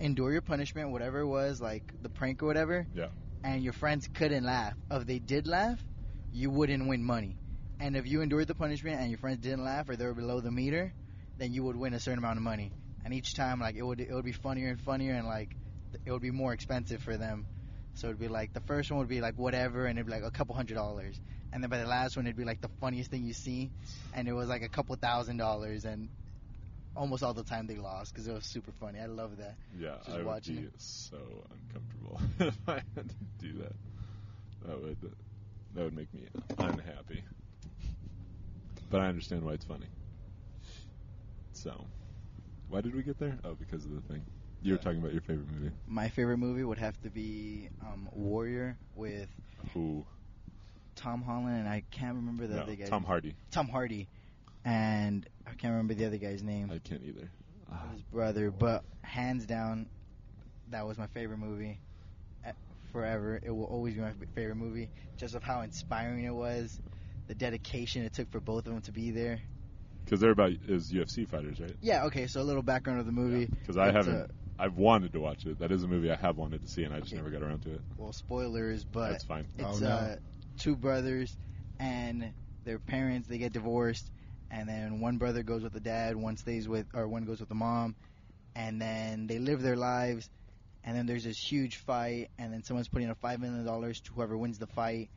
endure 0.00 0.32
your 0.32 0.42
punishment, 0.42 0.90
whatever 0.90 1.20
it 1.20 1.26
was, 1.28 1.60
like 1.60 1.84
the 2.02 2.08
prank 2.08 2.42
or 2.42 2.46
whatever. 2.46 2.84
Yeah. 2.96 3.10
And 3.42 3.62
your 3.62 3.72
friends 3.72 4.08
couldn't 4.14 4.44
laugh. 4.44 4.74
If 4.90 5.06
they 5.06 5.18
did 5.18 5.46
laugh, 5.46 5.84
you 6.32 6.50
wouldn't 6.50 6.88
win 6.88 7.02
money. 7.04 7.38
And 7.78 7.96
if 7.96 8.06
you 8.06 8.20
endured 8.22 8.48
the 8.48 8.54
punishment 8.54 9.00
and 9.00 9.10
your 9.10 9.18
friends 9.18 9.40
didn't 9.40 9.64
laugh 9.64 9.88
or 9.88 9.96
they 9.96 10.06
were 10.06 10.14
below 10.14 10.40
the 10.40 10.50
meter, 10.50 10.94
then 11.38 11.52
you 11.52 11.64
would 11.64 11.76
win 11.76 11.94
a 11.94 12.00
certain 12.00 12.18
amount 12.18 12.38
of 12.38 12.42
money. 12.44 12.74
and 13.04 13.14
each 13.14 13.34
time 13.34 13.60
like 13.60 13.76
it 13.76 13.82
would 13.82 14.00
it 14.00 14.12
would 14.12 14.24
be 14.24 14.32
funnier 14.32 14.68
and 14.68 14.80
funnier, 14.80 15.14
and 15.14 15.26
like 15.26 15.56
it 16.04 16.12
would 16.12 16.22
be 16.22 16.30
more 16.30 16.52
expensive 16.52 17.02
for 17.02 17.16
them. 17.16 17.46
So 17.94 18.08
it'd 18.08 18.18
be 18.18 18.28
like 18.28 18.52
the 18.52 18.60
first 18.60 18.90
one 18.90 18.98
would 19.00 19.08
be 19.08 19.20
like 19.20 19.38
whatever, 19.38 19.86
and 19.86 19.98
it'd 19.98 20.06
be 20.06 20.12
like 20.12 20.22
a 20.24 20.30
couple 20.30 20.54
hundred 20.54 20.74
dollars, 20.74 21.20
and 21.52 21.62
then 21.62 21.70
by 21.70 21.78
the 21.78 21.86
last 21.86 22.16
one 22.16 22.26
it'd 22.26 22.36
be 22.36 22.44
like 22.44 22.60
the 22.60 22.70
funniest 22.80 23.10
thing 23.10 23.24
you 23.24 23.32
see, 23.34 23.72
and 24.12 24.28
it 24.28 24.32
was 24.34 24.48
like 24.48 24.62
a 24.62 24.68
couple 24.68 24.94
thousand 24.96 25.38
dollars, 25.38 25.84
and 25.84 26.10
almost 26.96 27.22
all 27.22 27.34
the 27.34 27.42
time 27.44 27.66
they 27.66 27.76
lost 27.76 28.12
because 28.12 28.26
it 28.26 28.32
was 28.32 28.44
super 28.44 28.72
funny. 28.72 28.98
I 29.00 29.06
love 29.06 29.36
that. 29.38 29.56
Yeah, 29.78 29.96
Just 30.04 30.10
I 30.10 30.16
would 30.18 30.26
watching 30.26 30.56
be 30.56 30.62
it. 30.62 30.72
so 30.78 31.18
uncomfortable 31.50 32.20
if 32.40 32.58
I 32.68 32.82
had 32.94 33.08
to 33.08 33.14
do 33.38 33.58
that. 33.58 33.72
That 34.66 34.82
would 34.82 34.96
that 35.74 35.84
would 35.84 35.94
make 35.96 36.12
me 36.12 36.26
unhappy. 36.58 37.22
But 38.90 39.00
I 39.00 39.06
understand 39.06 39.42
why 39.44 39.52
it's 39.52 39.64
funny. 39.64 39.86
So, 41.52 41.86
why 42.68 42.80
did 42.80 42.94
we 42.94 43.02
get 43.02 43.18
there? 43.18 43.38
Oh, 43.44 43.54
because 43.54 43.84
of 43.84 43.92
the 43.94 44.00
thing. 44.12 44.24
You 44.62 44.72
were 44.74 44.78
talking 44.78 44.98
about 44.98 45.12
your 45.12 45.22
favorite 45.22 45.50
movie. 45.50 45.70
My 45.86 46.08
favorite 46.08 46.36
movie 46.38 46.64
would 46.64 46.78
have 46.78 47.00
to 47.02 47.10
be 47.10 47.70
um, 47.82 48.08
Warrior 48.12 48.76
with 48.94 49.28
Who? 49.72 50.04
Tom 50.96 51.22
Holland 51.22 51.56
and 51.60 51.68
I 51.68 51.82
can't 51.90 52.16
remember 52.16 52.46
the 52.46 52.56
No, 52.56 52.62
other 52.62 52.74
guy. 52.74 52.84
Tom 52.86 53.04
Hardy. 53.04 53.34
Tom 53.50 53.68
Hardy, 53.68 54.06
and 54.64 55.26
I 55.46 55.50
can't 55.50 55.72
remember 55.72 55.94
the 55.94 56.06
other 56.06 56.16
guy's 56.18 56.42
name. 56.42 56.70
I 56.72 56.78
can't 56.78 57.02
either. 57.04 57.30
Ah, 57.72 57.88
his 57.92 58.02
brother, 58.02 58.50
but 58.50 58.84
hands 59.02 59.46
down, 59.46 59.86
that 60.70 60.86
was 60.86 60.98
my 60.98 61.06
favorite 61.08 61.38
movie 61.38 61.78
eh, 62.44 62.52
forever. 62.92 63.40
It 63.42 63.50
will 63.50 63.64
always 63.64 63.94
be 63.94 64.00
my 64.00 64.12
favorite 64.34 64.56
movie, 64.56 64.88
just 65.18 65.34
of 65.34 65.42
how 65.42 65.62
inspiring 65.62 66.24
it 66.24 66.34
was, 66.34 66.78
the 67.28 67.34
dedication 67.34 68.04
it 68.04 68.12
took 68.12 68.30
for 68.30 68.40
both 68.40 68.66
of 68.66 68.72
them 68.72 68.82
to 68.82 68.92
be 68.92 69.10
there. 69.10 69.40
Because 70.04 70.20
they're 70.20 70.30
about 70.30 70.52
is 70.68 70.92
UFC 70.92 71.24
fighters, 71.28 71.60
right? 71.60 71.76
Yeah, 71.80 72.04
okay, 72.06 72.26
so 72.26 72.40
a 72.40 72.42
little 72.42 72.62
background 72.62 73.00
of 73.00 73.06
the 73.06 73.12
movie. 73.12 73.46
Because 73.60 73.76
I 73.76 73.90
haven't. 73.92 74.22
uh, 74.22 74.26
I've 74.58 74.76
wanted 74.76 75.12
to 75.14 75.20
watch 75.20 75.46
it. 75.46 75.58
That 75.58 75.72
is 75.72 75.84
a 75.84 75.88
movie 75.88 76.10
I 76.10 76.16
have 76.16 76.36
wanted 76.36 76.60
to 76.62 76.68
see, 76.68 76.82
and 76.82 76.92
I 76.92 76.98
just 77.00 77.12
Okay. 77.12 77.22
never 77.22 77.30
got 77.30 77.42
around 77.42 77.62
to 77.62 77.74
it. 77.74 77.80
well, 77.96 78.12
spoilers, 78.12 78.84
but 78.84 79.12
That's 79.12 79.24
fine. 79.24 79.46
it's 79.56 79.80
Oh, 79.80 79.84
no. 79.84 79.88
uh, 79.88 80.16
two 80.58 80.76
brothers 80.76 81.36
and 81.78 82.32
their 82.64 82.78
parents. 82.78 83.26
They 83.28 83.38
get 83.38 83.52
divorced, 83.52 84.10
and 84.50 84.68
then 84.68 85.00
one 85.00 85.18
brother 85.18 85.42
goes 85.42 85.62
with 85.62 85.72
the 85.72 85.80
dad, 85.80 86.16
one 86.16 86.36
stays 86.36 86.68
with, 86.68 86.86
or 86.94 87.06
one 87.08 87.24
goes 87.24 87.40
with 87.40 87.48
the 87.48 87.54
mom, 87.54 87.94
and 88.54 88.80
then 88.80 89.26
they 89.26 89.38
live 89.38 89.62
their 89.62 89.76
lives. 89.76 90.28
And 90.82 90.96
then 90.96 91.06
there's 91.06 91.24
this 91.24 91.38
huge 91.38 91.76
fight, 91.76 92.30
and 92.38 92.52
then 92.52 92.62
someone's 92.64 92.88
putting 92.88 93.10
a 93.10 93.14
five 93.14 93.38
million 93.40 93.64
dollars 93.66 94.00
to 94.02 94.12
whoever 94.14 94.36
wins 94.36 94.58
the 94.58 94.66
fight. 94.66 95.10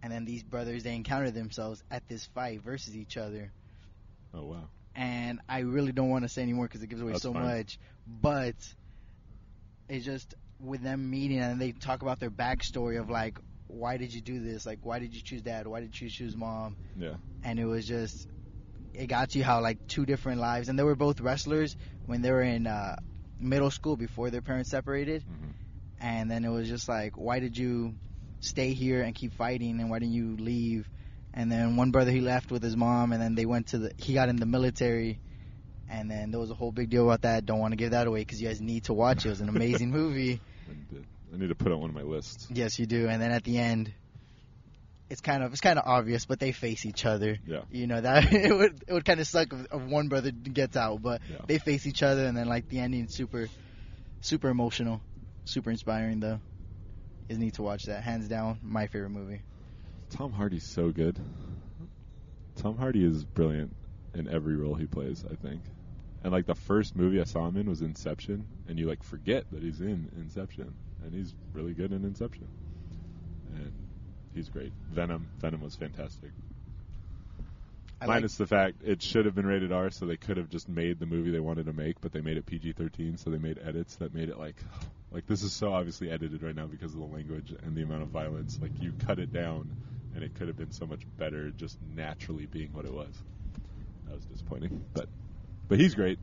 And 0.00 0.12
then 0.12 0.24
these 0.24 0.44
brothers 0.44 0.84
they 0.84 0.94
encounter 0.94 1.30
themselves 1.32 1.82
at 1.90 2.06
this 2.08 2.24
fight 2.26 2.62
versus 2.62 2.96
each 2.96 3.16
other. 3.16 3.50
Oh 4.32 4.44
wow. 4.44 4.68
And 4.94 5.40
I 5.48 5.60
really 5.60 5.92
don't 5.92 6.08
want 6.08 6.24
to 6.24 6.28
say 6.28 6.42
anymore 6.42 6.66
because 6.66 6.82
it 6.82 6.86
gives 6.88 7.02
away 7.02 7.12
That's 7.12 7.22
so 7.22 7.32
fine. 7.32 7.44
much. 7.44 7.78
But 8.06 8.54
it's 9.88 10.04
just 10.04 10.34
with 10.60 10.82
them 10.82 11.10
meeting 11.10 11.38
and 11.38 11.60
they 11.60 11.72
talk 11.72 12.02
about 12.02 12.20
their 12.20 12.30
backstory 12.30 13.00
of 13.00 13.10
like, 13.10 13.38
why 13.68 13.96
did 13.96 14.12
you 14.12 14.20
do 14.20 14.40
this? 14.40 14.66
Like, 14.66 14.78
why 14.82 14.98
did 14.98 15.14
you 15.14 15.20
choose 15.22 15.42
dad? 15.42 15.66
Why 15.66 15.80
did 15.80 16.00
you 16.00 16.08
choose 16.08 16.36
mom? 16.36 16.76
Yeah. 16.96 17.14
And 17.42 17.58
it 17.58 17.64
was 17.66 17.86
just, 17.86 18.26
it 18.94 19.06
got 19.06 19.34
you 19.34 19.44
how 19.44 19.60
like 19.60 19.78
two 19.88 20.06
different 20.06 20.40
lives. 20.40 20.68
And 20.68 20.78
they 20.78 20.82
were 20.82 20.96
both 20.96 21.20
wrestlers 21.20 21.76
when 22.06 22.22
they 22.22 22.30
were 22.30 22.42
in 22.42 22.66
uh, 22.66 22.96
middle 23.40 23.70
school 23.70 23.96
before 23.96 24.30
their 24.30 24.42
parents 24.42 24.70
separated. 24.70 25.22
hmm 25.22 25.50
And 26.00 26.30
then 26.30 26.44
it 26.44 26.50
was 26.50 26.68
just 26.68 26.88
like, 26.88 27.16
why 27.16 27.40
did 27.40 27.56
you 27.56 27.94
stay 28.40 28.72
here 28.72 29.02
and 29.02 29.14
keep 29.14 29.32
fighting? 29.32 29.80
And 29.80 29.90
why 29.90 29.98
didn't 29.98 30.14
you 30.14 30.36
leave? 30.36 30.88
And 31.34 31.50
then 31.52 31.76
one 31.76 31.90
brother 31.90 32.10
he 32.10 32.20
left 32.20 32.50
with 32.50 32.62
his 32.62 32.76
mom, 32.76 33.12
and 33.12 33.20
then 33.22 33.34
they 33.34 33.46
went 33.46 33.68
to 33.68 33.78
the. 33.78 33.92
He 33.98 34.14
got 34.14 34.28
in 34.28 34.36
the 34.36 34.46
military, 34.46 35.20
and 35.88 36.10
then 36.10 36.30
there 36.30 36.40
was 36.40 36.50
a 36.50 36.54
whole 36.54 36.72
big 36.72 36.88
deal 36.90 37.04
about 37.04 37.22
that. 37.22 37.46
Don't 37.46 37.58
want 37.60 37.72
to 37.72 37.76
give 37.76 37.90
that 37.90 38.06
away 38.06 38.20
because 38.20 38.40
you 38.40 38.48
guys 38.48 38.60
need 38.60 38.84
to 38.84 38.94
watch 38.94 39.24
it. 39.24 39.26
It 39.26 39.30
was 39.30 39.40
an 39.40 39.48
amazing 39.48 39.90
movie. 40.00 40.40
I 40.66 40.72
need, 40.72 40.88
to, 40.90 41.04
I 41.34 41.38
need 41.38 41.48
to 41.48 41.54
put 41.54 41.68
it 41.68 41.74
on 41.74 41.80
one 41.80 41.90
of 41.90 41.96
my 41.96 42.02
lists. 42.02 42.48
Yes, 42.50 42.78
you 42.78 42.86
do. 42.86 43.08
And 43.08 43.20
then 43.20 43.30
at 43.30 43.44
the 43.44 43.58
end, 43.58 43.92
it's 45.10 45.20
kind 45.20 45.42
of 45.42 45.52
it's 45.52 45.60
kind 45.60 45.78
of 45.78 45.84
obvious, 45.86 46.26
but 46.26 46.38
they 46.38 46.52
face 46.52 46.84
each 46.86 47.04
other. 47.06 47.38
Yeah. 47.46 47.62
You 47.70 47.86
know 47.86 48.00
that 48.00 48.32
it 48.32 48.52
would 48.54 48.82
it 48.86 48.92
would 48.92 49.04
kind 49.04 49.20
of 49.20 49.26
suck 49.26 49.52
if, 49.52 49.66
if 49.72 49.82
one 49.82 50.08
brother 50.08 50.30
gets 50.30 50.76
out, 50.76 51.02
but 51.02 51.20
Yeah. 51.30 51.38
they 51.46 51.58
face 51.58 51.86
each 51.86 52.02
other, 52.02 52.24
and 52.26 52.36
then 52.36 52.46
like 52.46 52.68
the 52.68 52.78
ending, 52.80 53.08
super, 53.08 53.48
super 54.20 54.48
emotional, 54.48 55.00
super 55.44 55.70
inspiring 55.70 56.20
though. 56.20 56.40
You 57.28 57.38
need 57.38 57.54
to 57.54 57.62
watch 57.62 57.84
that. 57.84 58.02
Hands 58.02 58.26
down, 58.26 58.58
my 58.62 58.86
favorite 58.86 59.10
movie. 59.10 59.42
Tom 60.10 60.32
Hardy's 60.32 60.64
so 60.64 60.90
good. 60.90 61.18
Tom 62.56 62.76
Hardy 62.76 63.04
is 63.04 63.24
brilliant 63.24 63.74
in 64.14 64.28
every 64.28 64.56
role 64.56 64.74
he 64.74 64.86
plays, 64.86 65.24
I 65.30 65.34
think. 65.36 65.60
And 66.24 66.32
like 66.32 66.46
the 66.46 66.54
first 66.54 66.96
movie 66.96 67.20
I 67.20 67.24
saw 67.24 67.46
him 67.46 67.56
in 67.56 67.68
was 67.68 67.82
Inception, 67.82 68.44
and 68.66 68.78
you 68.78 68.88
like 68.88 69.02
forget 69.02 69.44
that 69.52 69.62
he's 69.62 69.80
in 69.80 70.10
Inception, 70.16 70.72
and 71.04 71.14
he's 71.14 71.34
really 71.52 71.74
good 71.74 71.92
in 71.92 72.04
Inception. 72.04 72.48
And 73.54 73.72
he's 74.38 74.48
great. 74.48 74.72
Venom, 74.90 75.28
Venom 75.40 75.60
was 75.60 75.74
fantastic. 75.74 76.30
I 78.00 78.06
Minus 78.06 78.36
the 78.36 78.46
fact 78.46 78.82
it 78.84 79.02
should 79.02 79.24
have 79.24 79.34
been 79.34 79.46
rated 79.46 79.72
R, 79.72 79.90
so 79.90 80.06
they 80.06 80.16
could 80.16 80.36
have 80.36 80.48
just 80.48 80.68
made 80.68 81.00
the 81.00 81.06
movie 81.06 81.32
they 81.32 81.40
wanted 81.40 81.66
to 81.66 81.72
make, 81.72 82.00
but 82.00 82.12
they 82.12 82.20
made 82.20 82.36
it 82.36 82.46
PG-13, 82.46 83.18
so 83.18 83.30
they 83.30 83.38
made 83.38 83.58
edits 83.58 83.96
that 83.96 84.14
made 84.14 84.28
it 84.28 84.38
like, 84.38 84.54
like 85.10 85.26
this 85.26 85.42
is 85.42 85.52
so 85.52 85.72
obviously 85.72 86.08
edited 86.08 86.42
right 86.42 86.54
now 86.54 86.66
because 86.66 86.94
of 86.94 87.00
the 87.00 87.06
language 87.06 87.52
and 87.62 87.74
the 87.74 87.82
amount 87.82 88.02
of 88.02 88.08
violence. 88.08 88.58
Like 88.62 88.70
you 88.80 88.92
cut 89.04 89.18
it 89.18 89.32
down, 89.32 89.68
and 90.14 90.22
it 90.22 90.34
could 90.36 90.46
have 90.46 90.56
been 90.56 90.70
so 90.70 90.86
much 90.86 91.02
better 91.18 91.50
just 91.50 91.76
naturally 91.94 92.46
being 92.46 92.72
what 92.72 92.84
it 92.84 92.94
was. 92.94 93.12
That 94.06 94.14
was 94.14 94.24
disappointing, 94.26 94.84
but 94.94 95.08
but 95.66 95.80
he's 95.80 95.96
great. 95.96 96.20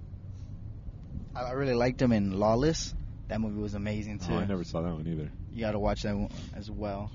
I, 1.36 1.42
I 1.42 1.52
really 1.52 1.76
liked 1.76 2.02
him 2.02 2.14
in 2.14 2.32
Lawless. 2.32 2.96
That 3.28 3.42
movie 3.42 3.60
was 3.60 3.74
amazing 3.74 4.20
too. 4.20 4.34
Oh, 4.34 4.38
I 4.38 4.46
never 4.46 4.64
saw 4.64 4.82
that 4.82 4.94
one 4.94 5.08
either. 5.08 5.30
You 5.52 5.62
got 5.62 5.72
to 5.72 5.80
watch 5.80 6.04
that 6.04 6.16
one 6.16 6.32
as 6.56 6.72
well. 6.72 7.12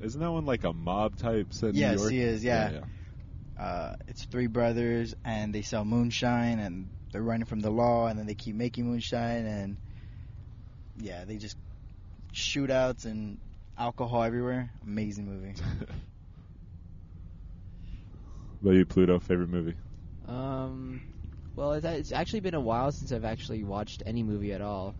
Isn't 0.00 0.20
that 0.20 0.30
one 0.30 0.46
like 0.46 0.64
a 0.64 0.72
mob 0.72 1.16
type 1.16 1.52
set 1.52 1.70
in 1.70 1.76
Yes, 1.76 1.96
New 1.96 2.02
York? 2.02 2.12
he 2.12 2.20
is, 2.20 2.44
yeah. 2.44 2.70
yeah. 2.70 3.62
Uh, 3.62 3.94
it's 4.06 4.24
three 4.24 4.46
brothers, 4.46 5.14
and 5.24 5.52
they 5.52 5.62
sell 5.62 5.84
moonshine, 5.84 6.60
and 6.60 6.88
they're 7.12 7.22
running 7.22 7.46
from 7.46 7.60
the 7.60 7.70
law, 7.70 8.06
and 8.06 8.18
then 8.18 8.26
they 8.26 8.34
keep 8.34 8.54
making 8.54 8.86
moonshine, 8.86 9.46
and 9.46 9.76
yeah, 11.00 11.24
they 11.24 11.36
just 11.36 11.56
shootouts 12.32 13.04
and 13.04 13.38
alcohol 13.76 14.22
everywhere. 14.22 14.70
Amazing 14.86 15.26
movie. 15.26 15.54
But 18.62 18.70
you, 18.70 18.84
Pluto, 18.84 19.20
favorite 19.20 19.50
movie? 19.50 19.74
Um, 20.26 21.00
well, 21.54 21.74
it's, 21.74 21.86
it's 21.86 22.12
actually 22.12 22.40
been 22.40 22.54
a 22.54 22.60
while 22.60 22.90
since 22.90 23.12
I've 23.12 23.24
actually 23.24 23.62
watched 23.62 24.02
any 24.04 24.22
movie 24.22 24.52
at 24.52 24.60
all. 24.60 24.94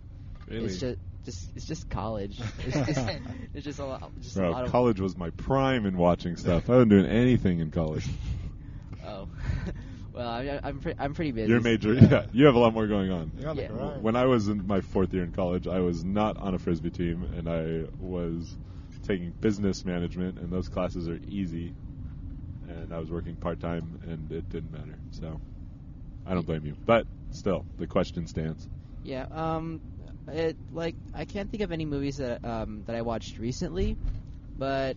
Really? 0.49 0.67
It's 0.67 0.79
just, 0.79 0.99
just 1.25 1.51
it's 1.57 1.67
just 1.67 1.89
college. 1.89 2.39
It's 2.67 2.75
just, 2.87 3.09
it's 3.55 3.65
just 3.65 3.79
a 3.79 3.85
lot, 3.85 4.13
just 4.21 4.37
a 4.37 4.41
Bro, 4.41 4.51
lot 4.51 4.65
of 4.65 4.71
college 4.73 5.01
was 5.01 5.17
my 5.17 5.31
prime 5.31 5.87
in 5.87 5.97
watching 5.97 6.37
stuff. 6.37 6.69
I 6.69 6.75
wasn't 6.75 6.91
doing 6.91 7.07
anything 7.07 7.61
in 7.61 7.71
college. 7.71 8.07
Oh, 9.07 9.29
well, 10.13 10.29
I, 10.29 10.61
I'm 10.63 10.81
pre- 10.81 10.95
I'm 10.99 11.15
pretty 11.15 11.31
busy. 11.33 11.51
You're 11.51 11.61
major. 11.61 11.95
Yeah, 11.95 12.27
you 12.33 12.45
have 12.47 12.57
a 12.57 12.59
lot 12.59 12.75
more 12.75 12.87
going 12.87 13.11
on. 13.11 13.33
On 13.47 13.57
Yeah. 13.57 13.69
grind. 13.69 14.03
When 14.03 14.17
I 14.17 14.27
was 14.27 14.49
in 14.49 14.67
my 14.67 14.81
fourth 14.81 15.15
year 15.15 15.23
in 15.23 15.33
college, 15.33 15.67
I 15.67 15.81
was 15.81 16.05
not 16.05 16.37
on 16.37 16.55
a 16.55 16.59
frisbee 16.59 16.91
team, 16.91 17.23
and 17.37 17.49
I 17.49 17.87
was 17.99 18.55
taking 19.07 19.31
business 19.41 19.85
management, 19.87 20.39
and 20.39 20.53
those 20.53 20.69
classes 20.69 21.09
are 21.09 21.19
easy. 21.27 21.73
And 22.69 22.93
I 22.93 22.99
was 22.99 23.11
working 23.11 23.35
part 23.37 23.61
time, 23.61 23.99
and 24.07 24.31
it 24.31 24.51
didn't 24.51 24.73
matter. 24.73 24.99
So 25.13 25.41
I 26.27 26.35
don't 26.35 26.45
blame 26.45 26.67
you, 26.67 26.75
but 26.85 27.07
still, 27.31 27.65
the 27.79 27.87
question 27.87 28.27
stands. 28.27 28.69
Yeah. 29.05 29.27
Um, 29.31 29.81
it 30.33 30.57
like 30.73 30.95
I 31.15 31.25
can't 31.25 31.51
think 31.51 31.63
of 31.63 31.73
any 31.73 31.85
movies 31.85 32.17
that 32.19 32.45
um 32.45 32.83
that 32.87 32.97
I 32.97 33.03
watched 33.03 33.39
recently, 33.39 33.97
but 34.59 34.97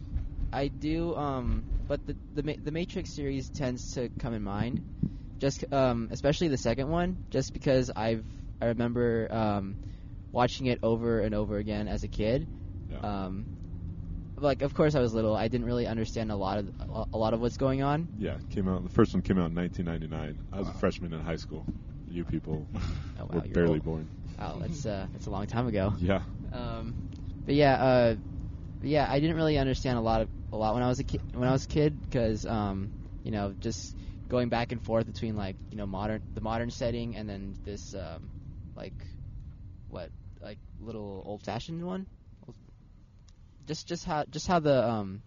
I 0.53 0.67
do 0.67 1.15
um 1.15 1.63
but 1.87 1.99
the 2.05 2.15
the 2.35 2.43
Ma- 2.43 2.61
the 2.63 2.71
Matrix 2.71 3.09
series 3.15 3.49
tends 3.49 3.91
to 3.93 4.09
come 4.19 4.33
in 4.33 4.43
mind, 4.43 4.81
just 5.39 5.65
um 5.71 6.09
especially 6.11 6.47
the 6.49 6.57
second 6.57 6.89
one, 6.89 7.17
just 7.31 7.53
because 7.53 7.91
I've 7.95 8.25
I 8.61 8.67
remember 8.67 9.27
um 9.31 9.75
watching 10.31 10.67
it 10.67 10.79
over 10.83 11.19
and 11.19 11.35
over 11.35 11.57
again 11.57 11.87
as 11.87 12.03
a 12.03 12.07
kid. 12.07 12.47
Yeah. 12.89 12.99
Um, 13.25 13.45
like 14.37 14.61
of 14.61 14.73
course 14.73 14.95
I 14.95 14.99
was 15.01 15.13
little, 15.13 15.35
I 15.35 15.47
didn't 15.47 15.67
really 15.67 15.87
understand 15.87 16.31
a 16.31 16.35
lot 16.35 16.57
of 16.59 16.71
a 17.13 17.17
lot 17.17 17.33
of 17.33 17.41
what's 17.41 17.57
going 17.57 17.83
on. 17.83 18.07
yeah, 18.17 18.37
came 18.49 18.67
out. 18.67 18.83
The 18.83 18.89
first 18.89 19.13
one 19.13 19.21
came 19.21 19.37
out 19.37 19.49
in 19.51 19.55
1999. 19.55 20.37
I 20.51 20.59
was 20.59 20.67
a 20.67 20.73
freshman 20.73 21.13
in 21.13 21.19
high 21.21 21.35
school. 21.35 21.65
You 22.09 22.23
people 22.23 22.67
Oh, 23.19 23.25
wow, 23.29 23.35
were 23.35 23.41
barely 23.41 23.73
old. 23.73 23.83
born. 23.85 24.07
Wow, 24.41 24.57
that's 24.59 24.85
uh 24.85 25.07
that's 25.13 25.27
a 25.27 25.29
long 25.29 25.45
time 25.45 25.67
ago. 25.67 25.93
Yeah. 25.99 26.21
Um, 26.51 26.95
but 27.45 27.55
yeah, 27.55 27.73
uh, 27.73 28.15
but 28.79 28.89
yeah, 28.89 29.05
I 29.09 29.19
didn't 29.19 29.35
really 29.35 29.57
understand 29.57 29.97
a 29.97 30.01
lot 30.01 30.21
of 30.21 30.29
a 30.51 30.57
lot 30.57 30.73
when 30.73 30.83
I 30.83 30.87
was 30.87 30.99
a 30.99 31.03
kid. 31.03 31.21
When 31.33 31.47
I 31.47 31.51
was 31.51 31.65
a 31.65 31.67
kid, 31.67 32.01
because 32.01 32.45
um, 32.45 32.91
you 33.23 33.31
know, 33.31 33.53
just 33.59 33.95
going 34.29 34.49
back 34.49 34.71
and 34.71 34.83
forth 34.83 35.05
between 35.05 35.35
like 35.35 35.57
you 35.69 35.77
know 35.77 35.85
modern 35.85 36.21
the 36.33 36.41
modern 36.41 36.71
setting 36.71 37.15
and 37.15 37.29
then 37.29 37.55
this 37.63 37.93
um, 37.93 38.29
like 38.75 39.05
what 39.89 40.09
like 40.41 40.59
little 40.79 41.21
old 41.25 41.43
fashioned 41.43 41.85
one. 41.85 42.07
Just 43.67 43.87
just 43.87 44.05
how 44.05 44.25
just 44.25 44.47
how 44.47 44.59
the 44.59 44.87
um 44.87 45.21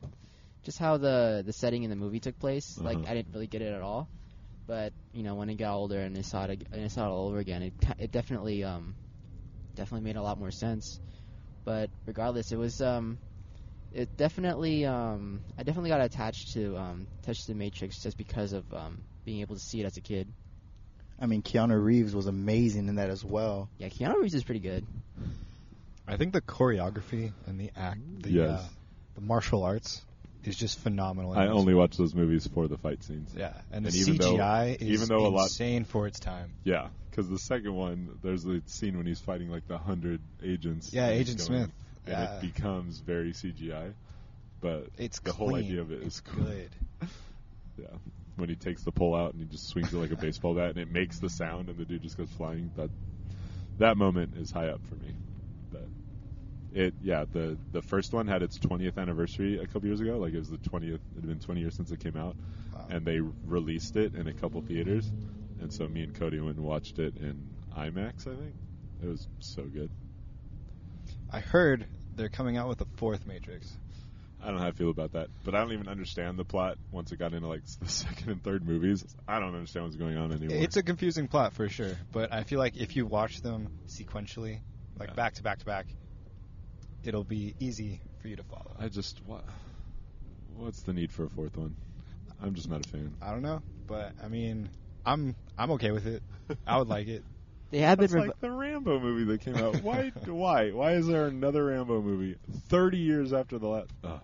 just 0.64 0.78
how 0.78 0.96
the 0.98 1.42
the 1.46 1.52
setting 1.52 1.84
in 1.84 1.90
the 1.90 1.96
movie 1.96 2.20
took 2.20 2.38
place. 2.38 2.76
Like 2.78 2.96
Uh-huh. 2.96 3.10
I 3.10 3.14
didn't 3.14 3.32
really 3.32 3.46
get 3.46 3.62
it 3.62 3.72
at 3.72 3.82
all. 3.82 4.08
But 4.66 4.92
you 5.12 5.22
know, 5.22 5.34
when 5.34 5.50
I 5.50 5.54
got 5.54 5.74
older 5.76 6.00
and 6.00 6.16
I 6.16 6.22
saw 6.22 6.44
it, 6.44 6.66
and 6.72 6.84
I 6.84 6.88
saw 6.88 7.06
it 7.06 7.10
all 7.10 7.28
over 7.28 7.38
again, 7.38 7.62
it 7.62 7.74
it 7.98 8.10
definitely 8.12 8.64
um 8.64 8.96
definitely 9.74 10.04
made 10.04 10.16
a 10.16 10.22
lot 10.22 10.38
more 10.38 10.50
sense. 10.50 11.00
But 11.64 11.90
regardless, 12.06 12.52
it 12.52 12.58
was 12.58 12.80
um 12.80 13.18
it 13.92 14.16
definitely 14.16 14.84
um 14.86 15.40
I 15.58 15.62
definitely 15.62 15.90
got 15.90 16.00
attached 16.00 16.52
to 16.54 16.76
um 16.76 17.06
touch 17.22 17.46
the 17.46 17.54
Matrix 17.54 18.02
just 18.02 18.16
because 18.18 18.52
of 18.52 18.64
um 18.74 18.98
being 19.24 19.40
able 19.40 19.54
to 19.56 19.60
see 19.60 19.80
it 19.80 19.84
as 19.86 19.96
a 19.96 20.00
kid. 20.00 20.28
I 21.18 21.26
mean, 21.26 21.42
Keanu 21.42 21.82
Reeves 21.82 22.14
was 22.14 22.26
amazing 22.26 22.88
in 22.88 22.96
that 22.96 23.08
as 23.08 23.24
well. 23.24 23.68
Yeah, 23.78 23.88
Keanu 23.88 24.16
Reeves 24.20 24.34
is 24.34 24.42
pretty 24.44 24.60
good. 24.60 24.84
I 26.06 26.16
think 26.16 26.32
the 26.32 26.42
choreography 26.42 27.32
and 27.46 27.58
the 27.58 27.70
act, 27.76 28.00
the, 28.22 28.30
Yes. 28.30 28.60
uh, 28.60 28.64
the 29.14 29.20
martial 29.22 29.62
arts, 29.62 30.04
is 30.42 30.56
just 30.56 30.78
phenomenal. 30.80 31.32
I 31.32 31.46
only 31.46 31.66
movies. 31.72 31.76
watch 31.76 31.96
those 31.96 32.14
movies 32.14 32.46
for 32.52 32.68
the 32.68 32.76
fight 32.76 33.02
scenes. 33.04 33.32
Yeah, 33.34 33.52
and, 33.70 33.86
And 33.86 33.94
the 33.94 33.98
even 34.00 34.16
though- 34.18 34.34
CGI 34.34 34.74
is 34.74 34.82
even 34.82 35.08
though 35.08 35.26
a 35.26 35.28
lot- 35.28 35.44
insane 35.44 35.84
for 35.84 36.06
its 36.06 36.18
time. 36.20 36.52
Yeah, 36.64 36.88
because 37.14 37.28
the 37.30 37.38
second 37.38 37.74
one, 37.74 38.18
there's 38.24 38.42
the 38.42 38.60
scene 38.66 38.96
when 38.96 39.06
he's 39.06 39.20
fighting 39.20 39.48
like 39.48 39.68
the 39.68 39.78
hundred 39.78 40.20
agents. 40.42 40.92
Yeah, 40.92 41.08
Agent 41.10 41.40
Smith. 41.40 41.70
and 42.06 42.12
Yeah. 42.12 42.34
it 42.36 42.40
becomes 42.40 42.98
very 42.98 43.32
CGI. 43.32 43.92
But 44.60 44.88
It's 44.98 45.20
the 45.20 45.32
whole 45.32 45.54
idea 45.54 45.80
of 45.80 45.92
it 45.92 46.02
is 46.02 46.20
cool. 46.20 46.44
Good. 46.44 46.70
Yeah, 47.76 47.86
when 48.36 48.48
he 48.48 48.54
takes 48.54 48.82
the 48.84 48.92
pole 48.92 49.16
out 49.16 49.32
and 49.32 49.42
he 49.42 49.48
just 49.48 49.66
swings 49.68 49.92
it 49.92 49.96
like 49.96 50.12
a 50.12 50.16
baseball 50.16 50.54
bat, 50.54 50.70
and 50.70 50.78
it 50.78 50.92
makes 50.92 51.18
the 51.18 51.28
sound, 51.28 51.68
and 51.68 51.76
the 51.76 51.84
dude 51.84 52.02
just 52.02 52.16
goes 52.16 52.28
flying. 52.36 52.70
That 52.76 52.88
that 53.78 53.96
moment 53.96 54.36
is 54.36 54.52
high 54.52 54.68
up 54.68 54.80
for 54.86 54.94
me. 54.94 55.12
But 55.72 55.88
it, 56.72 56.94
yeah, 57.02 57.24
the 57.32 57.58
the 57.72 57.82
first 57.82 58.12
one 58.12 58.28
had 58.28 58.44
its 58.44 58.58
20th 58.60 58.96
anniversary 58.96 59.58
a 59.58 59.66
couple 59.66 59.86
years 59.88 60.00
ago. 60.00 60.18
Like 60.18 60.34
it 60.34 60.38
was 60.38 60.50
the 60.50 60.58
20th. 60.58 60.94
It 60.94 61.00
had 61.16 61.26
been 61.26 61.40
20 61.40 61.60
years 61.62 61.74
since 61.74 61.90
it 61.90 61.98
came 61.98 62.16
out, 62.16 62.36
Wow. 62.72 62.86
and 62.90 63.04
they 63.04 63.18
released 63.44 63.96
it 63.96 64.14
in 64.14 64.28
a 64.28 64.32
couple 64.32 64.60
theaters. 64.60 65.10
And 65.64 65.72
so 65.72 65.88
me 65.88 66.02
and 66.02 66.12
Cody 66.14 66.38
went 66.40 66.56
and 66.58 66.64
watched 66.66 66.98
it 66.98 67.16
in 67.16 67.48
IMAX. 67.74 68.26
I 68.26 68.36
think 68.36 68.54
it 69.02 69.08
was 69.08 69.26
so 69.40 69.62
good. 69.62 69.88
I 71.32 71.40
heard 71.40 71.86
they're 72.14 72.28
coming 72.28 72.58
out 72.58 72.68
with 72.68 72.82
a 72.82 72.86
fourth 72.96 73.26
Matrix. 73.26 73.72
I 74.42 74.48
don't 74.48 74.56
know 74.56 74.60
how 74.62 74.68
I 74.68 74.72
feel 74.72 74.90
about 74.90 75.12
that, 75.12 75.28
but 75.42 75.54
I 75.54 75.60
don't 75.60 75.72
even 75.72 75.88
understand 75.88 76.38
the 76.38 76.44
plot 76.44 76.76
once 76.92 77.12
it 77.12 77.18
got 77.18 77.32
into 77.32 77.48
like 77.48 77.62
the 77.80 77.88
second 77.88 78.28
and 78.30 78.42
third 78.42 78.68
movies. 78.68 79.06
I 79.26 79.40
don't 79.40 79.54
understand 79.54 79.86
what's 79.86 79.96
going 79.96 80.18
on 80.18 80.32
anymore. 80.32 80.58
It's 80.62 80.76
a 80.76 80.82
confusing 80.82 81.28
plot 81.28 81.54
for 81.54 81.66
sure, 81.70 81.96
but 82.12 82.30
I 82.30 82.42
feel 82.42 82.58
like 82.58 82.76
if 82.76 82.94
you 82.94 83.06
watch 83.06 83.40
them 83.40 83.70
sequentially, 83.88 84.60
like 84.98 85.08
Yeah. 85.08 85.14
back 85.14 85.32
to 85.36 85.42
back 85.42 85.60
to 85.60 85.64
back, 85.64 85.86
it'll 87.04 87.24
be 87.24 87.54
easy 87.58 88.02
for 88.20 88.28
you 88.28 88.36
to 88.36 88.42
follow. 88.42 88.76
I 88.78 88.88
just 88.88 89.18
what? 89.26 89.46
What's 90.58 90.82
the 90.82 90.92
need 90.92 91.10
for 91.10 91.24
a 91.24 91.30
fourth 91.30 91.56
one? 91.56 91.74
I'm 92.42 92.52
just 92.52 92.68
not 92.68 92.84
a 92.84 92.88
fan. 92.90 93.14
I 93.22 93.30
don't 93.30 93.42
know, 93.42 93.62
but 93.86 94.12
I 94.22 94.28
mean, 94.28 94.68
I'm 95.06 95.34
I'm 95.58 95.70
okay 95.72 95.90
with 95.90 96.06
it. 96.06 96.22
I 96.66 96.78
would 96.78 96.88
like 96.88 97.08
it. 97.08 97.22
They 97.70 97.78
have 97.78 97.98
been 97.98 98.04
It's 98.04 98.14
rev- 98.14 98.26
like 98.28 98.40
the 98.40 98.50
Rambo 98.50 99.00
movie 99.00 99.24
that 99.24 99.40
came 99.40 99.56
out. 99.56 99.82
Why? 99.82 100.10
why? 100.26 100.70
Why 100.70 100.92
is 100.92 101.06
there 101.06 101.26
another 101.26 101.64
Rambo 101.66 102.00
movie 102.02 102.36
30 102.68 102.98
years 102.98 103.32
after 103.32 103.58
the 103.58 103.66
last? 103.66 103.90
Ugh. 104.04 104.20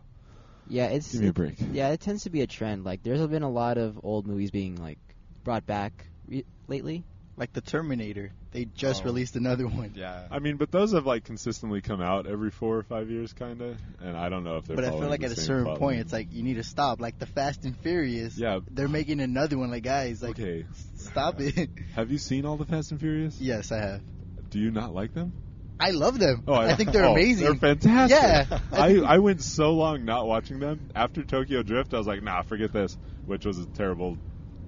yeah, 0.69 0.87
it's 0.87 1.13
Give 1.13 1.23
me 1.23 1.29
a 1.29 1.33
break. 1.33 1.57
Yeah, 1.73 1.89
it 1.89 2.01
tends 2.01 2.25
to 2.25 2.31
be 2.31 2.43
a 2.43 2.47
trend. 2.47 2.85
Like, 2.85 3.03
there's 3.03 3.27
been 3.27 3.43
a 3.43 3.51
lot 3.51 3.77
of 3.77 3.99
old 4.05 4.27
movies 4.27 4.51
being 4.51 4.77
like 4.77 4.99
brought 5.43 5.67
back 5.67 6.07
re- 6.29 6.45
lately. 6.69 7.03
Like 7.37 7.53
the 7.53 7.61
Terminator, 7.61 8.33
they 8.53 8.65
just 8.65 9.03
Oh. 9.03 9.05
released 9.07 9.37
another 9.37 9.67
one. 9.67 9.93
Yeah. 9.95 10.27
I 10.31 10.41
mean, 10.41 10.57
but 10.57 10.71
those 10.71 10.93
have 10.93 11.07
like 11.07 11.25
consistently 11.25 11.81
come 11.81 12.01
out 12.01 12.27
every 12.27 12.51
four 12.51 12.77
or 12.77 12.83
five 12.83 13.11
years, 13.11 13.33
kind 13.33 13.61
of. 13.61 13.77
And 14.01 14.17
I 14.17 14.29
don't 14.29 14.45
know 14.45 14.57
if 14.57 14.65
they're. 14.67 14.77
But 14.77 14.85
I 14.85 14.91
feel 14.91 15.09
like 15.09 15.23
at 15.23 15.31
a 15.31 15.37
certain 15.37 15.65
plot 15.65 15.79
point, 15.79 16.01
it's 16.01 16.13
like 16.13 16.33
you 16.33 16.43
need 16.43 16.55
to 16.55 16.65
stop. 16.65 17.01
Like 17.01 17.19
the 17.19 17.27
Fast 17.27 17.65
and 17.65 17.77
Furious. 17.77 18.37
Yeah. 18.37 18.61
They're 18.71 18.89
making 18.89 19.21
another 19.21 19.57
one. 19.57 19.71
Like 19.71 19.85
guys, 19.85 20.23
like 20.23 20.39
okay. 20.39 20.67
stop 20.97 21.41
it. 21.41 21.71
Have 21.95 22.11
you 22.11 22.19
seen 22.19 22.45
all 22.45 22.57
the 22.57 22.67
Fast 22.67 22.91
and 22.91 23.01
Furious? 23.01 23.41
yes, 23.41 23.71
I 23.73 23.79
have. 23.79 24.03
Do 24.51 24.59
you 24.59 24.71
not 24.71 24.93
like 24.93 25.15
them? 25.15 25.33
I 25.79 25.91
love 25.93 26.19
them. 26.19 26.43
Oh, 26.47 26.53
I, 26.53 26.75
think 26.75 26.93
they're 26.93 27.07
oh, 27.07 27.13
amazing. 27.13 27.47
They're 27.47 27.55
fantastic. 27.55 28.19
Yeah. 28.21 28.59
I, 28.73 28.99
I 28.99 29.19
went 29.19 29.41
so 29.41 29.73
long 29.73 30.05
not 30.05 30.27
watching 30.27 30.59
them. 30.59 30.91
After 30.95 31.23
Tokyo 31.23 31.63
Drift, 31.63 31.95
I 31.95 31.99
was 31.99 32.07
like, 32.07 32.23
nah, 32.23 32.43
forget 32.43 32.73
this, 32.73 32.99
which 33.25 33.47
was 33.47 33.59
a 33.59 33.67
terrible 33.67 34.19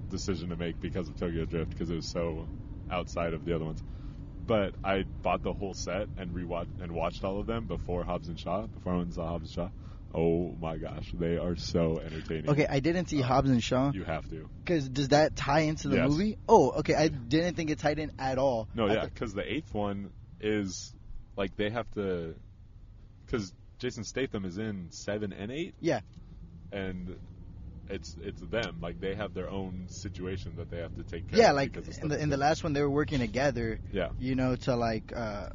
decision 0.09 0.49
to 0.49 0.55
make 0.55 0.79
because 0.79 1.07
of 1.07 1.15
Tokyo 1.19 1.45
Drift 1.45 1.69
because 1.69 1.89
it 1.91 1.95
was 1.95 2.07
so 2.07 2.47
outside 2.89 3.33
of 3.33 3.45
the 3.45 3.55
other 3.55 3.65
ones. 3.65 3.81
But 4.45 4.75
I 4.83 5.05
bought 5.21 5.41
the 5.41 5.53
whole 5.53 5.73
set 5.73 6.09
and 6.17 6.31
rewatched 6.31 6.67
and 6.81 6.91
watched 6.93 7.23
all 7.23 7.39
of 7.39 7.47
them 7.47 7.65
before 7.65 8.03
Hobbs 8.03 8.27
and 8.27 8.37
Shaw. 8.39 8.67
Before 8.67 8.93
I 8.93 8.95
went 8.97 9.07
and 9.07 9.13
saw 9.15 9.27
Hobbs 9.29 9.43
and 9.43 9.51
Shaw. 9.51 9.69
Oh 10.15 10.55
my 10.61 10.77
gosh, 10.77 11.09
they 11.13 11.37
are 11.37 11.55
so 11.55 11.99
entertaining. 11.99 12.49
Okay, 12.51 12.67
I 12.69 12.79
didn't 12.81 13.07
see 13.09 13.19
Hobbs 13.21 13.49
and 13.49 13.63
Shaw 13.63 13.91
You 13.93 14.03
have 14.03 14.27
to. 14.29 14.47
because 14.63 14.87
does 14.89 15.07
that 15.09 15.35
tie 15.35 15.61
into 15.61 15.87
the 15.87 15.95
Yes. 15.95 16.09
movie? 16.09 16.37
Oh, 16.47 16.71
okay. 16.79 16.93
I 16.93 17.07
didn't 17.07 17.55
think 17.55 17.71
it 17.71 17.79
tied 17.79 17.97
in 17.99 18.11
at 18.19 18.37
all. 18.37 18.67
No, 18.75 18.87
I 18.87 18.93
yeah, 18.93 19.05
because 19.05 19.33
the 19.33 19.49
eighth 19.51 19.73
one 19.73 20.11
is 20.39 20.93
like 21.35 21.55
they 21.55 21.69
have 21.71 21.89
to, 21.91 22.35
because 23.25 23.51
Jason 23.79 24.03
Statham 24.03 24.45
is 24.45 24.57
in 24.59 24.89
seven 24.91 25.33
and 25.33 25.51
eight. 25.51 25.73
Yeah. 25.79 26.01
and 26.71 27.15
it's 27.89 28.15
it's 28.21 28.41
them 28.41 28.79
like 28.81 28.99
they 28.99 29.15
have 29.15 29.33
their 29.33 29.49
own 29.49 29.85
situation 29.89 30.53
that 30.57 30.69
they 30.69 30.77
have 30.79 30.95
to 30.95 31.03
take 31.03 31.27
care 31.27 31.39
of 31.39 31.45
yeah, 31.45 31.49
of 31.49 31.55
like 31.55 31.73
because 31.73 31.97
in 31.99 32.07
the 32.07 32.21
in 32.21 32.29
the 32.29 32.37
last 32.37 32.63
one 32.63 32.73
they 32.73 32.81
were 32.81 32.89
working 32.89 33.19
together. 33.19 33.79
yeah 33.91 34.09
You 34.19 34.35
know, 34.35 34.55
to 34.55 34.75
like 34.75 35.11
uh 35.15 35.47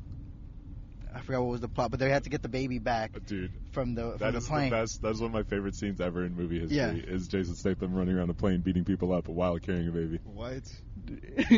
I 1.14 1.20
forgot 1.20 1.40
what 1.40 1.50
was 1.50 1.60
the 1.60 1.68
plot, 1.68 1.90
but 1.90 2.00
they 2.00 2.10
had 2.10 2.24
to 2.24 2.30
get 2.30 2.42
the 2.42 2.48
baby 2.48 2.78
back 2.78 3.12
dude 3.26 3.50
from 3.72 3.94
the 3.94 4.12
from 4.18 4.18
that 4.18 4.32
the 4.32 4.38
is 4.38 4.46
plane. 4.46 4.70
best 4.70 5.00
that's 5.02 5.20
one 5.20 5.28
of 5.28 5.32
my 5.32 5.42
favorite 5.42 5.74
scenes 5.74 6.00
ever 6.00 6.24
in 6.24 6.34
movie 6.36 6.60
history 6.60 6.76
Yeah. 6.76 7.14
is 7.14 7.28
Jason 7.28 7.54
Statham 7.54 7.94
running 7.94 8.16
around 8.16 8.30
a 8.30 8.34
plane 8.34 8.60
beating 8.60 8.84
people 8.84 9.12
up 9.12 9.28
while 9.28 9.58
carrying 9.58 9.88
a 9.88 9.90
baby 9.90 10.20
What? 10.24 10.70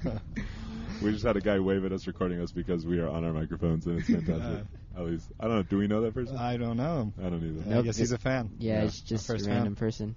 we 1.02 1.12
just 1.12 1.24
had 1.24 1.36
a 1.36 1.40
guy 1.40 1.58
wave 1.58 1.84
at 1.84 1.92
us 1.92 2.06
recording 2.06 2.40
us 2.40 2.52
because 2.52 2.84
we 2.86 2.98
are 3.00 3.08
on 3.08 3.24
our 3.24 3.32
microphones 3.32 3.86
and 3.86 3.98
it's 3.98 4.08
fantastic 4.10 4.66
at 4.96 5.04
least 5.04 5.26
I 5.38 5.46
don't 5.46 5.56
know 5.56 5.62
do 5.62 5.78
we 5.78 5.86
know 5.86 6.02
that 6.02 6.14
person 6.14 6.36
I 6.36 6.56
don't 6.56 6.76
know. 6.76 7.02
Him. 7.02 7.12
I 7.26 7.30
don't 7.30 7.44
either 7.44 7.70
I 7.70 7.74
Nope. 7.76 7.84
guess 7.86 7.96
he's 7.96 8.12
a 8.12 8.18
fan. 8.18 8.50
Yeah, 8.58 8.78
Yeah, 8.80 8.84
it's 8.86 9.00
just 9.00 9.24
a 9.28 9.32
first 9.32 9.46
random 9.46 9.74
fan. 9.74 9.76
person. 9.76 10.16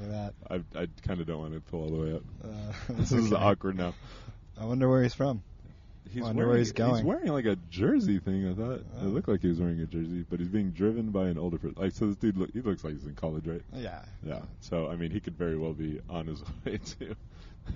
Look 0.00 0.12
at 0.14 0.34
I 0.48 0.54
I 0.82 0.88
kind 1.06 1.20
of 1.20 1.26
don't 1.26 1.38
want 1.40 1.54
to 1.54 1.60
pull 1.60 1.82
all 1.82 1.90
the 1.90 1.96
way 2.04 2.14
up 2.14 2.22
that. 2.42 2.48
Uh, 2.48 2.72
this 3.00 3.12
is 3.12 3.32
okay. 3.32 3.42
awkward 3.42 3.76
now 3.76 3.94
I 4.60 4.64
wonder 4.66 4.88
where 4.88 5.02
he's 5.02 5.14
from. 5.14 5.42
He's 6.12 6.22
Wonder 6.22 6.38
wearing, 6.38 6.48
where 6.50 6.58
he's 6.58 6.72
going. 6.72 6.94
He's 6.96 7.04
wearing 7.04 7.28
like 7.28 7.44
a 7.44 7.56
jersey 7.70 8.18
thing. 8.18 8.48
I 8.48 8.54
thought 8.54 8.80
Oh. 9.00 9.06
it 9.06 9.10
looked 9.10 9.28
like 9.28 9.42
he 9.42 9.48
was 9.48 9.60
wearing 9.60 9.78
a 9.80 9.86
jersey, 9.86 10.24
but 10.28 10.40
he's 10.40 10.48
being 10.48 10.70
driven 10.72 11.10
by 11.12 11.28
an 11.28 11.38
older 11.38 11.56
person. 11.56 11.76
Like 11.80 11.92
so, 11.92 12.06
this 12.08 12.16
dude 12.16 12.36
look, 12.36 12.50
he 12.52 12.60
looks 12.62 12.82
like 12.82 12.94
he's 12.94 13.06
in 13.06 13.14
college, 13.14 13.46
right? 13.46 13.62
Yeah. 13.72 14.02
Yeah. 14.26 14.40
So 14.60 14.88
I 14.88 14.96
mean, 14.96 15.12
he 15.12 15.20
could 15.20 15.36
very 15.38 15.56
well 15.56 15.72
be 15.72 16.00
on 16.10 16.26
his 16.26 16.42
way 16.64 16.78
to. 16.78 17.14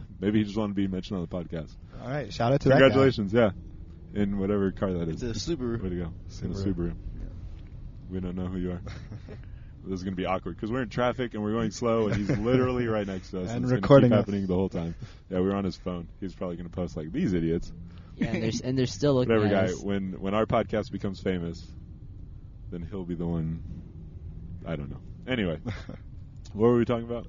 Maybe 0.21 0.39
he 0.39 0.45
just 0.45 0.57
wanted 0.57 0.77
to 0.77 0.77
be 0.77 0.87
mentioned 0.87 1.19
on 1.19 1.27
the 1.29 1.35
podcast. 1.35 1.71
All 2.01 2.09
right. 2.09 2.33
Shout 2.33 2.53
out 2.53 2.61
to 2.63 2.69
that. 2.69 2.79
Congratulations, 2.79 3.33
yeah, 3.33 3.51
in 4.15 4.39
whatever 4.39 4.71
car 4.73 4.93
that 4.93 5.09
is. 5.09 5.23
It's 5.23 5.49
a 5.49 5.57
Subaru. 5.57 5.83
Way 5.83 5.89
to 5.91 5.97
go, 5.97 6.13
in 6.43 6.51
a 6.51 6.55
Subaru. 6.55 6.75
Subaru. 6.75 6.95
We 8.11 8.21
don't 8.21 8.37
know 8.37 8.47
who 8.47 8.59
you 8.59 8.73
are. 8.73 8.83
This 9.87 9.99
is 9.99 10.03
going 10.03 10.15
to 10.15 10.17
be 10.17 10.25
awkward 10.25 10.57
because 10.57 10.71
we're 10.71 10.83
in 10.83 10.89
traffic 10.89 11.35
and 11.35 11.43
we're 11.43 11.53
going 11.53 11.71
slow, 11.71 12.09
and 12.09 12.17
he's 12.17 12.31
literally 12.39 12.87
right 12.87 13.07
next 13.07 13.31
to 13.33 13.43
us. 13.43 13.51
And 13.51 13.65
it's 13.65 13.71
gonna 13.71 13.83
recording 13.83 14.11
keep 14.11 14.17
happening 14.17 14.47
the 14.47 14.55
whole 14.55 14.71
time. 14.71 14.95
Yeah, 15.29 15.41
we 15.41 15.47
were 15.47 15.55
on 15.55 15.65
his 15.65 15.77
phone. 15.77 16.09
He's 16.21 16.35
probably 16.35 16.57
going 16.57 16.69
to 16.69 16.75
post 16.75 16.97
like 16.97 17.13
these 17.13 17.35
idiots. 17.35 17.71
Yeah, 18.17 18.29
and 18.29 18.43
there's 18.43 18.61
and 18.61 18.79
they're 18.79 18.87
still 18.87 19.15
looking 19.15 19.35
Whatever, 19.35 19.55
at 19.55 19.67
guy. 19.67 19.73
us. 19.73 19.83
When 19.83 20.13
when 20.21 20.35
our 20.35 20.47
podcast 20.47 20.91
becomes 20.91 21.21
famous, 21.21 21.63
then 22.71 22.87
he'll 22.91 23.05
be 23.05 23.15
the 23.15 23.27
one. 23.27 23.63
I 24.65 24.77
don't 24.77 24.91
know. 24.91 25.01
Anyway, 25.27 25.59
what 26.53 26.69
were 26.69 26.79
we 26.79 26.85
talking 26.87 27.05
about? 27.05 27.27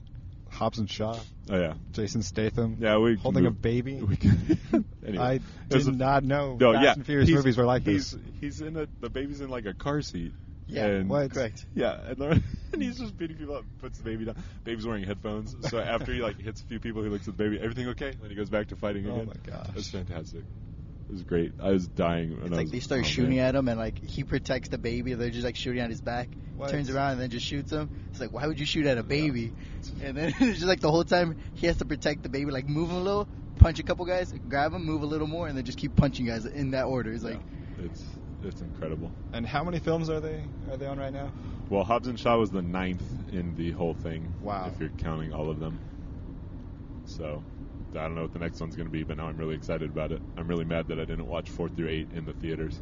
Hobbs 0.55 0.79
and 0.79 0.89
Shaw. 0.89 1.19
Oh 1.49 1.59
yeah, 1.59 1.73
Jason 1.91 2.23
Statham. 2.23 2.77
yeah. 2.79 2.97
We 2.97 3.15
Holding 3.17 3.45
a 3.45 3.51
baby. 3.51 4.01
We 4.01 4.17
anyway, 5.05 5.23
I 5.23 5.39
did 5.69 5.87
a- 5.87 5.91
not 5.91 6.23
know 6.23 6.57
No, 6.59 6.73
Fast 6.73 6.83
yeah, 6.83 6.93
and 6.93 7.05
Furious 7.05 7.29
movies 7.29 7.57
were 7.57 7.65
like 7.65 7.85
he's, 7.85 8.11
this. 8.11 8.21
He's 8.39 8.61
in 8.61 8.75
a 8.75 8.87
the 9.01 9.09
baby's 9.09 9.41
in 9.41 9.49
like 9.49 9.65
a 9.65 9.73
car 9.73 10.01
seat. 10.01 10.31
Yeah, 10.67 10.85
and, 10.87 11.09
What? 11.09 11.31
Correct. 11.31 11.63
Yeah, 11.75 11.99
and, 12.07 12.19
and 12.73 12.81
he's 12.81 12.97
just 12.97 13.15
beating 13.15 13.37
people 13.37 13.55
up, 13.55 13.65
puts 13.79 13.99
the 13.99 14.03
baby 14.03 14.25
down. 14.25 14.35
Baby's 14.63 14.87
wearing 14.87 15.03
headphones, 15.03 15.55
so 15.69 15.77
after 15.79 16.11
he 16.11 16.21
like 16.21 16.39
hits 16.39 16.61
a 16.61 16.65
few 16.65 16.79
people, 16.79 17.03
he 17.03 17.09
looks 17.09 17.27
at 17.27 17.37
the 17.37 17.43
baby. 17.43 17.59
Everything 17.59 17.87
okay? 17.89 18.13
Then 18.19 18.29
he 18.29 18.35
goes 18.35 18.49
back 18.49 18.69
to 18.69 18.75
fighting 18.75 19.05
oh, 19.07 19.15
again. 19.15 19.31
Oh 19.31 19.51
my 19.51 19.57
gosh. 19.57 19.75
Was 19.75 19.89
fantastic. 19.89 20.43
It 21.07 21.11
was 21.11 21.23
great. 21.23 21.51
I 21.61 21.69
was 21.69 21.87
dying. 21.87 22.31
When 22.31 22.45
It's 22.47 22.51
I 22.53 22.55
like 22.55 22.63
was, 22.65 22.71
they 22.71 22.79
start 22.79 23.01
oh, 23.01 23.03
shooting 23.03 23.35
man. 23.35 23.45
at 23.49 23.55
him, 23.55 23.67
and 23.67 23.79
like 23.79 24.03
he 24.03 24.23
protects 24.23 24.69
the 24.69 24.77
baby. 24.79 25.13
They're 25.13 25.29
just 25.29 25.45
like 25.45 25.55
shooting 25.55 25.81
at 25.81 25.89
his 25.89 26.01
back. 26.01 26.29
What? 26.57 26.71
Turns 26.71 26.89
around 26.89 27.13
and 27.13 27.21
then 27.21 27.29
just 27.29 27.45
shoots 27.45 27.71
him. 27.71 27.89
It's 28.09 28.19
like, 28.19 28.33
why 28.33 28.47
would 28.47 28.59
you 28.59 28.65
shoot 28.65 28.85
at 28.87 28.97
a 28.97 29.03
baby? 29.03 29.53
And 30.01 30.17
then 30.17 30.29
it's 30.39 30.59
just 30.59 30.65
like 30.65 30.79
the 30.79 30.89
whole 30.89 31.03
time 31.03 31.37
he 31.53 31.67
has 31.67 31.77
to 31.77 31.85
protect 31.85 32.23
the 32.23 32.29
baby, 32.29 32.49
like 32.49 32.67
move 32.67 32.89
him 32.89 32.95
a 32.95 33.01
little, 33.01 33.27
punch 33.57 33.79
a 33.79 33.83
couple 33.83 34.05
guys, 34.05 34.33
grab 34.49 34.73
him, 34.73 34.83
move 34.83 35.03
a 35.03 35.05
little 35.05 35.27
more, 35.27 35.47
and 35.47 35.55
then 35.57 35.65
just 35.65 35.77
keep 35.77 35.95
punching 35.95 36.25
guys 36.25 36.45
in 36.45 36.71
that 36.71 36.85
order. 36.85 37.11
It's 37.13 37.23
like, 37.23 37.39
Yeah, 37.77 37.85
it's 37.85 38.03
it's 38.43 38.61
incredible. 38.61 39.11
And 39.33 39.45
how 39.45 39.63
many 39.63 39.79
films 39.79 40.09
are 40.09 40.19
they 40.19 40.43
are 40.71 40.77
they 40.77 40.87
on 40.87 40.97
right 40.97 41.13
now? 41.13 41.31
Well, 41.69 41.83
Hobbs 41.83 42.07
and 42.07 42.19
Shaw 42.19 42.37
was 42.37 42.51
the 42.51 42.61
ninth 42.61 43.03
in 43.31 43.55
the 43.55 43.71
whole 43.71 43.93
thing. 43.95 44.33
Wow. 44.41 44.71
If 44.73 44.79
you're 44.79 44.89
counting 44.97 45.33
all 45.33 45.49
of 45.49 45.59
them. 45.59 45.79
So, 47.05 47.43
I 47.95 48.03
don't 48.03 48.15
know 48.15 48.23
what 48.23 48.33
the 48.33 48.39
next 48.39 48.59
one's 48.59 48.75
going 48.75 48.87
to 48.87 48.91
be, 48.91 49.03
but 49.03 49.17
now 49.17 49.27
I'm 49.27 49.37
really 49.37 49.55
excited 49.55 49.89
about 49.89 50.11
it. 50.11 50.21
I'm 50.37 50.47
really 50.47 50.65
mad 50.65 50.87
that 50.87 50.99
I 50.99 51.05
didn't 51.05 51.27
watch 51.27 51.49
four 51.49 51.69
through 51.69 51.89
eight 51.89 52.09
in 52.13 52.25
the 52.25 52.33
theaters. 52.33 52.79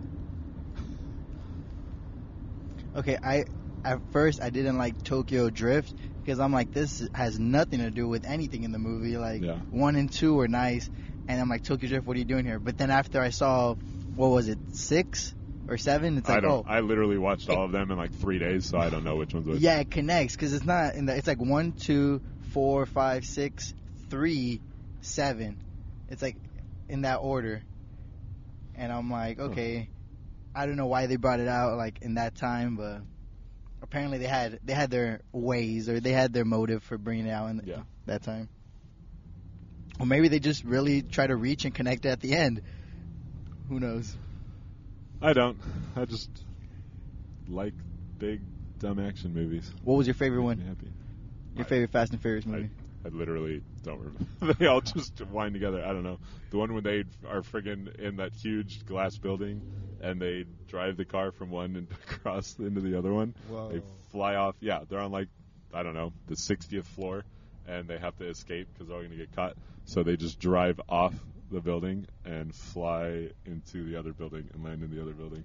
okay, 2.96 3.18
I 3.24 3.46
at 3.84 4.00
first 4.12 4.42
I 4.42 4.50
didn't 4.50 4.78
like 4.78 5.02
Tokyo 5.04 5.50
Drift 5.50 5.94
because 6.24 6.40
I'm 6.40 6.54
like, 6.54 6.72
this 6.72 7.08
has 7.14 7.40
nothing 7.40 7.80
to 7.80 7.92
do 7.92 8.08
with 8.08 8.26
anything 8.26 8.64
in 8.64 8.72
the 8.72 8.80
movie. 8.80 9.18
Like 9.18 9.42
Yeah. 9.42 9.60
one 9.70 9.96
and 9.96 10.12
two 10.12 10.36
were 10.36 10.48
nice, 10.48 10.90
and 11.28 11.40
I'm 11.40 11.50
like, 11.50 11.64
Tokyo 11.64 11.90
Drift, 11.90 12.08
what 12.08 12.16
are 12.16 12.20
you 12.20 12.26
doing 12.26 12.46
here? 12.46 12.60
But 12.60 12.78
then 12.78 12.90
after 12.92 13.22
I 13.22 13.30
saw, 13.30 13.76
what 14.16 14.30
was 14.30 14.48
it, 14.48 14.60
six 14.72 15.34
or 15.68 15.78
seven? 15.78 16.18
It's 16.18 16.30
I 16.30 16.34
like, 16.36 16.44
don't. 16.44 16.66
oh, 16.68 16.70
I 16.70 16.80
literally 16.82 17.18
watched 17.18 17.50
all 17.50 17.66
of 17.66 17.72
them 17.72 17.92
in 17.92 17.98
like 17.98 18.14
three 18.14 18.40
days, 18.40 18.66
so 18.66 18.78
I 18.78 18.90
don't 18.90 19.04
know 19.04 19.16
which 19.16 19.34
one's 19.34 19.48
which. 19.48 19.62
yeah, 19.62 19.80
it 19.80 19.90
connects 19.90 20.36
because 20.36 20.54
it's 20.54 20.66
not 20.66 20.96
in 20.96 21.06
the. 21.06 21.16
It's 21.16 21.28
like 21.28 21.42
one, 21.42 21.74
two, 21.74 22.22
four, 22.54 22.86
five, 22.86 23.26
six, 23.26 23.74
three, 24.10 24.62
seven. 25.04 25.58
It's 26.10 26.22
like 26.22 26.36
in 26.90 27.02
that 27.02 27.18
order, 27.18 27.62
and 28.76 28.92
I'm 28.92 29.10
like, 29.10 29.38
hmm. 29.38 29.44
okay, 29.52 29.90
I 30.56 30.66
don't 30.66 30.76
know 30.76 30.88
why 30.88 31.08
they 31.08 31.16
brought 31.16 31.40
it 31.40 31.48
out 31.48 31.78
like 31.78 32.02
in 32.02 32.16
that 32.16 32.36
time, 32.36 32.76
but 32.76 33.02
apparently 33.82 34.18
they 34.18 34.28
had 34.28 34.60
they 34.64 34.74
had 34.74 34.90
their 34.92 35.22
ways 35.32 35.90
or 35.90 36.00
they 36.00 36.12
had 36.12 36.34
their 36.34 36.46
motive 36.46 36.84
for 36.84 36.98
bringing 36.98 37.28
it 37.28 37.32
out 37.32 37.50
in 37.50 37.62
Yeah. 37.66 37.84
that 38.06 38.24
time. 38.24 38.50
Or 40.00 40.06
maybe 40.06 40.28
they 40.28 40.40
just 40.40 40.64
really 40.64 41.02
try 41.04 41.28
to 41.28 41.36
reach 41.36 41.66
and 41.66 41.74
connect 41.76 42.06
at 42.06 42.20
the 42.20 42.34
end. 42.34 42.62
Who 43.70 43.80
knows? 43.80 44.16
I 45.22 45.34
don't. 45.34 45.58
I 45.96 46.06
just 46.06 46.30
like 47.48 47.74
big 48.18 48.42
dumb 48.80 49.00
action 49.00 49.34
movies. 49.34 49.72
What 49.84 49.96
was 49.96 50.08
your 50.08 50.16
favorite 50.16 50.44
one? 50.44 50.58
happy. 50.60 50.92
Your 51.56 51.66
I- 51.66 51.70
favorite 51.70 51.92
Fast 51.92 52.12
and 52.12 52.22
Furious 52.22 52.46
I, 52.46 52.50
movie? 52.50 52.70
I 53.06 53.10
literally 53.10 53.62
don't 53.84 54.00
remember. 54.00 54.54
they 54.60 54.68
all 54.68 54.82
just 54.82 55.22
wind 55.28 55.54
together. 55.54 55.84
I 55.84 55.94
don't 55.94 56.04
know. 56.04 56.20
The 56.50 56.58
one 56.58 56.74
when 56.74 56.84
they 56.84 57.04
are 57.28 57.42
friggin' 57.42 57.96
in 58.00 58.18
that 58.18 58.34
huge 58.34 58.86
glass 58.86 59.18
building 59.18 59.62
and 60.02 60.22
they 60.22 60.46
drive 60.68 60.98
the 60.98 61.06
car 61.06 61.32
from 61.32 61.50
one 61.50 61.76
and 61.76 61.88
across 62.12 62.58
into 62.60 62.82
the 62.82 62.98
other 62.98 63.14
one. 63.14 63.34
Whoa. 63.50 63.70
They 63.72 63.82
fly 64.12 64.36
off. 64.36 64.56
Yeah, 64.60 64.82
they're 64.90 65.00
on 65.00 65.12
like 65.12 65.28
I 65.74 65.84
don't 65.84 65.96
know 65.96 66.14
the 66.28 66.36
60th 66.36 66.86
floor, 66.86 67.24
and 67.68 67.88
they 67.88 67.98
have 67.98 68.16
to 68.18 68.28
escape 68.28 68.68
because 68.74 68.88
they're 68.88 68.98
all 68.98 69.04
gonna 69.04 69.16
get 69.16 69.36
caught. 69.36 69.56
So 69.86 70.04
they 70.04 70.18
just 70.18 70.40
drive 70.40 70.80
off 70.88 71.14
the 71.52 71.62
building 71.62 72.06
and 72.26 72.54
fly 72.54 73.30
into 73.46 73.90
the 73.90 73.98
other 73.98 74.14
building 74.14 74.50
and 74.54 74.64
land 74.64 74.84
in 74.84 74.96
the 74.96 75.02
other 75.02 75.14
building. 75.14 75.44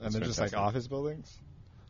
and 0.00 0.12
That's 0.12 0.14
they're 0.14 0.24
just 0.24 0.38
like 0.40 0.50
fantastic. 0.50 0.58
office 0.58 0.86
buildings. 0.88 1.38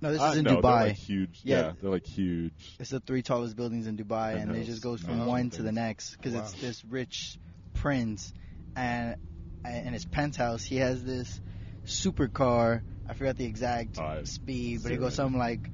No, 0.03 0.11
this 0.13 0.21
Uh, 0.21 0.31
is 0.33 0.39
in 0.39 0.45
no, 0.45 0.51
They're 0.55 0.63
Dubai. 0.63 0.87
like 0.89 0.97
huge. 0.97 1.41
Yeah. 1.45 1.57
Yeah. 1.61 1.73
they're 1.81 1.91
like 1.91 2.07
huge. 2.07 2.77
It's 2.81 2.91
the 2.91 2.99
three 3.01 3.23
tallest 3.23 3.55
buildings 3.57 3.87
in 3.87 3.97
Dubai, 3.97 4.35
and 4.41 4.55
it 4.55 4.65
just 4.67 4.83
goes 4.83 5.01
from 5.01 5.25
one 5.27 5.51
to 5.51 5.63
the 5.63 5.71
next 5.73 6.17
because 6.17 6.35
it's 6.35 6.53
this 6.61 6.85
rich 6.85 7.39
prince, 7.75 8.33
and 8.77 9.17
in 9.65 9.93
his 9.93 10.05
penthouse 10.05 10.65
he 10.65 10.77
has 10.79 11.03
this 11.05 11.41
supercar. 11.87 12.83
I 13.09 13.15
forgot 13.15 13.37
the 13.37 13.45
exact 13.45 13.99
Uh, 13.99 14.25
speed, 14.25 14.81
but 14.83 14.91
it 14.93 14.99
goes 14.99 15.15
something 15.15 15.39
like 15.39 15.71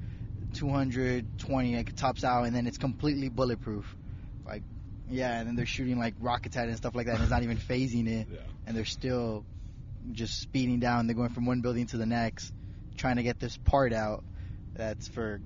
220, 0.53 1.75
like 1.75 1.89
it 1.89 1.97
tops 1.97 2.23
out, 2.23 2.43
and 2.45 2.55
then 2.55 2.67
it's 2.67 2.77
completely 2.77 3.29
bulletproof. 3.29 3.95
Like, 4.45 4.63
yeah, 5.09 5.39
and 5.39 5.47
then 5.47 5.55
they're 5.55 5.65
shooting 5.65 5.97
like 5.99 6.15
rockets 6.19 6.57
at 6.57 6.65
it 6.65 6.69
and 6.69 6.77
stuff 6.77 6.95
like 6.95 7.05
that, 7.07 7.15
and 7.15 7.21
it's 7.23 7.31
not 7.31 7.43
even 7.43 7.57
phasing 7.69 8.07
it, 8.07 8.27
Yeah. 8.31 8.39
and 8.67 8.75
they're 8.77 8.85
still 8.85 9.45
just 10.11 10.39
speeding 10.39 10.79
down. 10.79 11.07
They're 11.07 11.15
going 11.15 11.29
from 11.29 11.45
one 11.45 11.61
building 11.61 11.87
to 11.87 11.97
the 11.97 12.05
next, 12.05 12.53
trying 12.99 13.15
to 13.15 13.23
get 13.23 13.39
this 13.39 13.57
part 13.57 13.93
out 13.93 14.23
that's 14.75 15.07
for 15.07 15.41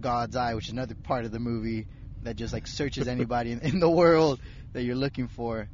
God's 0.00 0.36
Eye, 0.36 0.54
which 0.54 0.66
is 0.66 0.72
another 0.72 0.94
part 0.94 1.24
of 1.24 1.32
the 1.32 1.38
movie 1.38 1.86
that 2.22 2.36
just 2.36 2.52
like 2.52 2.66
searches 2.66 3.06
anybody 3.16 3.52
in, 3.52 3.60
in 3.60 3.80
the 3.80 3.90
world 3.90 4.40
that 4.72 4.82
you're 4.82 4.96
looking 4.96 5.28
for. 5.28 5.68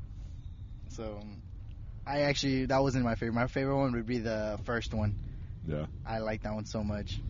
So, 0.88 1.20
I 2.06 2.22
actually 2.22 2.66
that 2.66 2.82
wasn't 2.82 3.04
my 3.04 3.14
favorite. 3.14 3.34
My 3.34 3.46
favorite 3.46 3.76
one 3.76 3.92
would 3.92 4.06
be 4.06 4.18
the 4.18 4.58
first 4.64 4.92
one. 4.92 5.14
Yeah. 5.68 5.86
I 6.06 6.18
like 6.18 6.42
that 6.42 6.54
one 6.54 6.64
so 6.64 6.82
much. 6.82 7.20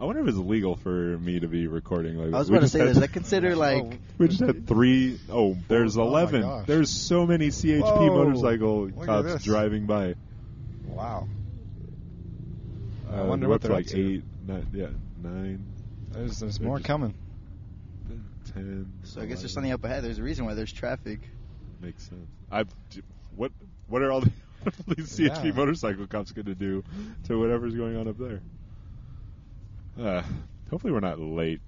I 0.00 0.04
wonder 0.04 0.20
if 0.22 0.28
it's 0.28 0.36
legal 0.36 0.74
for 0.76 1.16
me 1.18 1.40
to 1.40 1.46
be 1.48 1.68
recording 1.68 2.16
like 2.16 2.34
I 2.34 2.38
was 2.38 2.48
going 2.50 2.62
to 2.62 2.68
say 2.68 2.80
had- 2.80 2.88
this. 2.88 2.98
I 2.98 3.06
consider 3.06 3.52
oh, 3.54 3.56
like 3.56 3.82
Oh, 3.82 3.92
We 4.18 4.28
just 4.28 4.40
had 4.40 4.66
three 4.66 5.18
oh 5.30 5.56
there's 5.68 5.96
Oh 5.96 6.02
my 6.02 6.08
11. 6.22 6.42
gosh. 6.42 6.66
There's 6.66 6.90
so 6.90 7.26
many 7.26 7.48
CHP 7.48 7.80
Whoa. 7.82 8.24
motorcycle 8.24 8.90
cops 9.04 9.44
driving 9.44 9.86
by. 9.86 10.14
Wow. 10.86 11.28
I 13.12 13.20
Uh, 13.20 13.26
wonder 13.26 13.46
we're 13.46 13.52
what 13.54 13.60
they're 13.60 13.70
like 13.72 13.86
up 13.86 13.92
to. 13.92 14.14
eight, 14.16 14.24
nine, 14.46 14.66
yeah, 14.72 14.86
nine, 15.22 15.64
There's 16.12 16.40
there's 16.40 16.60
more 16.60 16.78
just- 16.78 16.86
coming. 16.86 17.14
ten. 18.52 18.90
so. 19.04 19.20
I 19.20 19.26
guess 19.26 19.40
there's 19.40 19.52
something 19.52 19.72
up 19.72 19.84
ahead. 19.84 20.02
There's 20.04 20.18
a 20.18 20.22
reason 20.22 20.44
why 20.46 20.54
there's 20.54 20.72
traffic. 20.72 21.20
Makes 21.80 22.04
sense. 22.08 22.28
I 22.50 22.64
what 23.36 23.52
what 23.88 24.02
are 24.02 24.10
all 24.12 24.20
the, 24.22 24.30
these 24.96 25.16
CHP 25.18 25.44
Yeah. 25.46 25.52
motorcycle 25.52 26.06
cops 26.06 26.32
going 26.32 26.46
to 26.46 26.54
do 26.54 26.82
to 27.24 27.38
whatever's 27.38 27.74
going 27.74 27.96
on 27.96 28.08
up 28.08 28.16
there? 28.18 28.40
Uh, 29.98 30.22
hopefully 30.70 30.92
we're 30.92 31.00
not 31.00 31.18
late. 31.20 31.60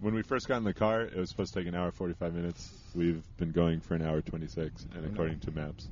When 0.00 0.14
we 0.14 0.22
first 0.22 0.48
got 0.48 0.56
in 0.58 0.64
the 0.64 0.74
car, 0.74 1.02
it 1.02 1.16
was 1.16 1.28
supposed 1.30 1.52
to 1.54 1.60
take 1.60 1.68
an 1.68 1.74
hour 1.74 1.90
forty 1.92 2.14
five 2.14 2.34
minutes. 2.34 2.70
We've 2.94 3.22
been 3.38 3.52
going 3.52 3.80
for 3.80 3.94
an 3.94 4.02
hour 4.02 4.20
twenty 4.22 4.46
six, 4.48 4.86
and 4.94 5.04
according 5.06 5.40
to 5.40 5.50
maps, 5.50 5.88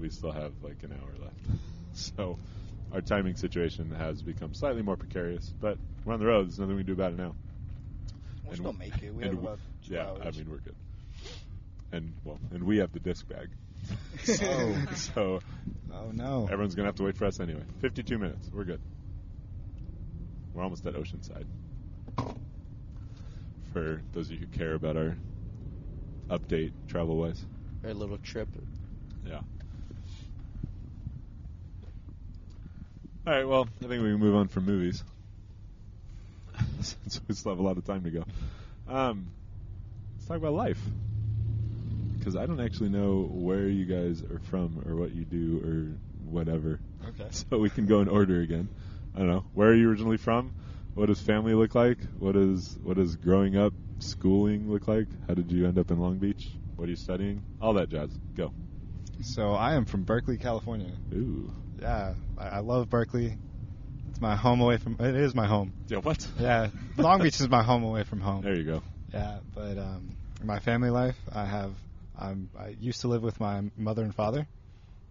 we 0.00 0.10
still 0.10 0.32
have 0.32 0.52
like 0.62 0.82
an 0.82 0.92
hour 0.92 1.22
left. 1.24 1.60
so 1.94 2.38
our 2.92 3.00
timing 3.00 3.36
situation 3.36 3.90
has 3.90 4.22
become 4.22 4.54
slightly 4.54 4.82
more 4.82 4.96
precarious, 4.96 5.52
but 5.60 5.78
we're 6.04 6.14
on 6.14 6.20
the 6.20 6.26
road. 6.26 6.46
There's 6.46 6.58
nothing 6.58 6.76
we 6.76 6.84
can 6.84 6.94
do 6.94 7.00
about 7.00 7.12
it 7.12 7.18
now. 7.18 7.34
We'll 8.44 8.50
And 8.52 8.56
still 8.58 8.72
we- 8.72 8.78
make 8.78 9.02
it. 9.02 9.14
We 9.14 9.24
have 9.24 9.32
we- 9.32 9.38
about 9.38 9.58
two 9.86 9.94
yeah, 9.94 10.06
hours. 10.08 10.20
I 10.24 10.30
mean 10.30 10.50
we're 10.50 10.58
good. 10.58 10.76
And 11.92 12.12
well, 12.24 12.38
and 12.52 12.64
we 12.64 12.78
have 12.78 12.92
the 12.92 13.00
disc 13.00 13.26
bag. 13.28 13.48
Oh. 14.42 14.86
so 14.94 15.40
Oh 15.92 16.10
no. 16.12 16.44
everyone's 16.50 16.74
gonna 16.74 16.88
have 16.88 16.96
to 16.96 17.02
wait 17.04 17.16
for 17.16 17.26
us 17.26 17.40
anyway. 17.40 17.62
Fifty-two 17.80 18.18
minutes. 18.18 18.48
We're 18.52 18.64
good. 18.64 18.80
We're 20.54 20.62
almost 20.62 20.86
at 20.86 20.94
Oceanside. 20.94 21.46
For 23.72 24.02
those 24.12 24.26
of 24.30 24.32
you 24.32 24.38
who 24.38 24.46
care 24.46 24.74
about 24.74 24.96
our 24.96 25.16
update 26.30 26.72
travel-wise, 26.88 27.44
Our 27.84 27.92
little 27.92 28.18
trip. 28.18 28.48
yeah. 29.26 29.40
All 33.26 33.32
right. 33.32 33.48
Well, 33.48 33.68
I 33.82 33.86
think 33.86 34.02
we 34.02 34.10
can 34.10 34.18
move 34.18 34.34
on 34.34 34.48
from 34.48 34.66
movies 34.66 35.02
since 36.80 37.20
we 37.26 37.34
still 37.34 37.52
have 37.52 37.58
a 37.58 37.62
lot 37.62 37.78
of 37.78 37.84
time 37.86 38.04
to 38.04 38.10
go. 38.10 38.24
Um, 38.86 39.28
let's 40.16 40.26
talk 40.28 40.36
about 40.36 40.52
life 40.52 40.78
because 42.18 42.36
I 42.36 42.44
don't 42.44 42.60
actually 42.60 42.90
know 42.90 43.28
where 43.30 43.66
you 43.66 43.86
guys 43.86 44.22
are 44.22 44.40
from 44.50 44.82
or 44.86 44.94
what 44.96 45.14
you 45.14 45.24
do 45.24 45.58
or 45.64 46.30
whatever. 46.30 46.80
Okay. 47.08 47.28
So 47.30 47.58
we 47.58 47.70
can 47.70 47.86
go 47.86 48.00
in 48.00 48.08
order 48.08 48.40
again. 48.40 48.68
I 49.14 49.20
don't 49.20 49.28
know. 49.28 49.44
Where 49.54 49.68
are 49.68 49.74
you 49.74 49.88
originally 49.88 50.16
from? 50.18 50.52
What 50.94 51.06
does 51.06 51.20
family 51.20 51.54
look 51.54 51.74
like? 51.74 51.98
What 52.18 52.36
is 52.36 52.78
what 52.82 52.96
does 52.96 53.16
growing 53.16 53.56
up, 53.56 53.72
schooling 54.00 54.70
look 54.70 54.86
like? 54.86 55.06
How 55.26 55.34
did 55.34 55.50
you 55.50 55.66
end 55.66 55.78
up 55.78 55.90
in 55.90 55.98
Long 55.98 56.18
Beach? 56.18 56.50
What 56.76 56.86
are 56.86 56.90
you 56.90 56.96
studying? 56.96 57.42
All 57.60 57.72
that 57.74 57.88
jazz. 57.88 58.10
Go. 58.36 58.52
So 59.22 59.52
I 59.52 59.74
am 59.74 59.86
from 59.86 60.02
Berkeley, 60.02 60.36
California. 60.36 60.92
Ooh. 61.12 61.52
Yeah, 61.84 62.14
I, 62.38 62.46
I 62.46 62.58
love 62.60 62.88
Berkeley. 62.88 63.36
It's 64.08 64.18
my 64.18 64.36
home 64.36 64.62
away 64.62 64.78
from. 64.78 64.96
It 64.98 65.14
is 65.14 65.34
my 65.34 65.46
home. 65.46 65.74
Yeah. 65.88 65.98
What? 65.98 66.26
Yeah, 66.40 66.68
Long 66.96 67.20
Beach 67.20 67.38
is 67.38 67.48
my 67.50 67.62
home 67.70 67.84
away 67.84 68.04
from 68.04 68.22
home. 68.22 68.40
There 68.40 68.56
you 68.56 68.64
go. 68.64 68.82
Yeah, 69.12 69.40
but 69.54 69.76
um, 69.76 70.16
my 70.42 70.60
family 70.60 70.88
life, 70.88 71.16
I 71.30 71.44
have. 71.44 71.74
I'm, 72.18 72.48
I 72.58 72.68
used 72.80 73.02
to 73.02 73.08
live 73.08 73.22
with 73.22 73.38
my 73.38 73.64
mother 73.76 74.02
and 74.02 74.14
father, 74.14 74.46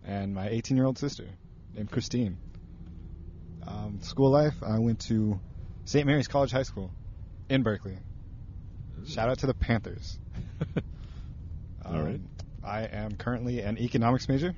and 0.04 0.34
my 0.34 0.50
18 0.50 0.76
year 0.76 0.88
old 0.88 0.98
sister 0.98 1.28
named 1.76 1.92
Christine. 1.92 2.38
Um, 3.68 4.00
school 4.02 4.32
life, 4.32 4.56
I 4.64 4.80
went 4.80 5.02
to 5.02 5.40
St. 5.86 6.08
Mary's 6.08 6.28
College 6.28 6.52
High 6.52 6.64
School 6.64 6.90
in 7.50 7.62
Berkeley. 7.62 8.00
Shout 9.06 9.30
out 9.30 9.38
to 9.40 9.48
the 9.48 9.54
Panthers. 9.54 10.18
All 11.86 12.02
right. 12.02 12.16
Um, 12.16 12.30
I 12.64 12.84
am 12.86 13.16
currently 13.16 13.60
an 13.60 13.78
economics 13.78 14.28
major, 14.28 14.56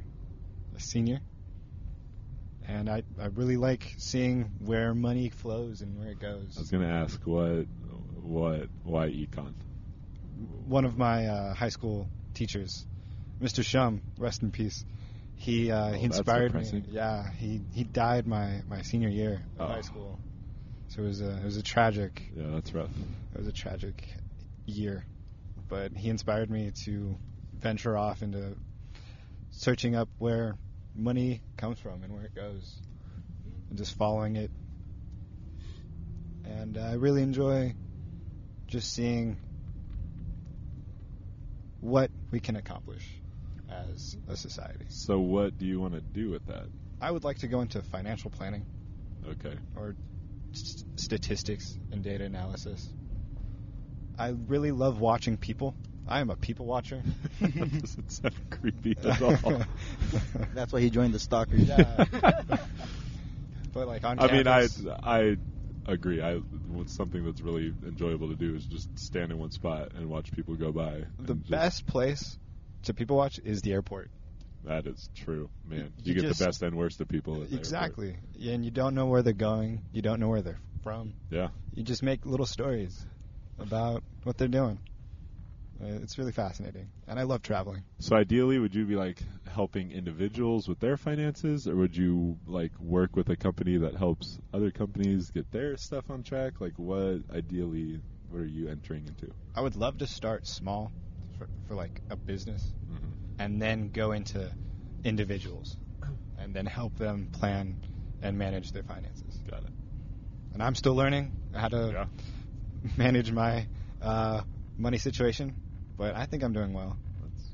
a 0.75 0.79
senior, 0.79 1.19
and 2.67 2.89
I, 2.89 3.03
I 3.19 3.27
really 3.27 3.57
like 3.57 3.93
seeing 3.97 4.51
where 4.59 4.93
money 4.93 5.29
flows 5.29 5.81
and 5.81 5.97
where 5.99 6.09
it 6.09 6.19
goes. 6.19 6.53
I 6.57 6.59
was 6.61 6.71
gonna 6.71 6.87
ask 6.87 7.21
what 7.25 7.65
what 8.21 8.69
why 8.83 9.09
econ? 9.09 9.53
one 10.67 10.85
of 10.85 10.97
my 10.97 11.27
uh, 11.27 11.53
high 11.53 11.69
school 11.69 12.09
teachers, 12.33 12.85
Mr. 13.41 13.63
Shum, 13.63 14.01
rest 14.19 14.41
in 14.43 14.51
peace. 14.51 14.83
He 15.35 15.71
uh, 15.71 15.89
Oh, 15.89 15.93
he 15.93 16.05
inspired 16.05 16.53
me. 16.53 16.83
Yeah, 16.89 17.29
he 17.37 17.61
he 17.73 17.83
died 17.83 18.25
my, 18.27 18.61
my 18.67 18.81
senior 18.81 19.09
year 19.09 19.45
of 19.57 19.69
Oh. 19.69 19.73
high 19.73 19.81
school. 19.81 20.19
So 20.87 21.03
it 21.03 21.07
was 21.07 21.21
a 21.21 21.37
it 21.37 21.43
was 21.43 21.57
a 21.57 21.63
tragic 21.63 22.31
Yeah, 22.35 22.47
that's 22.53 22.73
rough. 22.73 22.89
it 23.33 23.37
was 23.37 23.47
a 23.47 23.51
tragic 23.51 24.07
year, 24.65 25.05
but 25.67 25.91
he 25.93 26.09
inspired 26.09 26.49
me 26.49 26.71
to 26.85 27.17
venture 27.53 27.97
off 27.97 28.21
into 28.21 28.55
searching 29.51 29.95
up 29.95 30.09
where 30.17 30.55
money 30.95 31.41
comes 31.57 31.79
from 31.79 32.03
and 32.03 32.13
where 32.13 32.23
it 32.25 32.35
goes, 32.35 32.81
and 33.69 33.77
just 33.77 33.95
following 33.97 34.35
it. 34.35 34.51
And 36.45 36.77
I 36.77 36.93
really 36.93 37.21
enjoy 37.23 37.73
just 38.67 38.93
seeing 38.93 39.37
what 41.81 42.09
we 42.31 42.39
can 42.39 42.55
accomplish 42.55 43.03
as 43.69 44.15
a 44.27 44.35
society. 44.35 44.85
So 44.89 45.19
what 45.19 45.57
do 45.57 45.65
you 45.65 45.79
want 45.79 45.93
to 45.93 46.01
do 46.13 46.29
with 46.29 46.45
that? 46.45 46.65
I 47.01 47.11
would 47.11 47.23
like 47.23 47.39
to 47.39 47.47
go 47.47 47.61
into 47.61 47.81
financial 47.81 48.31
planning 48.31 48.65
Okay. 49.27 49.55
or 49.75 49.95
s- 50.53 50.83
statistics 50.97 51.77
and 51.91 52.03
data 52.03 52.23
analysis. 52.23 52.87
I 54.17 54.29
really 54.47 54.71
love 54.71 54.99
watching 54.99 55.37
people. 55.37 55.75
I 56.07 56.19
am 56.19 56.29
a 56.29 56.35
people 56.35 56.65
watcher. 56.65 57.01
that 57.41 57.81
doesn't 57.81 58.11
sound 58.11 58.35
creepy 58.49 58.95
at 59.03 59.21
all. 59.43 59.63
That's 60.53 60.71
why 60.71 60.79
he 60.81 60.89
joined 60.89 61.13
the 61.13 61.19
stalkers. 61.19 61.67
Yeah. 61.67 62.05
but 63.73 63.87
like 63.87 64.03
on 64.03 64.19
I 64.19 64.31
mean, 64.31 64.47
I 64.47 64.67
I 65.03 65.37
agree. 65.87 66.21
I 66.21 66.35
what's 66.67 66.93
something 66.95 67.23
that's 67.25 67.41
really 67.41 67.73
enjoyable 67.85 68.29
to 68.29 68.35
do 68.35 68.55
is 68.55 68.65
just 68.65 68.87
stand 68.97 69.31
in 69.31 69.37
one 69.39 69.51
spot 69.51 69.93
and 69.95 70.09
watch 70.09 70.31
people 70.31 70.55
go 70.55 70.71
by. 70.71 71.03
the 71.19 71.35
just- 71.35 71.49
best 71.49 71.85
place 71.87 72.37
to 72.83 72.93
people 72.93 73.17
watch 73.17 73.39
is 73.43 73.61
the 73.61 73.73
airport. 73.73 74.09
That 74.63 74.87
is 74.87 75.09
true, 75.15 75.49
man. 75.67 75.91
You 76.03 76.13
You, 76.13 76.13
get 76.15 76.27
just- 76.27 76.39
the 76.39 76.45
best 76.45 76.63
and 76.63 76.75
worst 76.75 76.99
of 77.01 77.07
people. 77.07 77.41
At 77.43 77.49
the 77.51 77.57
Exactly. 77.57 78.15
And 78.47 78.65
you 78.65 78.71
don't 78.71 78.95
know 78.95 79.05
where 79.07 79.21
they're 79.21 79.33
going. 79.33 79.81
You 79.91 80.01
don't 80.01 80.19
know 80.19 80.29
where 80.29 80.41
they're 80.41 80.59
from. 80.83 81.13
Yeah. 81.29 81.49
You 81.75 81.83
just 81.83 82.01
make 82.03 82.25
little 82.25 82.45
stories 82.47 83.05
about 83.59 84.03
what 84.23 84.37
they're 84.37 84.47
doing. 84.47 84.79
Uh, 85.81 85.99
It's 86.01 86.17
really 86.17 86.31
fascinating, 86.31 86.91
and 87.07 87.19
I 87.19 87.23
love 87.23 87.41
traveling. 87.41 87.83
So 87.99 88.15
ideally, 88.15 88.59
would 88.59 88.75
you 88.75 88.85
be 88.85 88.95
like 88.95 89.21
helping 89.47 89.91
individuals 89.91 90.67
with 90.67 90.79
their 90.79 90.97
finances, 90.97 91.67
or 91.67 91.75
would 91.75 91.95
you 91.97 92.37
like 92.45 92.77
work 92.79 93.15
with 93.15 93.29
a 93.29 93.35
company 93.35 93.77
that 93.77 93.95
helps 93.95 94.37
other 94.53 94.71
companies 94.71 95.31
get 95.31 95.49
their 95.51 95.75
stuff 95.77 96.09
on 96.09 96.23
track? 96.23 96.61
Like, 96.61 96.77
what 96.79 97.23
ideally, 97.33 98.01
what 98.29 98.39
are 98.41 98.45
you 98.47 98.69
entering 98.69 99.05
into? 99.07 99.27
I 99.53 99.61
would 99.61 99.75
love 99.75 99.97
to 99.99 100.07
start 100.07 100.47
small 100.47 100.91
for, 101.37 101.47
for 101.67 101.75
like 101.75 102.01
a 102.09 102.15
business, 102.15 102.73
Mm-hmm. 102.91 103.11
and 103.39 103.61
then 103.61 103.89
go 103.89 104.11
into 104.13 104.55
individuals, 105.03 105.77
and 106.37 106.55
then 106.55 106.65
help 106.65 106.95
them 106.95 107.29
plan 107.31 107.77
and 108.21 108.37
manage 108.37 108.71
their 108.71 108.83
finances. 108.83 109.41
Got 109.49 109.63
it. 109.65 109.71
And 110.53 110.63
I'm 110.63 110.75
still 110.75 110.95
learning 110.95 111.33
how 111.53 111.67
to 111.67 111.91
Yeah. 111.93 112.07
manage 112.97 113.31
my 113.31 113.67
uh, 114.01 114.41
money 114.77 114.97
situation, 114.97 115.55
but 115.97 116.15
I 116.15 116.25
think 116.25 116.43
I'm 116.43 116.53
doing 116.53 116.73
well. 116.73 116.97
That's, 117.21 117.49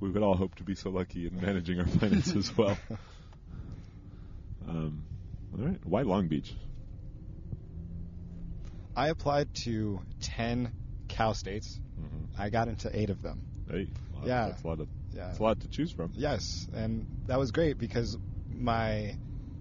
we 0.00 0.10
would 0.10 0.22
all 0.22 0.34
hope 0.36 0.54
to 0.56 0.64
be 0.64 0.74
so 0.74 0.90
lucky 0.90 1.26
in 1.26 1.40
managing 1.40 1.78
our 1.80 1.86
finances 1.86 2.56
well. 2.56 2.76
Um, 4.68 5.02
all 5.58 5.66
right. 5.66 5.78
Why 5.84 6.02
Long 6.02 6.28
Beach? 6.28 6.54
I 8.94 9.08
applied 9.08 9.52
to 9.64 10.00
10 10.20 10.72
Cal 11.08 11.34
States. 11.34 11.80
Mm-hmm. 12.00 12.40
I 12.40 12.48
got 12.50 12.68
into 12.68 12.88
eight 12.96 13.10
of 13.10 13.22
them. 13.22 13.42
Eight? 13.72 13.88
wow, 14.14 14.20
Yeah. 14.24 14.46
that's 14.48 14.62
a 14.62 14.66
lot 14.68 14.80
of 14.80 14.88
Yeah. 15.12 15.26
that's 15.26 15.38
a 15.40 15.42
lot 15.42 15.60
to 15.60 15.68
choose 15.68 15.90
from. 15.90 16.12
Yes, 16.14 16.66
and 16.72 17.06
that 17.26 17.38
was 17.38 17.50
great 17.50 17.76
because 17.78 18.16
my 18.50 19.16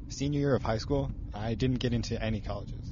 senior 0.09 0.39
year 0.39 0.55
of 0.55 0.63
high 0.63 0.77
school, 0.77 1.11
I 1.33 1.55
didn't 1.55 1.79
get 1.79 1.93
into 1.93 2.21
any 2.21 2.41
colleges. 2.41 2.85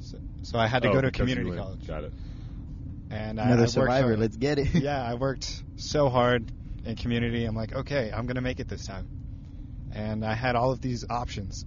So, 0.00 0.18
so 0.42 0.58
I 0.58 0.66
had 0.66 0.82
to 0.82 0.88
Oh, 0.90 0.94
go 0.94 1.00
to 1.02 1.10
community 1.10 1.54
college. 1.54 1.86
Got 1.86 2.04
it. 2.04 2.12
And 3.10 3.40
I, 3.40 3.44
I 3.44 3.46
Another 3.48 3.66
survivor. 3.66 4.08
hard. 4.08 4.18
Let's 4.18 4.36
get 4.36 4.58
it. 4.58 4.74
yeah, 4.74 5.02
I 5.02 5.14
worked 5.14 5.62
so 5.76 6.08
hard 6.08 6.50
in 6.84 6.96
community. 6.96 7.44
I'm 7.44 7.54
like, 7.56 7.74
okay, 7.74 8.10
I'm 8.14 8.26
gonna 8.26 8.40
make 8.42 8.60
it 8.60 8.68
this 8.68 8.84
time. 8.86 9.08
And 9.92 10.24
I 10.24 10.34
had 10.34 10.54
all 10.56 10.70
of 10.72 10.80
these 10.80 11.04
options, 11.08 11.64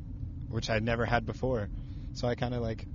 which 0.49 0.69
I'd 0.69 0.84
never 0.84 1.05
had 1.05 1.26
before. 1.26 1.69
So 2.13 2.27
I 2.27 2.35
kind 2.35 2.53
of 2.53 2.61
like 2.61 2.85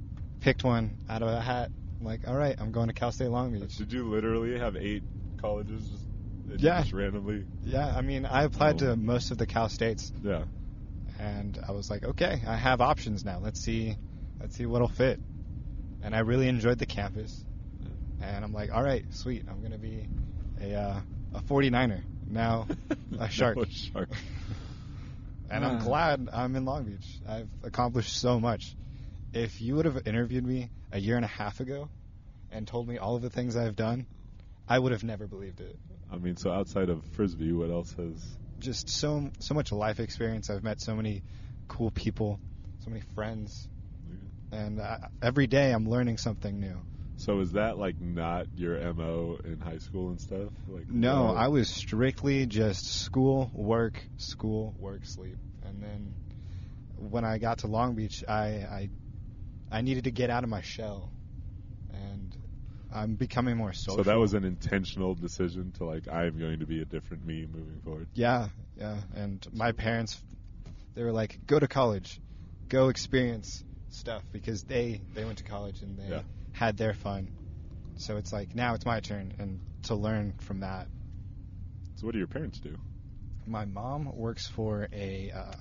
picked 0.41 0.63
one 0.63 0.99
out 1.09 1.23
of 1.23 1.29
a 1.29 1.41
hat. 1.41 1.71
I'm 1.99 2.07
like, 2.07 2.29
all 2.29 2.37
right, 2.37 2.55
I'm 2.59 2.71
going 2.73 2.89
to 2.89 2.93
Cal 2.95 3.11
State 3.11 3.29
Long 3.31 3.53
Beach. 3.59 3.77
Did 3.77 3.93
you 3.93 4.09
literally 4.09 4.59
have 4.59 4.77
eight 4.77 5.03
colleges? 5.41 5.89
Just, 6.49 6.63
Yeah. 6.63 6.81
Just 6.83 6.93
randomly. 6.93 7.45
Yeah, 7.65 7.87
I 7.87 8.03
mean, 8.03 8.27
I 8.27 8.45
applied 8.45 8.81
Oh. 8.83 8.91
to 8.91 8.97
most 8.97 9.31
of 9.31 9.39
the 9.39 9.47
Cal 9.47 9.69
States, 9.71 10.13
Yeah. 10.23 10.45
and 11.19 11.59
I 11.67 11.73
was 11.73 11.91
like, 11.91 12.05
okay, 12.05 12.43
I 12.47 12.55
have 12.57 12.81
options 12.83 13.25
now. 13.25 13.41
Let's 13.43 13.61
see, 13.61 13.97
let's 14.39 14.55
see 14.57 14.67
what'll 14.67 14.89
fit. 14.89 15.19
And 16.03 16.15
I 16.15 16.19
really 16.21 16.49
enjoyed 16.49 16.79
the 16.79 16.87
campus, 16.87 17.45
and 18.21 18.45
I'm 18.45 18.53
like, 18.53 18.75
all 18.75 18.83
right, 18.83 19.05
sweet, 19.11 19.45
I'm 19.49 19.63
gonna 19.63 19.79
be 19.79 20.07
a 20.61 20.75
uh, 20.75 21.01
a 21.35 21.41
49er 21.43 22.01
now, 22.31 22.67
a 23.19 23.29
shark. 23.29 23.57
A 23.59 23.67
shark. 23.71 24.09
and 25.51 25.65
I'm 25.65 25.79
Ah. 25.79 25.85
glad 25.85 26.29
I'm 26.33 26.57
in 26.57 26.65
Long 26.65 26.85
Beach. 26.85 27.19
I've 27.29 27.49
accomplished 27.63 28.17
so 28.17 28.41
much. 28.41 28.75
If 29.33 29.61
you 29.61 29.77
would 29.77 29.85
have 29.85 30.07
interviewed 30.07 30.47
me 30.47 30.71
a 30.93 30.99
year 30.99 31.17
and 31.17 31.25
a 31.25 31.29
half 31.29 31.61
ago 31.61 31.89
and 32.51 32.67
told 32.67 32.89
me 32.89 32.97
all 32.99 33.17
of 33.17 33.23
the 33.23 33.31
things 33.31 33.57
I've 33.57 33.77
done, 33.77 34.07
I 34.69 34.79
would 34.79 34.93
have 34.93 35.05
never 35.05 35.27
believed 35.27 35.61
it. 35.61 35.77
I 36.11 36.17
mean, 36.17 36.37
so 36.37 36.51
outside 36.51 36.89
of 36.89 37.05
frisbee, 37.13 37.53
what 37.53 37.71
else 37.71 37.93
has? 37.99 38.25
just 38.59 38.89
so 38.89 39.31
so 39.39 39.53
much 39.55 39.71
life 39.71 40.01
experience. 40.01 40.49
I've 40.49 40.63
met 40.65 40.81
so 40.81 40.97
many 40.97 41.23
cool 41.69 41.91
people, 41.91 42.41
so 42.85 42.91
many 42.91 43.03
friends, 43.15 43.69
and 44.51 44.81
uh, 44.81 44.97
every 45.21 45.47
day 45.47 45.73
I'm 45.73 45.87
learning 45.89 46.17
something 46.17 46.59
new. 46.59 46.79
So 47.17 47.41
is 47.41 47.53
that 47.53 47.79
like 47.79 48.01
not 48.01 48.47
your 48.55 48.93
mo 48.95 49.39
in 49.45 49.59
high 49.59 49.79
school 49.79 50.11
and 50.11 50.21
stuff? 50.21 50.53
Like 50.69 50.89
No, 50.89 51.35
I 51.35 51.49
was 51.49 51.69
strictly 51.69 52.47
just 52.47 52.87
school, 52.87 53.51
work, 53.55 54.03
school, 54.17 54.75
work, 54.79 55.05
sleep, 55.05 55.39
and 55.63 55.83
then 55.83 56.15
when 56.97 57.25
I 57.25 57.39
got 57.39 57.59
to 57.59 57.67
Long 57.67 57.95
Beach, 57.95 58.23
I 58.29 58.45
I, 58.45 58.91
I 59.71 59.81
needed 59.81 60.05
to 60.05 60.11
get 60.11 60.31
out 60.31 60.45
of 60.45 60.51
my 60.51 60.61
shell, 60.61 61.11
and 61.93 62.37
I'm 62.93 63.15
becoming 63.15 63.57
more 63.57 63.73
social. 63.73 64.05
So 64.05 64.11
that 64.11 64.19
was 64.19 64.35
an 64.35 64.45
intentional 64.45 65.15
decision 65.15 65.73
to 65.79 65.85
like 65.85 66.09
I 66.09 66.27
am 66.27 66.39
going 66.39 66.61
to 66.61 66.67
be 66.67 66.83
a 66.83 66.85
different 66.85 67.25
me 67.27 67.47
moving 67.51 67.81
forward. 67.83 68.09
Yeah, 68.15 68.49
yeah. 68.77 68.97
And 69.15 69.45
my 69.53 69.73
parents, 69.73 70.23
they 70.95 71.03
were 71.03 71.13
like, 71.13 71.39
"Go 71.47 71.59
to 71.59 71.67
college, 71.69 72.21
go 72.69 72.89
experience 72.89 73.65
stuff," 73.91 74.23
because 74.33 74.65
they 74.65 75.01
they 75.15 75.25
went 75.25 75.39
to 75.39 75.45
college 75.45 75.83
and 75.83 75.99
they 75.99 76.09
Yeah. 76.09 76.23
Had 76.57 76.79
their 76.79 76.95
fun. 76.95 77.31
So 77.97 78.17
it's 78.17 78.33
like 78.33 78.55
now 78.55 78.73
it's 78.75 78.87
my 78.87 79.01
turn 79.01 79.35
and 79.39 79.61
to 79.85 79.95
learn 79.95 80.35
from 80.41 80.61
that. 80.61 80.89
So 81.97 82.07
what 82.07 82.13
do 82.13 82.19
your 82.19 82.29
parents 82.29 82.59
do? 82.61 82.75
My 83.47 83.67
mom 83.67 84.17
works 84.17 84.47
for 84.47 84.89
a 84.91 85.33
uh, 85.35 85.55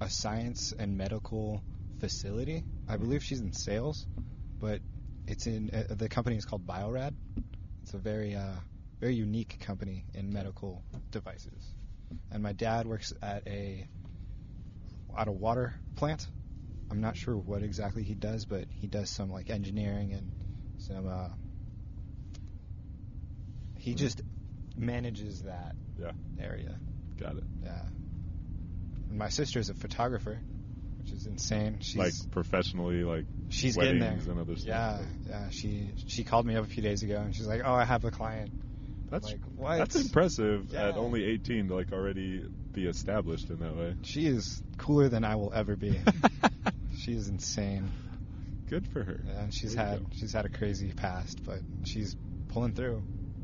a 0.00 0.10
science 0.10 0.74
and 0.76 0.98
medical 0.98 1.62
facility. 2.00 2.64
I 2.88 2.96
believe 2.96 3.22
she's 3.22 3.40
in 3.40 3.52
sales, 3.52 4.04
but 4.60 4.80
it's 5.28 5.46
in 5.46 5.70
uh, 5.70 5.94
the 5.94 6.08
company 6.08 6.36
is 6.36 6.44
called 6.44 6.66
Bio-Rad. 6.66 7.14
It's 7.84 7.94
a 7.94 7.98
very 7.98 8.34
uh, 8.34 8.56
very 8.98 9.14
unique 9.14 9.60
company 9.60 10.04
in 10.12 10.32
medical 10.32 10.82
devices. 11.12 11.74
And 12.32 12.42
my 12.42 12.52
dad 12.52 12.86
works 12.86 13.12
at 13.22 13.46
a 13.46 13.86
at 15.16 15.28
a 15.28 15.32
water 15.32 15.74
plant. 15.94 16.26
I'm 16.94 17.00
not 17.00 17.16
sure 17.16 17.34
what 17.36 17.64
exactly 17.64 18.04
he 18.04 18.14
does, 18.14 18.44
but 18.44 18.66
he 18.80 18.86
does 18.86 19.10
some 19.10 19.28
like 19.28 19.50
engineering 19.50 20.12
and 20.12 20.30
some. 20.78 21.08
Uh, 21.08 21.28
he 23.76 23.94
just 23.94 24.22
manages 24.76 25.42
that 25.42 25.74
Yeah, 26.00 26.12
area. 26.38 26.78
got 27.18 27.36
it. 27.36 27.42
Yeah. 27.64 27.82
And 29.10 29.18
my 29.18 29.28
sister's 29.28 29.70
a 29.70 29.74
photographer, 29.74 30.38
which 31.00 31.10
is 31.12 31.26
insane. 31.26 31.78
She's 31.80 31.96
like 31.96 32.12
professionally, 32.30 33.02
like 33.02 33.24
she's 33.48 33.76
getting 33.76 33.98
there. 33.98 34.12
and 34.12 34.38
other 34.38 34.54
stuff. 34.54 34.68
Yeah, 34.68 35.00
yeah. 35.28 35.48
She 35.50 35.90
she 36.06 36.22
called 36.22 36.46
me 36.46 36.54
up 36.54 36.64
a 36.64 36.68
few 36.68 36.84
days 36.84 37.02
ago 37.02 37.16
and 37.16 37.34
she's 37.34 37.48
like, 37.48 37.62
"Oh, 37.64 37.74
I 37.74 37.84
have 37.84 38.04
a 38.04 38.12
client." 38.12 38.52
That's 39.10 39.26
like 39.26 39.40
what? 39.56 39.78
that's 39.78 39.96
impressive 39.96 40.68
Yeah. 40.72 40.90
at 40.90 40.96
only 40.96 41.24
18 41.24 41.66
to 41.68 41.74
like 41.74 41.92
already 41.92 42.46
be 42.72 42.86
established 42.86 43.50
in 43.50 43.58
that 43.58 43.76
way. 43.76 43.96
She 44.02 44.26
is 44.26 44.62
cooler 44.78 45.08
than 45.08 45.24
I 45.24 45.34
will 45.34 45.52
ever 45.52 45.74
be. 45.74 45.98
she 47.04 47.12
is 47.12 47.28
insane. 47.28 47.90
Good 48.68 48.88
for 48.88 49.04
her. 49.04 49.20
Yeah, 49.26 49.50
she's 49.50 49.74
There 49.74 49.84
had 49.84 50.06
she's 50.12 50.32
had 50.32 50.46
a 50.46 50.48
crazy 50.48 50.90
past, 50.92 51.44
but 51.44 51.58
she's 51.84 52.16
pulling 52.48 52.72
through. 52.72 53.02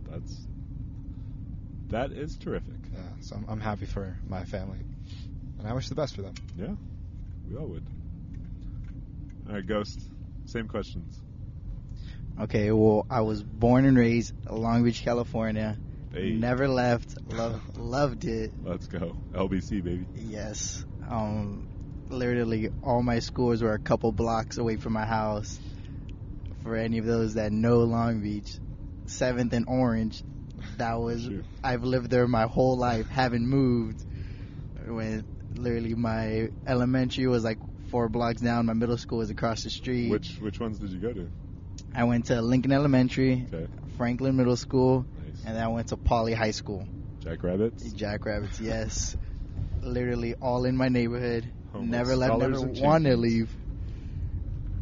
That's 0.09 0.47
that 1.89 2.13
is 2.13 2.37
terrific. 2.39 2.75
Yeah, 2.93 3.01
so 3.21 3.37
I'm, 3.37 3.47
I'm 3.49 3.61
happy 3.61 3.85
for 3.87 4.17
my 4.27 4.45
family, 4.45 4.79
and 5.59 5.69
I 5.69 5.75
wish 5.75 5.89
the 5.89 5.95
best 5.95 6.17
for 6.17 6.23
them. 6.23 6.35
Yeah, 6.57 6.75
we 7.49 7.57
all 7.57 7.67
would. 7.67 7.87
All 9.49 9.55
right, 9.57 9.67
Ghost. 9.67 10.01
Same 10.47 10.67
questions. 10.67 11.21
Okay, 12.41 12.73
well, 12.73 13.05
I 13.11 13.21
was 13.21 13.43
born 13.43 13.85
and 13.85 13.99
raised 13.99 14.33
in 14.49 14.57
Long 14.57 14.85
Beach, 14.85 15.03
California. 15.03 15.77
Hey. 16.13 16.31
Never 16.31 16.67
left. 16.67 17.15
Loved 17.33 17.77
loved 17.77 18.25
it. 18.25 18.53
Let's 18.65 18.87
go. 18.87 19.17
LBC, 19.33 19.85
baby. 19.85 20.07
Yes. 20.17 20.85
Um, 21.09 21.70
literally 22.11 22.71
all 22.83 23.03
my 23.03 23.19
schools 23.21 23.63
were 23.63 23.73
a 23.73 23.79
couple 23.79 24.13
blocks 24.13 24.59
away 24.59 24.77
from 24.77 24.93
my 24.93 25.05
house. 25.07 25.59
For 26.63 26.77
any 26.77 26.99
of 26.99 27.07
those 27.07 27.35
that 27.35 27.53
know 27.53 27.79
Long 27.79 28.21
Beach, 28.21 28.59
Seventh 29.07 29.53
and 29.55 29.67
Orange, 29.69 30.23
that 30.77 30.95
was. 31.01 31.23
Shoot. 31.23 31.45
I've 31.65 31.85
lived 31.85 32.11
there 32.11 32.27
my 32.29 32.43
whole 32.47 32.77
life, 32.77 33.09
haven't 33.09 33.47
moved. 33.47 34.05
When 34.87 35.25
literally 35.55 35.95
my 35.95 36.51
elementary 36.67 37.27
was 37.27 37.45
like 37.45 37.59
four 37.91 38.09
blocks 38.09 38.41
down, 38.41 38.67
my 38.67 38.73
middle 38.75 38.99
school 38.99 39.19
was 39.19 39.31
across 39.31 39.63
the 39.63 39.71
street. 39.71 40.11
Which 40.11 40.37
which 40.41 40.61
ones 40.61 40.79
did 40.79 40.91
you 40.91 40.99
go 41.01 41.13
to? 41.13 41.29
I 41.95 42.05
went 42.05 42.27
to 42.27 42.41
Lincoln 42.43 42.73
Elementary, 42.73 43.47
Okay. 43.53 43.67
Franklin 43.97 44.37
Middle 44.37 44.57
School, 44.57 45.07
Nice. 45.27 45.43
and 45.47 45.57
then 45.57 45.63
I 45.65 45.69
went 45.69 45.89
to 45.89 45.97
Poly 45.97 46.35
High 46.35 46.53
School. 46.53 46.87
Jackrabbits. 47.21 47.93
Jackrabbits, 47.93 48.61
yes. 48.61 49.17
Literally 49.83 50.35
all 50.41 50.65
in 50.67 50.77
my 50.77 50.89
neighborhood. 50.89 51.51
Homeless 51.73 51.91
never 51.91 52.17
left, 52.17 52.39
never 52.39 52.61
wanted 52.63 53.11
to 53.11 53.17
leave. 53.17 53.51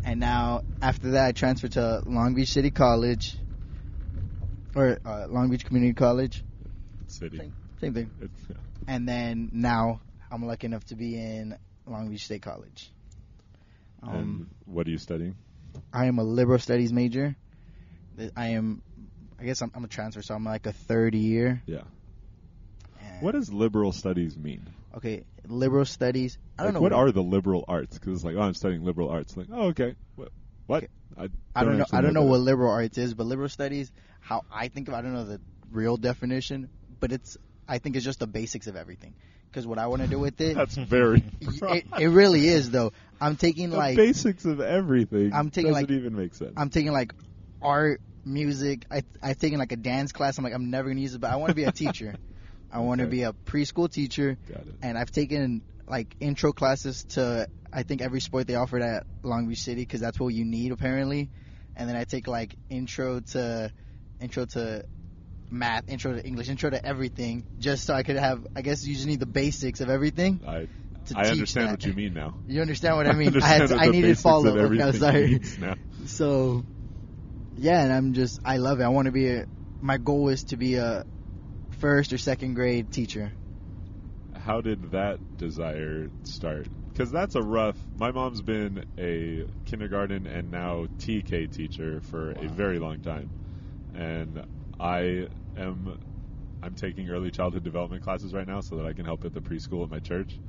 and 0.05 0.21
now 0.21 0.63
after 0.81 1.13
that 1.13 1.27
I 1.27 1.33
transferred 1.33 1.73
to 1.73 2.03
Long 2.07 2.35
Beach 2.35 2.49
City 2.49 2.71
College 2.71 3.37
or 4.75 4.99
uh, 5.05 5.27
Long 5.29 5.51
Beach 5.51 5.65
Community 5.65 5.93
College. 5.95 6.43
City. 7.09 7.39
Same, 7.39 7.53
same 7.81 7.95
thing. 7.95 8.11
Yeah. 8.21 8.57
And 8.87 9.09
then 9.09 9.51
now 9.53 10.01
I'm 10.31 10.45
lucky 10.47 10.67
enough 10.67 10.85
to 10.87 10.95
be 10.95 11.15
in 11.19 11.57
Long 11.87 12.09
Beach 12.11 12.25
State 12.25 12.43
College. 12.43 12.91
Um, 14.03 14.15
and 14.15 14.47
what 14.67 14.87
are 14.87 14.91
you 14.91 14.99
studying? 14.99 15.37
I 15.93 16.07
am 16.07 16.19
a 16.19 16.23
liberal 16.25 16.59
studies 16.59 16.93
major. 16.93 17.35
I 18.37 18.49
am, 18.49 18.83
I 19.39 19.45
guess 19.45 19.61
I'm, 19.63 19.71
I'm 19.75 19.85
a 19.85 19.89
transfer, 19.89 20.23
so 20.23 20.35
I'm 20.35 20.45
like 20.45 20.67
a 20.67 20.73
third 20.73 21.15
year. 21.15 21.63
Yeah. 21.67 21.83
And- 23.01 23.23
What 23.23 23.33
does 23.33 23.53
liberal 23.53 23.93
studies 23.93 24.37
mean? 24.37 24.67
Okay, 24.97 25.25
liberal 25.51 25.85
studies. 25.85 26.39
I 26.59 26.63
don't 26.63 26.69
Like, 26.69 26.75
know 26.75 26.81
what 26.81 26.93
are 26.93 27.13
the 27.13 27.23
liberal 27.23 27.65
arts? 27.69 27.99
Because 27.99 28.15
it's 28.17 28.25
like, 28.25 28.37
oh, 28.37 28.41
I'm 28.41 28.55
studying 28.55 28.85
liberal 28.85 29.09
arts. 29.11 29.37
Like, 29.37 29.47
oh, 29.53 29.69
okay. 29.69 29.95
What? 30.17 30.29
what? 30.67 30.77
Okay. 30.85 30.93
I, 31.17 31.61
I 31.61 31.65
don't 31.65 31.79
know. 31.79 31.87
I 31.93 32.01
don't 32.01 32.15
know 32.15 32.25
what 32.25 32.41
liberal 32.41 32.71
arts 32.71 32.99
is, 32.99 33.15
but 33.15 33.27
liberal 33.27 33.49
studies, 33.49 33.91
how 34.21 34.45
I 34.53 34.69
think 34.69 34.89
of, 34.89 34.95
it, 34.95 34.99
I 34.99 35.03
don't 35.03 35.13
know 35.15 35.25
the 35.25 35.41
real 35.71 35.97
definition, 35.97 36.69
but 37.01 37.13
it's. 37.13 37.37
I 37.71 37.79
think 37.79 37.97
it's 37.97 38.05
just 38.05 38.21
the 38.21 38.27
basics 38.27 38.67
of 38.67 38.77
everything. 38.77 39.15
Because 39.51 39.67
what 39.67 39.79
I 39.79 39.89
want 39.89 40.03
to 40.03 40.09
do 40.09 40.19
with 40.19 40.41
it, 40.41 40.55
That's 40.57 40.77
very. 40.77 41.23
it, 41.41 41.87
it 41.99 42.09
really 42.09 42.47
is 42.47 42.71
though. 42.71 42.93
I'm 43.21 43.37
taking 43.37 43.71
the 43.71 43.77
like 43.77 43.97
basics 43.97 44.45
of 44.45 44.61
everything. 44.61 45.33
I'm 45.33 45.51
taking, 45.51 45.73
doesn't 45.73 45.91
like- 45.91 45.99
even 45.99 46.17
make 46.17 46.35
sense. 46.35 46.53
I'm 46.57 46.71
taking 46.71 46.93
like 46.93 47.15
art, 47.61 48.01
music. 48.25 48.85
I 48.91 49.03
I've 49.23 49.39
taken 49.39 49.59
like 49.59 49.73
a 49.73 49.77
dance 49.77 50.13
class. 50.13 50.39
I'm 50.39 50.45
like 50.45 50.55
I'm 50.55 50.71
never 50.71 50.89
gonna 50.89 51.01
use 51.01 51.15
it, 51.15 51.21
but 51.21 51.31
I 51.31 51.37
want 51.37 51.51
to 51.51 51.55
be 51.57 51.65
a 51.65 51.73
teacher. 51.73 52.15
I 52.73 52.81
want 52.81 52.99
to 53.01 53.05
Okay. 53.07 53.11
be 53.17 53.23
a 53.23 53.33
preschool 53.47 53.91
teacher, 53.91 54.37
Got 54.49 54.67
it. 54.67 54.75
and 54.83 54.99
I've 54.99 55.11
taken 55.11 55.63
like 55.87 56.15
intro 56.21 56.53
classes 56.53 57.05
to 57.11 57.49
I 57.73 57.83
think 57.83 58.01
every 58.03 58.21
sport 58.21 58.47
they 58.47 58.55
offered 58.55 58.83
at 58.83 59.05
Long 59.23 59.47
Beach 59.49 59.61
City 59.61 59.83
because 59.83 60.01
that's 60.01 60.19
what 60.19 60.29
you 60.29 60.45
need 60.45 60.73
apparently. 60.73 61.31
And 61.77 61.89
then 61.89 61.97
I 61.97 62.05
take 62.05 62.27
like 62.27 62.55
intro 62.71 63.21
to 63.33 63.73
intro 64.21 64.47
to 64.47 64.85
math, 65.51 65.89
intro 65.89 66.15
to 66.15 66.27
English, 66.27 66.49
intro 66.49 66.71
to 66.71 66.85
everything, 66.85 67.45
just 67.59 67.85
so 67.85 67.95
I 67.95 68.03
could 68.03 68.17
have. 68.17 68.47
I 68.57 68.63
guess 68.63 68.85
you 68.87 68.95
just 68.95 69.07
need 69.07 69.21
the 69.21 69.27
basics 69.27 69.81
of 69.81 69.89
everything. 69.91 70.41
I 70.47 70.67
To 71.07 71.17
I 71.17 71.23
teach 71.23 71.33
understand 71.33 71.67
that. 71.67 71.71
what 71.73 71.85
you 71.85 71.93
mean 71.95 72.15
now. 72.15 72.35
You 72.47 72.61
understand 72.61 72.97
what 72.97 73.07
I 73.07 73.13
mean? 73.15 73.29
I 73.43 73.55
understand 73.57 73.71
had 73.71 73.79
I 73.81 73.87
needed 73.91 74.19
follow. 74.19 74.57
of 74.57 74.65
up. 74.65 74.73
No, 74.73 74.87
everything 74.87 75.01
sorry. 75.01 75.41
now. 75.61 75.75
So, 76.07 76.65
yeah, 77.57 77.83
and 77.83 77.93
I'm 77.93 78.13
just 78.15 78.41
I 78.45 78.57
love 78.59 78.81
it. 78.81 78.85
I 78.85 78.89
want 78.89 79.07
to 79.07 79.13
be 79.13 79.29
a. 79.29 79.47
My 79.81 79.97
goal 79.99 80.29
is 80.29 80.43
to 80.45 80.57
be 80.57 80.75
a 80.75 81.05
first 81.79 82.13
or 82.13 82.19
second 82.19 82.55
grade 82.55 82.91
teacher. 82.91 83.33
How 84.35 84.61
did 84.61 84.93
that 84.93 85.19
desire 85.37 86.09
start? 86.25 86.67
Because 86.93 87.11
that's 87.11 87.35
a 87.35 87.43
rough. 87.43 87.77
My 87.97 88.11
mom's 88.11 88.43
been 88.43 88.85
a 88.99 89.45
kindergarten 89.65 90.27
and 90.27 90.51
now 90.51 90.87
TK 90.99 91.53
teacher 91.55 92.01
for 92.01 92.33
a 92.33 92.49
very 92.49 92.79
long 92.79 93.01
time, 93.01 93.31
and 93.95 94.45
I 94.81 95.29
am. 95.57 95.99
I'm 96.61 96.75
taking 96.75 97.09
early 97.09 97.31
childhood 97.31 97.63
development 97.63 98.03
classes 98.03 98.35
right 98.35 98.47
now 98.47 98.61
so 98.61 98.77
that 98.77 98.87
I 98.87 98.93
can 98.93 99.05
help 99.05 99.25
at 99.25 99.33
the 99.33 99.41
preschool 99.41 99.85
at 99.85 99.91
my 99.91 100.01
church, 100.01 100.41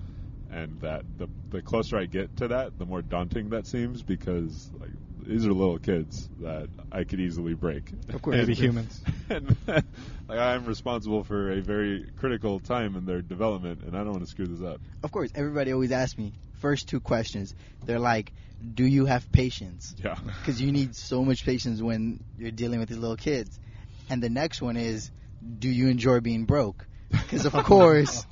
and 0.51 0.79
that 0.81 1.03
the 1.17 1.27
the 1.49 1.61
closer 1.61 1.97
I 1.97 2.05
get 2.05 2.35
to 2.37 2.47
that, 2.47 2.79
the 2.79 2.85
more 2.85 3.03
daunting 3.03 3.49
that 3.49 3.67
seems 3.67 4.01
because 4.01 4.71
like 4.79 4.89
these 5.29 5.45
are 5.45 5.53
little 5.53 5.77
kids 5.77 6.27
that 6.39 6.69
I 6.91 7.03
could 7.03 7.19
easily 7.19 7.53
break. 7.53 7.91
Of 8.11 8.21
course. 8.21 8.35
And- 8.39 8.49
humans. 8.49 9.01
and 9.29 9.55
like 9.67 10.39
I'm 10.39 10.65
responsible 10.65 11.23
for 11.23 11.51
a 11.51 11.61
very 11.61 12.09
critical 12.17 12.59
time 12.59 12.95
in 12.95 13.05
their 13.05 13.21
development, 13.21 13.83
and 13.83 13.95
I 13.95 13.99
don't 13.99 14.11
want 14.11 14.23
to 14.23 14.29
screw 14.29 14.47
this 14.47 14.65
up. 14.65 14.81
Of 15.03 15.11
course, 15.11 15.29
everybody 15.35 15.71
always 15.71 15.91
asks 15.91 16.17
me 16.17 16.33
first 16.59 16.89
two 16.89 16.99
questions. 16.99 17.53
They're 17.85 17.99
like, 17.99 18.33
"Do 18.73 18.83
you 18.83 19.05
have 19.05 19.31
patience?" 19.31 19.95
Yeah. 20.03 20.17
Because 20.25 20.59
you 20.59 20.71
need 20.71 20.95
so 20.95 21.23
much 21.23 21.45
patience 21.45 21.81
when 21.81 22.23
you're 22.37 22.51
dealing 22.51 22.79
with 22.79 22.89
these 22.89 22.97
little 22.97 23.17
kids. 23.17 23.59
And 24.09 24.23
the 24.23 24.29
next 24.29 24.61
one 24.61 24.77
is, 24.77 25.11
"Do 25.59 25.69
you 25.69 25.89
enjoy 25.89 26.21
being 26.21 26.45
broke?" 26.45 26.87
Because 27.11 27.45
of 27.45 27.53
course, 27.53 28.25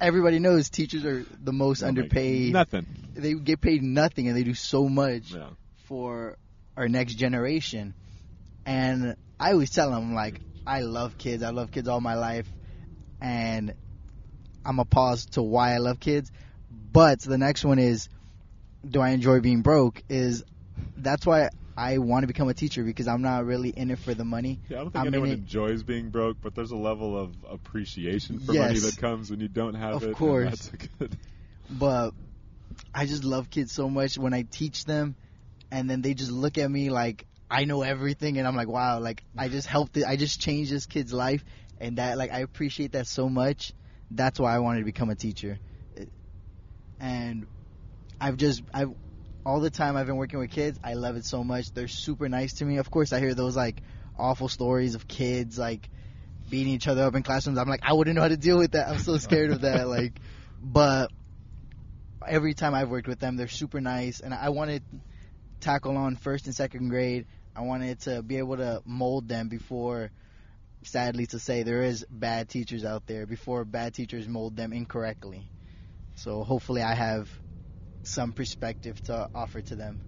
everybody 0.00 0.38
knows 0.38 0.70
teachers 0.70 1.04
are 1.04 1.24
the 1.42 1.52
most 1.52 1.82
underpaid. 1.82 2.52
Nothing. 2.52 2.86
They 3.14 3.34
get 3.34 3.60
paid 3.60 3.82
nothing, 3.82 4.28
and 4.28 4.36
they 4.36 4.44
do 4.44 4.54
so 4.54 4.88
much. 4.88 5.34
Yeah. 5.34 5.50
For 5.88 6.36
our 6.76 6.88
next 6.88 7.14
generation. 7.14 7.94
And 8.66 9.16
I 9.40 9.52
always 9.52 9.70
tell 9.70 9.90
them 9.90 10.14
like 10.14 10.40
I 10.66 10.80
love 10.82 11.18
kids. 11.18 11.42
I 11.42 11.50
love 11.50 11.70
kids 11.72 11.88
all 11.88 12.00
my 12.00 12.14
life, 12.14 12.46
and 13.20 13.74
I'm 14.64 14.78
a 14.78 14.84
pause 14.84 15.26
to 15.32 15.42
why 15.42 15.74
I 15.74 15.78
love 15.78 15.98
kids. 15.98 16.30
But 16.70 17.20
the 17.20 17.38
next 17.38 17.64
one 17.64 17.78
is, 17.78 18.08
do 18.88 19.00
I 19.00 19.10
enjoy 19.10 19.40
being 19.40 19.62
broke? 19.62 20.02
Is 20.08 20.44
that's 20.96 21.24
why 21.24 21.48
I 21.76 21.98
want 21.98 22.24
to 22.24 22.26
become 22.26 22.48
a 22.48 22.54
teacher 22.54 22.84
because 22.84 23.08
I'm 23.08 23.22
not 23.22 23.46
really 23.46 23.70
in 23.70 23.90
it 23.90 23.98
for 23.98 24.12
the 24.12 24.24
money. 24.24 24.60
Yeah, 24.68 24.78
I 24.78 24.80
don't 24.80 24.90
think 24.90 25.00
I'm 25.00 25.06
anyone 25.14 25.30
enjoys 25.30 25.82
being 25.82 26.10
broke, 26.10 26.36
but 26.42 26.54
there's 26.54 26.72
a 26.72 26.76
level 26.76 27.18
of 27.18 27.34
appreciation 27.48 28.40
for 28.40 28.52
money 28.52 28.78
that 28.78 28.96
comes 28.98 29.30
when 29.30 29.40
you 29.40 29.48
don't 29.48 29.74
have 29.74 29.94
Of 29.94 30.02
it. 30.02 30.10
Of 30.10 30.16
course. 30.16 30.50
that's 30.50 30.72
a 30.72 30.76
good. 30.98 31.16
but 31.70 32.10
I 32.94 33.06
just 33.06 33.24
love 33.24 33.48
kids 33.48 33.72
so 33.72 33.88
much 33.88 34.18
when 34.18 34.34
I 34.34 34.42
teach 34.42 34.84
them, 34.84 35.16
and 35.70 35.88
then 35.88 36.02
they 36.02 36.14
just 36.14 36.30
look 36.30 36.58
at 36.58 36.70
me 36.70 36.90
like 36.90 37.26
I 37.50 37.64
know 37.64 37.82
everything, 37.82 38.38
and 38.38 38.46
I'm 38.46 38.56
like, 38.56 38.68
wow, 38.68 39.00
like 39.00 39.22
I 39.36 39.48
just 39.48 39.66
helped 39.66 39.96
it, 39.96 40.04
I 40.06 40.16
just 40.16 40.40
changed 40.40 40.70
this 40.70 40.86
kid's 40.86 41.12
life, 41.12 41.44
and 41.78 41.98
that 41.98 42.18
like 42.18 42.32
I 42.32 42.40
appreciate 42.40 42.92
that 42.92 43.06
so 43.06 43.28
much. 43.28 43.72
That's 44.10 44.38
why 44.38 44.54
I 44.54 44.58
wanted 44.58 44.80
to 44.80 44.84
become 44.84 45.10
a 45.10 45.14
teacher, 45.14 45.58
and 47.00 47.46
I've 48.20 48.36
just 48.36 48.62
I've 48.72 48.92
all 49.44 49.60
the 49.60 49.70
time 49.70 49.96
I've 49.96 50.06
been 50.06 50.16
working 50.16 50.38
with 50.38 50.50
kids, 50.50 50.78
I 50.84 50.94
love 50.94 51.16
it 51.16 51.24
so 51.24 51.42
much. 51.42 51.72
They're 51.72 51.88
super 51.88 52.28
nice 52.28 52.54
to 52.54 52.64
me. 52.64 52.76
Of 52.76 52.90
course, 52.90 53.12
I 53.14 53.18
hear 53.18 53.34
those 53.34 53.56
like 53.56 53.82
awful 54.18 54.48
stories 54.48 54.94
of 54.94 55.08
kids 55.08 55.58
like 55.58 55.88
beating 56.50 56.74
each 56.74 56.86
other 56.86 57.04
up 57.04 57.14
in 57.14 57.22
classrooms. 57.22 57.58
I'm 57.58 57.68
like, 57.68 57.80
I 57.82 57.94
wouldn't 57.94 58.14
know 58.14 58.22
how 58.22 58.28
to 58.28 58.36
deal 58.36 58.58
with 58.58 58.72
that. 58.72 58.88
I'm 58.88 58.98
so 58.98 59.16
scared 59.16 59.50
of 59.50 59.62
that. 59.62 59.88
Like, 59.88 60.20
but 60.62 61.10
every 62.26 62.52
time 62.52 62.74
I've 62.74 62.90
worked 62.90 63.08
with 63.08 63.20
them, 63.20 63.36
they're 63.36 63.48
super 63.48 63.80
nice, 63.80 64.20
and 64.20 64.34
I 64.34 64.50
wanted 64.50 64.82
tackle 65.60 65.96
on 65.96 66.16
first 66.16 66.46
and 66.46 66.54
second 66.54 66.88
grade. 66.88 67.26
I 67.54 67.62
wanted 67.62 68.00
to 68.00 68.22
be 68.22 68.38
able 68.38 68.56
to 68.58 68.82
mold 68.84 69.28
them 69.28 69.48
before, 69.48 70.10
sadly 70.84 71.26
to 71.26 71.38
say, 71.38 71.62
there 71.62 71.82
is 71.82 72.06
bad 72.10 72.48
teachers 72.48 72.84
out 72.84 73.06
there. 73.06 73.26
Before 73.26 73.64
bad 73.64 73.94
teachers 73.94 74.28
mold 74.28 74.56
them 74.56 74.72
incorrectly. 74.72 75.50
So 76.16 76.44
hopefully, 76.44 76.82
I 76.82 76.94
have 76.94 77.30
some 78.02 78.32
perspective 78.32 79.00
to 79.02 79.28
offer 79.34 79.60
to 79.62 79.76
them. 79.76 80.00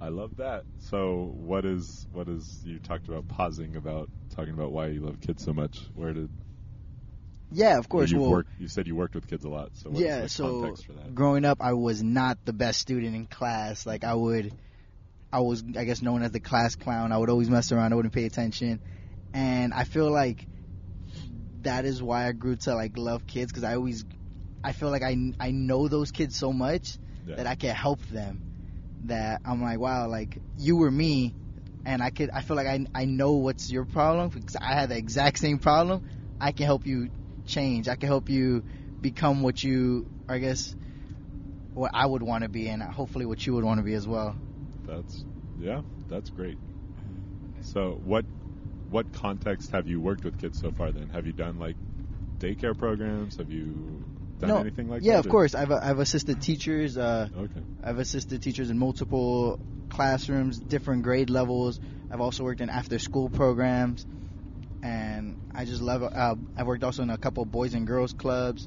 I 0.00 0.08
love 0.08 0.36
that. 0.36 0.64
So, 0.78 1.32
what 1.34 1.66
is 1.66 2.06
what 2.12 2.28
is 2.28 2.60
you 2.64 2.78
talked 2.78 3.08
about 3.08 3.28
pausing 3.28 3.76
about 3.76 4.08
talking 4.34 4.54
about 4.54 4.72
why 4.72 4.86
you 4.88 5.00
love 5.00 5.20
kids 5.20 5.44
so 5.44 5.52
much? 5.52 5.78
Where 5.94 6.14
did 6.14 6.30
Yeah, 7.52 7.78
of 7.78 7.88
course. 7.88 8.10
you 8.10 8.18
well, 8.18 8.30
work? 8.30 8.46
You 8.58 8.68
said 8.68 8.86
you 8.86 8.94
worked 8.94 9.14
with 9.14 9.26
kids 9.26 9.44
a 9.44 9.48
lot. 9.48 9.70
So, 9.74 9.90
yeah, 9.92 10.26
so 10.26 10.60
context 10.60 10.86
for 10.86 10.92
that? 10.92 11.14
growing 11.14 11.44
up, 11.44 11.58
I 11.60 11.72
was 11.72 12.02
not 12.02 12.38
the 12.44 12.52
best 12.52 12.80
student 12.80 13.14
in 13.14 13.26
class. 13.26 13.86
Like 13.86 14.04
I 14.04 14.14
would, 14.14 14.52
I 15.32 15.40
was, 15.40 15.62
I 15.76 15.84
guess, 15.84 16.02
known 16.02 16.22
as 16.22 16.30
the 16.30 16.40
class 16.40 16.76
clown. 16.76 17.12
I 17.12 17.18
would 17.18 17.30
always 17.30 17.50
mess 17.50 17.72
around. 17.72 17.92
I 17.92 17.96
wouldn't 17.96 18.14
pay 18.14 18.24
attention, 18.24 18.80
and 19.34 19.74
I 19.74 19.84
feel 19.84 20.10
like 20.10 20.46
that 21.62 21.84
is 21.84 22.02
why 22.02 22.28
I 22.28 22.32
grew 22.32 22.56
to 22.56 22.74
like 22.74 22.96
love 22.96 23.26
kids 23.26 23.50
because 23.50 23.64
I 23.64 23.74
always, 23.74 24.04
I 24.62 24.72
feel 24.72 24.90
like 24.90 25.02
I 25.02 25.16
I 25.40 25.50
know 25.50 25.88
those 25.88 26.12
kids 26.12 26.36
so 26.36 26.52
much 26.52 26.98
Yeah. 27.26 27.36
that 27.36 27.46
I 27.46 27.56
can 27.56 27.74
help 27.74 28.04
them. 28.06 28.42
That 29.04 29.40
I'm 29.44 29.62
like, 29.62 29.78
wow, 29.80 30.08
like 30.08 30.38
you 30.56 30.76
were 30.76 30.90
me, 30.90 31.34
and 31.84 32.02
I 32.02 32.10
could. 32.10 32.30
I 32.30 32.42
feel 32.42 32.56
like 32.56 32.66
I 32.66 32.86
I 32.94 33.06
know 33.06 33.32
what's 33.32 33.70
your 33.70 33.86
problem 33.86 34.28
because 34.28 34.56
I 34.56 34.74
had 34.74 34.90
the 34.90 34.96
exact 34.96 35.38
same 35.38 35.58
problem. 35.58 36.02
I 36.40 36.52
can 36.52 36.66
help 36.66 36.86
you 36.86 37.10
change. 37.50 37.88
I 37.88 37.96
can 37.96 38.08
help 38.08 38.28
you 38.30 38.64
become 39.00 39.42
what 39.42 39.62
you, 39.62 40.06
I 40.28 40.38
guess, 40.38 40.74
what 41.74 41.90
I 41.94 42.06
would 42.06 42.22
want 42.22 42.44
to 42.44 42.48
be, 42.48 42.68
and 42.68 42.82
hopefully 42.82 43.26
what 43.26 43.46
you 43.46 43.54
would 43.54 43.64
want 43.64 43.78
to 43.78 43.84
be 43.84 43.94
as 43.94 44.06
well. 44.06 44.36
That's 44.86 45.24
yeah, 45.58 45.82
that's 46.08 46.30
great. 46.30 46.58
So, 47.62 48.00
what 48.04 48.24
what 48.90 49.12
context 49.12 49.70
have 49.72 49.86
you 49.86 50.00
worked 50.00 50.24
with 50.24 50.38
kids 50.38 50.58
so 50.58 50.70
far? 50.72 50.90
Then, 50.92 51.08
have 51.10 51.26
you 51.26 51.32
done 51.32 51.58
like 51.58 51.76
daycare 52.38 52.76
programs? 52.76 53.36
Have 53.36 53.50
you 53.50 54.02
done 54.40 54.48
no, 54.48 54.56
anything 54.58 54.88
like 54.88 55.02
yeah, 55.02 55.12
that? 55.12 55.12
Yeah, 55.12 55.18
of 55.20 55.26
or- 55.26 55.30
course. 55.30 55.54
I've 55.54 55.70
I've 55.70 55.98
assisted 55.98 56.40
teachers. 56.40 56.96
Uh, 56.96 57.28
Okay. 57.36 57.60
I've 57.82 57.98
assisted 57.98 58.42
teachers 58.42 58.70
in 58.70 58.78
multiple 58.78 59.58
classrooms, 59.88 60.58
different 60.58 61.02
grade 61.02 61.30
levels. 61.30 61.80
I've 62.10 62.20
also 62.20 62.44
worked 62.44 62.60
in 62.60 62.70
after 62.70 62.98
school 62.98 63.28
programs, 63.30 64.06
I 65.60 65.66
just 65.66 65.82
love. 65.82 66.02
Uh, 66.02 66.36
I've 66.56 66.66
worked 66.66 66.82
also 66.84 67.02
in 67.02 67.10
a 67.10 67.18
couple 67.18 67.44
boys 67.44 67.74
and 67.74 67.86
girls 67.86 68.14
clubs. 68.14 68.66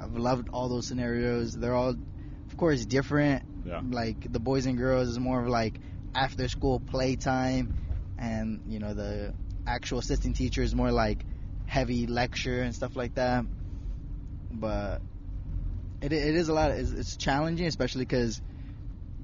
I've 0.00 0.16
loved 0.16 0.48
all 0.54 0.70
those 0.70 0.86
scenarios. 0.86 1.54
They're 1.54 1.74
all, 1.74 1.90
of 1.90 2.56
course, 2.56 2.86
different. 2.86 3.44
Yeah. 3.66 3.82
Like 3.86 4.32
the 4.32 4.40
boys 4.40 4.64
and 4.64 4.78
girls 4.78 5.08
is 5.08 5.18
more 5.18 5.42
of 5.42 5.48
like 5.48 5.74
after 6.14 6.48
school 6.48 6.80
playtime, 6.80 7.74
and 8.18 8.62
you 8.66 8.78
know 8.78 8.94
the 8.94 9.34
actual 9.66 9.98
assistant 9.98 10.36
teacher 10.36 10.62
is 10.62 10.74
more 10.74 10.90
like 10.90 11.26
heavy 11.66 12.06
lecture 12.06 12.62
and 12.62 12.74
stuff 12.74 12.96
like 12.96 13.16
that. 13.16 13.44
But 14.50 15.02
it, 16.00 16.14
it 16.14 16.34
is 16.34 16.48
a 16.48 16.54
lot. 16.54 16.70
It's, 16.70 16.90
it's 16.90 17.16
challenging, 17.18 17.66
especially 17.66 18.06
because 18.06 18.40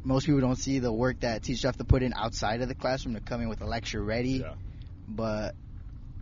most 0.04 0.26
people 0.26 0.42
don't 0.42 0.58
see 0.58 0.80
the 0.80 0.92
work 0.92 1.20
that 1.20 1.42
teachers 1.42 1.62
have 1.62 1.78
to 1.78 1.84
put 1.84 2.02
in 2.02 2.12
outside 2.14 2.60
of 2.60 2.68
the 2.68 2.74
classroom 2.74 3.14
to 3.14 3.22
come 3.22 3.40
in 3.40 3.48
with 3.48 3.62
a 3.62 3.66
lecture 3.66 4.04
ready. 4.04 4.42
Yeah. 4.44 4.52
But 5.08 5.54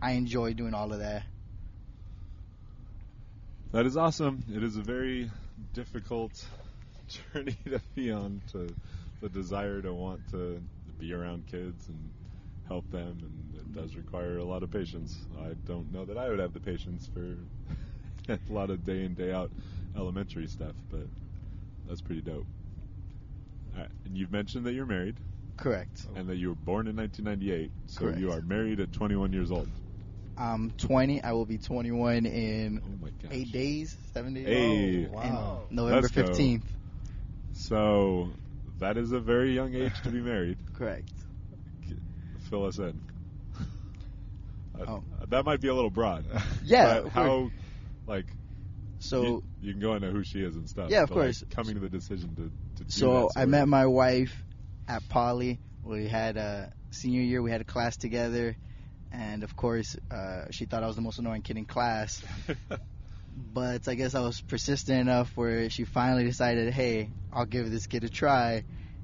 I 0.01 0.11
enjoy 0.11 0.53
doing 0.53 0.73
all 0.73 0.91
of 0.93 0.99
that. 0.99 1.23
That 3.71 3.85
is 3.85 3.97
awesome. 3.97 4.43
It 4.53 4.63
is 4.63 4.77
a 4.77 4.81
very 4.81 5.29
difficult 5.73 6.45
journey 7.33 7.57
to 7.65 7.81
be 7.93 8.11
on 8.11 8.41
to 8.53 8.73
the 9.21 9.29
desire 9.29 9.81
to 9.81 9.93
want 9.93 10.21
to 10.31 10.61
be 10.99 11.13
around 11.13 11.47
kids 11.47 11.87
and 11.89 12.09
help 12.67 12.89
them 12.91 13.17
and 13.21 13.55
it 13.55 13.75
does 13.75 13.95
require 13.95 14.37
a 14.37 14.43
lot 14.43 14.63
of 14.63 14.71
patience. 14.71 15.17
I 15.41 15.53
don't 15.65 15.91
know 15.91 16.05
that 16.05 16.17
I 16.17 16.29
would 16.29 16.39
have 16.39 16.53
the 16.53 16.59
patience 16.59 17.09
for 17.13 17.35
a 18.33 18.53
lot 18.53 18.69
of 18.69 18.85
day 18.85 19.03
in 19.03 19.13
day 19.13 19.31
out 19.31 19.51
elementary 19.95 20.47
stuff, 20.47 20.73
but 20.89 21.05
that's 21.87 22.01
pretty 22.01 22.21
dope. 22.21 22.45
All 23.75 23.81
right. 23.81 23.89
And 24.05 24.17
you've 24.17 24.31
mentioned 24.31 24.65
that 24.65 24.73
you're 24.73 24.85
married 24.85 25.15
Correct. 25.57 26.05
and 26.15 26.27
that 26.29 26.35
you 26.35 26.49
were 26.49 26.55
born 26.55 26.87
in 26.87 26.95
1998. 26.95 27.71
So 27.87 28.01
Correct. 28.01 28.19
you 28.19 28.31
are 28.31 28.41
married 28.41 28.79
at 28.79 28.93
21 28.93 29.33
years 29.33 29.51
old. 29.51 29.69
I'm 30.37 30.71
20. 30.71 31.23
I 31.23 31.31
will 31.31 31.45
be 31.45 31.57
21 31.57 32.25
in 32.25 32.81
Oh 32.83 33.03
my 33.03 33.09
gosh. 33.21 33.31
eight 33.31 33.51
days, 33.51 33.97
seven 34.13 34.33
days. 34.33 34.45
Hey. 34.47 35.07
Oh, 35.07 35.15
wow. 35.15 35.61
November 35.69 36.01
Let's 36.01 36.13
go. 36.15 36.23
15th. 36.23 36.63
So 37.53 38.29
that 38.79 38.97
is 38.97 39.11
a 39.13 39.19
very 39.19 39.53
young 39.53 39.73
age 39.73 39.93
to 40.03 40.09
be 40.09 40.19
married. 40.19 40.57
Correct. 40.77 41.09
Fill 42.49 42.65
us 42.65 42.77
in. 42.77 42.99
Uh, 44.77 44.85
Oh. 44.89 45.03
That 45.29 45.45
might 45.45 45.61
be 45.61 45.69
a 45.69 45.73
little 45.73 45.89
broad. 45.89 46.25
Yeah, 46.65 46.95
But 46.95 47.05
of 47.05 47.11
how, 47.13 47.49
like, 48.07 48.25
So 48.99 49.21
you, 49.23 49.43
you 49.61 49.71
can 49.71 49.79
go 49.81 49.93
into 49.95 50.09
who 50.11 50.21
she 50.25 50.41
is 50.41 50.55
and 50.57 50.67
stuff. 50.69 50.89
Yeah, 50.89 51.03
of 51.03 51.09
but, 51.09 51.15
like, 51.17 51.25
course. 51.27 51.43
coming 51.49 51.75
to 51.75 51.79
the 51.79 51.87
decision 51.87 52.35
to, 52.35 52.51
to 52.79 52.83
do 52.83 52.89
So 52.89 53.29
that 53.33 53.39
I 53.39 53.45
met 53.45 53.69
my 53.69 53.85
wife 53.85 54.35
at 54.89 55.07
Poly. 55.07 55.59
We 55.81 56.09
had 56.09 56.35
a 56.35 56.73
senior 56.91 57.21
year. 57.21 57.41
We 57.41 57.51
had 57.51 57.61
a 57.61 57.63
class 57.63 57.95
together, 57.95 58.57
and 59.15 59.43
of 59.43 59.55
course, 59.55 59.95
uh, 60.11 60.45
she 60.51 60.65
thought 60.65 60.83
I 60.83 60.87
was 60.87 60.95
the 60.95 61.01
most 61.01 61.19
annoying 61.19 61.41
kid 61.41 61.57
in 61.57 61.65
class. 61.65 62.23
But 63.53 63.87
I 63.89 63.95
guess 63.95 64.15
I 64.15 64.21
was 64.21 64.39
persistent 64.39 64.97
enough 64.97 65.35
where 65.35 65.69
she 65.69 65.83
finally 65.83 66.23
decided, 66.23 66.73
hey, 66.73 67.09
I'll 67.33 67.45
give 67.45 67.69
this 67.69 67.85
kid 67.85 68.05
a 68.05 68.09
try, 68.09 68.63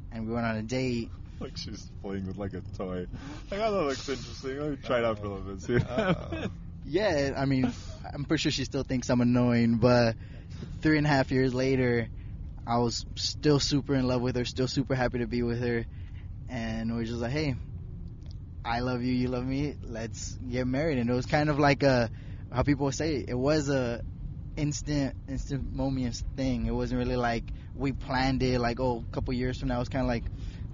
and 0.09 0.25
we 0.25 0.33
went 0.33 0.45
on 0.45 0.55
a 0.55 0.61
date. 0.61 1.09
like 1.41 1.57
she's 1.57 1.91
playing 2.01 2.27
with 2.27 2.37
like 2.37 2.53
a 2.53 2.61
toy. 2.77 3.07
Like, 3.49 3.59
oh, 3.59 3.71
that 3.71 3.83
looks 3.87 4.07
interesting. 4.07 4.57
Let 4.57 4.69
me 4.71 4.77
try 4.77 4.99
it 4.99 5.05
out 5.05 5.19
for 5.19 5.25
a 5.25 5.29
little 5.29 5.53
bit. 5.53 5.61
See 5.61 5.73
what 5.73 5.83
happens. 5.83 6.51
Yeah, 6.83 7.33
I 7.37 7.45
mean, 7.45 7.71
I'm 8.11 8.25
pretty 8.25 8.41
sure 8.41 8.51
she 8.51 8.65
still 8.65 8.83
thinks 8.83 9.09
I'm 9.11 9.21
annoying, 9.21 9.75
but 9.75 10.15
three 10.81 10.97
and 10.97 11.05
a 11.05 11.09
half 11.09 11.31
years 11.31 11.53
later, 11.53 12.09
I 12.65 12.79
was 12.79 13.05
still 13.17 13.59
super 13.59 13.93
in 13.93 14.07
love 14.07 14.21
with 14.21 14.35
her, 14.35 14.45
still 14.45 14.67
super 14.67 14.95
happy 14.95 15.19
to 15.19 15.27
be 15.27 15.43
with 15.43 15.61
her, 15.61 15.85
and 16.49 16.95
we 16.95 17.03
are 17.03 17.05
just 17.05 17.19
like, 17.19 17.31
hey, 17.31 17.55
I 18.63 18.79
love 18.81 19.01
you, 19.01 19.13
you 19.13 19.27
love 19.27 19.45
me, 19.45 19.75
let's 19.83 20.37
get 20.49 20.67
married. 20.67 20.99
And 20.99 21.09
it 21.09 21.13
was 21.13 21.25
kind 21.25 21.49
of 21.49 21.57
like 21.57 21.83
a, 21.83 22.09
how 22.51 22.63
people 22.63 22.91
say, 22.91 23.23
it 23.27 23.37
was 23.37 23.69
a 23.69 24.01
instant, 24.55 25.15
instant 25.27 25.73
momentous 25.73 26.23
thing. 26.35 26.67
It 26.67 26.71
wasn't 26.71 26.99
really 26.99 27.15
like 27.15 27.43
we 27.75 27.91
planned 27.91 28.43
it, 28.43 28.59
like, 28.59 28.79
oh, 28.79 29.03
a 29.09 29.15
couple 29.15 29.33
years 29.33 29.57
from 29.57 29.69
now. 29.69 29.77
It 29.77 29.79
was 29.79 29.89
kind 29.89 30.03
of 30.03 30.09
like, 30.09 30.23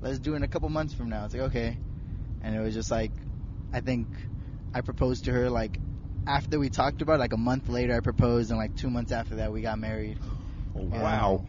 let's 0.01 0.19
do 0.19 0.33
it 0.33 0.37
in 0.37 0.43
a 0.43 0.47
couple 0.47 0.69
months 0.69 0.93
from 0.93 1.09
now. 1.09 1.25
It's 1.25 1.33
like, 1.33 1.43
okay. 1.43 1.77
And 2.43 2.55
it 2.55 2.59
was 2.59 2.73
just 2.73 2.91
like, 2.91 3.11
I 3.71 3.79
think 3.79 4.07
I 4.73 4.81
proposed 4.81 5.25
to 5.25 5.31
her 5.31 5.49
like 5.49 5.79
after 6.27 6.59
we 6.59 6.69
talked 6.69 7.01
about 7.01 7.15
it, 7.15 7.19
like 7.19 7.33
a 7.33 7.37
month 7.37 7.69
later 7.69 7.95
I 7.95 8.01
proposed 8.01 8.51
and 8.51 8.59
like 8.59 8.75
two 8.75 8.89
months 8.89 9.11
after 9.11 9.35
that 9.35 9.51
we 9.51 9.61
got 9.61 9.79
married. 9.79 10.17
Oh, 10.75 10.83
wow. 10.83 11.45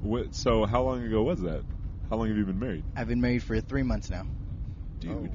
What, 0.00 0.34
so 0.34 0.64
how 0.64 0.82
long 0.82 1.04
ago 1.04 1.22
was 1.22 1.40
that? 1.42 1.62
How 2.08 2.16
long 2.16 2.28
have 2.28 2.36
you 2.36 2.44
been 2.44 2.58
married? 2.58 2.84
I've 2.96 3.08
been 3.08 3.20
married 3.20 3.42
for 3.42 3.60
three 3.60 3.82
months 3.82 4.10
now. 4.10 4.26
Dude. 5.00 5.10
Oh. 5.10 5.28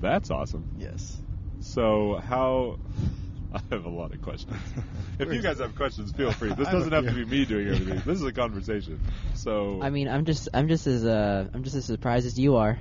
That's 0.00 0.30
awesome. 0.30 0.68
Yes. 0.78 1.20
So 1.60 2.20
how? 2.26 2.78
I 3.54 3.60
have 3.70 3.84
a 3.84 3.90
lot 3.90 4.12
of 4.12 4.20
questions. 4.20 4.56
if 5.18 5.32
you 5.32 5.40
guys 5.40 5.60
have 5.60 5.76
questions, 5.76 6.10
feel 6.12 6.32
free. 6.32 6.52
This 6.54 6.58
I 6.68 6.70
have 6.72 6.74
a 6.74 6.90
doesn't 6.90 6.92
have 6.92 7.06
to 7.06 7.12
be 7.12 7.24
me 7.24 7.44
doing 7.44 7.68
everything. 7.68 8.02
This 8.04 8.20
is 8.20 8.24
a 8.24 8.32
conversation. 8.32 9.00
So 9.34 9.80
I 9.80 9.90
mean, 9.90 10.08
I'm 10.08 10.24
just 10.24 10.48
I'm 10.52 10.68
just 10.68 10.86
as 10.86 11.04
uh 11.04 11.48
I'm 11.54 11.62
just 11.62 11.76
as 11.76 11.84
surprised 11.84 12.26
as 12.26 12.38
you 12.38 12.56
are. 12.56 12.78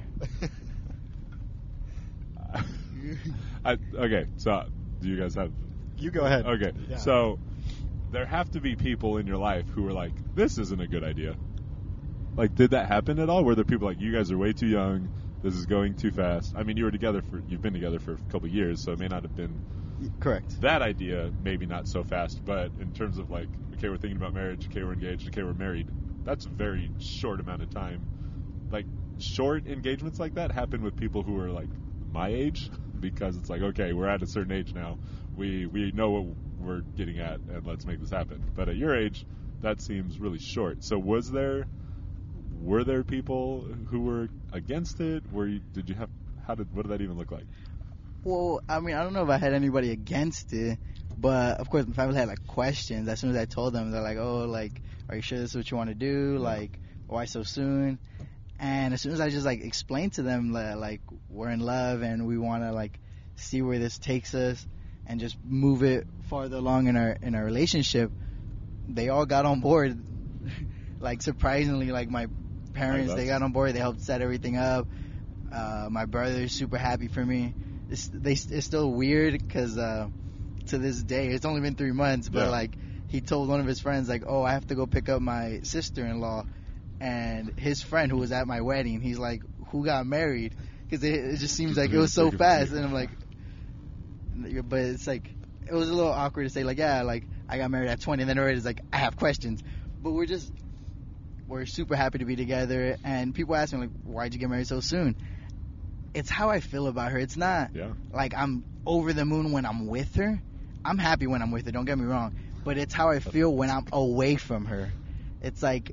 I, 3.65 3.77
okay. 3.95 4.25
So 4.37 4.65
do 5.01 5.09
you 5.09 5.17
guys 5.17 5.35
have? 5.35 5.51
You 5.97 6.11
go 6.11 6.21
ahead. 6.21 6.45
Okay. 6.45 6.71
Yeah. 6.89 6.97
So 6.97 7.39
there 8.11 8.25
have 8.25 8.51
to 8.51 8.61
be 8.61 8.75
people 8.75 9.17
in 9.17 9.27
your 9.27 9.37
life 9.37 9.65
who 9.69 9.87
are 9.87 9.93
like, 9.93 10.13
this 10.35 10.57
isn't 10.57 10.81
a 10.81 10.87
good 10.87 11.03
idea. 11.03 11.35
Like, 12.35 12.55
did 12.55 12.71
that 12.71 12.87
happen 12.87 13.19
at 13.19 13.29
all? 13.29 13.43
Were 13.43 13.55
there 13.55 13.63
people 13.63 13.87
like, 13.87 13.99
you 13.99 14.11
guys 14.11 14.31
are 14.31 14.37
way 14.37 14.53
too 14.53 14.67
young. 14.67 15.09
This 15.43 15.55
is 15.55 15.65
going 15.65 15.95
too 15.95 16.09
fast. 16.09 16.53
I 16.55 16.63
mean, 16.63 16.77
you 16.77 16.85
were 16.85 16.91
together 16.91 17.21
for 17.21 17.43
you've 17.49 17.61
been 17.61 17.73
together 17.73 17.99
for 17.99 18.13
a 18.13 18.17
couple 18.31 18.47
years, 18.47 18.81
so 18.81 18.93
it 18.93 18.99
may 18.99 19.09
not 19.09 19.23
have 19.23 19.35
been 19.35 19.61
Correct. 20.21 20.61
that 20.61 20.81
idea 20.81 21.31
maybe 21.43 21.65
not 21.65 21.85
so 21.89 22.01
fast, 22.01 22.43
but 22.45 22.71
in 22.79 22.93
terms 22.93 23.17
of 23.17 23.29
like, 23.29 23.49
okay, 23.73 23.89
we're 23.89 23.97
thinking 23.97 24.15
about 24.15 24.33
marriage, 24.33 24.67
okay, 24.71 24.83
we're 24.83 24.93
engaged, 24.93 25.27
okay, 25.27 25.43
we're 25.43 25.53
married. 25.53 25.89
That's 26.23 26.45
a 26.45 26.49
very 26.49 26.89
short 26.97 27.41
amount 27.41 27.61
of 27.61 27.69
time. 27.69 28.07
Like 28.71 28.85
short 29.19 29.67
engagements 29.67 30.17
like 30.17 30.35
that 30.35 30.53
happen 30.53 30.81
with 30.81 30.95
people 30.95 31.23
who 31.23 31.37
are 31.41 31.49
like 31.49 31.69
my 32.13 32.29
age 32.29 32.69
because 33.01 33.35
it's 33.35 33.49
like, 33.49 33.61
okay, 33.61 33.91
we're 33.91 34.07
at 34.07 34.21
a 34.21 34.27
certain 34.27 34.53
age 34.53 34.73
now. 34.73 34.97
We 35.35 35.65
we 35.65 35.91
know 35.91 36.11
what 36.11 36.37
we're 36.57 36.81
getting 36.95 37.19
at 37.19 37.41
and 37.41 37.67
let's 37.67 37.85
make 37.85 37.99
this 37.99 38.11
happen. 38.11 38.41
But 38.55 38.69
at 38.69 38.77
your 38.77 38.95
age, 38.95 39.25
that 39.59 39.81
seems 39.81 40.19
really 40.19 40.39
short. 40.39 40.85
So 40.85 40.97
was 40.97 41.29
there 41.29 41.67
were 42.61 42.85
there 42.85 43.03
people 43.03 43.67
who 43.89 43.99
were 43.99 44.29
against 44.53 45.01
it? 45.01 45.23
Were 45.31 45.47
you, 45.47 45.61
did 45.73 45.89
you 45.89 45.95
have 45.95 46.09
how 46.45 46.55
did 46.55 46.67
what 46.73 46.83
did 46.83 46.91
that 46.91 47.01
even 47.01 47.17
look 47.17 47.31
like? 47.31 47.45
Well, 48.23 48.61
I 48.69 48.79
mean, 48.79 48.95
I 48.95 49.03
don't 49.03 49.13
know 49.13 49.23
if 49.23 49.29
I 49.29 49.37
had 49.37 49.53
anybody 49.53 49.91
against 49.91 50.53
it, 50.53 50.79
but 51.17 51.59
of 51.59 51.69
course 51.69 51.85
my 51.87 51.93
family 51.93 52.15
had 52.15 52.27
like 52.27 52.45
questions. 52.47 53.07
As 53.07 53.19
soon 53.19 53.31
as 53.31 53.37
I 53.37 53.45
told 53.45 53.73
them, 53.73 53.91
they're 53.91 54.01
like, 54.01 54.17
"Oh, 54.17 54.45
like, 54.45 54.81
are 55.09 55.15
you 55.15 55.21
sure 55.21 55.39
this 55.39 55.51
is 55.51 55.55
what 55.55 55.69
you 55.71 55.77
want 55.77 55.89
to 55.89 55.95
do? 55.95 56.33
Yeah. 56.33 56.39
Like, 56.39 56.79
why 57.07 57.25
so 57.25 57.43
soon?" 57.43 57.99
And 58.59 58.93
as 58.93 59.01
soon 59.01 59.11
as 59.11 59.19
I 59.19 59.29
just 59.29 59.45
like 59.45 59.61
explained 59.63 60.13
to 60.13 60.21
them 60.21 60.53
that 60.53 60.77
like 60.77 61.01
we're 61.29 61.49
in 61.49 61.59
love 61.59 62.01
and 62.01 62.27
we 62.27 62.37
want 62.37 62.63
to 62.63 62.71
like 62.71 62.99
see 63.35 63.61
where 63.61 63.79
this 63.79 63.97
takes 63.97 64.33
us 64.33 64.65
and 65.05 65.19
just 65.19 65.37
move 65.43 65.83
it 65.83 66.07
farther 66.21 66.57
along 66.57 66.87
in 66.87 66.95
our 66.95 67.17
in 67.21 67.35
our 67.35 67.43
relationship, 67.43 68.11
they 68.87 69.09
all 69.09 69.25
got 69.25 69.45
on 69.45 69.59
board. 69.59 69.97
like 70.99 71.21
surprisingly, 71.21 71.91
like 71.91 72.09
my 72.09 72.27
parents, 72.73 73.13
they 73.13 73.25
got 73.27 73.41
on 73.41 73.51
board. 73.51 73.73
They 73.73 73.79
helped 73.79 74.01
set 74.01 74.21
everything 74.21 74.57
up. 74.57 74.87
Uh, 75.51 75.87
my 75.91 76.05
brother's 76.05 76.51
super 76.51 76.77
happy 76.77 77.07
for 77.07 77.23
me. 77.25 77.53
It's 77.89 78.07
they 78.07 78.31
it's 78.33 78.65
still 78.65 78.91
weird 78.91 79.33
because 79.33 79.77
uh, 79.77 80.07
to 80.67 80.77
this 80.77 81.01
day 81.03 81.27
it's 81.27 81.45
only 81.45 81.61
been 81.61 81.75
three 81.75 81.91
months, 81.91 82.29
but 82.29 82.45
Yeah. 82.45 82.49
like 82.49 82.77
he 83.07 83.21
told 83.21 83.47
one 83.49 83.59
of 83.59 83.67
his 83.67 83.79
friends 83.79 84.09
like, 84.09 84.23
oh, 84.25 84.43
I 84.43 84.53
have 84.53 84.65
to 84.67 84.75
go 84.75 84.87
pick 84.87 85.07
up 85.09 85.21
my 85.21 85.59
sister-in-law, 85.63 86.45
and 86.99 87.53
his 87.59 87.81
friend 87.81 88.11
who 88.11 88.17
was 88.17 88.31
at 88.31 88.47
my 88.47 88.61
wedding, 88.61 89.01
he's 89.01 89.19
like, 89.19 89.43
who 89.67 89.85
got 89.85 90.07
married? 90.07 90.55
Because 90.89 91.03
it, 91.03 91.13
it 91.13 91.37
just 91.37 91.55
seems 91.55 91.77
like 91.77 91.91
it 91.91 91.97
was 91.97 92.13
so 92.13 92.31
fast, 92.31 92.71
and 92.71 92.83
I'm 92.83 92.93
like, 92.93 93.09
but 94.67 94.79
it's 94.79 95.05
like 95.05 95.29
it 95.67 95.73
was 95.73 95.89
a 95.89 95.93
little 95.93 96.11
awkward 96.11 96.43
to 96.43 96.49
say 96.49 96.63
like, 96.63 96.77
yeah, 96.79 97.03
like 97.03 97.25
I 97.47 97.57
got 97.57 97.69
married 97.69 97.89
at 97.89 98.01
20, 98.01 98.23
and 98.23 98.29
then 98.29 98.39
already 98.39 98.57
it's 98.57 98.65
like 98.65 98.81
I 98.91 98.97
have 98.97 99.15
questions, 99.17 99.61
but 100.01 100.11
we're 100.11 100.25
just 100.25 100.51
we're 101.47 101.65
super 101.65 101.95
happy 101.95 102.19
to 102.19 102.25
be 102.25 102.35
together, 102.35 102.97
and 103.03 103.33
people 103.35 103.55
ask 103.55 103.73
me 103.73 103.79
like, 103.81 103.89
why'd 104.03 104.33
you 104.33 104.39
get 104.39 104.49
married 104.49 104.67
so 104.67 104.79
soon? 104.79 105.15
It's 106.13 106.29
how 106.29 106.49
I 106.49 106.59
feel 106.59 106.87
about 106.87 107.11
her. 107.11 107.17
It's 107.17 107.37
not 107.37 107.71
Yeah. 107.75 107.93
like 108.13 108.33
I'm 108.35 108.63
over 108.85 109.13
the 109.13 109.25
moon 109.25 109.51
when 109.51 109.65
I'm 109.65 109.87
with 109.87 110.15
her. 110.15 110.41
I'm 110.85 110.97
happy 110.97 111.27
when 111.27 111.41
I'm 111.41 111.51
with 111.51 111.65
her. 111.65 111.71
Don't 111.71 111.85
get 111.85 111.97
me 111.97 112.05
wrong, 112.05 112.35
but 112.63 112.77
it's 112.77 112.93
how 112.93 113.09
I 113.09 113.19
feel 113.19 113.53
when 113.53 113.69
I'm 113.69 113.85
away 113.91 114.35
from 114.35 114.65
her. 114.65 114.91
It's 115.41 115.63
like 115.63 115.91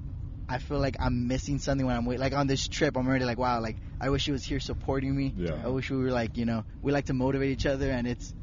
I 0.49 0.59
feel 0.59 0.79
like 0.81 0.97
I'm 0.99 1.29
missing 1.29 1.59
something 1.61 1.87
when 1.87 1.97
I'm 1.97 2.05
with. 2.07 2.19
Like 2.19 2.33
on 2.35 2.47
this 2.49 2.67
trip, 2.67 2.97
I'm 2.97 3.07
already 3.07 3.25
like, 3.25 3.39
wow, 3.39 3.61
like 3.61 3.77
I 4.01 4.11
wish 4.11 4.23
she 4.23 4.33
was 4.33 4.45
here 4.45 4.59
supporting 4.61 5.15
me. 5.17 5.33
Yeah. 5.37 5.61
I 5.65 5.69
wish 5.69 5.91
we 5.91 5.97
were 5.97 6.11
like, 6.11 6.37
you 6.37 6.45
know, 6.45 6.65
we 6.83 6.91
like 6.93 7.07
to 7.07 7.15
motivate 7.15 7.51
each 7.51 7.67
other, 7.67 7.91
and 7.91 8.07
it's 8.07 8.35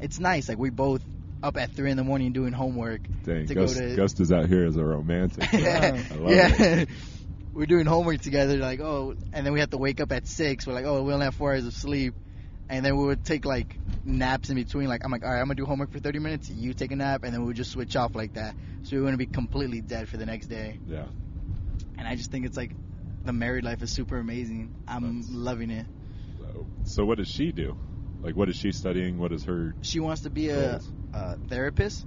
it's 0.00 0.18
nice. 0.18 0.48
Like 0.48 0.58
we 0.58 0.70
both 0.70 1.02
up 1.42 1.56
at 1.56 1.72
three 1.72 1.90
in 1.90 1.96
the 1.96 2.04
morning 2.04 2.32
doing 2.32 2.52
homework 2.52 3.02
Dang, 3.24 3.46
to 3.46 3.54
Ghost, 3.54 3.78
go 3.78 3.88
to. 3.88 3.96
Ghost 3.96 4.20
is 4.20 4.32
out 4.32 4.46
here 4.48 4.64
as 4.64 4.76
a 4.76 4.84
romantic. 4.84 5.44
yeah, 5.52 6.02
I 6.10 6.14
love 6.14 6.30
yeah. 6.30 6.84
We're 7.52 7.66
doing 7.66 7.84
homework 7.84 8.22
together, 8.22 8.56
like 8.56 8.80
oh, 8.80 9.14
and 9.32 9.44
then 9.44 9.52
we 9.52 9.60
have 9.60 9.70
to 9.70 9.76
wake 9.76 10.00
up 10.00 10.10
at 10.12 10.26
six. 10.26 10.66
We're 10.66 10.72
like, 10.72 10.86
oh, 10.86 11.02
we 11.02 11.12
only 11.12 11.24
have 11.24 11.34
four 11.34 11.52
hours 11.52 11.66
of 11.66 11.74
sleep, 11.74 12.14
and 12.70 12.84
then 12.84 12.96
we 12.96 13.04
would 13.04 13.24
take 13.24 13.44
like 13.44 13.76
naps 14.04 14.48
in 14.48 14.56
between. 14.56 14.88
Like 14.88 15.04
I'm 15.04 15.10
like, 15.10 15.22
all 15.22 15.30
right, 15.30 15.40
I'm 15.40 15.46
gonna 15.46 15.56
do 15.56 15.66
homework 15.66 15.92
for 15.92 15.98
30 15.98 16.18
minutes. 16.18 16.48
You 16.48 16.72
take 16.72 16.92
a 16.92 16.96
nap, 16.96 17.24
and 17.24 17.32
then 17.34 17.42
we 17.42 17.48
would 17.48 17.56
just 17.56 17.72
switch 17.72 17.94
off 17.94 18.14
like 18.14 18.34
that. 18.34 18.54
So 18.84 18.96
we 18.96 19.02
wouldn't 19.02 19.18
be 19.18 19.26
completely 19.26 19.82
dead 19.82 20.08
for 20.08 20.16
the 20.16 20.24
next 20.24 20.46
day. 20.46 20.80
Yeah. 20.86 21.04
And 21.98 22.08
I 22.08 22.16
just 22.16 22.30
think 22.30 22.46
it's 22.46 22.56
like 22.56 22.72
the 23.24 23.32
married 23.32 23.64
life 23.64 23.82
is 23.82 23.90
super 23.90 24.18
amazing. 24.18 24.74
I'm 24.88 25.20
That's- 25.20 25.28
loving 25.30 25.70
it. 25.70 25.86
So, 26.40 26.66
so 26.84 27.04
what 27.04 27.18
does 27.18 27.28
she 27.28 27.52
do? 27.52 27.76
Like, 28.22 28.36
what 28.36 28.48
is 28.48 28.56
she 28.56 28.72
studying? 28.72 29.18
What 29.18 29.32
is 29.32 29.44
her? 29.44 29.74
She 29.82 30.00
wants 30.00 30.22
to 30.22 30.30
be 30.30 30.48
a, 30.50 30.80
a 31.12 31.36
therapist. 31.48 32.06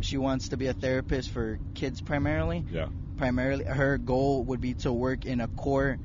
She 0.00 0.16
wants 0.18 0.48
to 0.48 0.56
be 0.56 0.66
a 0.66 0.72
therapist 0.72 1.30
for 1.30 1.58
kids 1.74 2.00
primarily. 2.00 2.64
Yeah. 2.70 2.86
primarily 3.16 3.64
her 3.64 3.96
goal 3.98 4.44
would 4.44 4.60
be 4.60 4.74
to 4.74 4.92
work 4.92 5.24
in 5.24 5.40
a 5.40 5.48
court 5.48 5.98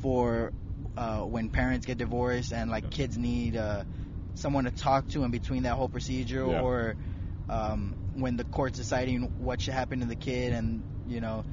for 0.00 0.52
uh, 0.96 1.20
when 1.20 1.48
parents 1.48 1.86
get 1.86 1.98
divorced 1.98 2.52
and 2.52 2.70
like 2.70 2.84
Yeah. 2.84 2.90
kids 2.90 3.16
need 3.18 3.56
uh, 3.56 3.84
someone 4.34 4.64
to 4.64 4.70
talk 4.70 5.08
to 5.08 5.24
in 5.24 5.30
between 5.30 5.64
that 5.64 5.74
whole 5.74 5.88
procedure 5.88 6.46
Yeah. 6.46 6.60
or 6.60 6.96
um, 7.48 7.94
when 8.14 8.36
the 8.36 8.44
court's 8.44 8.78
deciding 8.78 9.28
what 9.38 9.60
should 9.60 9.74
happen 9.74 10.00
to 10.00 10.06
the 10.06 10.14
kid 10.16 10.52
and 10.52 10.84
you 11.08 11.20
know 11.20 11.44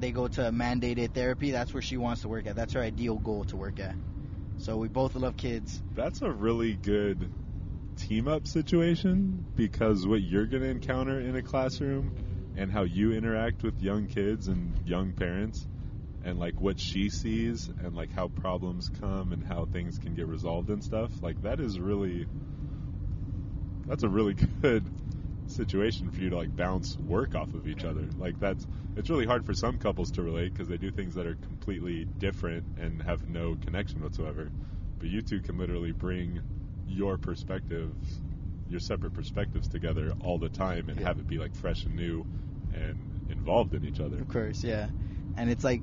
they 0.00 0.10
go 0.10 0.26
to 0.28 0.40
mandated 0.50 1.12
therapy 1.12 1.52
that's 1.52 1.72
where 1.72 1.82
she 1.82 1.96
wants 1.96 2.22
to 2.22 2.28
work 2.28 2.46
at 2.46 2.56
that's 2.56 2.72
her 2.72 2.80
ideal 2.80 3.18
goal 3.18 3.44
to 3.44 3.56
work 3.56 3.78
at 3.78 3.94
so 4.58 4.76
we 4.76 4.88
both 4.88 5.14
love 5.14 5.36
kids. 5.36 5.82
That's 5.94 6.22
a 6.22 6.30
really 6.30 6.74
good 6.74 7.30
team 7.96 8.28
up 8.28 8.46
situation 8.46 9.46
because 9.56 10.06
what 10.06 10.22
you're 10.22 10.46
going 10.46 10.62
to 10.62 10.68
encounter 10.68 11.18
in 11.18 11.34
a 11.36 11.42
classroom 11.42 12.12
and 12.56 12.70
how 12.70 12.82
you 12.82 13.12
interact 13.12 13.62
with 13.62 13.80
young 13.82 14.06
kids 14.06 14.48
and 14.48 14.74
young 14.84 15.12
parents 15.12 15.66
and 16.22 16.38
like 16.38 16.60
what 16.60 16.78
she 16.80 17.08
sees 17.08 17.70
and 17.82 17.94
like 17.94 18.12
how 18.12 18.28
problems 18.28 18.90
come 19.00 19.32
and 19.32 19.44
how 19.44 19.64
things 19.66 19.98
can 19.98 20.14
get 20.14 20.26
resolved 20.26 20.68
and 20.70 20.82
stuff 20.82 21.10
like 21.22 21.40
that 21.42 21.60
is 21.60 21.78
really 21.78 22.26
that's 23.86 24.02
a 24.02 24.08
really 24.08 24.34
good 24.62 24.90
situation 25.46 26.10
for 26.10 26.20
you 26.20 26.30
to 26.30 26.36
like 26.36 26.54
bounce 26.56 26.98
work 26.98 27.34
off 27.34 27.52
of 27.54 27.66
each 27.68 27.84
other 27.84 28.08
like 28.18 28.38
that's 28.40 28.66
it's 28.96 29.08
really 29.10 29.26
hard 29.26 29.44
for 29.44 29.54
some 29.54 29.78
couples 29.78 30.10
to 30.10 30.22
relate 30.22 30.52
because 30.52 30.68
they 30.68 30.76
do 30.76 30.90
things 30.90 31.14
that 31.14 31.26
are 31.26 31.36
completely 31.36 32.06
different 32.18 32.64
and 32.76 33.00
have 33.02 33.28
no 33.28 33.56
connection 33.64 34.02
whatsoever 34.02 34.50
but 34.98 35.08
you 35.08 35.22
two 35.22 35.40
can 35.40 35.56
literally 35.58 35.92
bring 35.92 36.40
your 36.88 37.16
perspectives 37.18 38.20
your 38.68 38.80
separate 38.80 39.12
perspectives 39.14 39.68
together 39.68 40.12
all 40.20 40.38
the 40.38 40.48
time 40.48 40.88
and 40.88 40.98
Yeah. 40.98 41.06
have 41.06 41.18
it 41.18 41.28
be 41.28 41.38
like 41.38 41.54
fresh 41.54 41.84
and 41.84 41.94
new 41.94 42.26
and 42.72 42.96
involved 43.28 43.74
in 43.74 43.84
each 43.84 44.00
other 44.00 44.18
Of 44.18 44.28
course, 44.28 44.64
yeah. 44.64 44.88
And 45.36 45.50
it's 45.50 45.62
like, 45.62 45.82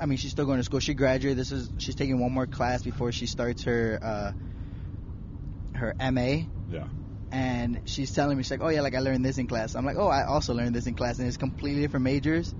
I 0.00 0.06
mean, 0.06 0.18
she's 0.18 0.32
still 0.32 0.44
going 0.44 0.58
to 0.58 0.64
school. 0.64 0.80
She 0.80 0.92
graduated. 0.94 1.38
This 1.38 1.52
is 1.52 1.70
she's 1.78 1.94
taking 1.94 2.18
one 2.20 2.32
more 2.32 2.46
class 2.46 2.82
before 2.82 3.12
she 3.12 3.26
starts 3.26 3.62
her 3.64 3.98
uh, 4.02 4.32
her 5.74 5.94
MA. 6.12 6.42
yeah 6.70 6.84
And 7.30 7.80
she's 7.84 8.12
telling 8.12 8.36
me, 8.36 8.42
she's 8.42 8.50
like, 8.50 8.62
oh 8.62 8.68
yeah, 8.68 8.80
like 8.80 8.94
I 8.94 9.00
learned 9.00 9.24
this 9.24 9.38
in 9.38 9.46
class. 9.46 9.74
I'm 9.74 9.84
like, 9.84 9.96
oh, 9.98 10.08
I 10.08 10.24
also 10.24 10.54
learned 10.54 10.74
this 10.74 10.86
in 10.86 10.94
class, 10.94 11.18
and 11.18 11.28
it's 11.28 11.36
completely 11.36 11.82
different 11.82 12.04
majors, 12.04 12.54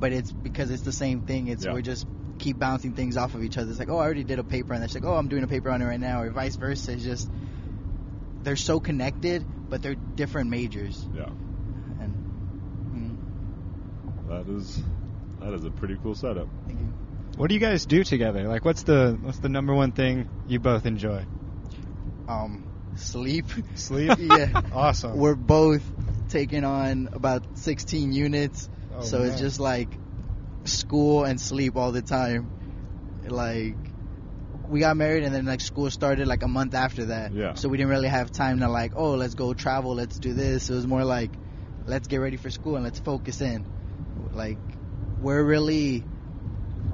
but 0.00 0.12
it's 0.12 0.32
because 0.32 0.70
it's 0.70 0.82
the 0.82 0.92
same 0.92 1.20
thing. 1.20 1.48
It's 1.48 1.64
Yeah. 1.64 1.74
we 1.74 1.82
just 1.82 2.06
keep 2.38 2.58
bouncing 2.58 2.92
things 2.92 3.16
off 3.16 3.34
of 3.34 3.42
each 3.42 3.58
other. 3.58 3.70
It's 3.70 3.78
like, 3.78 3.90
oh, 3.90 3.98
I 3.98 4.04
already 4.04 4.24
did 4.24 4.38
a 4.38 4.44
paper 4.44 4.74
on 4.74 4.80
that. 4.80 4.90
She's 4.90 5.02
like, 5.02 5.10
oh, 5.10 5.16
I'm 5.16 5.28
doing 5.28 5.42
a 5.42 5.48
paper 5.48 5.70
on 5.70 5.82
it 5.82 5.84
right 5.84 6.00
now, 6.00 6.22
or 6.22 6.30
vice 6.30 6.56
versa. 6.56 6.92
It's 6.92 7.04
just 7.04 7.28
they're 8.42 8.56
so 8.56 8.80
connected, 8.80 9.44
but 9.68 9.82
they're 9.82 9.96
different 10.16 10.48
majors. 10.48 11.04
yeah 11.14 11.28
And 12.00 12.14
mm, 12.94 14.28
that 14.30 14.50
is 14.50 14.80
that 15.40 15.52
is 15.52 15.64
a 15.64 15.70
pretty 15.70 15.98
cool 16.02 16.14
setup 16.14 16.48
thank 16.66 16.80
you. 16.80 16.86
What 17.36 17.48
do 17.48 17.54
you 17.54 17.60
guys 17.60 17.86
do 17.86 18.02
together? 18.02 18.48
Like, 18.48 18.64
what's 18.64 18.82
the 18.82 19.16
what's 19.22 19.38
the 19.38 19.48
number 19.48 19.72
one 19.72 19.92
thing 19.92 20.28
you 20.48 20.58
both 20.58 20.86
enjoy? 20.86 21.24
Um, 22.26 22.67
sleep. 22.98 23.46
Sleep. 23.74 24.12
yeah. 24.18 24.62
Awesome. 24.72 25.16
We're 25.16 25.34
both 25.34 25.82
taking 26.28 26.64
on 26.64 27.08
about 27.12 27.58
16 27.58 28.12
units, 28.12 28.68
Oh, 28.98 29.02
so 29.02 29.22
it's 29.22 29.38
just 29.38 29.60
like 29.60 29.88
school 30.64 31.24
and 31.24 31.40
sleep 31.40 31.76
all 31.76 31.92
the 31.92 32.02
time. 32.02 32.50
Like 33.26 33.76
we 34.68 34.80
got 34.80 34.96
married 34.96 35.24
and 35.24 35.34
then 35.34 35.46
like 35.46 35.60
school 35.60 35.90
started 35.90 36.26
like 36.26 36.42
a 36.42 36.48
month 36.48 36.74
after 36.74 37.06
that. 37.06 37.32
Yeah. 37.32 37.54
So 37.54 37.68
we 37.68 37.76
didn't 37.76 37.90
really 37.90 38.08
have 38.08 38.30
time 38.30 38.60
to 38.60 38.68
like, 38.68 38.92
oh, 38.96 39.12
let's 39.12 39.34
go 39.34 39.54
travel, 39.54 39.94
let's 39.94 40.18
do 40.18 40.34
this. 40.34 40.68
It 40.68 40.74
was 40.74 40.86
more 40.86 41.04
like, 41.04 41.30
let's 41.86 42.08
get 42.08 42.18
ready 42.18 42.36
for 42.36 42.50
school 42.50 42.74
and 42.74 42.84
let's 42.84 43.00
focus 43.00 43.40
in. 43.40 43.64
Like 44.32 44.58
we're 45.20 45.42
really 45.42 46.04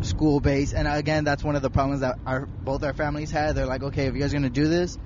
school 0.03 0.41
based, 0.41 0.75
and 0.75 0.87
again, 0.87 1.25
that's 1.25 1.43
one 1.43 1.57
of 1.57 1.63
the 1.63 1.71
problems 1.71 2.01
that 2.01 2.19
our 2.27 2.47
both 2.47 2.83
our 2.85 2.95
families 2.95 3.31
had. 3.31 3.55
They're 3.55 3.67
like, 3.67 3.83
okay, 3.83 4.07
if 4.07 4.15
you 4.15 4.21
guys 4.21 4.33
are 4.33 4.37
gonna 4.37 4.51
do 4.51 4.69
this, 4.69 4.99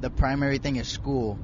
the 0.00 0.10
primary 0.10 0.58
thing 0.58 0.76
is 0.76 0.88
school. 0.88 1.38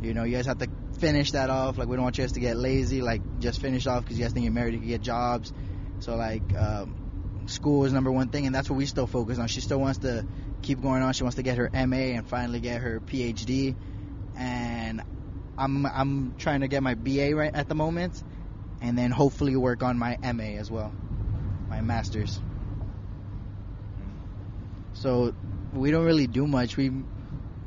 You 0.00 0.14
know, 0.14 0.24
you 0.24 0.36
guys 0.36 0.46
have 0.46 0.58
to 0.58 0.68
finish 0.98 1.32
that 1.32 1.50
off. 1.50 1.78
Like, 1.78 1.88
we 1.88 1.96
don't 1.96 2.04
want 2.04 2.18
you 2.18 2.24
guys 2.24 2.32
to 2.32 2.40
get 2.40 2.56
lazy. 2.56 3.00
Like, 3.02 3.40
just 3.40 3.60
finish 3.60 3.86
off 3.86 4.04
because 4.04 4.18
you 4.18 4.24
guys 4.24 4.32
think 4.32 4.44
you're 4.44 4.52
married, 4.52 4.74
you 4.74 4.80
can 4.80 4.88
get 4.88 5.00
jobs. 5.00 5.52
So, 6.00 6.16
like, 6.16 6.56
um, 6.56 7.44
school 7.46 7.84
is 7.84 7.92
number 7.92 8.12
one 8.12 8.28
thing, 8.28 8.46
and 8.46 8.54
that's 8.54 8.70
what 8.70 8.76
we 8.76 8.86
still 8.86 9.06
focus 9.06 9.38
on. 9.38 9.48
She 9.48 9.60
still 9.60 9.80
wants 9.80 10.00
to 10.00 10.26
keep 10.62 10.80
going 10.80 11.02
on. 11.02 11.12
She 11.12 11.24
wants 11.24 11.36
to 11.36 11.42
get 11.42 11.58
her 11.58 11.70
MA 11.72 12.14
and 12.16 12.28
finally 12.28 12.60
get 12.60 12.80
her 12.82 13.00
PhD. 13.00 13.74
And 14.36 15.02
I'm 15.56 15.86
I'm 15.86 16.34
trying 16.38 16.60
to 16.60 16.68
get 16.68 16.82
my 16.82 16.94
BA 16.94 17.34
right 17.34 17.52
at 17.52 17.68
the 17.68 17.74
moment, 17.74 18.22
and 18.80 18.96
then 18.96 19.10
hopefully 19.10 19.56
work 19.56 19.82
on 19.82 19.98
my 19.98 20.16
MA 20.32 20.58
as 20.58 20.70
well, 20.70 20.92
my 21.68 21.80
master's. 21.80 22.40
So 24.92 25.34
we 25.72 25.90
don't 25.90 26.04
really 26.04 26.26
do 26.26 26.46
much. 26.46 26.76
We 26.76 26.90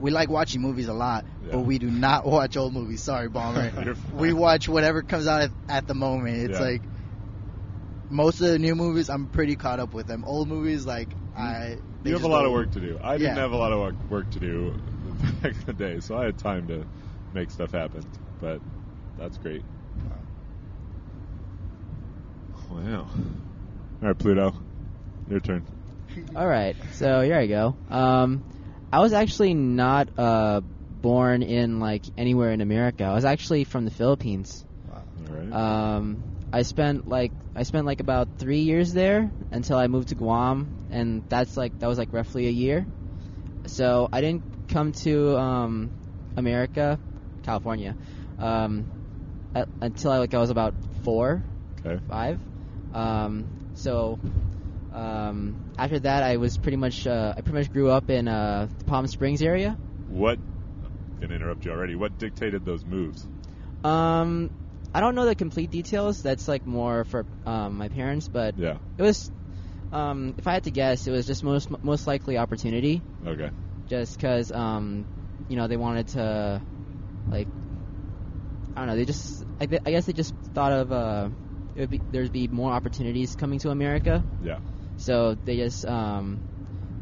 we 0.02 0.12
like 0.12 0.30
watching 0.30 0.62
movies 0.62 0.88
a 0.88 0.94
lot, 0.94 1.26
Yeah. 1.46 1.52
but 1.54 1.60
we 1.60 1.78
do 1.80 1.90
not 1.90 2.26
watch 2.36 2.58
old 2.58 2.74
movies. 2.74 3.02
Sorry, 3.02 3.30
Bomber. 3.30 3.96
We 4.14 4.34
watch 4.34 4.68
whatever 4.68 5.02
comes 5.04 5.28
out 5.28 5.42
at, 5.42 5.52
at 5.70 5.88
the 5.88 5.94
moment. 5.94 6.38
It's 6.38 6.60
Yeah. 6.60 6.66
like 6.66 6.82
most 8.10 8.42
of 8.42 8.48
the 8.48 8.60
new 8.60 8.76
movies, 8.76 9.10
I'm 9.10 9.28
pretty 9.28 9.56
caught 9.56 9.80
up 9.80 9.94
with 9.94 10.08
them. 10.08 10.24
Old 10.26 10.48
movies, 10.50 10.86
like 10.86 11.08
I. 11.38 11.78
you 12.04 12.14
have 12.14 12.24
a 12.24 12.28
lot 12.28 12.46
of 12.46 12.52
work 12.52 12.72
to 12.72 12.80
do. 12.82 13.00
I 13.02 13.18
didn't 13.18 13.36
Yeah. 13.38 13.42
have 13.44 13.52
a 13.52 13.58
lot 13.58 13.72
of 13.72 13.80
work- 13.80 14.10
work 14.10 14.30
to 14.32 14.40
do 14.40 14.72
back 15.42 15.54
in 15.54 15.66
the 15.66 15.74
day, 15.74 16.00
so 16.02 16.18
I 16.18 16.26
had 16.26 16.38
time 16.38 16.68
to 16.68 16.86
make 17.34 17.52
stuff 17.52 17.72
happen. 17.72 18.04
But 18.42 18.60
that's 19.18 19.38
great. 19.38 19.64
Wow. 22.70 23.08
All 24.02 24.08
right, 24.08 24.18
Pluto, 24.18 24.54
your 25.30 25.40
turn. 25.40 25.66
All 26.36 26.48
right, 26.48 26.76
so 26.94 27.22
here 27.22 27.36
I 27.38 27.48
go. 27.48 27.76
Um, 27.90 28.44
I 28.92 29.00
was 29.00 29.14
actually 29.14 29.54
not 29.54 30.10
uh, 30.18 30.62
born 31.02 31.44
in 31.44 31.80
like 31.80 32.04
anywhere 32.18 32.52
in 32.52 32.62
America. 32.62 33.06
I 33.06 33.14
was 33.14 33.26
actually 33.26 33.64
from 33.64 33.86
the 33.86 33.92
Philippines. 33.92 34.66
Right. 35.30 35.54
Um, 35.54 36.24
I 36.52 36.64
spent 36.64 37.08
like 37.08 37.32
I 37.56 37.64
spent 37.64 37.86
like 37.86 38.02
about 38.02 38.28
three 38.38 38.60
years 38.60 38.94
there 38.94 39.32
until 39.52 39.78
I 39.78 39.88
moved 39.88 40.10
to 40.10 40.16
Guam, 40.16 40.90
and 40.92 41.24
that's 41.30 41.56
like 41.56 41.80
that 41.80 41.88
was 41.88 41.98
like 41.98 42.12
roughly 42.12 42.48
a 42.48 42.52
year. 42.52 42.86
So 43.66 44.10
I 44.12 44.20
didn't 44.20 44.44
come 44.68 44.92
to 45.04 45.38
um, 45.38 45.92
America, 46.36 47.00
California, 47.44 47.96
um, 48.40 48.86
at, 49.56 49.70
until 49.80 50.12
I 50.12 50.18
like 50.18 50.34
I 50.34 50.40
was 50.40 50.50
about 50.50 50.74
four, 51.04 51.42
okay. 51.86 52.02
five. 52.10 52.40
Um, 52.94 53.48
so 53.76 54.20
um, 54.92 55.58
after 55.78 56.00
that, 56.00 56.24
I 56.24 56.38
was 56.38 56.58
pretty 56.58 56.78
much 56.78 57.08
uh, 57.08 57.34
I 57.38 57.42
pretty 57.42 57.60
much 57.60 57.72
grew 57.72 57.90
up 57.90 58.10
in 58.10 58.28
uh, 58.28 58.68
the 58.78 58.84
Palm 58.86 59.08
Springs 59.08 59.42
area. 59.42 59.78
What? 60.08 60.40
I'm 60.84 60.92
gonna 61.20 61.36
interrupt 61.36 61.66
you 61.66 61.72
already. 61.72 61.96
What 61.96 62.18
dictated 62.18 62.66
those 62.66 62.86
moves? 62.86 63.28
Um, 63.84 64.52
I 64.94 65.00
don't 65.00 65.16
know 65.16 65.26
the 65.26 65.36
complete 65.36 65.70
details. 65.72 66.22
That's 66.22 66.48
like 66.48 66.66
more 66.66 67.06
for 67.06 67.26
um, 67.46 67.78
my 67.78 67.88
parents, 67.90 68.28
but 68.28 68.56
Yeah. 68.58 68.78
it 68.98 69.02
was. 69.04 69.32
Um, 69.92 70.36
if 70.38 70.48
I 70.48 70.54
had 70.54 70.64
to 70.64 70.72
guess, 70.72 71.06
it 71.08 71.12
was 71.12 71.28
just 71.28 71.44
most 71.44 71.70
most 71.84 72.08
likely 72.08 72.38
opportunity, 72.38 73.04
Okay. 73.26 73.52
just 73.88 74.16
because 74.18 74.52
um, 74.52 75.06
you 75.50 75.58
know 75.58 75.68
they 75.68 75.76
wanted 75.76 76.08
to, 76.10 76.64
like, 77.30 77.50
I 78.76 78.82
don't 78.82 78.88
know. 78.88 78.96
They 78.96 79.06
just 79.06 79.44
I, 79.60 79.68
I 79.86 79.92
guess 79.92 80.06
they 80.06 80.14
just 80.14 80.34
thought 80.54 80.72
of 80.72 80.92
uh, 80.94 81.30
it 81.76 81.82
would 81.82 81.90
be 81.90 82.02
there'd 82.10 82.32
be 82.32 82.48
more 82.48 82.72
opportunities 82.72 83.36
coming 83.36 83.60
to 83.60 83.70
America, 83.70 84.24
Yeah. 84.42 84.60
So 85.02 85.36
they 85.46 85.58
just 85.58 85.86
um, 85.86 86.40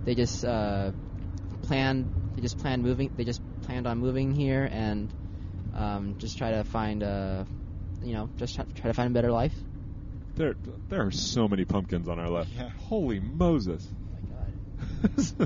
they 0.06 0.16
just 0.16 0.46
uh, 0.46 0.92
planned 1.64 2.10
they 2.36 2.42
just 2.42 2.58
planned 2.58 2.82
moving 2.82 3.12
they 3.16 3.26
just 3.26 3.42
planned 3.64 3.88
on 3.88 3.98
moving 3.98 4.34
here 4.34 4.68
and 4.72 5.14
um, 5.76 6.16
just 6.18 6.38
try 6.38 6.52
to 6.52 6.64
find 6.64 7.04
a 7.04 7.46
you 8.02 8.14
know 8.14 8.30
just 8.38 8.56
try, 8.56 8.66
try 8.76 8.90
to 8.90 8.94
find 8.94 9.12
a 9.12 9.14
better 9.14 9.32
life. 9.32 9.54
There, 10.36 10.56
there 10.88 11.06
are 11.06 11.12
so 11.12 11.50
many 11.50 11.66
pumpkins 11.66 12.08
on 12.08 12.18
our 12.18 12.30
left. 12.30 12.52
Yeah. 12.56 12.70
Holy 12.88 13.20
Moses! 13.20 13.86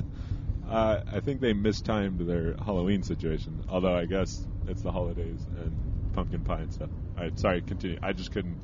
uh, 0.68 1.00
I 1.12 1.20
think 1.20 1.40
they 1.40 1.52
mistimed 1.52 2.20
their 2.20 2.54
Halloween 2.64 3.02
situation. 3.02 3.64
Although 3.68 3.96
I 3.96 4.04
guess 4.04 4.46
it's 4.68 4.82
the 4.82 4.92
holidays 4.92 5.44
and 5.58 6.12
pumpkin 6.12 6.42
pie 6.42 6.60
and 6.60 6.72
stuff. 6.72 6.90
All 7.16 7.24
right, 7.24 7.38
sorry, 7.38 7.62
continue. 7.62 7.98
I 8.02 8.12
just 8.12 8.30
couldn't. 8.32 8.60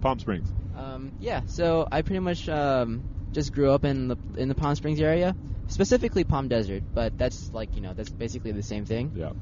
Palm 0.00 0.18
Springs. 0.18 0.48
Um, 0.74 1.12
yeah, 1.18 1.42
so 1.46 1.86
I 1.90 2.02
pretty 2.02 2.20
much 2.20 2.48
um, 2.48 3.04
just 3.32 3.52
grew 3.52 3.70
up 3.70 3.84
in 3.84 4.08
the 4.08 4.16
in 4.36 4.48
the 4.48 4.54
Palm 4.54 4.74
Springs 4.74 5.00
area, 5.00 5.34
specifically 5.68 6.24
Palm 6.24 6.48
Desert, 6.48 6.82
but 6.94 7.16
that's 7.18 7.52
like 7.52 7.74
you 7.76 7.82
know 7.82 7.94
that's 7.94 8.10
basically 8.10 8.52
the 8.52 8.62
same 8.62 8.84
thing. 8.84 9.12
Yeah. 9.14 9.32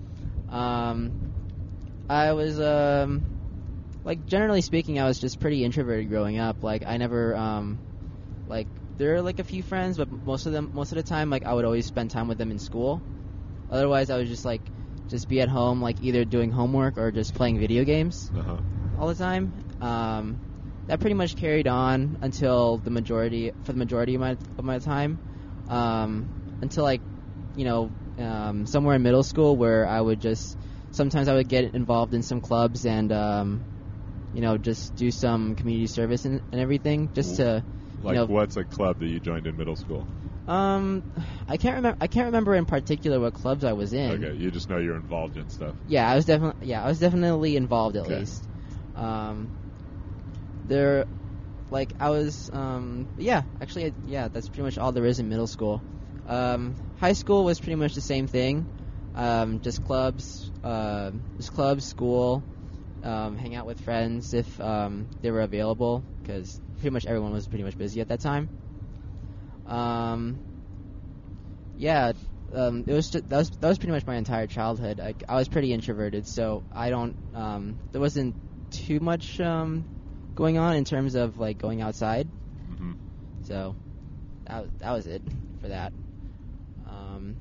Um, 0.48 1.12
I 2.08 2.32
was 2.32 2.60
um, 2.60 3.24
like 4.04 4.26
generally 4.26 4.60
speaking, 4.60 5.00
I 5.00 5.06
was 5.06 5.18
just 5.18 5.40
pretty 5.40 5.64
introverted 5.64 6.08
growing 6.08 6.38
up. 6.38 6.62
Like 6.62 6.84
I 6.86 6.96
never 6.98 7.34
um, 7.34 7.80
like 8.46 8.68
there 8.96 9.14
are 9.16 9.22
like 9.22 9.38
a 9.40 9.44
few 9.44 9.62
friends, 9.62 9.96
but 9.96 10.10
most 10.10 10.46
of 10.46 10.52
them 10.52 10.70
most 10.72 10.92
of 10.92 10.96
the 10.96 11.02
time 11.02 11.30
like 11.30 11.44
I 11.46 11.52
would 11.54 11.64
always 11.64 11.86
spend 11.86 12.10
time 12.10 12.28
with 12.28 12.38
them 12.38 12.50
in 12.50 12.58
school. 12.58 13.02
Otherwise, 13.70 14.10
I 14.10 14.18
would 14.18 14.26
just 14.28 14.44
like 14.44 14.62
just 15.08 15.28
be 15.28 15.40
at 15.40 15.48
home, 15.48 15.82
like 15.82 16.00
either 16.00 16.24
doing 16.24 16.50
homework 16.50 16.98
or 16.98 17.10
just 17.10 17.34
playing 17.34 17.58
video 17.58 17.84
games 17.84 18.30
Uh 18.36 18.42
huh. 18.42 18.56
all 18.98 19.08
the 19.08 19.14
time. 19.14 19.52
Um, 19.84 20.40
that 20.88 21.00
pretty 21.00 21.14
much 21.14 21.36
carried 21.36 21.66
on 21.68 22.16
until 22.22 22.78
the 22.78 22.90
majority 22.90 23.52
for 23.64 23.72
the 23.72 23.78
majority 23.78 24.14
of 24.14 24.20
my 24.20 24.36
of 24.58 24.64
my 24.64 24.78
time, 24.78 25.20
um, 25.68 26.30
until 26.62 26.84
like 26.84 27.02
you 27.54 27.64
know 27.64 27.92
um, 28.18 28.66
somewhere 28.66 28.96
in 28.96 29.02
middle 29.02 29.22
school 29.22 29.56
where 29.56 29.86
I 29.86 30.00
would 30.00 30.20
just 30.20 30.58
sometimes 30.92 31.28
I 31.28 31.34
would 31.34 31.48
get 31.48 31.74
involved 31.74 32.14
in 32.14 32.22
some 32.22 32.40
clubs 32.40 32.86
and 32.86 33.12
um, 33.12 33.64
you 34.32 34.40
know 34.40 34.58
just 34.58 34.94
do 34.96 35.10
some 35.10 35.56
community 35.56 35.86
service 35.88 36.24
and, 36.24 36.40
and 36.52 36.60
everything 36.60 37.10
just 37.14 37.36
to 37.36 37.64
you 38.06 38.06
Like, 38.06 38.16
know 38.16 38.28
what's 38.28 38.56
a 38.56 38.64
club 38.64 38.98
that 39.00 39.06
you 39.06 39.20
joined 39.20 39.46
in 39.46 39.56
middle 39.56 39.76
school? 39.76 40.08
um 40.46 41.04
I 41.48 41.56
can't 41.56 41.76
remember 41.76 41.96
I 42.00 42.06
can't 42.06 42.26
remember 42.26 42.54
in 42.54 42.66
particular 42.66 43.20
what 43.20 43.34
clubs 43.34 43.64
I 43.64 43.72
was 43.72 43.92
in. 43.92 44.10
Okay, 44.10 44.34
you 44.34 44.50
just 44.50 44.68
know 44.68 44.78
you're 44.78 44.96
involved 44.96 45.36
in 45.36 45.48
stuff. 45.48 45.76
Yeah, 45.86 46.10
I 46.10 46.14
was 46.16 46.24
definitely 46.24 46.68
yeah, 46.68 46.82
I 46.84 46.88
was 46.88 46.98
definitely 46.98 47.56
involved 47.56 47.96
at 47.96 48.06
Okay. 48.06 48.18
least. 48.18 48.48
Um, 48.94 49.52
there, 50.64 51.06
like 51.70 51.92
I 52.00 52.10
was, 52.10 52.50
um, 52.52 53.08
yeah, 53.16 53.42
actually, 53.60 53.94
yeah, 54.02 54.28
that's 54.28 54.48
pretty 54.48 54.62
much 54.62 54.78
all 54.78 54.92
there 54.92 55.04
is 55.04 55.18
in 55.18 55.28
middle 55.28 55.46
school. 55.46 55.82
Um, 56.26 56.76
high 56.96 57.12
school 57.12 57.44
was 57.44 57.60
pretty 57.60 57.76
much 57.76 57.94
the 57.94 58.00
same 58.00 58.26
thing, 58.26 58.66
um, 59.14 59.60
just 59.60 59.82
clubs, 59.84 60.50
uh, 60.62 61.12
just 61.36 61.52
clubs, 61.52 61.84
school, 61.84 62.44
um, 63.02 63.36
hang 63.36 63.54
out 63.54 63.66
with 63.66 63.80
friends 63.80 64.32
if 64.34 64.60
um, 64.60 65.08
they 65.22 65.30
were 65.30 65.42
available, 65.42 66.04
because 66.22 66.60
pretty 66.78 66.92
much 66.92 67.06
everyone 67.06 67.32
was 67.32 67.46
pretty 67.46 67.64
much 67.64 67.76
busy 67.76 68.00
at 68.00 68.08
that 68.08 68.20
time. 68.20 68.48
Um, 69.66 70.40
yeah, 71.76 72.12
um, 72.52 72.84
it 72.86 72.92
was 72.92 73.10
just, 73.10 73.28
that 73.28 73.36
was 73.36 73.50
that 73.50 73.68
was 73.68 73.78
pretty 73.78 73.92
much 73.92 74.06
my 74.06 74.16
entire 74.16 74.46
childhood. 74.46 75.00
I, 75.00 75.14
I 75.28 75.36
was 75.36 75.48
pretty 75.48 75.72
introverted, 75.72 76.26
so 76.26 76.62
I 76.72 76.90
don't 76.90 77.16
um, 77.34 77.76
there 77.92 78.00
wasn't 78.00 78.36
too 78.70 79.00
much 79.00 79.40
um, 79.40 79.86
going 80.34 80.58
on 80.58 80.74
in 80.76 80.84
terms 80.84 81.14
of 81.14 81.38
like 81.38 81.58
going 81.58 81.80
outside. 81.82 82.28
hmm 82.78 82.92
So 83.42 83.76
that 84.46 84.62
was- 84.62 84.70
that 84.78 84.92
was 84.92 85.06
it 85.06 85.22
for 85.60 85.68
that. 85.68 85.92
Um, 86.88 87.36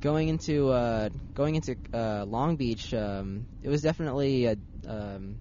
going 0.00 0.28
into 0.28 0.70
uh, 0.70 1.08
going 1.34 1.54
into 1.56 1.76
uh, 1.92 2.24
Long 2.26 2.56
Beach, 2.56 2.92
um, 2.94 3.46
it 3.62 3.68
was 3.68 3.82
definitely 3.82 4.46
a 4.46 4.56
um, 4.86 5.38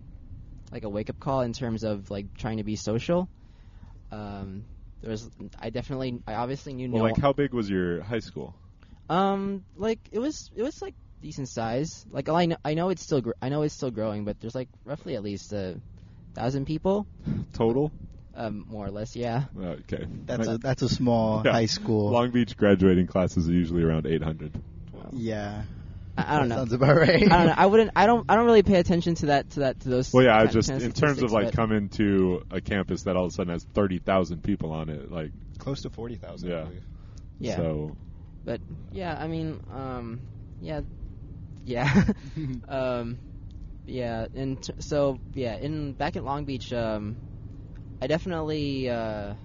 like 0.72 0.84
a 0.84 0.90
wake 0.90 1.10
up 1.10 1.20
call 1.20 1.42
in 1.42 1.54
terms 1.54 1.84
of 1.84 2.10
like 2.12 2.26
trying 2.38 2.58
to 2.58 2.64
be 2.64 2.76
social. 2.76 3.30
Um, 4.12 4.66
there 5.02 5.12
was 5.12 5.30
I 5.60 5.70
definitely 5.70 6.20
I 6.28 6.34
obviously 6.36 6.74
knew 6.74 6.88
Well, 6.90 7.04
no 7.04 7.10
like, 7.10 7.18
how 7.18 7.34
big 7.34 7.54
was 7.54 7.70
your 7.70 8.02
high 8.02 8.20
school? 8.20 8.56
um, 9.10 9.64
like 9.76 10.00
it 10.12 10.20
was 10.20 10.50
it 10.56 10.64
was 10.64 10.82
like 10.82 10.96
decent 11.22 11.50
size. 11.50 12.06
Like 12.10 12.30
I 12.30 12.46
know 12.48 12.58
I 12.66 12.74
know 12.74 12.90
it's 12.90 13.04
still 13.04 13.22
gr- 13.22 13.40
I 13.42 13.50
know 13.50 13.62
it's 13.62 13.76
still 13.76 13.92
growing, 13.92 14.26
but 14.26 14.40
there's 14.40 14.56
like 14.56 14.70
roughly 14.86 15.16
at 15.16 15.24
least 15.24 15.54
a 15.54 15.80
thousand 16.38 16.66
people, 16.66 17.08
Total? 17.54 17.92
um, 18.36 18.66
more 18.70 18.86
or 18.86 18.92
less. 18.92 19.16
Yeah. 19.16 19.46
Okay. 19.60 20.06
That's 20.26 20.48
a 20.48 20.58
that's 20.58 20.82
a 20.84 20.90
small 20.90 21.42
Yeah. 21.46 21.52
high 21.52 21.66
school. 21.66 22.12
Long 22.12 22.32
Beach 22.32 22.56
graduating 22.56 23.08
classes 23.08 23.50
are 23.50 23.54
usually 23.54 23.84
around 23.84 24.06
800. 24.06 24.52
yeah. 25.14 25.64
I, 26.20 26.36
I 26.36 26.40
don't 26.40 26.50
That 26.50 26.56
know. 26.56 26.62
Sounds 26.62 26.74
about 26.74 26.96
right. 26.98 27.24
I 27.32 27.38
don't 27.38 27.46
know. 27.48 27.54
I 27.56 27.66
wouldn't. 27.68 27.92
I 27.96 28.08
don't. 28.08 28.26
I 28.28 28.36
don't 28.36 28.46
really 28.46 28.64
pay 28.64 28.80
attention 28.80 29.14
to 29.16 29.26
that. 29.28 29.52
To 29.52 29.60
that. 29.62 29.80
To 29.82 29.90
those. 29.90 30.12
Well, 30.12 30.24
yeah, 30.26 30.36
I 30.36 30.40
kind- 30.46 30.52
just 30.52 30.70
kind 30.70 30.82
in 30.82 30.92
terms 30.92 31.22
of 31.22 31.30
statistics, 31.30 31.34
like 31.34 31.46
but- 31.46 31.54
coming 31.56 31.90
to 31.90 32.44
a 32.50 32.60
campus 32.60 33.04
that 33.04 33.16
all 33.16 33.26
of 33.26 33.32
a 33.32 33.36
sudden 33.36 33.54
has 33.54 33.64
30,000 33.76 34.42
people 34.44 34.72
on 34.72 34.90
it, 34.90 35.12
like 35.12 35.32
Close 35.60 35.82
to 35.84 35.90
40,000, 35.92 36.50
Yeah. 36.50 36.56
I 36.60 36.64
believe. 36.64 36.84
Yeah. 37.40 37.56
so 37.58 37.96
But 38.46 38.62
yeah, 38.92 39.16
I 39.20 39.28
mean, 39.28 39.60
um, 39.72 40.22
yeah, 40.62 40.82
yeah, 41.66 42.04
um, 42.68 43.18
yeah, 43.88 44.28
and 44.34 44.62
t- 44.62 44.74
so 44.80 45.20
yeah, 45.34 45.58
in 45.58 45.94
back 45.96 46.18
at 46.18 46.26
Long 46.26 46.46
Beach, 46.46 46.74
um, 46.74 47.18
I 48.02 48.08
definitely 48.08 48.90
uh, 48.90 49.36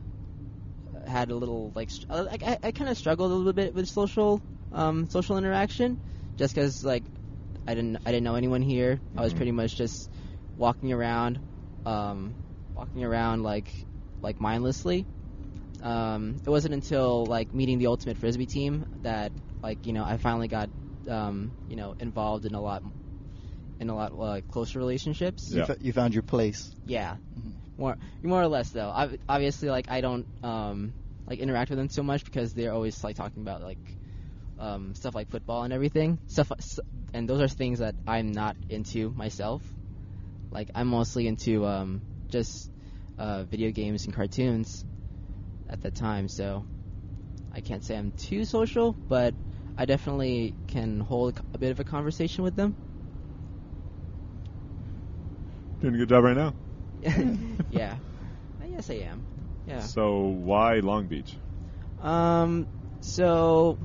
had 1.07 1.31
a 1.31 1.37
little 1.37 1.73
like 1.75 1.91
str- 1.91 2.07
uh, 2.11 2.25
like 2.31 2.43
I, 2.45 2.59
I 2.63 2.73
kind 2.73 2.91
of 2.91 2.99
struggled 2.99 3.33
a 3.33 3.35
little 3.35 3.55
bit 3.55 3.75
with 3.75 3.89
social 3.89 4.43
um, 4.73 5.07
social 5.09 5.39
interaction, 5.39 5.99
just 6.39 6.55
because 6.55 6.85
like 6.85 7.05
I 7.67 7.75
didn't 7.75 7.99
I 8.07 8.13
didn't 8.13 8.25
know 8.25 8.37
anyone 8.37 8.63
here. 8.63 9.01
I 9.17 9.23
was 9.23 9.33
Mhm. 9.33 9.37
pretty 9.37 9.53
much 9.53 9.77
just 9.77 10.11
walking 10.57 10.93
around, 10.93 11.41
um, 11.87 12.37
walking 12.75 13.05
around 13.05 13.45
like 13.45 13.73
like 14.23 14.41
mindlessly. 14.41 15.07
Um, 15.83 16.39
it 16.47 16.51
wasn't 16.51 16.75
until 16.75 17.27
like 17.27 17.55
meeting 17.55 17.79
the 17.79 17.89
ultimate 17.89 18.19
frisbee 18.19 18.47
team 18.47 18.87
that 19.03 19.33
like 19.63 19.87
you 19.87 19.93
know 19.93 20.05
I 20.05 20.19
finally 20.19 20.49
got 20.49 20.71
um, 21.09 21.55
you 21.67 21.77
know 21.77 21.95
involved 22.01 22.47
in 22.47 22.55
a 22.55 22.63
lot 22.63 22.83
in 23.83 23.91
a 23.91 23.95
lot 23.95 24.13
uh, 24.19 24.41
closer 24.49 24.79
relationships. 24.79 25.49
Yeah. 25.51 25.59
You, 25.59 25.65
fo- 25.67 25.77
you 25.81 25.93
found 25.93 26.15
your 26.15 26.23
place. 26.23 26.71
Yeah, 26.87 27.19
Mhm. 27.39 27.59
more 27.77 27.99
more 28.23 28.41
or 28.43 28.49
less 28.49 28.71
though. 28.71 28.89
Ob- 28.89 29.19
obviously, 29.29 29.69
like 29.69 29.91
I 29.91 30.01
don't 30.01 30.27
um, 30.43 30.95
like 31.27 31.39
interact 31.41 31.71
with 31.71 31.79
them 31.79 31.89
so 31.91 32.03
much 32.03 32.25
because 32.25 32.55
they're 32.55 32.73
always 32.73 33.03
like 33.05 33.17
talking 33.17 33.43
about 33.43 33.63
like 33.63 33.99
um, 34.59 34.95
stuff 34.95 35.15
like 35.15 35.29
football 35.29 35.65
and 35.65 35.73
everything. 35.73 36.19
Stuff, 36.27 36.53
and 37.13 37.29
those 37.29 37.41
are 37.41 37.49
things 37.49 37.81
that 37.81 37.95
I'm 38.07 38.33
not 38.33 38.57
into 38.69 39.11
myself. 39.11 39.63
Like 40.51 40.71
I'm 40.75 40.89
mostly 40.89 41.27
into 41.27 41.67
um, 41.67 42.03
just 42.31 42.71
uh, 43.19 43.45
video 43.45 43.71
games 43.71 44.05
and 44.07 44.15
cartoons 44.15 44.85
at 45.69 45.81
that 45.83 45.95
time, 45.95 46.29
so 46.29 46.65
I 47.53 47.61
can't 47.61 47.85
say 47.85 47.97
I'm 47.97 48.13
too 48.13 48.45
social, 48.45 48.97
but 49.09 49.35
I 49.77 49.87
definitely 49.87 50.55
can 50.69 51.01
hold 51.01 51.41
a 51.55 51.59
bit 51.59 51.71
of 51.71 51.81
a 51.81 51.85
conversation 51.85 52.45
with 52.45 52.55
them. 52.57 52.75
Doing 55.83 55.95
a 55.95 55.99
good 55.99 56.09
job 56.09 56.25
right 56.25 56.37
now. 56.37 56.55
yeah, 57.71 57.99
I 58.61 58.69
guess 58.69 58.91
I 58.91 58.95
am. 58.95 59.27
Yeah. 59.67 59.87
So 59.87 60.21
why 60.21 60.77
Long 60.81 61.07
Beach? 61.09 61.37
Um. 62.01 62.69
So, 63.01 63.79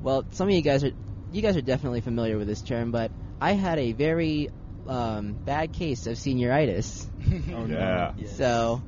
well, 0.00 0.24
some 0.32 0.48
of 0.48 0.54
you 0.54 0.62
guys 0.62 0.84
are 0.84 0.92
you 1.30 1.42
guys 1.42 1.56
are 1.56 1.62
definitely 1.62 2.00
familiar 2.00 2.38
with 2.38 2.48
this 2.48 2.62
term, 2.62 2.90
but 2.90 3.12
I 3.40 3.52
had 3.52 3.78
a 3.78 3.92
very 3.92 4.48
um, 4.86 5.38
bad 5.44 5.72
case 5.72 6.06
of 6.06 6.16
senioritis. 6.16 7.08
Oh, 7.54 7.66
yeah. 7.66 8.12
Yes. 8.16 8.36
So, 8.36 8.82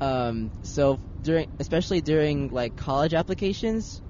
um, 0.00 0.52
so 0.62 1.00
during, 1.22 1.46
especially 1.58 2.00
during 2.00 2.48
like 2.48 2.76
college 2.76 3.14
applications, 3.14 4.02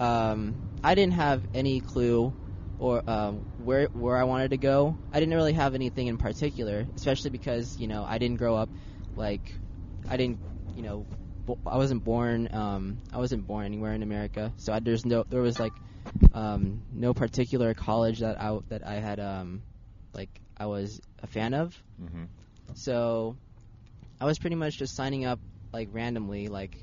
um, 0.00 0.58
I 0.82 0.94
didn't 0.94 1.14
have 1.14 1.44
any 1.54 1.80
clue 1.80 2.34
or 2.78 3.02
um, 3.08 3.44
where 3.66 3.88
where 3.92 4.16
I 4.16 4.24
wanted 4.24 4.50
to 4.50 4.58
go. 4.58 4.98
I 5.12 5.20
didn't 5.20 5.34
really 5.34 5.52
have 5.54 5.74
anything 5.74 6.06
in 6.06 6.18
particular, 6.18 6.86
especially 6.96 7.30
because 7.30 7.78
you 7.78 7.88
know 7.88 8.04
I 8.04 8.18
didn't 8.18 8.38
grow 8.38 8.56
up 8.56 8.70
like 9.16 9.52
I 10.08 10.16
didn't 10.16 10.40
you 10.74 10.82
know 10.82 11.06
bo- 11.46 11.58
I 11.66 11.76
wasn't 11.76 12.04
born 12.04 12.48
um, 12.52 12.98
I 13.12 13.18
wasn't 13.18 13.46
born 13.46 13.66
anywhere 13.66 13.92
in 13.92 14.02
America, 14.02 14.52
so 14.58 14.72
I, 14.72 14.80
there's 14.80 15.04
no 15.04 15.24
there 15.28 15.42
was 15.42 15.58
like 15.58 15.74
um, 16.32 16.82
no 16.92 17.14
particular 17.14 17.74
college 17.74 18.20
that 18.20 18.40
I 18.40 18.58
that 18.68 18.86
I 18.86 18.94
had 18.94 19.20
um, 19.20 19.62
like 20.14 20.30
I 20.58 20.66
was 20.66 21.00
a 21.22 21.26
fan 21.26 21.54
of. 21.54 21.74
hmm 21.98 22.24
So 22.74 23.36
I 24.20 24.24
was 24.24 24.38
pretty 24.38 24.56
much 24.56 24.78
just 24.78 24.94
signing 24.94 25.24
up 25.24 25.40
like 25.72 25.88
randomly. 25.92 26.48
Like 26.48 26.76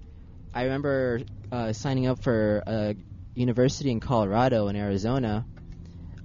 I 0.54 0.64
remember 0.64 1.22
uh, 1.52 1.74
signing 1.74 2.08
up 2.08 2.22
for 2.24 2.64
a 2.68 2.96
university 3.36 3.92
in 3.92 4.00
Colorado 4.00 4.68
and 4.68 4.78
Arizona. 4.78 5.46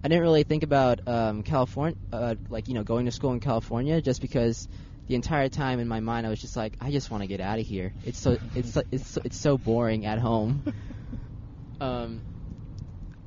I 0.02 0.08
didn't 0.08 0.22
really 0.22 0.44
think 0.44 0.62
about 0.62 1.00
um, 1.06 1.42
California, 1.42 1.96
uh, 2.12 2.36
like 2.48 2.68
you 2.68 2.74
know, 2.74 2.84
going 2.84 3.06
to 3.06 3.12
school 3.12 3.32
in 3.32 3.40
California, 3.40 4.00
just 4.00 4.20
because 4.20 4.68
the 5.08 5.14
entire 5.14 5.48
time 5.48 5.80
in 5.80 5.88
my 5.88 6.00
mind 6.00 6.26
I 6.26 6.30
was 6.30 6.40
just 6.40 6.56
like, 6.56 6.76
I 6.80 6.90
just 6.90 7.10
want 7.10 7.22
to 7.22 7.26
get 7.26 7.40
out 7.40 7.58
of 7.58 7.66
here. 7.66 7.92
It's 8.04 8.20
so 8.20 8.38
it's 8.54 8.72
so, 8.72 8.82
it's 8.92 9.08
so, 9.08 9.20
it's 9.24 9.36
so 9.36 9.58
boring 9.58 10.06
at 10.06 10.18
home. 10.18 10.62
um, 11.80 12.22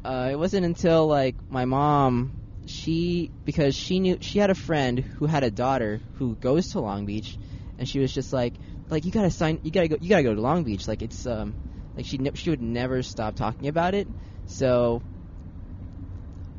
uh, 0.06 0.30
it 0.32 0.36
wasn't 0.36 0.66
until 0.66 1.08
like 1.08 1.36
my 1.50 1.66
mom, 1.66 2.34
she 2.66 3.32
because 3.44 3.76
she 3.76 4.00
knew 4.00 4.18
she 4.22 4.40
had 4.40 4.50
a 4.50 4.56
friend 4.56 5.00
who 5.18 5.26
had 5.26 5.44
a 5.44 5.52
daughter 5.52 6.02
who 6.14 6.36
goes 6.38 6.70
to 6.70 6.80
Long 6.80 7.06
Beach, 7.06 7.38
and 7.78 7.88
she 7.88 8.00
was 8.00 8.14
just 8.14 8.32
like, 8.32 8.60
like 8.90 9.06
you 9.06 9.12
gotta 9.12 9.32
sign, 9.32 9.60
you 9.64 9.72
gotta 9.72 9.88
go, 9.88 9.98
you 10.00 10.10
gotta 10.10 10.24
go 10.24 10.34
to 10.34 10.42
Long 10.42 10.64
Beach. 10.64 10.88
Like 10.88 11.02
it's 11.02 11.26
um, 11.26 11.56
like 11.96 12.06
she 12.06 12.18
ne- 12.18 12.32
she 12.36 12.50
would 12.50 12.62
never 12.62 13.04
stop 13.04 13.36
talking 13.36 13.68
about 13.68 13.94
it. 13.94 14.08
So, 14.46 15.02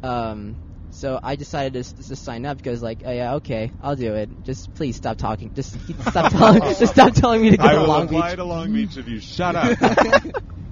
um, 0.03 0.59
so 0.91 1.19
I 1.23 1.37
decided 1.37 1.75
to, 1.75 1.79
s- 1.81 1.93
to 2.09 2.17
sign 2.17 2.45
up 2.47 2.57
because 2.59 2.83
like, 2.83 3.03
oh 3.05 3.13
yeah, 3.13 3.35
okay, 3.37 3.73
I'll 3.81 3.97
do 3.97 4.15
it. 4.15 4.43
Just 4.43 4.73
please 4.75 4.97
stop 4.97 5.17
talking. 5.17 5.53
Just 5.55 5.77
stop 6.11 6.31
telling, 6.33 6.61
just 6.63 6.89
stop 6.93 7.15
telling 7.15 7.43
me 7.43 7.51
to 7.51 7.57
go 7.57 7.69
I 7.69 7.75
to 7.75 7.81
will 7.81 7.87
Long 7.87 8.07
apply 8.07 8.31
Beach. 8.31 8.37
to 8.37 8.45
Long 8.45 8.73
Beach 8.73 8.97
if 8.97 9.09
you 9.09 9.21
shut 9.21 9.57
up. 9.57 9.79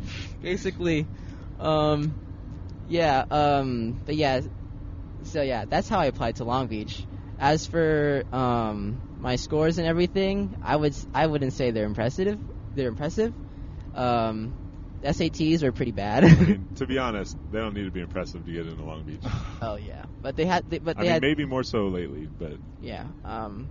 basically 0.41 1.07
um 1.59 2.17
yeah 2.87 3.25
um 3.31 4.01
but 4.05 4.17
yeah 4.17 4.41
so 5.25 5.43
yeah 5.43 5.65
that's 5.67 5.89
how 5.89 5.99
i 5.99 6.07
applied 6.07 6.37
to 6.37 6.45
long 6.45 6.67
beach 6.67 7.07
as 7.39 7.67
for 7.67 8.25
um 8.33 9.03
my 9.19 9.37
scores 9.37 9.79
and 9.79 9.87
everything 9.87 10.57
i 10.63 10.75
would 10.77 10.95
I 11.15 11.27
wouldn't 11.27 11.53
say 11.53 11.71
they're 11.71 11.85
impressive 11.87 12.41
they're 12.75 12.89
impressive 12.89 13.35
um 13.95 14.55
sats 15.03 15.63
were 15.63 15.73
pretty 15.73 15.93
bad 15.93 16.25
I 16.25 16.35
mean, 16.35 16.69
to 16.77 16.87
be 16.87 16.99
honest, 16.99 17.37
they 17.51 17.59
don't 17.59 17.75
need 17.75 17.85
to 17.85 17.91
be 17.91 18.01
impressive 18.01 18.45
to 18.45 18.53
get 18.53 18.67
into 18.67 18.83
Long 18.85 19.05
Beach. 19.05 19.27
oh 19.61 19.77
yeah 19.77 20.05
but 20.23 20.37
they 20.37 20.45
had 20.47 20.65
they, 20.69 20.79
but 20.79 20.99
I 20.99 21.01
they 21.01 21.07
mean, 21.07 21.09
had 21.09 21.21
maybe 21.21 21.45
more 21.45 21.63
so 21.63 21.89
lately, 21.89 22.29
but 22.39 22.61
yeah 22.81 23.09
um 23.25 23.71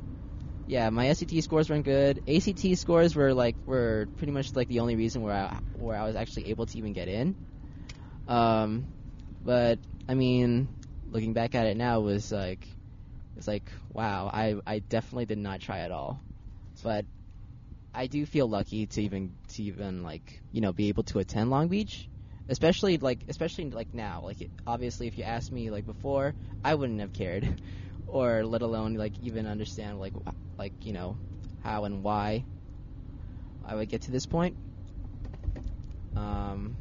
yeah, 0.68 0.90
my 0.92 1.08
SAT 1.08 1.42
scores 1.42 1.70
weren't 1.70 1.86
good. 1.86 2.22
ACT 2.28 2.76
scores 2.76 3.16
were 3.16 3.34
like 3.34 3.58
were 3.66 4.10
pretty 4.18 4.32
much 4.34 4.56
like 4.56 4.68
the 4.68 4.80
only 4.82 4.96
reason 4.96 5.22
where 5.24 5.34
I 5.34 5.60
where 5.74 5.98
I 5.98 6.06
was 6.06 6.16
actually 6.16 6.48
able 6.50 6.68
to 6.68 6.78
even 6.78 6.94
get 6.94 7.08
in. 7.10 7.36
Um, 8.28 8.88
but 9.42 9.80
I 10.08 10.16
mean, 10.16 10.70
looking 11.08 11.34
back 11.34 11.56
at 11.56 11.68
it 11.68 11.78
now, 11.78 12.00
it 12.02 12.04
was 12.04 12.32
like 12.32 12.68
it's 13.36 13.48
like 13.48 13.72
wow, 13.94 14.30
I 14.34 14.56
I 14.66 14.80
definitely 14.80 15.26
did 15.26 15.40
not 15.40 15.62
try 15.62 15.80
at 15.80 15.92
all. 15.92 16.24
But 16.84 17.06
I 17.94 18.08
do 18.08 18.26
feel 18.26 18.48
lucky 18.48 18.86
to 18.88 19.02
even 19.02 19.36
to 19.50 19.64
even 19.64 20.04
like 20.04 20.42
you 20.52 20.62
know 20.62 20.74
be 20.74 20.90
able 20.90 21.04
to 21.04 21.20
attend 21.20 21.50
Long 21.50 21.68
Beach, 21.68 22.10
especially 22.48 22.98
like 22.98 23.24
especially 23.28 23.70
like 23.72 23.94
now. 23.94 24.22
Like 24.24 24.50
obviously, 24.68 25.08
if 25.08 25.18
you 25.18 25.24
asked 25.24 25.52
me 25.52 25.70
like 25.70 25.86
before, 25.86 26.36
I 26.64 26.76
wouldn't 26.76 27.00
have 27.00 27.14
cared, 27.14 27.62
or 28.08 28.46
let 28.46 28.62
alone 28.62 28.96
like 28.96 29.20
even 29.20 29.48
understand 29.48 30.00
like 30.00 30.14
like 30.58 30.74
you 30.84 30.94
know 30.94 31.18
how 31.60 31.86
and 31.86 32.04
why 32.04 32.46
I 33.64 33.76
would 33.76 33.90
get 33.90 34.04
to 34.04 34.12
this 34.12 34.26
point. 34.26 34.58
Um, 36.16 36.78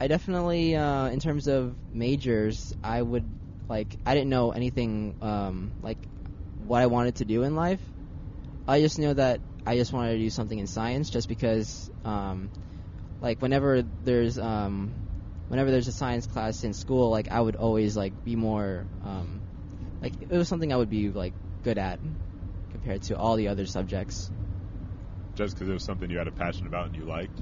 I 0.00 0.08
definitely, 0.08 0.76
uh, 0.76 1.06
in 1.06 1.20
terms 1.20 1.46
of 1.46 1.76
majors, 1.92 2.72
I 2.82 3.00
would 3.02 3.24
like 3.68 3.96
I 4.04 4.14
didn't 4.14 4.30
know 4.30 4.52
anything 4.52 5.14
um, 5.20 5.72
like 5.82 6.08
what 6.58 6.82
I 6.82 6.86
wanted 6.86 7.16
to 7.16 7.24
do 7.24 7.42
in 7.42 7.54
life. 7.54 7.82
I 8.66 8.80
just 8.80 8.98
know 8.98 9.14
that 9.14 9.40
I 9.70 9.76
just 9.76 9.92
wanted 9.92 10.14
to 10.14 10.18
do 10.18 10.30
something 10.30 10.58
in 10.58 10.66
science, 10.66 11.10
just 11.10 11.28
because, 11.28 11.88
um, 12.04 12.50
like 13.20 13.40
whenever 13.40 13.82
there's 13.82 14.36
um, 14.36 14.96
whenever 15.46 15.70
there's 15.70 15.86
a 15.86 15.92
science 15.92 16.26
class 16.26 16.64
in 16.64 16.74
school, 16.74 17.08
like 17.10 17.30
I 17.30 17.40
would 17.40 17.54
always 17.54 17.96
like 17.96 18.14
be 18.24 18.34
more 18.34 18.88
um, 19.00 19.44
like 20.02 20.14
it 20.20 20.36
was 20.36 20.48
something 20.48 20.72
I 20.72 20.76
would 20.76 20.90
be 20.90 21.10
like 21.10 21.34
good 21.62 21.78
at 21.78 22.00
compared 22.72 23.02
to 23.02 23.16
all 23.16 23.36
the 23.36 23.46
other 23.46 23.64
subjects. 23.64 24.32
Just 25.36 25.54
because 25.54 25.68
it 25.68 25.72
was 25.72 25.84
something 25.84 26.10
you 26.10 26.18
had 26.18 26.26
a 26.26 26.32
passion 26.32 26.66
about 26.66 26.86
and 26.86 26.96
you 26.96 27.04
liked. 27.04 27.40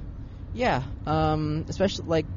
Yeah, 0.53 0.83
um, 1.07 1.65
especially 1.67 2.05
like 2.05 2.27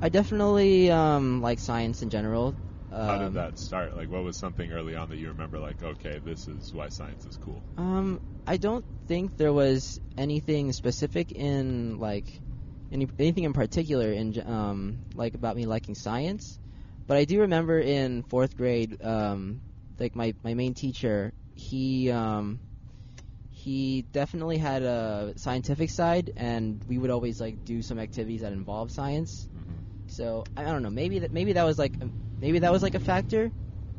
I 0.00 0.10
definitely 0.10 0.92
um, 0.92 1.42
like 1.42 1.58
science 1.58 2.02
in 2.02 2.10
general. 2.10 2.54
How 2.98 3.16
did 3.16 3.32
Um, 3.32 3.34
that 3.34 3.58
start? 3.58 3.96
Like, 3.96 4.08
what 4.10 4.22
was 4.24 4.36
something 4.38 4.70
early 4.72 4.94
on 4.94 5.08
that 5.10 5.18
you 5.18 5.28
remember? 5.28 5.58
Like, 5.58 5.82
okay, 5.82 6.18
this 6.18 6.48
is 6.48 6.72
why 6.72 6.88
science 6.88 7.26
is 7.26 7.36
cool. 7.36 7.66
Um, 7.76 8.20
I 8.46 8.56
don't 8.56 8.84
think 9.06 9.36
there 9.36 9.52
was 9.52 9.98
anything 10.16 10.72
specific 10.72 11.32
in 11.32 11.98
like 11.98 12.42
any 12.90 13.08
anything 13.18 13.44
in 13.44 13.52
particular 13.52 14.12
in 14.12 14.40
um 14.46 15.00
like 15.14 15.34
about 15.34 15.56
me 15.56 15.66
liking 15.66 15.94
science, 15.94 16.58
but 17.06 17.16
I 17.16 17.24
do 17.24 17.40
remember 17.40 17.78
in 17.80 18.22
fourth 18.24 18.56
grade, 18.56 18.96
um, 19.02 19.62
like 19.98 20.14
my 20.16 20.34
my 20.44 20.54
main 20.54 20.74
teacher, 20.74 21.32
he 21.54 22.10
um 22.10 22.60
he 23.50 24.02
definitely 24.12 24.58
had 24.58 24.82
a 24.82 25.34
scientific 25.36 25.90
side, 25.90 26.30
and 26.36 26.82
we 26.86 26.98
would 26.98 27.10
always 27.10 27.40
like 27.40 27.64
do 27.64 27.82
some 27.82 27.98
activities 27.98 28.42
that 28.42 28.52
involve 28.52 28.90
science. 28.92 29.48
hmm 29.54 29.69
So 30.10 30.44
I 30.56 30.64
don't 30.64 30.82
know. 30.82 30.90
Maybe 30.90 31.20
that 31.20 31.32
maybe 31.32 31.54
that 31.54 31.64
was 31.64 31.78
like 31.78 31.96
maybe 32.40 32.58
that 32.60 32.72
was 32.72 32.82
like 32.82 32.94
a 32.94 33.00
factor, 33.00 33.50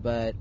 but 0.04 0.36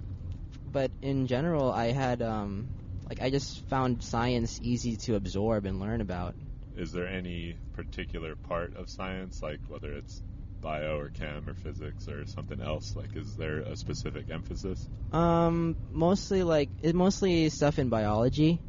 but 0.73 0.91
in 1.01 1.27
general, 1.27 1.71
I 1.73 1.93
had 1.93 2.23
um 2.23 2.67
like 3.09 3.23
I 3.23 3.31
just 3.31 3.67
found 3.69 4.03
science 4.03 4.59
easy 4.61 4.97
to 4.97 5.15
absorb 5.15 5.67
and 5.67 5.81
learn 5.81 6.01
about. 6.01 6.35
Is 6.77 6.93
there 6.93 7.07
any 7.07 7.57
particular 7.75 8.35
part 8.37 8.77
of 8.77 8.89
science, 8.89 9.43
like 9.43 9.61
whether 9.69 9.93
it's 9.93 10.23
bio 10.61 10.99
or 10.99 11.11
chem 11.11 11.49
or 11.49 11.55
physics 11.55 12.09
or 12.09 12.27
something 12.27 12.61
else? 12.61 12.95
Like, 12.95 13.17
is 13.17 13.35
there 13.37 13.61
a 13.61 13.77
specific 13.77 14.31
emphasis? 14.31 14.89
Um, 15.13 15.77
mostly 15.93 16.43
like 16.43 16.71
it 16.83 16.95
mostly 16.95 17.49
stuff 17.49 17.79
in 17.79 17.89
biology. 17.89 18.61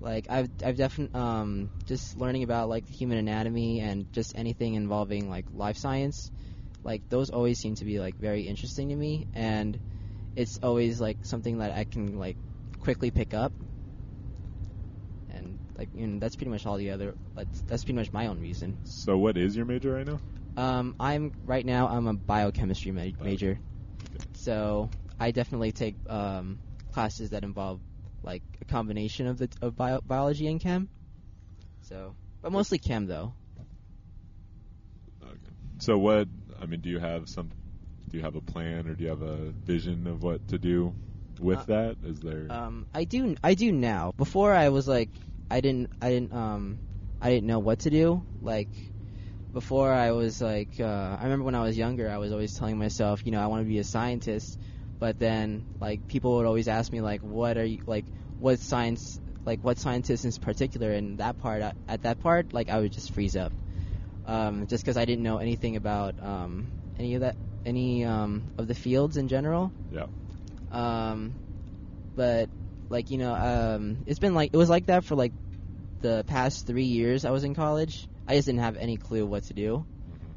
Like 0.00 0.26
I've 0.28 0.50
I've 0.64 0.76
definitely 0.76 1.18
um 1.18 1.70
just 1.86 2.16
learning 2.16 2.42
about 2.42 2.68
like 2.68 2.86
human 2.88 3.18
anatomy 3.18 3.80
and 3.80 4.12
just 4.12 4.36
anything 4.36 4.74
involving 4.74 5.30
like 5.30 5.46
life 5.52 5.76
science. 5.78 6.30
Like 6.82 7.02
those 7.08 7.30
always 7.30 7.58
seem 7.58 7.74
to 7.76 7.84
be 7.84 7.98
like 7.98 8.16
very 8.18 8.42
interesting 8.42 8.90
to 8.90 8.96
me, 8.96 9.26
and 9.34 9.78
it's 10.36 10.58
always 10.62 11.00
like 11.00 11.18
something 11.24 11.58
that 11.58 11.72
I 11.72 11.84
can 11.84 12.18
like 12.18 12.36
quickly 12.78 13.10
pick 13.10 13.34
up. 13.34 13.52
And 15.30 15.58
like 15.76 15.88
you 15.92 16.06
know, 16.06 16.18
that's 16.20 16.36
pretty 16.36 16.50
much 16.50 16.66
all 16.66 16.76
the 16.76 16.90
other. 16.90 17.14
That's 17.34 17.62
that's 17.66 17.84
pretty 17.84 17.96
much 17.98 18.12
my 18.12 18.26
own 18.28 18.40
reason. 18.40 18.78
So, 18.84 19.16
what 19.18 19.36
is 19.36 19.56
your 19.56 19.66
major 19.66 19.94
right 19.94 20.06
now? 20.06 20.20
Um, 20.56 20.94
I'm 21.00 21.32
right 21.44 21.64
now 21.64 21.88
I'm 21.88 22.06
a 22.06 22.14
biochemistry 22.14 22.92
ma- 22.92 23.10
major. 23.22 23.58
Okay. 24.14 24.24
So 24.34 24.90
I 25.18 25.30
definitely 25.30 25.72
take 25.72 25.96
um, 26.08 26.58
classes 26.92 27.30
that 27.30 27.42
involve 27.44 27.80
like 28.26 28.42
a 28.60 28.64
combination 28.66 29.26
of 29.26 29.38
the 29.38 29.48
of 29.62 29.76
bio- 29.76 30.02
biology 30.04 30.48
and 30.48 30.60
chem. 30.60 30.88
So, 31.82 32.16
but 32.42 32.52
mostly 32.52 32.78
chem 32.78 33.06
though. 33.06 33.34
Okay. 35.22 35.52
So, 35.78 35.98
what? 35.98 36.28
I 36.60 36.66
mean, 36.66 36.80
do 36.80 36.90
you 36.90 36.98
have 36.98 37.28
some? 37.28 37.50
Do 38.10 38.16
you 38.18 38.22
have 38.24 38.36
a 38.36 38.40
plan 38.40 38.88
or 38.88 38.94
do 38.94 39.04
you 39.04 39.10
have 39.10 39.22
a 39.22 39.52
vision 39.66 40.06
of 40.06 40.22
what 40.22 40.46
to 40.48 40.58
do 40.58 40.94
with 41.40 41.58
Uh, 41.58 41.64
that? 41.66 41.96
Is 42.04 42.20
there? 42.20 42.46
Um, 42.50 42.86
I 42.94 43.04
do 43.04 43.36
I 43.42 43.54
do 43.54 43.72
now. 43.72 44.12
Before 44.16 44.52
I 44.54 44.68
was 44.68 44.86
like 44.88 45.10
I 45.50 45.60
didn't 45.60 45.90
I 46.00 46.10
didn't 46.10 46.32
um 46.32 46.80
I 47.20 47.30
didn't 47.30 47.46
know 47.48 47.58
what 47.58 47.80
to 47.80 47.90
do. 47.90 48.24
Like 48.40 48.70
before 49.52 49.92
I 49.92 50.12
was 50.12 50.40
like 50.40 50.78
uh, 50.80 51.16
I 51.18 51.24
remember 51.24 51.44
when 51.44 51.54
I 51.54 51.62
was 51.62 51.76
younger 51.76 52.08
I 52.10 52.18
was 52.18 52.32
always 52.32 52.54
telling 52.54 52.78
myself 52.78 53.20
you 53.24 53.32
know 53.32 53.40
I 53.40 53.46
want 53.46 53.62
to 53.62 53.68
be 53.68 53.78
a 53.78 53.84
scientist, 53.84 54.58
but 54.98 55.18
then 55.18 55.64
like 55.80 56.06
people 56.08 56.36
would 56.36 56.46
always 56.46 56.68
ask 56.68 56.92
me 56.92 57.00
like 57.00 57.22
what 57.22 57.56
are 57.56 57.64
you 57.64 57.78
like 57.86 58.06
what 58.38 58.58
science 58.58 59.18
like 59.46 59.62
what 59.62 59.78
scientist 59.78 60.24
in 60.24 60.32
particular 60.32 60.92
and 60.92 61.18
that 61.18 61.38
part 61.38 61.62
at, 61.62 61.76
at 61.88 62.02
that 62.02 62.18
part 62.20 62.52
like 62.52 62.68
I 62.68 62.80
would 62.80 62.92
just 62.92 63.12
freeze 63.12 63.36
up. 63.36 63.52
Um, 64.24 64.66
just 64.66 64.84
because 64.84 64.96
I 64.96 65.04
didn't 65.04 65.22
know 65.22 65.38
anything 65.38 65.76
about 65.76 66.20
um, 66.20 66.68
any 66.98 67.14
of 67.14 67.20
that, 67.20 67.36
any 67.64 68.04
um, 68.04 68.50
of 68.58 68.66
the 68.66 68.74
fields 68.74 69.16
in 69.16 69.28
general. 69.28 69.72
yeah. 69.88 70.06
Um, 70.72 71.36
but 72.16 72.48
like 72.90 73.10
you 73.10 73.18
know, 73.18 73.34
um, 73.34 73.98
it's 74.04 74.18
been 74.18 74.34
like 74.34 74.50
it 74.52 74.56
was 74.56 74.68
like 74.68 74.86
that 74.86 75.04
for 75.04 75.14
like 75.14 75.32
the 76.00 76.24
past 76.26 76.66
three 76.66 76.84
years 76.84 77.24
I 77.24 77.30
was 77.30 77.44
in 77.44 77.54
college. 77.54 78.08
I 78.26 78.34
just 78.34 78.46
didn't 78.46 78.62
have 78.62 78.76
any 78.76 78.96
clue 78.96 79.24
what 79.24 79.44
to 79.44 79.54
do. 79.54 79.86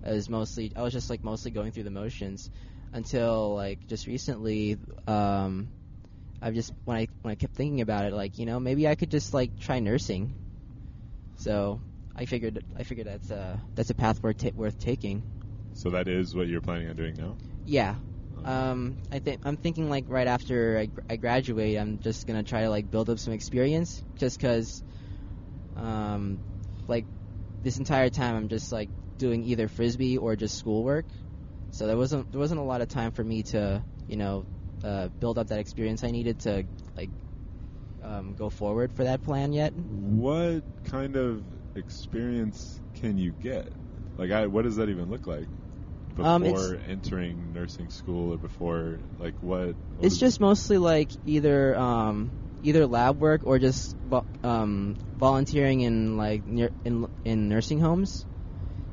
I 0.05 0.11
was 0.11 0.29
mostly 0.29 0.71
I 0.75 0.83
was 0.83 0.93
just 0.93 1.09
like 1.09 1.23
mostly 1.23 1.49
going 1.49 1.71
through 1.71 1.83
the 1.83 1.89
motions 1.89 2.49
until 2.93 3.55
like 3.55 3.79
just 3.87 4.07
recently. 4.07 4.77
Um, 5.07 5.69
I've 6.41 6.53
just 6.53 6.71
when 6.85 6.97
I 6.97 7.07
when 7.21 7.31
I 7.31 7.35
kept 7.35 7.55
thinking 7.55 7.81
about 7.81 8.05
it, 8.05 8.13
like 8.13 8.37
you 8.37 8.45
know 8.45 8.59
maybe 8.59 8.87
I 8.87 8.95
could 8.95 9.11
just 9.11 9.33
like 9.33 9.59
try 9.59 9.79
nursing. 9.79 10.35
So 11.37 11.81
I 12.15 12.25
figured 12.25 12.63
I 12.77 12.83
figured 12.83 13.07
that's 13.07 13.29
a 13.29 13.61
that's 13.75 13.89
a 13.89 13.95
path 13.95 14.21
worth 14.23 14.37
ta- 14.37 14.51
worth 14.55 14.77
taking. 14.79 15.23
So 15.73 15.89
that 15.91 16.07
is 16.07 16.35
what 16.35 16.47
you're 16.47 16.61
planning 16.61 16.89
on 16.89 16.95
doing 16.95 17.15
now. 17.17 17.37
Yeah. 17.65 17.95
Um, 18.43 18.97
I 19.11 19.19
think 19.19 19.39
I'm 19.43 19.57
thinking 19.57 19.89
like 19.89 20.05
right 20.07 20.27
after 20.27 20.77
I, 20.77 20.85
gr- 20.85 21.01
I 21.09 21.15
graduate, 21.17 21.77
I'm 21.77 21.99
just 21.99 22.25
gonna 22.25 22.43
try 22.43 22.61
to 22.61 22.69
like 22.69 22.89
build 22.89 23.09
up 23.09 23.19
some 23.19 23.33
experience, 23.33 24.01
just 24.17 24.39
cause, 24.39 24.81
um, 25.75 26.39
like 26.87 27.05
this 27.63 27.77
entire 27.77 28.09
time 28.09 28.35
I'm 28.35 28.47
just 28.47 28.71
like 28.71 28.89
doing 29.17 29.43
either 29.43 29.67
frisbee 29.67 30.17
or 30.17 30.35
just 30.35 30.57
schoolwork, 30.57 31.05
so 31.71 31.87
there 31.87 31.97
wasn't 31.97 32.31
there 32.31 32.39
wasn't 32.39 32.59
a 32.59 32.63
lot 32.63 32.81
of 32.81 32.87
time 32.87 33.11
for 33.11 33.23
me 33.23 33.43
to 33.43 33.83
you 34.07 34.17
know 34.17 34.45
uh, 34.83 35.09
build 35.19 35.37
up 35.37 35.47
that 35.47 35.59
experience 35.59 36.03
I 36.03 36.11
needed 36.11 36.39
to 36.41 36.65
like 36.95 37.09
um, 38.03 38.33
go 38.33 38.49
forward 38.49 38.91
for 38.95 39.03
that 39.03 39.23
plan 39.23 39.53
yet. 39.53 39.73
What 39.73 40.63
kind 40.83 41.15
of 41.15 41.43
experience 41.75 42.79
can 42.95 43.17
you 43.17 43.31
get? 43.31 43.71
Like, 44.17 44.31
I, 44.31 44.47
what 44.47 44.63
does 44.63 44.77
that 44.77 44.89
even 44.89 45.09
look 45.09 45.27
like? 45.27 45.47
Before 46.15 46.27
Um, 46.27 46.79
entering 46.87 47.53
nursing 47.53 47.89
school 47.89 48.33
or 48.33 48.37
before, 48.37 48.99
like, 49.17 49.35
what? 49.41 49.75
what 49.95 50.05
It's 50.05 50.17
just 50.17 50.39
mostly 50.39 50.77
like 50.77 51.11
either 51.25 51.77
um, 51.77 52.31
either 52.63 52.85
lab 52.85 53.19
work 53.19 53.41
or 53.43 53.59
just 53.59 53.95
um, 54.43 54.97
volunteering 55.17 55.81
in 55.81 56.17
like 56.17 56.45
near, 56.45 56.71
in 56.83 57.07
in 57.23 57.47
nursing 57.49 57.79
homes. 57.79 58.25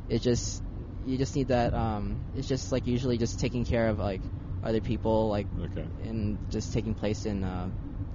It 0.09 0.23
just 0.23 0.63
you 1.07 1.17
just 1.17 1.37
need 1.37 1.49
that. 1.49 1.73
Um, 1.73 2.19
it's 2.35 2.49
just 2.49 2.73
like 2.73 2.87
usually 2.87 3.17
just 3.19 3.39
taking 3.41 3.65
care 3.65 3.89
of 3.89 3.99
like 3.99 4.23
other 4.63 4.81
people, 4.81 5.29
like 5.29 5.47
Okay. 5.59 5.87
and 6.03 6.39
just 6.51 6.73
taking 6.73 6.95
place 6.95 7.27
in 7.27 7.45
uh, 7.45 7.71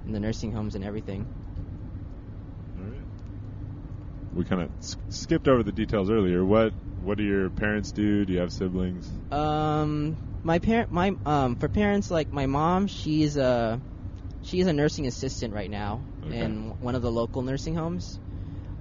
in 0.06 0.12
the 0.12 0.20
nursing 0.20 0.52
homes 0.52 0.74
and 0.74 0.84
everything. 0.84 1.26
All 2.78 2.84
right. 2.84 3.02
We 4.34 4.44
kind 4.44 4.62
of 4.62 4.70
s- 4.80 4.96
skipped 5.10 5.48
over 5.48 5.62
the 5.62 5.72
details 5.72 6.10
earlier. 6.10 6.44
What 6.44 6.74
What 7.00 7.18
do 7.18 7.24
your 7.24 7.50
parents 7.50 7.92
do? 7.92 8.24
Do 8.24 8.32
you 8.32 8.38
have 8.40 8.52
siblings? 8.52 9.10
Um, 9.30 10.18
my 10.42 10.58
parent, 10.58 10.90
my 10.90 11.12
um, 11.24 11.56
for 11.56 11.68
parents 11.68 12.10
like 12.10 12.32
my 12.32 12.46
mom, 12.46 12.86
she's 12.86 13.36
a 13.36 13.80
she's 14.42 14.66
a 14.66 14.72
nursing 14.72 15.06
assistant 15.06 15.54
right 15.54 15.70
now 15.70 16.04
Okay. 16.24 16.38
in 16.38 16.74
one 16.80 16.94
of 16.94 17.02
the 17.02 17.10
local 17.10 17.42
nursing 17.42 17.74
homes. 17.74 18.18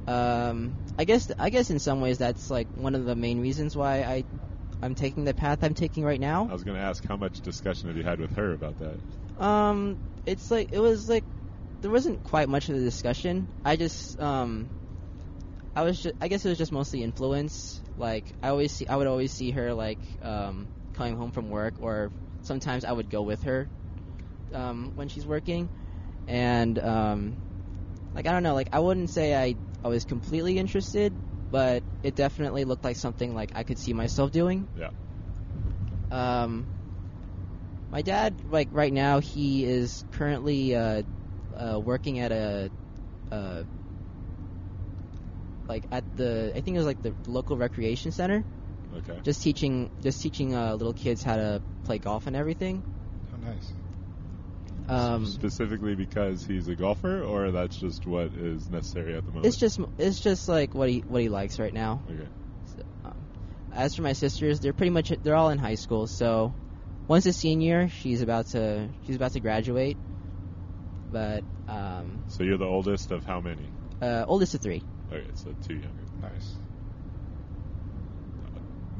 Um, 0.07 0.73
I 0.97 1.05
guess 1.05 1.31
I 1.37 1.49
guess 1.49 1.69
in 1.69 1.79
some 1.79 2.01
ways 2.01 2.17
that's 2.17 2.49
like 2.49 2.67
one 2.73 2.95
of 2.95 3.05
the 3.05 3.15
main 3.15 3.39
reasons 3.39 3.75
why 3.75 4.03
I 4.03 4.23
I'm 4.81 4.95
taking 4.95 5.23
the 5.23 5.33
path 5.33 5.63
I'm 5.63 5.73
taking 5.73 6.03
right 6.03 6.19
now. 6.19 6.47
I 6.49 6.53
was 6.53 6.63
going 6.63 6.77
to 6.77 6.83
ask 6.83 7.05
how 7.07 7.17
much 7.17 7.41
discussion 7.41 7.89
have 7.89 7.97
you 7.97 8.03
had 8.03 8.19
with 8.19 8.35
her 8.35 8.53
about 8.53 8.77
that? 8.79 8.99
Um, 9.37 9.99
it's 10.25 10.49
like 10.51 10.69
it 10.71 10.79
was 10.79 11.07
like 11.07 11.25
there 11.81 11.91
wasn't 11.91 12.23
quite 12.23 12.49
much 12.49 12.69
of 12.69 12.75
a 12.75 12.79
discussion. 12.79 13.47
I 13.63 13.75
just 13.75 14.19
um, 14.19 14.69
I 15.75 15.83
was 15.83 16.01
just 16.01 16.15
I 16.19 16.27
guess 16.27 16.45
it 16.45 16.49
was 16.49 16.57
just 16.57 16.71
mostly 16.71 17.03
influence. 17.03 17.81
Like 17.95 18.31
I 18.41 18.49
always 18.49 18.71
see 18.71 18.87
I 18.87 18.95
would 18.95 19.07
always 19.07 19.31
see 19.31 19.51
her 19.51 19.73
like 19.73 19.99
um, 20.21 20.69
coming 20.93 21.15
home 21.15 21.31
from 21.31 21.49
work, 21.49 21.75
or 21.79 22.11
sometimes 22.41 22.85
I 22.85 22.91
would 22.91 23.09
go 23.09 23.21
with 23.21 23.43
her 23.43 23.69
um, 24.53 24.91
when 24.95 25.09
she's 25.09 25.25
working, 25.25 25.69
and 26.27 26.77
um, 26.79 27.37
like 28.13 28.27
I 28.27 28.31
don't 28.31 28.43
know, 28.43 28.53
like 28.53 28.69
I 28.71 28.79
wouldn't 28.79 29.09
say 29.09 29.35
I 29.35 29.55
I 29.83 29.87
was 29.87 30.05
completely 30.05 30.57
interested, 30.57 31.17
but 31.49 31.83
it 32.03 32.15
definitely 32.15 32.65
looked 32.65 32.83
like 32.83 32.97
something 32.97 33.33
like 33.33 33.51
I 33.55 33.63
could 33.63 33.79
see 33.79 33.93
myself 33.93 34.31
doing. 34.31 34.67
Yeah. 34.75 34.89
Um, 36.11 36.67
my 37.91 38.01
dad, 38.01 38.41
like 38.45 38.69
right 38.71 38.91
now, 38.93 39.19
he 39.19 39.65
is 39.65 40.03
currently 40.11 40.75
uh, 40.75 41.03
uh, 41.55 41.79
working 41.79 42.19
at 42.19 42.31
a, 42.31 42.71
uh, 43.31 43.63
like 45.67 45.85
at 45.91 46.03
the, 46.15 46.51
I 46.55 46.61
think 46.61 46.75
it 46.75 46.79
was 46.79 46.85
like 46.87 47.01
the 47.01 47.15
local 47.27 47.57
recreation 47.57 48.11
center, 48.11 48.43
Okay. 48.93 49.19
just 49.23 49.41
teaching, 49.41 49.89
just 50.01 50.21
teaching 50.21 50.53
uh, 50.53 50.73
little 50.75 50.93
kids 50.93 51.23
how 51.23 51.35
to 51.37 51.61
play 51.83 51.97
golf 51.99 52.27
and 52.27 52.35
everything. 52.35 52.83
Oh, 53.33 53.37
nice. 53.37 53.71
Um, 54.89 55.25
Specifically 55.25 55.95
because 55.95 56.43
he's 56.45 56.67
a 56.67 56.75
golfer, 56.75 57.23
or 57.23 57.51
that's 57.51 57.77
just 57.77 58.05
what 58.05 58.27
is 58.33 58.69
necessary 58.69 59.15
at 59.15 59.23
the 59.25 59.31
moment. 59.31 59.47
it's 59.47 59.57
just, 59.57 59.79
it's 59.97 60.19
just 60.19 60.47
like 60.49 60.75
what 60.75 60.89
he, 60.89 61.03
what 61.07 61.21
he 61.21 61.29
likes 61.29 61.59
right 61.59 61.73
now. 61.73 62.03
okay. 62.09 62.27
So, 62.75 62.81
um, 63.05 63.27
as 63.73 63.95
for 63.95 64.01
my 64.01 64.13
sisters, 64.13 64.59
they're 64.59 64.73
pretty 64.73 64.89
much 64.89 65.11
they're 65.23 65.35
all 65.35 65.49
in 65.49 65.57
high 65.57 65.75
school. 65.75 66.07
So 66.07 66.53
one's 67.07 67.25
a 67.25 67.33
senior. 67.33 67.87
She's 67.89 68.21
about 68.21 68.47
to 68.47 68.89
she's 69.05 69.15
about 69.15 69.31
to 69.33 69.39
graduate. 69.39 69.97
But 71.11 71.43
um, 71.67 72.23
So 72.27 72.43
you're 72.43 72.57
the 72.57 72.65
oldest 72.65 73.11
of 73.11 73.25
how 73.25 73.39
many? 73.39 73.69
uh, 74.01 74.25
oldest 74.27 74.55
of 74.55 74.61
three. 74.61 74.81
Okay, 75.11 75.27
so 75.35 75.53
two 75.67 75.75
younger. 75.75 75.89
Nice. 76.21 76.55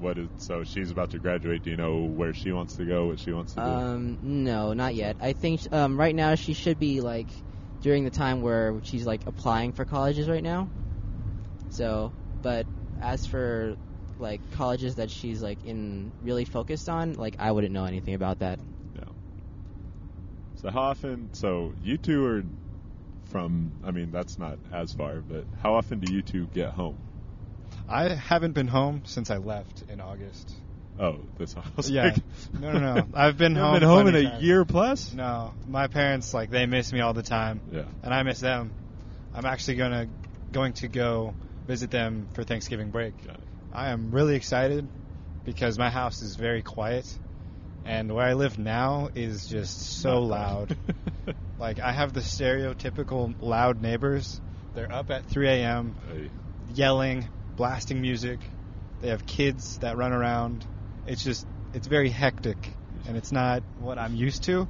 What 0.02 0.18
is 0.18 0.30
so 0.38 0.64
she's 0.64 0.90
about 0.90 1.12
to 1.12 1.20
graduate? 1.20 1.64
Do 1.64 1.70
you 1.70 1.78
know 1.78 2.06
where 2.06 2.34
she 2.34 2.52
wants 2.52 2.76
to 2.78 2.86
go? 2.86 3.08
What 3.08 3.20
she 3.20 3.32
wants 3.32 3.54
to 3.54 3.60
do? 3.60 3.66
Um, 3.66 4.18
no, 4.22 4.74
not 4.74 4.96
yet. 4.96 5.18
I 5.22 5.34
think 5.34 5.62
um, 5.72 6.00
right 6.00 6.16
now 6.16 6.36
she 6.36 6.54
should 6.54 6.80
be 6.80 7.02
like 7.02 7.30
during 7.82 8.04
the 8.04 8.10
time 8.10 8.42
where 8.42 8.80
she's 8.84 9.06
like 9.06 9.22
applying 9.28 9.74
for 9.74 9.86
colleges 9.86 10.28
right 10.28 10.44
now. 10.44 10.70
So, 11.70 12.14
but 12.42 12.66
as 13.00 13.26
for 13.28 13.76
like 14.18 14.42
colleges 14.52 14.96
that 14.96 15.12
she's 15.12 15.42
like 15.42 15.64
in 15.64 16.12
really 16.24 16.46
focused 16.46 16.90
on, 16.90 17.14
like 17.14 17.36
I 17.40 17.52
wouldn't 17.52 17.74
know 17.74 17.86
anything 17.86 18.16
about 18.16 18.40
that. 18.40 18.60
Yeah. 18.96 19.04
So 20.56 20.70
how 20.72 20.82
often? 20.82 21.30
So 21.34 21.74
you 21.84 21.98
two 21.98 22.26
are 22.26 22.44
from. 23.30 23.72
I 23.84 23.92
mean, 23.92 24.12
that's 24.12 24.40
not 24.40 24.58
as 24.72 24.94
far, 24.94 25.22
but 25.22 25.46
how 25.62 25.76
often 25.76 26.00
do 26.00 26.12
you 26.14 26.22
two 26.24 26.48
get 26.48 26.72
home? 26.72 26.98
I 27.90 28.10
haven't 28.10 28.54
been 28.54 28.68
home 28.68 29.04
since 29.06 29.30
I 29.30 29.38
left 29.38 29.84
in 29.90 30.00
August. 30.02 30.52
Oh, 31.00 31.20
this 31.38 31.54
house. 31.54 31.90
Yeah. 31.90 32.16
No, 32.60 32.72
no, 32.74 32.96
no. 32.96 33.08
I've 33.14 33.38
been 33.38 33.56
home. 33.56 33.74
been 33.80 33.84
home 33.88 34.08
in 34.08 34.16
a 34.16 34.24
times. 34.24 34.44
year 34.44 34.66
plus. 34.66 35.14
No, 35.14 35.54
my 35.68 35.88
parents 35.88 36.34
like 36.34 36.50
they 36.50 36.66
miss 36.66 36.92
me 36.94 37.00
all 37.02 37.14
the 37.14 37.24
time, 37.24 37.62
Yeah. 37.72 37.84
and 38.04 38.14
I 38.14 38.24
miss 38.24 38.40
them. 38.40 38.72
I'm 39.34 39.46
actually 39.46 39.76
gonna 39.78 40.08
going 40.52 40.74
to 40.74 40.88
go 40.88 41.34
visit 41.68 41.90
them 41.92 42.28
for 42.34 42.44
Thanksgiving 42.44 42.92
break. 42.92 43.16
Got 43.26 43.36
it. 43.36 43.42
I 43.74 43.90
am 43.92 44.12
really 44.12 44.36
excited 44.36 44.88
because 45.46 45.80
my 45.80 45.90
house 45.90 46.22
is 46.22 46.36
very 46.36 46.62
quiet, 46.62 47.08
and 47.86 48.14
where 48.14 48.26
I 48.26 48.34
live 48.34 48.60
now 48.60 49.10
is 49.16 49.48
just 49.48 50.02
so 50.02 50.20
loud. 50.22 50.78
like 51.60 51.80
I 51.80 51.94
have 51.94 52.14
the 52.14 52.20
stereotypical 52.20 53.34
loud 53.40 53.82
neighbors. 53.82 54.40
They're 54.76 54.92
up 54.92 55.10
at 55.10 55.26
3 55.26 55.48
a.m. 55.50 55.96
Hey, 56.12 56.30
yelling, 56.74 57.28
blasting 57.56 58.02
music. 58.02 58.40
They 59.02 59.10
have 59.10 59.26
kids 59.26 59.80
that 59.80 59.98
run 59.98 60.14
around. 60.14 60.66
It's 61.08 61.24
just 61.24 61.46
it's 61.74 61.88
very 61.88 62.10
hectic, 62.10 62.58
and 63.08 63.18
it's 63.18 63.32
not 63.32 63.64
what 63.80 63.98
I'm 63.98 64.16
used 64.16 64.44
to. 64.44 64.68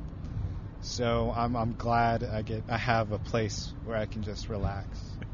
So 0.81 1.33
I'm 1.35 1.55
I'm 1.55 1.73
glad 1.73 2.23
I 2.23 2.41
get 2.41 2.63
I 2.69 2.77
have 2.77 3.11
a 3.11 3.19
place 3.19 3.73
where 3.85 3.97
I 3.97 4.05
can 4.05 4.23
just 4.23 4.49
relax 4.49 4.85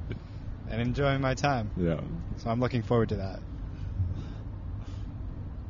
and 0.70 0.82
enjoy 0.82 1.18
my 1.18 1.34
time. 1.34 1.72
yeah. 1.78 2.00
So 2.38 2.50
I'm 2.50 2.60
looking 2.60 2.84
forward 2.84 3.10
to 3.10 3.16
that. 3.18 3.40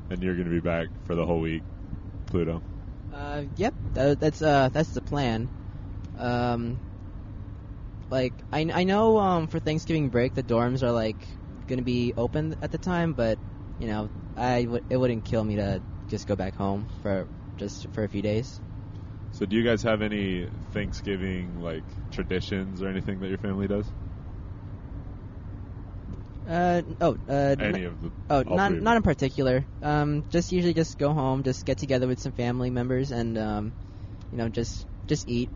And 0.10 0.24
you're 0.24 0.36
going 0.36 0.48
to 0.48 0.54
be 0.54 0.62
back 0.62 0.88
for 1.06 1.16
the 1.16 1.26
whole 1.26 1.42
week, 1.42 1.62
Pluto. 2.28 2.62
Uh, 3.14 3.44
yep, 3.58 3.74
that, 3.94 4.20
that's 4.20 4.42
uh, 4.42 4.70
that's 4.72 4.90
the 4.92 5.02
plan. 5.02 5.50
Um, 6.18 6.80
like 8.10 8.34
I, 8.52 8.70
I 8.74 8.84
know 8.84 9.18
um, 9.18 9.48
for 9.48 9.60
Thanksgiving 9.60 10.10
break 10.10 10.34
the 10.34 10.44
dorms 10.44 10.82
are 10.82 10.92
like 10.92 11.18
gonna 11.68 11.84
be 11.84 12.14
open 12.18 12.56
at 12.62 12.72
the 12.72 12.80
time, 12.80 13.14
but 13.14 13.40
you 13.78 13.88
know 13.88 14.12
I 14.36 14.66
would 14.68 14.84
it 14.90 14.98
wouldn't 14.98 15.26
kill 15.26 15.44
me 15.44 15.58
to 15.58 15.84
just 16.08 16.28
go 16.28 16.36
back 16.36 16.56
home 16.56 16.88
for 17.02 17.30
just 17.58 17.88
for 17.94 18.04
a 18.04 18.10
few 18.10 18.22
days. 18.22 18.62
So 19.32 19.46
do 19.46 19.56
you 19.56 19.64
guys 19.64 19.84
have 19.84 20.02
any 20.02 20.50
Thanksgiving 20.72 21.60
like 21.60 21.86
traditions 22.12 22.82
or 22.82 22.88
anything 22.88 23.20
that 23.20 23.30
your 23.30 23.38
family 23.38 23.68
does? 23.68 23.92
Uh, 26.46 26.82
oh, 27.02 27.18
uh, 27.28 27.56
Any 27.60 27.84
n- 27.84 27.84
of 27.84 28.00
the 28.02 28.12
oh, 28.30 28.44
not 28.48 28.74
not 28.74 28.96
them? 28.96 28.98
in 28.98 29.04
particular. 29.04 29.68
Um, 29.82 30.26
just 30.30 30.52
usually 30.52 30.74
just 30.74 30.98
go 30.98 31.14
home, 31.14 31.44
just 31.44 31.66
get 31.66 31.78
together 31.78 32.08
with 32.08 32.20
some 32.20 32.32
family 32.34 32.70
members, 32.70 33.12
and 33.12 33.38
um, 33.38 33.76
you 34.32 34.38
know 34.38 34.50
just 34.50 34.86
just 35.08 35.28
eat. 35.28 35.52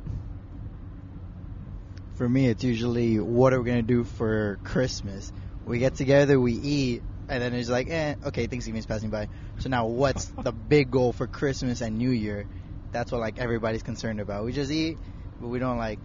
For 2.14 2.30
me, 2.30 2.48
it's 2.48 2.64
usually 2.64 3.20
what 3.20 3.54
are 3.54 3.62
we 3.62 3.70
gonna 3.70 3.82
do 3.84 4.04
for 4.04 4.60
Christmas? 4.64 5.32
We 5.66 5.80
get 5.80 5.96
together, 5.96 6.40
we 6.40 6.54
eat, 6.54 7.04
and 7.30 7.42
then 7.42 7.54
it's 7.54 7.70
like, 7.70 7.90
eh, 7.90 8.16
okay, 8.26 8.48
Thanksgiving's 8.48 8.86
passing 8.86 9.10
by. 9.10 9.30
So 9.60 9.70
now, 9.70 9.86
what's 9.88 10.26
the 10.44 10.52
big 10.52 10.92
goal 10.92 11.14
for 11.14 11.28
Christmas 11.28 11.82
and 11.82 11.98
New 11.98 12.10
Year? 12.10 12.48
That's 12.92 13.12
what 13.12 13.22
like 13.22 13.40
everybody's 13.40 13.84
concerned 13.84 14.20
about. 14.20 14.44
We 14.44 14.52
just 14.52 14.72
eat, 14.72 14.98
but 15.40 15.48
we 15.48 15.60
don't 15.60 15.78
like. 15.78 16.00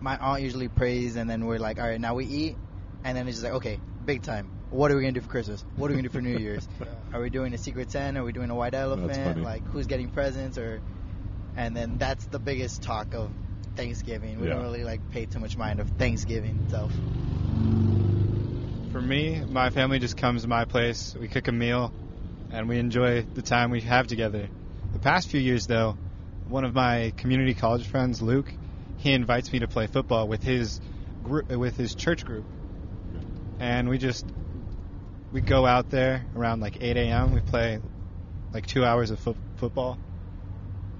My 0.00 0.18
aunt 0.18 0.42
usually 0.42 0.68
prays, 0.68 1.16
and 1.16 1.30
then 1.30 1.46
we're 1.46 1.58
like, 1.58 1.78
all 1.80 1.88
right, 1.88 2.00
now 2.00 2.14
we 2.14 2.26
eat, 2.26 2.56
and 3.04 3.16
then 3.16 3.26
it's 3.26 3.36
just 3.38 3.44
like, 3.44 3.54
okay, 3.54 3.78
big 4.04 4.22
time. 4.22 4.50
What 4.70 4.90
are 4.90 4.96
we 4.96 5.02
gonna 5.02 5.12
do 5.12 5.20
for 5.20 5.30
Christmas? 5.30 5.64
What 5.76 5.90
are 5.90 5.94
we 5.94 5.98
gonna 6.00 6.08
do 6.08 6.12
for 6.12 6.20
New 6.20 6.36
Year's? 6.38 6.68
Are 7.12 7.20
we 7.20 7.30
doing 7.30 7.54
a 7.54 7.58
secret 7.58 7.92
Santa? 7.92 8.22
Are 8.22 8.24
we 8.24 8.32
doing 8.32 8.50
a 8.50 8.56
white 8.56 8.74
elephant? 8.74 9.40
Like 9.44 9.64
who's 9.68 9.86
getting 9.86 10.08
presents 10.08 10.58
or? 10.58 10.80
And 11.56 11.76
then 11.76 11.96
that's 11.96 12.26
the 12.26 12.40
biggest 12.40 12.82
talk 12.82 13.14
of 13.14 13.30
Thanksgiving. 13.76 14.40
We 14.40 14.48
Yeah. 14.48 14.54
don't 14.54 14.62
really 14.62 14.82
like 14.82 15.12
pay 15.12 15.26
too 15.26 15.38
much 15.38 15.56
mind 15.56 15.78
of 15.78 15.88
Thanksgiving 15.90 16.60
itself. 16.64 16.90
For 18.94 19.00
me, 19.00 19.42
my 19.48 19.70
family 19.70 19.98
just 19.98 20.16
comes 20.16 20.42
to 20.42 20.48
my 20.48 20.66
place. 20.66 21.16
We 21.18 21.26
cook 21.26 21.48
a 21.48 21.52
meal, 21.52 21.92
and 22.52 22.68
we 22.68 22.78
enjoy 22.78 23.22
the 23.34 23.42
time 23.42 23.72
we 23.72 23.80
have 23.80 24.06
together. 24.06 24.48
The 24.92 25.00
past 25.00 25.28
few 25.28 25.40
years, 25.40 25.66
though, 25.66 25.96
one 26.46 26.62
of 26.62 26.74
my 26.74 27.12
community 27.16 27.54
college 27.54 27.88
friends, 27.88 28.22
Luke, 28.22 28.54
he 28.98 29.12
invites 29.12 29.52
me 29.52 29.58
to 29.58 29.66
play 29.66 29.88
football 29.88 30.28
with 30.28 30.44
his 30.44 30.80
group, 31.24 31.50
with 31.50 31.76
his 31.76 31.96
church 31.96 32.24
group, 32.24 32.44
and 33.58 33.88
we 33.88 33.98
just 33.98 34.24
we 35.32 35.40
go 35.40 35.66
out 35.66 35.90
there 35.90 36.24
around 36.36 36.60
like 36.60 36.80
8 36.80 36.96
a.m. 36.96 37.32
We 37.34 37.40
play 37.40 37.80
like 38.52 38.64
two 38.64 38.84
hours 38.84 39.10
of 39.10 39.18
fo- 39.18 39.36
football, 39.56 39.98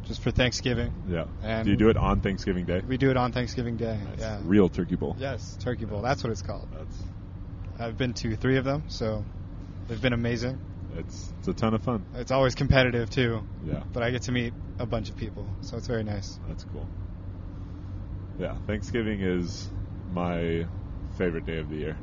just 0.02 0.20
for 0.20 0.32
Thanksgiving. 0.32 0.92
Yeah. 1.06 1.26
And 1.44 1.64
do 1.64 1.70
you 1.70 1.76
do 1.76 1.90
it 1.90 1.96
on 1.96 2.22
Thanksgiving 2.22 2.64
Day? 2.64 2.82
We 2.84 2.96
do 2.96 3.12
it 3.12 3.16
on 3.16 3.30
Thanksgiving 3.30 3.76
Day. 3.76 4.00
That's 4.04 4.20
yeah. 4.20 4.40
real 4.42 4.68
turkey 4.68 4.96
bowl. 4.96 5.14
Yes, 5.16 5.56
Turkey 5.60 5.84
Bowl. 5.84 6.02
That's 6.02 6.24
what 6.24 6.32
it's 6.32 6.42
called. 6.42 6.66
That's 6.76 7.13
I've 7.78 7.96
been 7.96 8.14
to 8.14 8.36
three 8.36 8.56
of 8.56 8.64
them, 8.64 8.84
so 8.88 9.24
they've 9.88 10.00
been 10.00 10.12
amazing. 10.12 10.58
it's 10.96 11.32
it's 11.38 11.48
a 11.48 11.52
ton 11.54 11.74
of 11.74 11.82
fun. 11.82 12.04
It's 12.14 12.30
always 12.30 12.54
competitive 12.54 13.10
too, 13.10 13.44
Yeah. 13.66 13.82
but 13.92 14.02
I 14.02 14.10
get 14.10 14.22
to 14.22 14.32
meet 14.32 14.52
a 14.78 14.86
bunch 14.86 15.08
of 15.10 15.16
people, 15.16 15.46
so 15.62 15.76
it's 15.76 15.86
very 15.86 16.04
nice. 16.04 16.38
That's 16.48 16.64
cool. 16.64 16.88
Yeah, 18.38 18.54
Thanksgiving 18.66 19.20
is 19.20 19.68
my 20.12 20.66
favorite 21.16 21.46
day 21.46 21.58
of 21.58 21.68
the 21.68 21.76
year. 21.76 21.96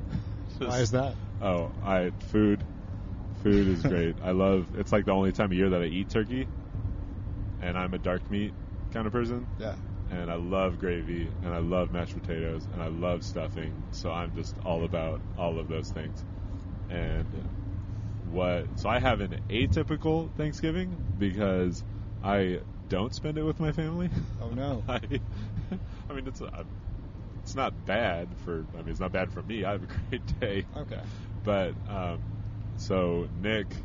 Why 0.58 0.78
is 0.80 0.90
that? 0.92 1.14
Oh, 1.40 1.70
I 1.84 2.12
food. 2.20 2.62
Food 3.42 3.68
is 3.68 3.82
great. 3.92 4.16
I 4.22 4.30
love. 4.32 4.66
It's 4.78 4.92
like 4.92 5.04
the 5.04 5.12
only 5.12 5.32
time 5.32 5.46
of 5.46 5.52
year 5.52 5.70
that 5.70 5.82
I 5.82 5.86
eat 5.86 6.08
turkey, 6.10 6.48
and 7.60 7.76
I'm 7.76 7.92
a 7.94 7.98
dark 7.98 8.28
meat 8.30 8.54
kind 8.92 9.06
of 9.06 9.12
person. 9.12 9.46
Yeah. 9.58 9.74
And 10.08 10.30
I 10.30 10.36
love 10.36 10.78
gravy, 10.78 11.32
and 11.42 11.52
I 11.54 11.58
love 11.58 11.90
mashed 11.90 12.14
potatoes, 12.14 12.68
and 12.72 12.82
I 12.82 12.88
love 12.88 13.24
stuffing. 13.24 13.86
So 13.90 14.12
I'm 14.12 14.32
just 14.34 14.58
all 14.64 14.84
about 14.84 15.22
all 15.36 15.58
of 15.58 15.68
those 15.68 15.90
things. 15.90 16.24
And 16.88 17.46
what? 18.18 18.68
So 18.78 18.88
I 18.88 18.98
have 19.00 19.20
an 19.20 19.38
atypical 19.50 20.32
Thanksgiving 20.34 21.04
because 21.18 21.84
I 22.22 22.60
don't 22.88 23.14
spend 23.14 23.38
it 23.38 23.44
with 23.44 23.60
my 23.60 23.72
family. 23.72 24.10
Oh 24.40 24.50
no. 24.50 24.84
I, 24.88 25.00
I 26.08 26.12
mean, 26.12 26.26
it's 26.26 26.40
uh, 26.40 26.64
it's 27.42 27.54
not 27.54 27.84
bad 27.84 28.38
for. 28.38 28.66
I 28.74 28.78
mean, 28.78 28.90
it's 28.90 29.00
not 29.00 29.12
bad 29.12 29.32
for 29.32 29.42
me. 29.42 29.64
I 29.64 29.72
have 29.72 29.84
a 29.84 29.86
great 30.10 30.40
day. 30.40 30.66
Okay. 30.76 31.02
But 31.44 31.76
um, 31.86 32.20
so 32.76 33.28
Nick, 33.32 33.84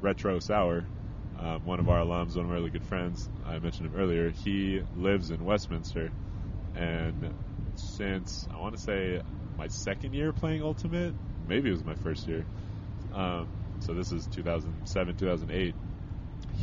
Retro 0.00 0.40
Sour, 0.40 0.90
um, 1.38 1.64
one 1.64 1.78
of 1.80 1.88
our 1.88 2.00
alums, 2.00 2.36
one 2.36 2.46
of 2.46 2.50
our 2.50 2.56
really 2.56 2.70
good 2.70 2.84
friends, 2.84 3.28
I 3.46 3.58
mentioned 3.58 3.86
him 3.86 4.00
earlier. 4.00 4.30
He 4.30 4.82
lives 4.96 5.30
in 5.30 5.44
Westminster, 5.44 6.10
and 6.74 7.34
since 7.76 8.48
I 8.52 8.58
want 8.58 8.76
to 8.76 8.80
say 8.80 9.20
my 9.56 9.68
second 9.68 10.14
year 10.14 10.32
playing 10.32 10.62
Ultimate, 10.62 11.14
maybe 11.46 11.68
it 11.68 11.72
was 11.72 11.84
my 11.84 11.94
first 11.94 12.26
year. 12.26 12.44
Um, 13.12 13.48
so 13.80 13.94
this 13.94 14.12
is 14.12 14.26
2007, 14.26 15.16
2008. 15.16 15.74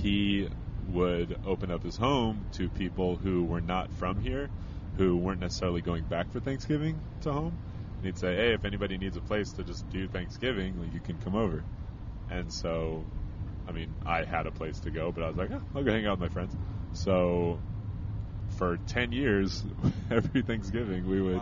He 0.02 0.50
would 0.90 1.40
open 1.46 1.72
up 1.72 1.84
his 1.84 1.96
home 1.96 2.46
to 2.54 2.70
people 2.70 3.16
who 3.16 3.44
were 3.44 3.62
not 3.62 3.92
from 3.94 4.20
here, 4.20 4.50
who 4.98 5.18
weren't 5.18 5.40
necessarily 5.40 5.82
going 5.82 6.04
back 6.04 6.32
for 6.32 6.40
Thanksgiving 6.40 7.00
to 7.22 7.32
home. 7.32 7.58
And 7.98 8.06
he'd 8.06 8.18
say, 8.18 8.36
"Hey, 8.36 8.54
if 8.54 8.66
anybody 8.66 8.98
needs 8.98 9.18
a 9.18 9.22
place 9.22 9.52
to 9.54 9.64
just 9.64 9.90
do 9.90 10.08
Thanksgiving, 10.08 10.90
you 10.94 11.00
can 11.00 11.18
come 11.20 11.36
over." 11.36 11.64
And 12.30 12.52
so, 12.52 13.06
I 13.68 13.72
mean, 13.72 13.90
I 14.06 14.24
had 14.24 14.46
a 14.46 14.52
place 14.52 14.80
to 14.82 14.92
go, 14.92 15.12
but 15.12 15.24
I 15.24 15.28
was 15.28 15.38
like, 15.38 15.52
oh, 15.52 15.62
"I'll 15.76 15.84
go 15.84 15.92
hang 15.92 16.06
out 16.06 16.20
with 16.20 16.20
my 16.22 16.30
friends." 16.30 16.56
So, 16.94 17.60
for 18.50 18.78
10 18.88 19.12
years, 19.12 19.66
every 20.10 20.42
Thanksgiving 20.42 21.08
we 21.10 21.22
would 21.22 21.42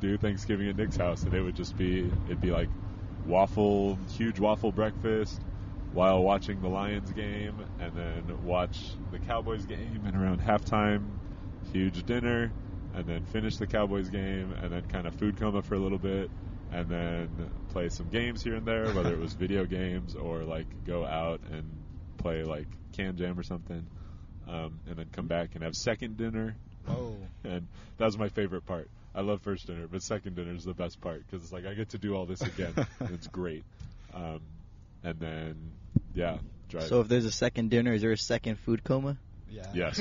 do 0.00 0.16
Thanksgiving 0.18 0.68
at 0.68 0.76
Nick's 0.76 0.96
house, 0.96 1.22
and 1.22 1.34
it 1.34 1.42
would 1.42 1.56
just 1.56 1.76
be 1.76 2.10
it'd 2.26 2.40
be 2.40 2.50
like 2.50 2.68
waffle, 3.24 3.98
huge 4.10 4.38
waffle 4.38 4.72
breakfast 4.72 5.40
while 5.92 6.22
watching 6.22 6.60
the 6.60 6.68
Lions 6.68 7.12
game, 7.12 7.64
and 7.78 7.92
then 7.94 8.44
watch 8.44 8.96
the 9.12 9.18
Cowboys 9.18 9.64
game, 9.64 10.04
and 10.04 10.16
around 10.16 10.40
halftime, 10.40 11.18
huge 11.72 12.04
dinner, 12.04 12.52
and 12.92 13.06
then 13.06 13.24
finish 13.24 13.56
the 13.56 13.66
Cowboys 13.66 14.08
game, 14.08 14.52
and 14.60 14.72
then 14.72 14.82
kind 14.86 15.06
of 15.06 15.14
food 15.14 15.36
coma 15.36 15.62
for 15.62 15.74
a 15.74 15.78
little 15.78 15.98
bit, 15.98 16.30
and 16.72 16.88
then 16.88 17.50
play 17.70 17.88
some 17.88 18.08
games 18.08 18.42
here 18.42 18.54
and 18.54 18.66
there, 18.66 18.92
whether 18.92 19.12
it 19.12 19.18
was 19.18 19.32
video 19.44 19.64
games 19.64 20.14
or 20.14 20.42
like 20.42 20.66
go 20.86 21.04
out 21.04 21.40
and 21.50 21.64
play 22.18 22.42
like 22.42 22.66
KanJam 22.92 23.38
or 23.38 23.42
something, 23.42 23.86
um, 24.48 24.78
and 24.88 24.96
then 24.96 25.06
come 25.12 25.26
back 25.26 25.50
and 25.54 25.62
have 25.62 25.76
second 25.76 26.16
dinner. 26.16 26.56
Oh. 26.88 27.16
and 27.44 27.66
that 27.98 28.04
was 28.04 28.18
my 28.18 28.28
favorite 28.28 28.66
part. 28.66 28.88
I 29.14 29.20
love 29.20 29.42
first 29.42 29.66
dinner, 29.66 29.86
but 29.86 30.02
second 30.02 30.34
dinner 30.34 30.52
is 30.54 30.64
the 30.64 30.74
best 30.74 31.00
part 31.00 31.24
because 31.24 31.44
it's 31.44 31.52
like 31.52 31.66
I 31.66 31.74
get 31.74 31.90
to 31.90 31.98
do 31.98 32.14
all 32.16 32.26
this 32.26 32.42
again. 32.42 32.74
and 32.98 33.10
it's 33.10 33.28
great. 33.28 33.64
Um, 34.12 34.40
and 35.04 35.18
then, 35.20 35.72
yeah, 36.14 36.38
drive. 36.68 36.88
So 36.88 37.00
if 37.00 37.08
there's 37.08 37.24
a 37.24 37.32
second 37.32 37.70
dinner, 37.70 37.92
is 37.92 38.02
there 38.02 38.12
a 38.12 38.18
second 38.18 38.58
food 38.58 38.82
coma? 38.82 39.16
Yeah. 39.48 39.66
Yes. 39.72 40.00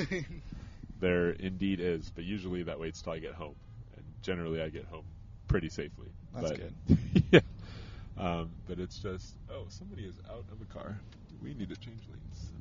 there 0.99 1.29
indeed 1.29 1.79
is, 1.79 2.09
but 2.15 2.23
usually 2.23 2.63
that 2.63 2.79
waits 2.79 3.01
till 3.01 3.13
I 3.13 3.19
get 3.19 3.33
home, 3.33 3.55
and 3.95 4.05
generally 4.21 4.61
I 4.61 4.69
get 4.69 4.85
home 4.85 5.05
pretty 5.47 5.69
safely. 5.69 6.07
That's 6.33 6.49
but, 6.51 6.59
good. 6.59 6.97
yeah. 7.31 7.39
Um, 8.17 8.51
but 8.67 8.79
it's 8.79 8.97
just, 8.99 9.35
oh, 9.51 9.65
somebody 9.69 10.03
is 10.03 10.15
out 10.29 10.45
of 10.51 10.61
a 10.61 10.73
car. 10.73 10.99
We 11.41 11.53
need 11.53 11.69
to 11.69 11.75
change 11.75 12.01
lanes. 12.09 12.51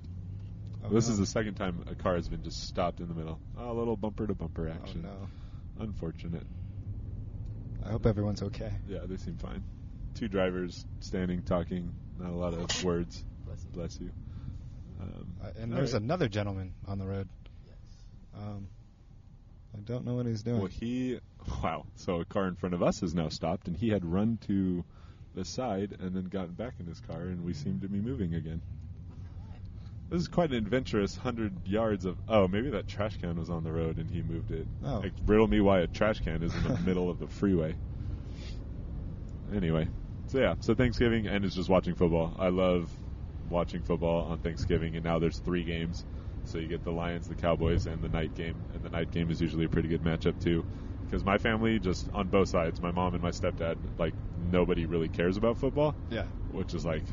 Oh, 0.85 0.89
this 0.89 1.07
no. 1.07 1.13
is 1.13 1.19
the 1.19 1.27
second 1.27 1.55
time 1.55 1.85
a 1.89 1.95
car 1.95 2.17
has 2.17 2.29
been 2.29 2.43
just 2.43 2.67
stopped 2.67 3.01
in 3.01 3.09
the 3.09 3.15
middle. 3.15 3.39
Oh, 3.59 3.71
a 3.71 3.75
little 3.75 3.97
bumper 3.97 4.27
to 4.27 4.35
bumper 4.35 4.69
action. 4.69 5.07
Oh 5.07 5.13
action. 5.13 5.29
no. 5.79 5.85
Unfortunate. 5.85 6.47
I 7.85 7.91
hope 7.91 8.07
everyone's 8.07 8.43
okay. 8.43 8.73
Yeah, 8.89 9.01
they 9.05 9.17
seem 9.17 9.37
fine. 9.37 9.63
Two 10.15 10.29
drivers 10.29 10.85
standing, 11.01 11.43
talking, 11.43 11.95
not 12.19 12.31
a 12.31 12.37
lot 12.37 12.55
of 12.55 12.85
words. 12.85 13.23
Bless 13.47 13.63
you. 13.65 13.71
Bless 13.73 14.01
you. 14.01 14.11
Um, 15.01 15.33
Uh, 15.43 15.51
and 15.61 15.73
there's 15.73 15.93
right. 15.95 16.03
another 16.03 16.29
gentleman 16.29 16.75
on 16.87 16.99
the 16.99 17.07
road. 17.07 17.29
Um, 18.37 18.69
I 19.75 19.81
don't 19.81 20.05
know 20.05 20.15
what 20.15 20.27
he's 20.27 20.43
doing. 20.43 20.59
Well, 20.59 20.69
he, 20.69 21.19
wow. 21.63 21.87
So 21.97 22.21
a 22.21 22.25
car 22.25 22.47
in 22.47 22.57
front 22.57 22.75
of 22.75 22.83
us 22.83 23.01
has 23.01 23.15
now 23.15 23.29
stopped, 23.29 23.69
and 23.69 23.77
he 23.77 23.89
had 23.89 24.05
run 24.05 24.39
to 24.47 24.85
the 25.35 25.45
side 25.45 25.97
and 26.01 26.15
then 26.15 26.25
gotten 26.25 26.53
back 26.53 26.75
in 26.79 26.87
his 26.87 27.01
car, 27.01 27.23
and 27.23 27.45
we 27.45 27.55
seem 27.55 27.81
to 27.81 27.89
be 27.89 27.99
moving 27.99 28.35
again. 28.35 28.61
This 30.11 30.21
is 30.21 30.29
quite 30.29 30.51
an 30.51 30.57
adventurous 30.57 31.17
hundred 31.17 31.67
yards 31.67 32.05
of. 32.05 32.19
Oh, 32.29 32.47
maybe 32.47 32.69
that 32.71 32.87
trash 32.87 33.17
can 33.17 33.39
was 33.39 33.49
on 33.49 33.65
the 33.65 33.73
road 33.73 33.97
and 33.97 34.11
he 34.11 34.21
moved 34.21 34.51
it. 34.51 34.67
Oh. 34.85 34.99
Like, 34.99 35.13
riddle 35.25 35.49
me 35.49 35.63
why 35.63 35.81
a 35.81 35.87
trash 35.87 36.21
can 36.21 36.43
is 36.43 36.55
in 36.55 36.65
the 36.65 36.79
middle 36.87 37.09
of 37.09 37.19
the 37.19 37.27
freeway. 37.27 37.75
Anyway, 39.55 39.89
so 40.27 40.39
yeah, 40.39 40.55
so 40.61 40.75
Thanksgiving 40.75 41.29
and 41.29 41.47
it's 41.47 41.55
just 41.55 41.71
watching 41.71 41.95
football. 41.95 42.37
I 42.39 42.49
love 42.49 42.91
watching 43.49 43.83
football 43.83 44.27
on 44.27 44.39
Thanksgiving, 44.39 44.97
and 44.97 45.05
now 45.05 45.19
there's 45.19 45.39
three 45.39 45.65
games. 45.65 46.05
So 46.45 46.59
you 46.59 46.69
get 46.69 46.85
the 46.85 46.91
Lions, 46.91 47.29
the 47.29 47.35
Cowboys, 47.35 47.87
and 47.87 48.03
the 48.03 48.09
night 48.09 48.35
game. 48.35 48.57
And 48.75 48.83
the 48.83 48.91
night 48.91 49.11
game 49.11 49.31
is 49.31 49.41
usually 49.41 49.65
a 49.65 49.69
pretty 49.69 49.89
good 49.89 50.03
matchup 50.03 50.43
too, 50.43 50.65
because 51.05 51.25
my 51.25 51.39
family 51.39 51.79
just 51.79 52.09
on 52.13 52.29
both 52.29 52.49
sides, 52.49 52.81
my 52.81 52.91
mom 52.91 53.15
and 53.15 53.23
my 53.23 53.31
stepdad, 53.31 53.77
like 53.99 54.15
nobody 54.51 54.87
really 54.87 55.09
cares 55.09 55.37
about 55.37 55.59
football, 55.59 55.95
yeah. 56.11 56.25
which 56.51 56.75
is 56.75 56.85
like, 56.85 57.05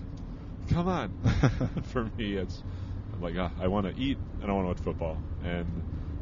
come 0.69 0.87
on. 0.87 1.11
For 1.83 2.05
me, 2.17 2.35
it's 2.35 2.63
I'm 3.13 3.21
like 3.21 3.35
ah, 3.37 3.51
I 3.61 3.67
want 3.67 3.93
to 3.93 4.01
eat 4.01 4.17
and 4.41 4.49
I 4.49 4.53
want 4.53 4.65
to 4.65 4.69
watch 4.69 4.79
football. 4.79 5.17
And 5.43 5.67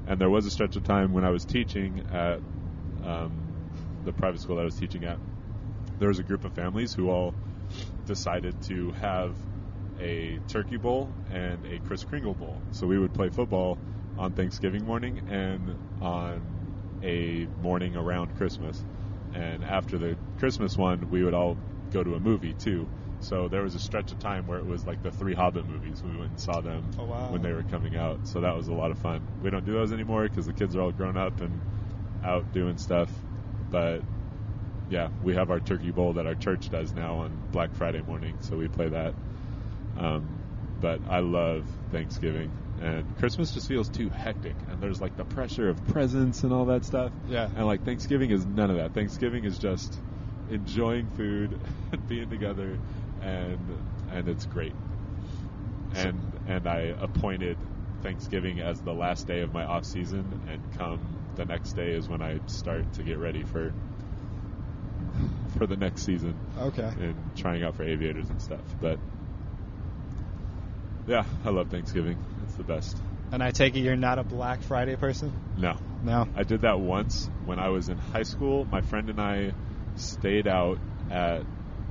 and 0.07 0.19
there 0.19 0.29
was 0.29 0.45
a 0.45 0.51
stretch 0.51 0.75
of 0.75 0.83
time 0.83 1.13
when 1.13 1.23
I 1.23 1.29
was 1.29 1.45
teaching 1.45 2.05
at 2.11 2.39
um, 3.03 3.31
the 4.05 4.13
private 4.13 4.41
school 4.41 4.55
that 4.55 4.61
I 4.61 4.65
was 4.65 4.75
teaching 4.75 5.03
at. 5.03 5.17
There 5.99 6.07
was 6.07 6.19
a 6.19 6.23
group 6.23 6.45
of 6.45 6.53
families 6.53 6.93
who 6.93 7.09
all 7.09 7.33
decided 8.05 8.61
to 8.63 8.91
have 8.93 9.35
a 9.99 10.39
turkey 10.47 10.77
bowl 10.77 11.09
and 11.31 11.65
a 11.65 11.79
Kris 11.87 12.03
Kringle 12.03 12.33
bowl. 12.33 12.61
So 12.71 12.87
we 12.87 12.97
would 12.99 13.13
play 13.13 13.29
football 13.29 13.77
on 14.17 14.33
Thanksgiving 14.33 14.85
morning 14.85 15.21
and 15.29 15.75
on 16.01 16.41
a 17.03 17.47
morning 17.61 17.95
around 17.95 18.35
Christmas. 18.37 18.83
And 19.33 19.63
after 19.63 19.97
the 19.97 20.17
Christmas 20.39 20.77
one, 20.77 21.09
we 21.09 21.23
would 21.23 21.33
all 21.33 21.57
go 21.91 22.03
to 22.03 22.15
a 22.15 22.19
movie 22.19 22.53
too. 22.53 22.87
So 23.19 23.47
there 23.47 23.63
was 23.63 23.75
a 23.75 23.79
stretch 23.79 24.11
of 24.11 24.19
time 24.19 24.45
where 24.45 24.59
it 24.59 24.65
was 24.65 24.85
like 24.85 25.01
the 25.01 25.11
three 25.11 25.33
Hobbit 25.33 25.67
movies. 25.67 26.03
We 26.03 26.11
went 26.17 26.31
and 26.31 26.39
saw 26.39 26.61
them 26.61 26.89
Oh, 26.99 27.05
wow. 27.05 27.31
when 27.31 27.41
they 27.41 27.51
were 27.51 27.63
coming 27.63 27.95
out. 27.95 28.19
So 28.27 28.41
that 28.41 28.55
was 28.55 28.67
a 28.67 28.73
lot 28.73 28.91
of 28.91 28.97
fun. 28.99 29.25
We 29.41 29.49
don't 29.49 29.65
do 29.65 29.73
those 29.73 29.91
anymore 29.91 30.27
because 30.29 30.45
the 30.45 30.53
kids 30.53 30.75
are 30.75 30.81
all 30.81 30.91
grown 30.91 31.17
up 31.17 31.39
and 31.41 31.59
out 32.23 32.51
doing 32.53 32.77
stuff. 32.77 33.09
But 33.71 34.01
yeah, 34.89 35.09
we 35.23 35.33
have 35.35 35.49
our 35.51 35.59
turkey 35.59 35.91
bowl 35.91 36.13
that 36.13 36.25
our 36.27 36.35
church 36.35 36.69
does 36.69 36.93
now 36.93 37.15
on 37.15 37.31
Black 37.51 37.73
Friday 37.73 38.01
morning. 38.01 38.37
So 38.41 38.55
we 38.55 38.67
play 38.67 38.87
that. 38.89 39.13
Um, 39.97 40.27
but 40.79 41.01
I 41.09 41.19
love 41.19 41.65
Thanksgiving. 41.91 42.51
And 42.81 43.17
Christmas 43.17 43.51
just 43.51 43.67
feels 43.67 43.89
too 43.89 44.09
hectic. 44.09 44.55
And 44.69 44.79
there's 44.81 45.01
like 45.01 45.17
the 45.17 45.25
pressure 45.25 45.69
of 45.69 45.87
presents 45.87 46.43
and 46.43 46.53
all 46.53 46.65
that 46.65 46.85
stuff. 46.85 47.11
Yeah. 47.27 47.49
And 47.55 47.65
like 47.65 47.83
Thanksgiving 47.83 48.29
is 48.29 48.45
none 48.45 48.69
of 48.69 48.77
that. 48.77 48.93
Thanksgiving 48.93 49.45
is 49.45 49.57
just 49.57 49.99
enjoying 50.51 51.09
food 51.17 51.59
and 51.91 52.07
being 52.09 52.29
together 52.29 52.77
and 53.21 53.59
and 54.11 54.27
it's 54.29 54.45
great. 54.45 54.73
And 55.95 56.19
and 56.47 56.67
I 56.67 56.95
appointed 56.99 57.57
Thanksgiving 58.03 58.59
as 58.59 58.79
the 58.81 58.93
last 58.93 59.25
day 59.25 59.41
of 59.41 59.51
my 59.53 59.63
off 59.65 59.85
season 59.85 60.39
and 60.47 60.61
come 60.77 60.99
the 61.35 61.45
next 61.45 61.73
day 61.73 61.91
is 61.91 62.07
when 62.07 62.21
I 62.21 62.39
start 62.45 62.93
to 62.93 63.03
get 63.03 63.17
ready 63.17 63.43
for 63.43 63.73
for 65.57 65.65
the 65.65 65.75
next 65.75 66.03
season 66.03 66.35
Okay. 66.59 66.91
and 66.99 67.15
trying 67.35 67.63
out 67.63 67.75
for 67.75 67.83
aviators 67.83 68.29
and 68.29 68.39
stuff. 68.41 68.61
But 68.79 68.99
yeah, 71.07 71.23
I 71.45 71.49
love 71.49 71.69
Thanksgiving. 71.69 72.17
It's 72.43 72.55
the 72.55 72.63
best. 72.63 72.97
And 73.31 73.41
I 73.41 73.51
take 73.51 73.75
it 73.75 73.79
you're 73.79 73.95
not 73.95 74.19
a 74.19 74.23
Black 74.23 74.61
Friday 74.61 74.95
person? 74.95 75.33
No. 75.57 75.77
No. 76.03 76.27
I 76.35 76.43
did 76.43 76.61
that 76.61 76.79
once 76.79 77.29
when 77.45 77.59
I 77.59 77.69
was 77.69 77.89
in 77.89 77.97
high 77.97 78.23
school. 78.23 78.65
My 78.65 78.81
friend 78.81 79.09
and 79.09 79.19
I 79.19 79.53
stayed 79.95 80.47
out 80.47 80.79
at 81.09 81.43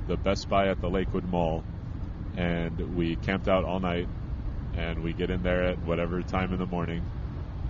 the 0.07 0.17
Best 0.17 0.49
Buy 0.49 0.69
at 0.69 0.81
the 0.81 0.89
Lakewood 0.89 1.25
Mall, 1.25 1.65
and 2.37 2.97
we 2.97 3.17
camped 3.17 3.49
out 3.49 3.65
all 3.65 3.81
night. 3.81 4.09
And 4.75 5.03
we 5.03 5.15
get 5.15 5.31
in 5.31 5.43
there 5.43 5.65
at 5.65 5.79
whatever 5.79 6.21
time 6.23 6.53
in 6.53 6.59
the 6.59 6.67
morning, 6.67 7.03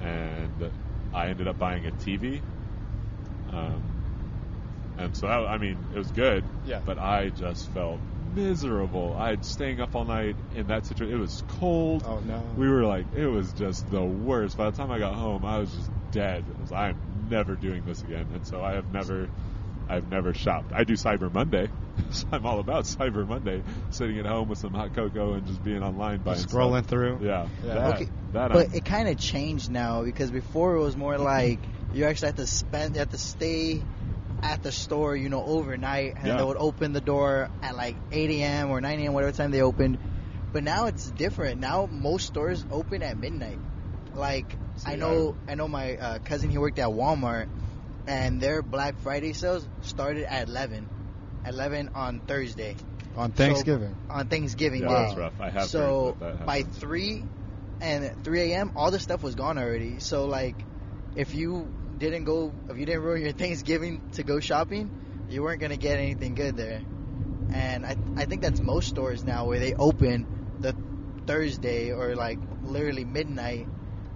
and 0.02 0.72
I 1.14 1.28
ended 1.28 1.46
up 1.46 1.56
buying 1.56 1.86
a 1.86 1.92
TV. 1.92 2.40
Um, 3.52 3.82
and 4.98 5.16
so 5.16 5.28
I, 5.28 5.54
I 5.54 5.58
mean, 5.58 5.78
it 5.94 5.98
was 5.98 6.10
good. 6.10 6.42
Yeah. 6.66 6.80
But 6.84 6.98
I 6.98 7.28
just 7.28 7.70
felt 7.70 8.00
miserable. 8.36 9.16
I 9.18 9.30
had 9.30 9.44
staying 9.44 9.80
up 9.80 9.94
all 9.96 10.04
night 10.04 10.36
in 10.54 10.66
that 10.68 10.86
situation. 10.86 11.16
It 11.16 11.20
was 11.20 11.42
cold. 11.58 12.04
Oh, 12.06 12.20
no. 12.20 12.42
We 12.56 12.68
were 12.68 12.84
like, 12.84 13.06
it 13.16 13.26
was 13.26 13.52
just 13.54 13.90
the 13.90 14.02
worst. 14.04 14.56
By 14.56 14.70
the 14.70 14.76
time 14.76 14.90
I 14.90 14.98
got 14.98 15.14
home, 15.14 15.44
I 15.44 15.58
was 15.58 15.72
just 15.72 15.90
dead. 16.12 16.44
I 16.56 16.60
was, 16.60 16.72
I'm 16.72 17.26
never 17.30 17.54
doing 17.56 17.84
this 17.84 18.02
again. 18.02 18.26
And 18.34 18.46
so 18.46 18.62
I 18.62 18.74
have 18.74 18.92
never, 18.92 19.28
I've 19.88 20.08
never 20.10 20.34
shopped. 20.34 20.72
I 20.72 20.84
do 20.84 20.92
Cyber 20.94 21.32
Monday. 21.32 21.68
so 22.10 22.26
I'm 22.30 22.44
all 22.44 22.60
about 22.60 22.84
Cyber 22.84 23.26
Monday, 23.26 23.62
sitting 23.90 24.18
at 24.18 24.26
home 24.26 24.48
with 24.48 24.58
some 24.58 24.74
hot 24.74 24.94
cocoa 24.94 25.32
and 25.32 25.46
just 25.46 25.64
being 25.64 25.82
online 25.82 26.18
buying 26.18 26.38
scrolling 26.38 26.80
stuff. 26.80 26.86
through. 26.90 27.18
Yeah. 27.22 27.48
Yeah. 27.64 27.74
That, 27.74 27.94
Okay, 27.94 28.04
that 28.32 28.52
but 28.52 28.66
I'm- 28.66 28.74
it 28.74 28.84
kind 28.84 29.08
of 29.08 29.18
changed 29.18 29.70
now 29.70 30.02
because 30.04 30.30
before 30.30 30.74
it 30.76 30.80
was 30.80 30.96
more 30.96 31.16
like 31.16 31.58
you 31.94 32.04
actually 32.04 32.26
had 32.28 32.36
to 32.36 32.46
spend, 32.46 32.94
you 32.94 32.98
had 32.98 33.10
to 33.12 33.18
stay 33.18 33.82
at 34.42 34.62
the 34.62 34.72
store, 34.72 35.16
you 35.16 35.28
know, 35.28 35.42
overnight, 35.44 36.14
and 36.16 36.26
Yeah. 36.28 36.36
they 36.36 36.42
would 36.44 36.56
open 36.58 36.92
the 36.92 37.00
door 37.00 37.48
at 37.62 37.74
like 37.74 37.96
8 38.12 38.30
a.m. 38.30 38.70
or 38.70 38.80
9 38.80 39.00
a.m. 39.00 39.12
whatever 39.12 39.32
time 39.32 39.50
they 39.50 39.62
opened. 39.62 39.98
But 40.52 40.62
now 40.64 40.86
it's 40.86 41.10
different. 41.10 41.60
Now 41.60 41.88
most 41.90 42.26
stores 42.26 42.64
open 42.70 43.02
at 43.02 43.16
midnight. 43.16 43.58
Like 44.14 44.56
See, 44.76 44.92
I 44.92 44.96
know, 44.96 45.36
I 45.48 45.54
know 45.54 45.68
my 45.68 45.96
uh, 45.96 46.18
cousin 46.20 46.50
he 46.50 46.58
worked 46.58 46.78
at 46.78 46.88
Walmart, 46.88 47.46
and 48.06 48.40
their 48.40 48.62
Black 48.62 48.94
Friday 49.02 49.32
sales 49.32 49.66
started 49.82 50.24
at 50.24 50.48
11, 50.48 50.88
11 51.46 51.90
on 51.94 52.20
Thursday 52.20 52.76
On 53.16 53.32
Thanksgiving. 53.32 53.94
on 54.10 54.26
Thanksgiving 54.28 54.82
Yeah, 54.82 54.88
Day. 54.88 54.94
that's 55.06 55.16
rough. 55.16 55.40
I 55.40 55.50
have 55.50 55.68
so 55.70 56.16
heard 56.20 56.20
that 56.20 56.38
that 56.38 56.46
by 56.46 56.62
three 56.62 57.24
and 57.80 58.14
3 58.24 58.52
a.m., 58.52 58.72
all 58.76 58.90
the 58.90 58.98
stuff 58.98 59.22
was 59.22 59.34
gone 59.34 59.58
already. 59.58 59.98
So 60.00 60.26
like, 60.26 60.54
if 61.14 61.34
you 61.34 61.68
didn't 61.98 62.24
go, 62.24 62.52
if 62.68 62.78
you 62.78 62.86
didn't 62.86 63.02
ruin 63.02 63.22
your 63.22 63.32
Thanksgiving 63.44 64.00
to 64.12 64.22
go 64.22 64.40
shopping, 64.40 64.90
you 65.28 65.42
weren't 65.42 65.60
gonna 65.60 65.76
get 65.76 65.98
anything 65.98 66.34
good 66.34 66.56
there. 66.56 66.82
And 67.52 67.86
I, 67.86 67.96
I 68.16 68.24
think 68.24 68.42
that's 68.42 68.60
most 68.60 68.88
stores 68.88 69.24
now 69.24 69.46
where 69.46 69.58
they 69.58 69.74
open 69.74 70.26
the 70.60 70.74
Thursday 71.26 71.92
or 71.92 72.14
like 72.14 72.38
literally 72.64 73.04
midnight. 73.04 73.66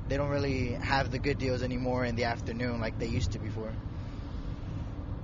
They 0.09 0.16
don't 0.16 0.31
really 0.31 0.73
have 0.73 1.12
the 1.12 1.19
good 1.19 1.39
deals 1.39 1.62
anymore 1.62 2.05
in 2.05 2.16
the 2.16 2.24
afternoon 2.24 2.81
like 2.81 2.98
they 2.98 3.07
used 3.07 3.32
to 3.32 3.39
before. 3.39 3.73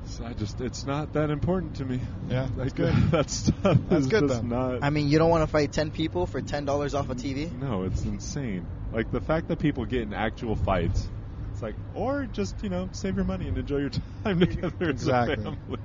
So 0.06 0.24
I 0.24 0.32
just, 0.34 0.60
it's 0.60 0.86
not 0.86 1.12
that 1.14 1.30
important 1.30 1.76
to 1.76 1.84
me. 1.84 2.00
Yeah, 2.30 2.48
that's 2.56 2.72
good. 2.72 2.94
that 3.10 3.28
stuff 3.28 3.76
That's 3.88 4.02
is 4.02 4.06
good, 4.06 4.28
just 4.28 4.40
then. 4.40 4.48
not. 4.48 4.78
I 4.82 4.90
mean, 4.90 5.08
you 5.08 5.18
don't 5.18 5.30
want 5.30 5.42
to 5.42 5.48
fight 5.48 5.72
ten 5.72 5.90
people 5.90 6.26
for 6.26 6.40
ten 6.40 6.64
dollars 6.64 6.94
off 6.94 7.10
a 7.10 7.14
TV. 7.14 7.50
No, 7.60 7.82
it's 7.82 8.04
insane. 8.04 8.66
Like 8.92 9.10
the 9.10 9.20
fact 9.20 9.48
that 9.48 9.58
people 9.58 9.84
get 9.84 10.02
in 10.02 10.14
actual 10.14 10.54
fights. 10.54 11.08
It's 11.56 11.62
like, 11.62 11.76
or 11.94 12.26
just 12.26 12.62
you 12.62 12.68
know, 12.68 12.90
save 12.92 13.16
your 13.16 13.24
money 13.24 13.48
and 13.48 13.56
enjoy 13.56 13.78
your 13.78 13.88
time 14.24 14.40
together 14.40 14.90
Exactly. 14.90 15.32
as 15.36 15.38
a 15.38 15.42
family. 15.42 15.78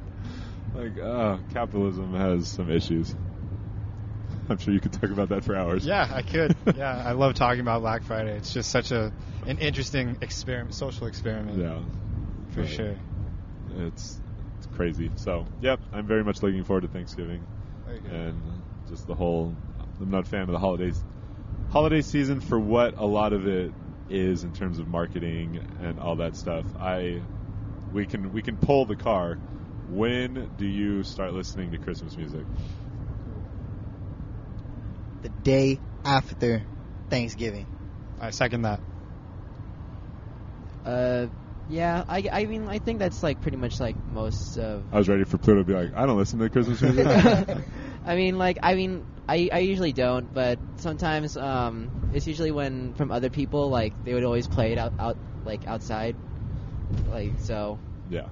Like, 0.74 1.00
uh, 1.02 1.38
capitalism 1.54 2.14
has 2.14 2.50
some 2.50 2.70
issues. 2.70 3.16
I'm 4.50 4.58
sure 4.58 4.74
you 4.74 4.82
could 4.82 4.92
talk 4.92 5.12
about 5.12 5.30
that 5.30 5.46
for 5.46 5.56
hours. 5.56 5.86
Yeah, 5.86 6.10
I 6.14 6.24
could. 6.24 6.58
yeah, 6.76 7.02
I 7.06 7.14
love 7.14 7.36
talking 7.36 7.62
about 7.62 7.80
Black 7.84 8.04
Friday. 8.04 8.36
It's 8.36 8.52
just 8.52 8.70
such 8.70 8.92
a 8.92 9.14
an 9.48 9.60
interesting 9.60 10.18
experiment, 10.20 10.74
social 10.74 11.08
experiment. 11.08 11.58
Yeah. 11.58 11.80
for 12.54 12.64
But 12.64 12.70
sure. 12.70 12.98
It's 13.78 14.20
it's 14.58 14.68
crazy. 14.76 15.10
So, 15.16 15.46
yep, 15.62 15.80
I'm 15.94 16.06
very 16.06 16.26
much 16.26 16.44
looking 16.44 16.66
forward 16.66 16.82
to 16.82 16.90
Thanksgiving 16.90 17.46
and 18.12 18.36
just 18.90 19.08
the 19.08 19.16
whole. 19.16 19.56
I'm 20.02 20.12
not 20.12 20.24
a 20.24 20.30
fan 20.30 20.42
of 20.42 20.50
the 20.50 20.60
holidays. 20.60 21.02
Holiday 21.70 22.02
season 22.02 22.42
for 22.42 22.60
what 22.60 22.96
a 22.98 23.06
lot 23.06 23.32
of 23.32 23.48
it 23.48 23.72
is 24.12 24.44
in 24.44 24.54
terms 24.54 24.80
of 24.80 24.88
marketing 24.88 25.62
and 25.82 26.00
all 26.00 26.18
that 26.18 26.36
stuff. 26.36 26.66
I 26.80 27.22
we 27.94 28.06
can 28.06 28.32
we 28.34 28.42
can 28.42 28.58
pull 28.58 28.86
the 28.86 28.96
car. 28.96 29.36
When 29.90 30.50
do 30.58 30.66
you 30.66 31.04
start 31.04 31.34
listening 31.34 31.72
to 31.72 31.78
Christmas 31.78 32.16
music? 32.16 32.46
The 35.22 35.30
day 35.30 35.80
after 36.06 36.64
Thanksgiving. 37.10 37.68
I 38.20 38.30
second 38.30 38.62
that. 38.64 38.80
Uh, 40.86 41.28
yeah. 41.70 42.04
I, 42.08 42.30
I 42.32 42.46
mean, 42.46 42.68
I 42.68 42.80
think 42.80 43.00
that's 43.00 43.22
like 43.22 43.42
pretty 43.42 43.58
much 43.58 43.80
like 43.80 43.96
most 44.14 44.58
of. 44.58 44.84
I 44.94 44.98
was 44.98 45.10
ready 45.10 45.24
for 45.26 45.38
Pluto 45.38 45.60
to 45.62 45.66
be 45.66 45.74
like, 45.74 45.94
I 45.96 46.06
don't 46.06 46.18
listen 46.18 46.40
to 46.40 46.50
Christmas 46.50 46.82
music. 46.82 47.08
I 48.06 48.16
mean, 48.16 48.38
like, 48.38 48.60
I 48.64 48.76
mean, 48.76 49.06
I, 49.28 49.50
I 49.54 49.60
usually 49.60 49.94
don't, 49.94 50.34
but 50.34 50.60
sometimes 50.78 51.38
um, 51.38 51.90
it's 52.14 52.28
usually 52.28 52.52
when 52.52 52.94
from 52.96 53.12
other 53.12 53.30
people, 53.30 53.70
like 53.70 53.94
they 54.04 54.14
would 54.14 54.24
always 54.24 54.48
play 54.48 54.74
it 54.74 54.78
out, 54.78 54.94
out 55.00 55.18
like 55.46 55.66
outside, 55.68 56.16
like 57.12 57.32
so. 57.40 57.80
yeah, 58.10 58.28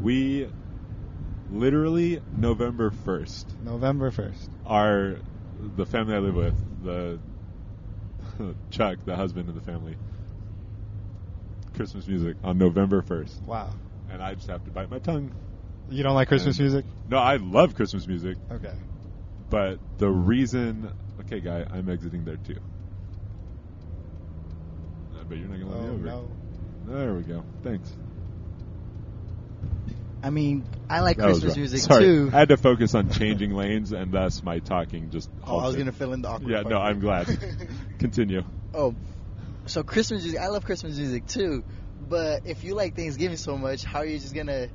we 0.00 0.48
literally 1.50 2.20
November 2.36 2.90
first. 2.90 3.46
November 3.64 4.10
first. 4.10 4.50
our 4.66 5.16
the 5.76 5.86
family 5.86 6.14
I 6.14 6.18
live 6.18 6.34
with, 6.34 6.84
the 6.84 7.18
Chuck, 8.70 8.98
the 9.06 9.16
husband 9.16 9.48
of 9.48 9.54
the 9.54 9.60
family, 9.62 9.96
Christmas 11.74 12.06
music 12.06 12.36
on 12.44 12.58
November 12.58 13.00
first, 13.02 13.40
Wow. 13.42 13.70
and 14.10 14.22
I 14.22 14.34
just 14.34 14.48
have 14.48 14.64
to 14.64 14.70
bite 14.70 14.90
my 14.90 14.98
tongue. 14.98 15.32
You 15.88 16.02
don't 16.02 16.14
like 16.14 16.28
Christmas 16.28 16.58
And- 16.58 16.64
music? 16.66 16.84
No, 17.08 17.18
I 17.18 17.36
love 17.36 17.74
Christmas 17.74 18.06
music, 18.06 18.36
Okay. 18.50 18.72
But 19.50 19.78
the 19.98 20.08
reason, 20.08 20.90
okay, 21.20 21.40
guy, 21.40 21.64
I'm 21.70 21.88
exiting 21.88 22.24
there 22.24 22.36
too. 22.36 22.58
I 25.18 25.24
bet 25.24 25.38
you're 25.38 25.48
not 25.48 25.60
gonna 25.60 25.70
let 25.70 25.80
me 25.82 25.88
Oh 25.88 25.92
over. 25.92 26.06
no. 26.06 26.30
There 26.86 27.14
we 27.14 27.22
go. 27.22 27.44
Thanks. 27.62 27.90
I 30.22 30.30
mean, 30.30 30.66
I 30.90 31.00
like 31.00 31.16
That 31.18 31.24
Christmas 31.24 31.56
music 31.56 31.80
Sorry, 31.80 32.04
too. 32.04 32.30
I 32.32 32.38
had 32.38 32.48
to 32.48 32.56
focus 32.56 32.94
on 32.94 33.10
changing 33.10 33.52
lanes, 33.52 33.92
and 33.92 34.12
thus 34.12 34.42
my 34.42 34.58
talking 34.58 35.10
just. 35.10 35.28
Halted. 35.42 35.48
oh, 35.54 35.58
I 35.64 35.66
was 35.66 35.76
gonna 35.76 35.92
fill 35.92 36.12
in 36.12 36.22
the 36.22 36.28
awkward. 36.28 36.50
Yeah, 36.50 36.62
no, 36.62 36.78
I'm 36.78 37.00
glad. 37.00 37.26
Continue. 37.98 38.42
Oh, 38.74 38.94
so 39.66 39.82
Christmas 39.82 40.22
music. 40.22 40.40
I 40.40 40.48
love 40.48 40.64
Christmas 40.64 40.96
music 40.96 41.26
too, 41.26 41.64
but 42.08 42.42
if 42.44 42.64
you 42.64 42.74
like 42.74 42.96
Thanksgiving 42.96 43.36
so 43.36 43.56
much, 43.56 43.84
how 43.84 44.00
are 44.00 44.06
you 44.06 44.18
just 44.18 44.34
gonna 44.34 44.68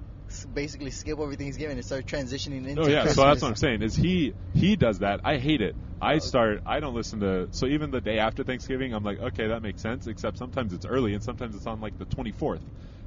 basically 0.46 0.92
skip 0.92 1.20
everything 1.20 1.48
he's 1.48 1.56
Thanksgiving 1.56 1.78
and 1.78 1.86
start 1.86 2.06
transitioning 2.06 2.68
into? 2.68 2.82
Oh 2.84 2.88
yeah, 2.88 3.02
Christmas? 3.04 3.16
so 3.16 3.26
that's 3.26 3.42
what 3.42 3.48
I'm 3.50 3.56
saying. 3.56 3.82
Is 3.82 3.96
he 3.96 4.34
he 4.54 4.76
does 4.76 5.00
that? 5.00 5.22
I 5.24 5.38
hate 5.38 5.62
it. 5.62 5.76
I 6.02 6.16
Oh. 6.16 6.20
start. 6.20 6.62
I 6.66 6.80
don't 6.80 6.96
listen 6.96 7.20
to. 7.20 7.48
So 7.52 7.68
even 7.68 7.92
the 7.92 8.02
day 8.02 8.18
after 8.20 8.44
Thanksgiving, 8.44 8.94
I'm 8.94 9.04
like, 9.04 9.20
okay, 9.20 9.48
that 9.48 9.62
makes 9.62 9.82
sense. 9.82 10.08
Except 10.08 10.38
sometimes 10.38 10.74
it's 10.74 10.86
early, 10.86 11.14
and 11.14 11.24
sometimes 11.24 11.56
it's 11.56 11.68
on 11.68 11.80
like 11.80 11.98
the 11.98 12.06
24th, 12.06 12.62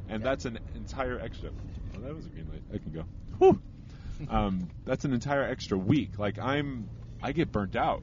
and 0.08 0.22
Yeah. 0.22 0.30
that's 0.30 0.44
an 0.44 0.58
entire 0.74 1.18
extra. 1.20 1.50
Oh, 1.96 2.00
that 2.00 2.14
was 2.14 2.26
a 2.26 2.28
green 2.28 2.46
light. 2.52 2.62
I 2.72 2.78
can 2.78 2.92
go. 2.92 3.04
Whew. 3.38 3.60
um, 4.28 4.68
that's 4.84 5.04
an 5.04 5.12
entire 5.12 5.42
extra 5.44 5.76
week. 5.76 6.18
Like 6.18 6.38
I'm, 6.38 6.88
I 7.22 7.32
get 7.32 7.50
burnt 7.50 7.74
out. 7.76 8.02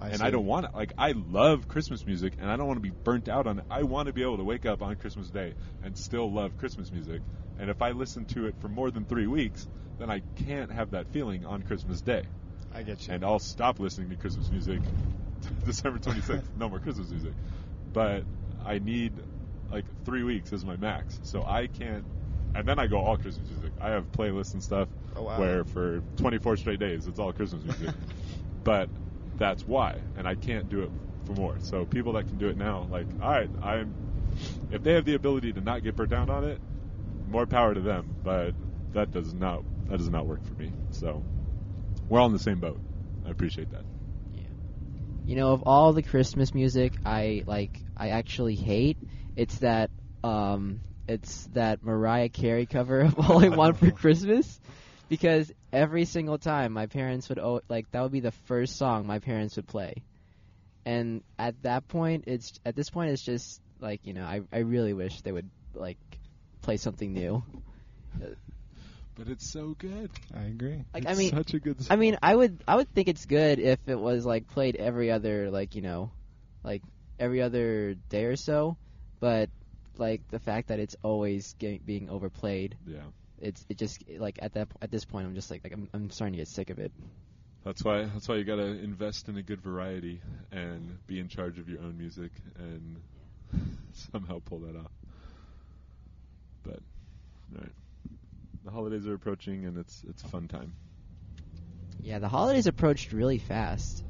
I 0.00 0.08
and 0.08 0.18
see. 0.18 0.24
I 0.24 0.30
don't 0.30 0.46
want 0.46 0.66
it. 0.66 0.74
Like 0.74 0.92
I 0.96 1.12
love 1.12 1.68
Christmas 1.68 2.06
music, 2.06 2.34
and 2.38 2.50
I 2.50 2.56
don't 2.56 2.66
want 2.66 2.78
to 2.78 2.82
be 2.82 2.90
burnt 3.04 3.28
out 3.28 3.46
on 3.46 3.58
it. 3.58 3.64
I 3.70 3.82
want 3.82 4.06
to 4.06 4.12
be 4.12 4.22
able 4.22 4.38
to 4.38 4.44
wake 4.44 4.64
up 4.66 4.82
on 4.82 4.96
Christmas 4.96 5.28
Day 5.28 5.54
and 5.82 5.96
still 5.96 6.32
love 6.32 6.56
Christmas 6.56 6.90
music. 6.90 7.20
And 7.58 7.68
if 7.68 7.82
I 7.82 7.90
listen 7.90 8.24
to 8.26 8.46
it 8.46 8.54
for 8.60 8.68
more 8.68 8.90
than 8.90 9.04
three 9.04 9.26
weeks, 9.26 9.68
then 9.98 10.10
I 10.10 10.22
can't 10.46 10.72
have 10.72 10.92
that 10.92 11.06
feeling 11.12 11.44
on 11.44 11.62
Christmas 11.62 12.00
Day. 12.00 12.22
I 12.74 12.82
get 12.82 13.06
you. 13.06 13.12
And 13.14 13.24
I'll 13.24 13.38
stop 13.38 13.78
listening 13.78 14.08
to 14.10 14.16
Christmas 14.16 14.50
music 14.50 14.80
December 15.66 15.98
26th. 15.98 16.42
no 16.56 16.68
more 16.68 16.78
Christmas 16.78 17.10
music. 17.10 17.32
But 17.92 18.24
I 18.64 18.78
need 18.78 19.12
like 19.70 19.84
three 20.04 20.22
weeks 20.22 20.52
as 20.52 20.64
my 20.64 20.76
max, 20.76 21.20
so 21.22 21.44
I 21.46 21.66
can't. 21.66 22.04
And 22.54 22.66
then 22.66 22.78
I 22.78 22.86
go 22.86 22.98
all 22.98 23.16
Christmas 23.16 23.48
music. 23.50 23.72
I 23.80 23.90
have 23.90 24.10
playlists 24.12 24.54
and 24.54 24.62
stuff 24.62 24.88
Oh, 25.16 25.22
wow. 25.24 25.38
where 25.38 25.64
for 25.64 26.02
24 26.16 26.56
straight 26.56 26.78
days 26.80 27.06
it's 27.06 27.18
all 27.18 27.32
Christmas 27.32 27.62
music. 27.64 27.94
but 28.64 28.88
that's 29.40 29.66
why, 29.66 29.96
and 30.16 30.28
I 30.28 30.36
can't 30.36 30.68
do 30.68 30.82
it 30.82 30.90
for 31.24 31.32
more. 31.32 31.56
So 31.62 31.86
people 31.86 32.12
that 32.12 32.28
can 32.28 32.38
do 32.38 32.48
it 32.48 32.56
now, 32.56 32.86
like, 32.90 33.06
all 33.20 33.30
right, 33.30 33.50
I'm. 33.60 33.92
If 34.70 34.84
they 34.84 34.92
have 34.92 35.04
the 35.04 35.14
ability 35.14 35.54
to 35.54 35.60
not 35.60 35.82
get 35.82 35.96
burnt 35.96 36.10
down 36.10 36.30
on 36.30 36.44
it, 36.44 36.60
more 37.28 37.46
power 37.46 37.74
to 37.74 37.80
them. 37.80 38.14
But 38.22 38.52
that 38.92 39.10
does 39.10 39.34
not 39.34 39.64
that 39.88 39.98
does 39.98 40.10
not 40.10 40.26
work 40.26 40.44
for 40.44 40.54
me. 40.54 40.70
So 40.92 41.24
we're 42.08 42.20
all 42.20 42.26
in 42.26 42.32
the 42.32 42.38
same 42.38 42.60
boat. 42.60 42.80
I 43.26 43.30
appreciate 43.30 43.70
that. 43.72 43.82
Yeah. 44.34 44.42
You 45.26 45.36
know, 45.36 45.52
of 45.52 45.62
all 45.64 45.92
the 45.92 46.02
Christmas 46.02 46.54
music 46.54 46.92
I 47.04 47.42
like 47.46 47.80
I 47.96 48.10
actually 48.10 48.56
hate, 48.56 48.98
it's 49.36 49.58
that 49.58 49.90
um 50.22 50.80
it's 51.08 51.44
that 51.54 51.82
Mariah 51.82 52.28
Carey 52.28 52.66
cover 52.66 53.00
of 53.00 53.18
All 53.30 53.44
I 53.44 53.48
Want 53.48 53.78
for 53.78 53.90
Christmas 53.90 54.60
because 55.08 55.50
every 55.72 56.04
single 56.04 56.38
time 56.38 56.72
my 56.72 56.86
parents 56.86 57.28
would 57.28 57.38
oh, 57.38 57.60
like 57.68 57.90
that 57.92 58.02
would 58.02 58.12
be 58.12 58.20
the 58.20 58.32
first 58.32 58.76
song 58.76 59.06
my 59.06 59.18
parents 59.18 59.56
would 59.56 59.66
play. 59.66 59.94
And 60.84 61.22
at 61.38 61.62
that 61.62 61.88
point 61.88 62.24
it's 62.26 62.58
at 62.64 62.74
this 62.74 62.90
point 62.90 63.10
it's 63.10 63.22
just 63.22 63.60
like, 63.80 64.00
you 64.04 64.12
know, 64.12 64.24
I 64.24 64.40
I 64.52 64.58
really 64.58 64.92
wish 64.92 65.20
they 65.22 65.32
would 65.32 65.50
like 65.74 65.98
play 66.62 66.76
something 66.76 67.12
new. 67.12 67.42
But 69.16 69.28
it's 69.28 69.50
so 69.50 69.74
good. 69.78 70.10
I 70.34 70.44
agree. 70.44 70.82
Like 70.94 71.04
It's 71.04 71.12
I 71.12 71.14
mean 71.14 71.30
such 71.30 71.52
a 71.52 71.60
good. 71.60 71.76
I 71.90 71.96
mean, 71.96 72.16
I 72.22 72.34
would 72.34 72.62
I 72.66 72.76
would 72.76 72.88
think 72.94 73.08
it's 73.08 73.26
good 73.26 73.58
if 73.58 73.78
it 73.86 73.98
was 73.98 74.24
like 74.24 74.48
played 74.48 74.76
every 74.76 75.10
other 75.10 75.50
like 75.50 75.74
you 75.74 75.82
know, 75.82 76.10
like 76.64 76.82
every 77.18 77.42
other 77.42 77.94
day 78.08 78.24
or 78.24 78.36
so, 78.36 78.78
but 79.20 79.50
like 79.98 80.26
the 80.30 80.38
fact 80.38 80.68
that 80.68 80.78
it's 80.78 80.96
always 81.02 81.54
getting, 81.58 81.80
being 81.84 82.08
overplayed, 82.08 82.76
yeah. 82.86 83.00
It's 83.40 83.64
it 83.68 83.78
just 83.78 84.04
like 84.18 84.38
at 84.42 84.54
that 84.54 84.68
at 84.80 84.90
this 84.90 85.04
point 85.04 85.26
I'm 85.26 85.34
just 85.34 85.50
like, 85.50 85.62
like 85.64 85.72
I'm 85.72 85.88
I'm 85.92 86.10
starting 86.10 86.32
to 86.34 86.38
get 86.38 86.48
sick 86.48 86.70
of 86.70 86.78
it. 86.78 86.92
That's 87.64 87.84
why 87.84 88.04
that's 88.04 88.28
why 88.28 88.36
you 88.36 88.44
gotta 88.44 88.66
invest 88.66 89.28
in 89.28 89.36
a 89.36 89.42
good 89.42 89.60
variety 89.60 90.20
and 90.50 90.98
be 91.06 91.20
in 91.20 91.28
charge 91.28 91.58
of 91.58 91.68
your 91.68 91.80
own 91.80 91.98
music 91.98 92.30
and 92.58 92.96
somehow 94.12 94.40
pull 94.44 94.60
that 94.60 94.76
off. 94.76 94.92
But 96.62 96.80
all 97.54 97.60
right, 97.60 97.72
the 98.64 98.70
holidays 98.70 99.06
are 99.06 99.14
approaching 99.14 99.66
and 99.66 99.78
it's 99.78 100.02
it's 100.08 100.22
a 100.22 100.28
fun 100.28 100.48
time. 100.48 100.72
Yeah, 102.02 102.18
the 102.18 102.28
holidays 102.28 102.66
approached 102.66 103.12
really 103.12 103.38
fast. 103.38 104.04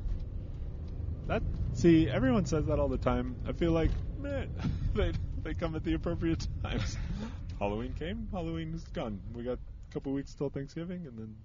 That 1.27 1.43
see, 1.75 2.09
everyone 2.09 2.47
says 2.47 2.67
that 2.67 2.79
all 2.79 2.89
the 2.89 2.99
time. 2.99 3.37
I 3.49 3.53
feel 3.53 3.73
like 3.73 3.91
man, 4.19 4.49
they 4.95 5.13
they 5.43 5.55
come 5.55 5.75
at 5.75 5.85
the 5.85 5.95
appropriate 5.95 6.47
times. 6.63 6.97
Halloween 7.61 7.93
came, 7.93 8.27
Halloween's 8.33 8.83
gone. 8.95 9.21
We 9.35 9.43
got 9.43 9.59
a 9.59 9.93
couple 9.93 10.13
weeks 10.13 10.35
till 10.35 10.49
Thanksgiving, 10.49 11.07
and 11.07 11.19
then 11.19 11.37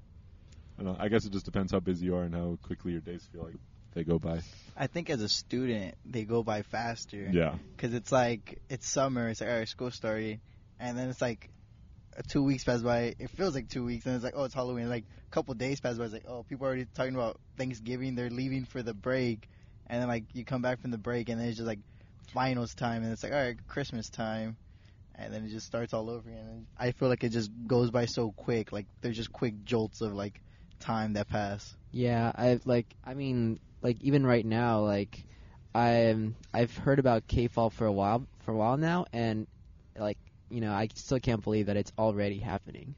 I 0.79 0.83
don't 0.83 0.93
know. 0.93 1.03
I 1.03 1.09
guess 1.09 1.25
it 1.25 1.33
just 1.33 1.45
depends 1.45 1.73
how 1.73 1.81
busy 1.81 2.05
you 2.05 2.15
are 2.15 2.23
and 2.23 2.33
how 2.33 2.57
quickly 2.63 2.93
your 2.93 3.01
days 3.01 3.27
feel 3.31 3.43
like 3.43 3.55
they 3.93 4.05
go 4.05 4.17
by. 4.17 4.41
I 4.77 4.87
think 4.87 5.09
as 5.09 5.21
a 5.21 5.27
student, 5.27 5.95
they 6.05 6.23
go 6.23 6.41
by 6.41 6.61
faster. 6.61 7.29
Yeah. 7.31 7.55
Because 7.75 7.93
it's 7.93 8.11
like 8.13 8.61
it's 8.69 8.87
summer. 8.87 9.27
It's 9.27 9.41
like 9.41 9.49
all 9.49 9.57
right, 9.57 9.67
school 9.67 9.91
started, 9.91 10.39
and 10.79 10.97
then 10.97 11.09
it's 11.09 11.21
like 11.21 11.49
uh, 12.17 12.21
two 12.27 12.43
weeks 12.43 12.63
pass 12.63 12.81
by. 12.81 13.15
It 13.19 13.29
feels 13.31 13.53
like 13.53 13.67
two 13.67 13.83
weeks, 13.83 14.05
and 14.05 14.15
it's 14.15 14.23
like 14.23 14.35
oh, 14.37 14.45
it's 14.45 14.53
Halloween. 14.53 14.89
Like 14.89 15.03
a 15.27 15.31
couple 15.31 15.53
days 15.53 15.81
pass 15.81 15.97
by. 15.97 16.05
It's 16.05 16.13
like 16.13 16.25
oh, 16.29 16.43
people 16.43 16.65
are 16.65 16.69
already 16.69 16.87
talking 16.93 17.15
about 17.15 17.39
Thanksgiving. 17.57 18.15
They're 18.15 18.29
leaving 18.29 18.63
for 18.63 18.81
the 18.81 18.93
break, 18.93 19.49
and 19.87 20.01
then 20.01 20.07
like 20.07 20.23
you 20.33 20.45
come 20.45 20.61
back 20.61 20.81
from 20.81 20.91
the 20.91 20.97
break, 20.97 21.27
and 21.27 21.41
then 21.41 21.49
it's 21.49 21.57
just 21.57 21.67
like 21.67 21.79
finals 22.33 22.73
time, 22.73 23.03
and 23.03 23.11
it's 23.11 23.23
like 23.23 23.33
all 23.33 23.41
right, 23.41 23.57
Christmas 23.67 24.09
time, 24.09 24.55
and 25.17 25.33
then 25.33 25.45
it 25.45 25.49
just 25.49 25.65
starts 25.65 25.93
all 25.93 26.09
over 26.09 26.29
again. 26.29 26.47
And 26.47 26.65
I 26.77 26.91
feel 26.91 27.09
like 27.09 27.23
it 27.23 27.29
just 27.29 27.51
goes 27.67 27.91
by 27.91 28.05
so 28.05 28.31
quick. 28.31 28.71
Like 28.71 28.85
there's 29.01 29.17
just 29.17 29.31
quick 29.31 29.63
jolts 29.63 30.01
of 30.01 30.13
like 30.13 30.41
time 30.79 31.13
that 31.13 31.27
pass. 31.27 31.75
Yeah, 31.91 32.31
I've 32.35 32.65
like 32.65 32.87
I 33.03 33.13
mean 33.13 33.59
like 33.81 33.97
even 34.01 34.25
right 34.25 34.45
now 34.45 34.81
like 34.81 35.23
I'm 35.73 36.35
I've 36.53 36.75
heard 36.77 36.99
about 36.99 37.27
K-Fall 37.27 37.69
for 37.69 37.85
a 37.85 37.91
while 37.91 38.25
for 38.43 38.51
a 38.51 38.55
while 38.55 38.77
now 38.77 39.05
and 39.11 39.47
like 39.97 40.17
you 40.49 40.61
know 40.61 40.71
I 40.71 40.89
still 40.95 41.19
can't 41.19 41.43
believe 41.43 41.67
that 41.67 41.77
it's 41.77 41.91
already 41.97 42.39
happening. 42.39 42.95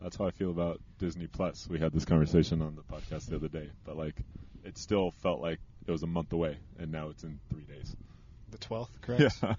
That's 0.00 0.16
how 0.16 0.26
I 0.26 0.32
feel 0.32 0.50
about 0.50 0.80
Disney 0.98 1.26
Plus. 1.26 1.66
We 1.66 1.78
had 1.78 1.92
this 1.92 2.04
conversation 2.04 2.60
on 2.60 2.76
the 2.76 2.82
podcast 2.82 3.30
the 3.30 3.36
other 3.36 3.48
day, 3.48 3.70
but 3.86 3.96
like, 3.96 4.14
it 4.62 4.76
still 4.76 5.12
felt 5.22 5.40
like 5.40 5.60
it 5.86 5.90
was 5.90 6.02
a 6.02 6.06
month 6.06 6.34
away, 6.34 6.58
and 6.78 6.92
now 6.92 7.08
it's 7.08 7.24
in 7.24 7.40
three 7.50 7.62
days. 7.62 7.96
The 8.50 8.58
12th, 8.58 8.88
correct? 9.00 9.34
Yeah. 9.42 9.54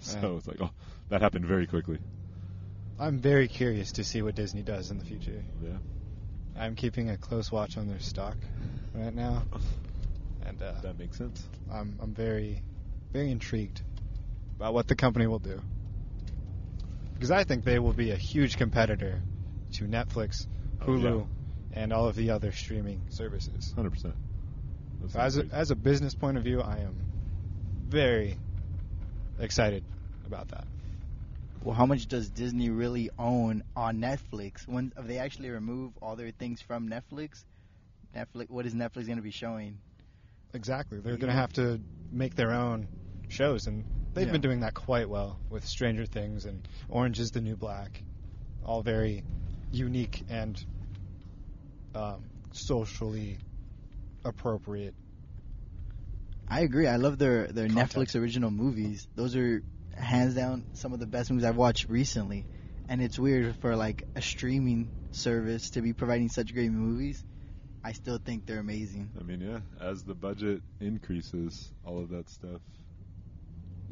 So 0.00 0.18
Yeah. 0.20 0.36
it's 0.38 0.46
like, 0.46 0.60
oh, 0.60 0.70
that 1.08 1.20
happened 1.20 1.46
very 1.46 1.66
quickly. 1.66 1.98
I'm 2.98 3.18
very 3.18 3.48
curious 3.48 3.92
to 3.92 4.04
see 4.04 4.22
what 4.22 4.34
Disney 4.34 4.62
does 4.62 4.90
in 4.90 4.98
the 4.98 5.04
future. 5.04 5.42
Yeah. 5.62 5.78
I'm 6.56 6.74
keeping 6.74 7.10
a 7.10 7.16
close 7.16 7.52
watch 7.52 7.76
on 7.76 7.86
their 7.86 8.00
stock 8.00 8.36
right 8.94 9.14
now, 9.14 9.44
and 10.44 10.60
uh, 10.60 10.72
That 10.82 10.98
makes 10.98 11.16
sense. 11.16 11.46
I'm 11.70 11.96
I'm 12.00 12.12
very 12.14 12.62
very 13.12 13.30
intrigued 13.30 13.80
about 14.56 14.74
what 14.74 14.88
the 14.88 14.96
company 14.96 15.26
will 15.28 15.38
do 15.38 15.60
because 17.14 17.30
I 17.30 17.44
think 17.44 17.64
they 17.64 17.78
will 17.78 17.92
be 17.92 18.10
a 18.10 18.16
huge 18.16 18.56
competitor 18.56 19.20
to 19.74 19.84
Netflix, 19.84 20.46
Oh, 20.82 20.86
Hulu, 20.86 21.18
yeah. 21.72 21.82
and 21.82 21.92
all 21.92 22.06
of 22.08 22.16
the 22.16 22.30
other 22.30 22.52
streaming 22.52 23.00
services. 23.10 23.72
Hundred 23.74 23.90
percent. 23.92 24.14
As 25.14 25.36
a, 25.38 25.46
as 25.52 25.70
a 25.70 25.76
business 25.76 26.14
point 26.14 26.36
of 26.36 26.42
view, 26.44 26.60
I 26.60 26.78
am 26.78 26.96
very 27.88 28.36
excited 29.38 29.84
about 30.26 30.48
that. 30.48 30.64
Well, 31.62 31.74
how 31.74 31.86
much 31.86 32.06
does 32.06 32.30
Disney 32.30 32.70
really 32.70 33.10
own 33.18 33.62
on 33.74 33.98
Netflix? 33.98 34.66
When 34.66 34.92
if 34.96 35.06
they 35.06 35.18
actually 35.18 35.50
remove 35.50 35.92
all 36.00 36.16
their 36.16 36.30
things 36.30 36.60
from 36.62 36.88
Netflix, 36.88 37.44
Netflix, 38.16 38.48
what 38.48 38.64
is 38.66 38.74
Netflix 38.74 39.06
going 39.06 39.16
to 39.16 39.22
be 39.22 39.30
showing? 39.30 39.78
Exactly, 40.54 40.98
they're 41.00 41.16
going 41.16 41.32
to 41.32 41.38
have 41.38 41.52
to 41.54 41.80
make 42.10 42.34
their 42.34 42.52
own 42.52 42.88
shows, 43.28 43.66
and 43.66 43.84
they've 44.14 44.26
Yeah. 44.26 44.32
been 44.32 44.40
doing 44.40 44.60
that 44.60 44.74
quite 44.74 45.08
well 45.08 45.38
with 45.50 45.66
Stranger 45.66 46.06
Things 46.06 46.44
and 46.46 46.66
Orange 46.88 47.20
Is 47.20 47.32
the 47.32 47.40
New 47.40 47.56
Black, 47.56 48.02
all 48.64 48.82
very 48.82 49.22
unique 49.72 50.22
and 50.30 50.64
um, 51.94 52.22
socially 52.52 53.36
appropriate. 54.24 54.94
I 56.50 56.60
agree. 56.60 56.86
I 56.86 56.96
love 56.96 57.18
their 57.18 57.46
their 57.46 57.68
Content. 57.68 57.92
Netflix 57.92 58.20
original 58.20 58.50
movies. 58.50 59.06
Those 59.14 59.36
are 59.36 59.62
hands 59.94 60.34
down 60.34 60.64
some 60.74 60.92
of 60.92 61.00
the 61.00 61.06
best 61.06 61.30
movies 61.30 61.44
I've 61.44 61.56
watched 61.56 61.88
recently. 61.88 62.46
And 62.88 63.02
it's 63.02 63.18
weird 63.18 63.56
for 63.56 63.76
like 63.76 64.04
a 64.16 64.22
streaming 64.22 64.90
service 65.10 65.70
to 65.70 65.82
be 65.82 65.92
providing 65.92 66.28
such 66.30 66.54
great 66.54 66.70
movies. 66.70 67.22
I 67.84 67.92
still 67.92 68.18
think 68.18 68.46
they're 68.46 68.58
amazing. 68.58 69.10
I 69.20 69.22
mean, 69.22 69.40
yeah. 69.40 69.60
As 69.80 70.02
the 70.04 70.14
budget 70.14 70.62
increases, 70.80 71.70
all 71.84 71.98
of 71.98 72.10
that 72.10 72.28
stuff 72.30 72.60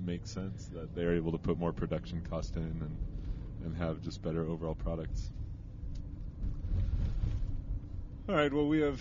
makes 0.04 0.30
sense 0.30 0.66
that 0.74 0.94
they're 0.94 1.14
able 1.14 1.32
to 1.32 1.38
put 1.38 1.58
more 1.58 1.72
production 1.72 2.22
cost 2.28 2.56
in 2.56 2.62
and 2.62 2.96
and 3.64 3.76
have 3.76 4.00
just 4.02 4.22
better 4.22 4.46
overall 4.46 4.74
products. 4.74 5.30
All 8.28 8.34
right. 8.34 8.52
Well, 8.52 8.66
we 8.66 8.80
have 8.80 9.00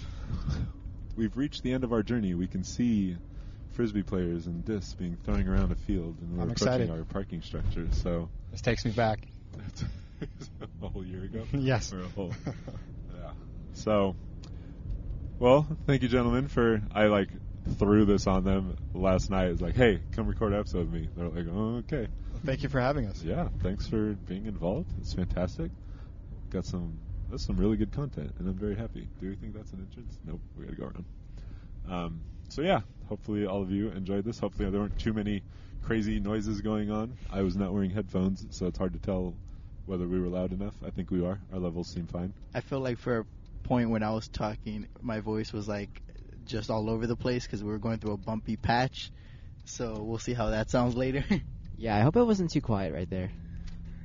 we've 1.16 1.36
reached 1.38 1.64
the 1.64 1.74
end 1.74 1.84
of 1.84 1.94
our 1.94 2.04
journey. 2.04 2.34
We 2.34 2.48
can 2.48 2.64
see 2.64 3.18
frisbee 3.76 4.04
players 4.04 4.48
and 4.48 4.64
discs 4.66 4.94
being 4.94 5.18
thrown 5.24 5.48
around 5.48 5.72
a 5.72 5.76
field, 5.76 6.18
and 6.22 6.38
we're 6.38 6.44
I'm 6.44 6.52
approaching 6.52 6.68
excited. 6.68 6.90
our 6.90 7.04
parking 7.04 7.42
structure. 7.42 7.88
So 7.92 8.30
This 8.52 8.62
takes 8.62 8.86
me 8.86 8.92
back. 8.92 9.20
a 10.82 10.88
whole 10.88 11.06
year 11.06 11.24
ago. 11.24 11.44
Yes. 11.54 11.94
Whole, 12.16 12.34
yeah. 12.46 13.32
So, 13.74 14.16
well, 15.40 15.68
thank 15.86 16.02
you, 16.02 16.08
gentlemen, 16.08 16.48
for 16.48 16.82
I 16.94 17.06
like 17.06 17.30
threw 17.78 18.06
this 18.06 18.28
on 18.28 18.44
them 18.44 18.78
last 18.94 19.30
night. 19.30 19.48
It's 19.50 19.62
like, 19.62 19.76
hey, 19.76 20.00
come 20.14 20.28
record 20.28 20.54
an 20.54 20.60
episode 20.60 20.92
with 20.92 21.02
me. 21.02 21.10
They're 21.16 21.28
like, 21.30 21.46
oh, 21.52 21.78
okay. 21.78 22.08
Thank 22.46 22.64
you 22.64 22.70
for 22.70 22.80
having 22.80 23.08
us. 23.08 23.24
Yeah, 23.24 23.50
thanks 23.62 23.88
for 23.88 24.14
being 24.14 24.46
involved. 24.46 24.92
It's 25.02 25.14
fantastic. 25.14 25.72
Got 26.50 26.66
some 26.66 27.00
that's 27.30 27.46
some 27.46 27.58
really 27.58 27.76
good 27.76 27.92
content, 27.92 28.32
and 28.40 28.48
I'm 28.48 28.56
very 28.56 28.76
happy. 28.76 29.08
Do 29.20 29.26
you 29.28 29.36
think 29.36 29.54
that's 29.54 29.72
an 29.74 29.86
entrance? 29.90 30.18
Nope, 30.26 30.40
we 30.58 30.66
got 30.66 30.72
to 30.72 30.78
go 30.78 30.86
around. 30.86 31.06
Um, 31.90 32.22
so 32.50 32.62
yeah, 32.62 32.82
hopefully 33.08 33.46
all 33.46 33.62
of 33.62 33.72
you 33.72 33.90
enjoyed 33.90 34.26
this. 34.26 34.40
Hopefully 34.40 34.70
there 34.70 34.80
weren't 34.80 35.00
too 35.00 35.14
many 35.14 35.44
crazy 35.84 36.20
noises 36.20 36.62
going 36.62 36.92
on. 36.92 37.18
I 37.32 37.42
was 37.42 37.56
not 37.56 37.74
wearing 37.74 37.92
headphones, 37.92 38.46
so 38.50 38.66
it's 38.68 38.78
hard 38.78 38.94
to 38.94 39.00
tell 39.00 39.34
whether 39.86 40.08
we 40.08 40.20
were 40.20 40.28
loud 40.28 40.52
enough. 40.52 40.74
I 40.86 40.90
think 40.90 41.12
we 41.12 41.26
are. 41.26 41.40
Our 41.54 41.60
levels 41.60 41.88
seem 41.88 42.08
fine. 42.08 42.34
I 42.54 42.62
feel 42.62 42.80
like 42.80 42.98
for 42.98 43.20
a 43.20 43.26
point 43.64 43.90
when 43.90 44.04
I 44.04 44.12
was 44.12 44.28
talking, 44.28 44.88
my 45.02 45.20
voice 45.20 45.54
was 45.54 45.68
like 45.68 46.02
just 46.46 46.70
all 46.70 46.90
over 46.90 47.08
the 47.08 47.16
place 47.16 47.46
because 47.46 47.64
we 47.64 47.70
were 47.70 47.80
going 47.80 48.00
through 48.00 48.14
a 48.14 48.18
bumpy 48.18 48.56
patch. 48.56 49.12
So 49.66 50.02
we'll 50.02 50.20
see 50.20 50.34
how 50.34 50.52
that 50.52 50.70
sounds 50.70 50.96
later. 50.96 51.24
Yeah, 51.78 51.98
I 51.98 52.02
hope 52.02 52.16
it 52.16 52.24
wasn't 52.24 52.52
too 52.52 52.62
quiet 52.62 52.94
right 52.94 53.10
there. 53.10 53.32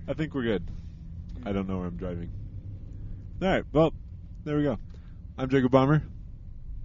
I 0.09 0.15
think 0.15 0.35
we're 0.35 0.43
good. 0.43 0.69
I 1.47 1.53
don't 1.53 1.69
know 1.69 1.79
where 1.79 1.87
I'm 1.87 1.97
driving. 1.97 2.31
All 3.41 3.49
right, 3.49 3.65
well, 3.73 3.93
there 4.45 4.57
we 4.57 4.65
go. 4.65 4.77
I'm 5.39 5.49
Jacob 5.49 5.71
Bomber. 5.71 6.03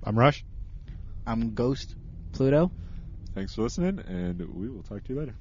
I'm 0.04 0.18
Rush. 0.18 0.46
I'm 1.26 1.56
Ghost. 1.56 1.96
Pluto. 2.36 2.70
Thanks 3.34 3.56
for 3.56 3.62
listening, 3.62 4.00
and 4.08 4.42
we 4.54 4.70
will 4.70 4.84
talk 4.84 5.06
to 5.06 5.14
you 5.14 5.20
later. 5.20 5.36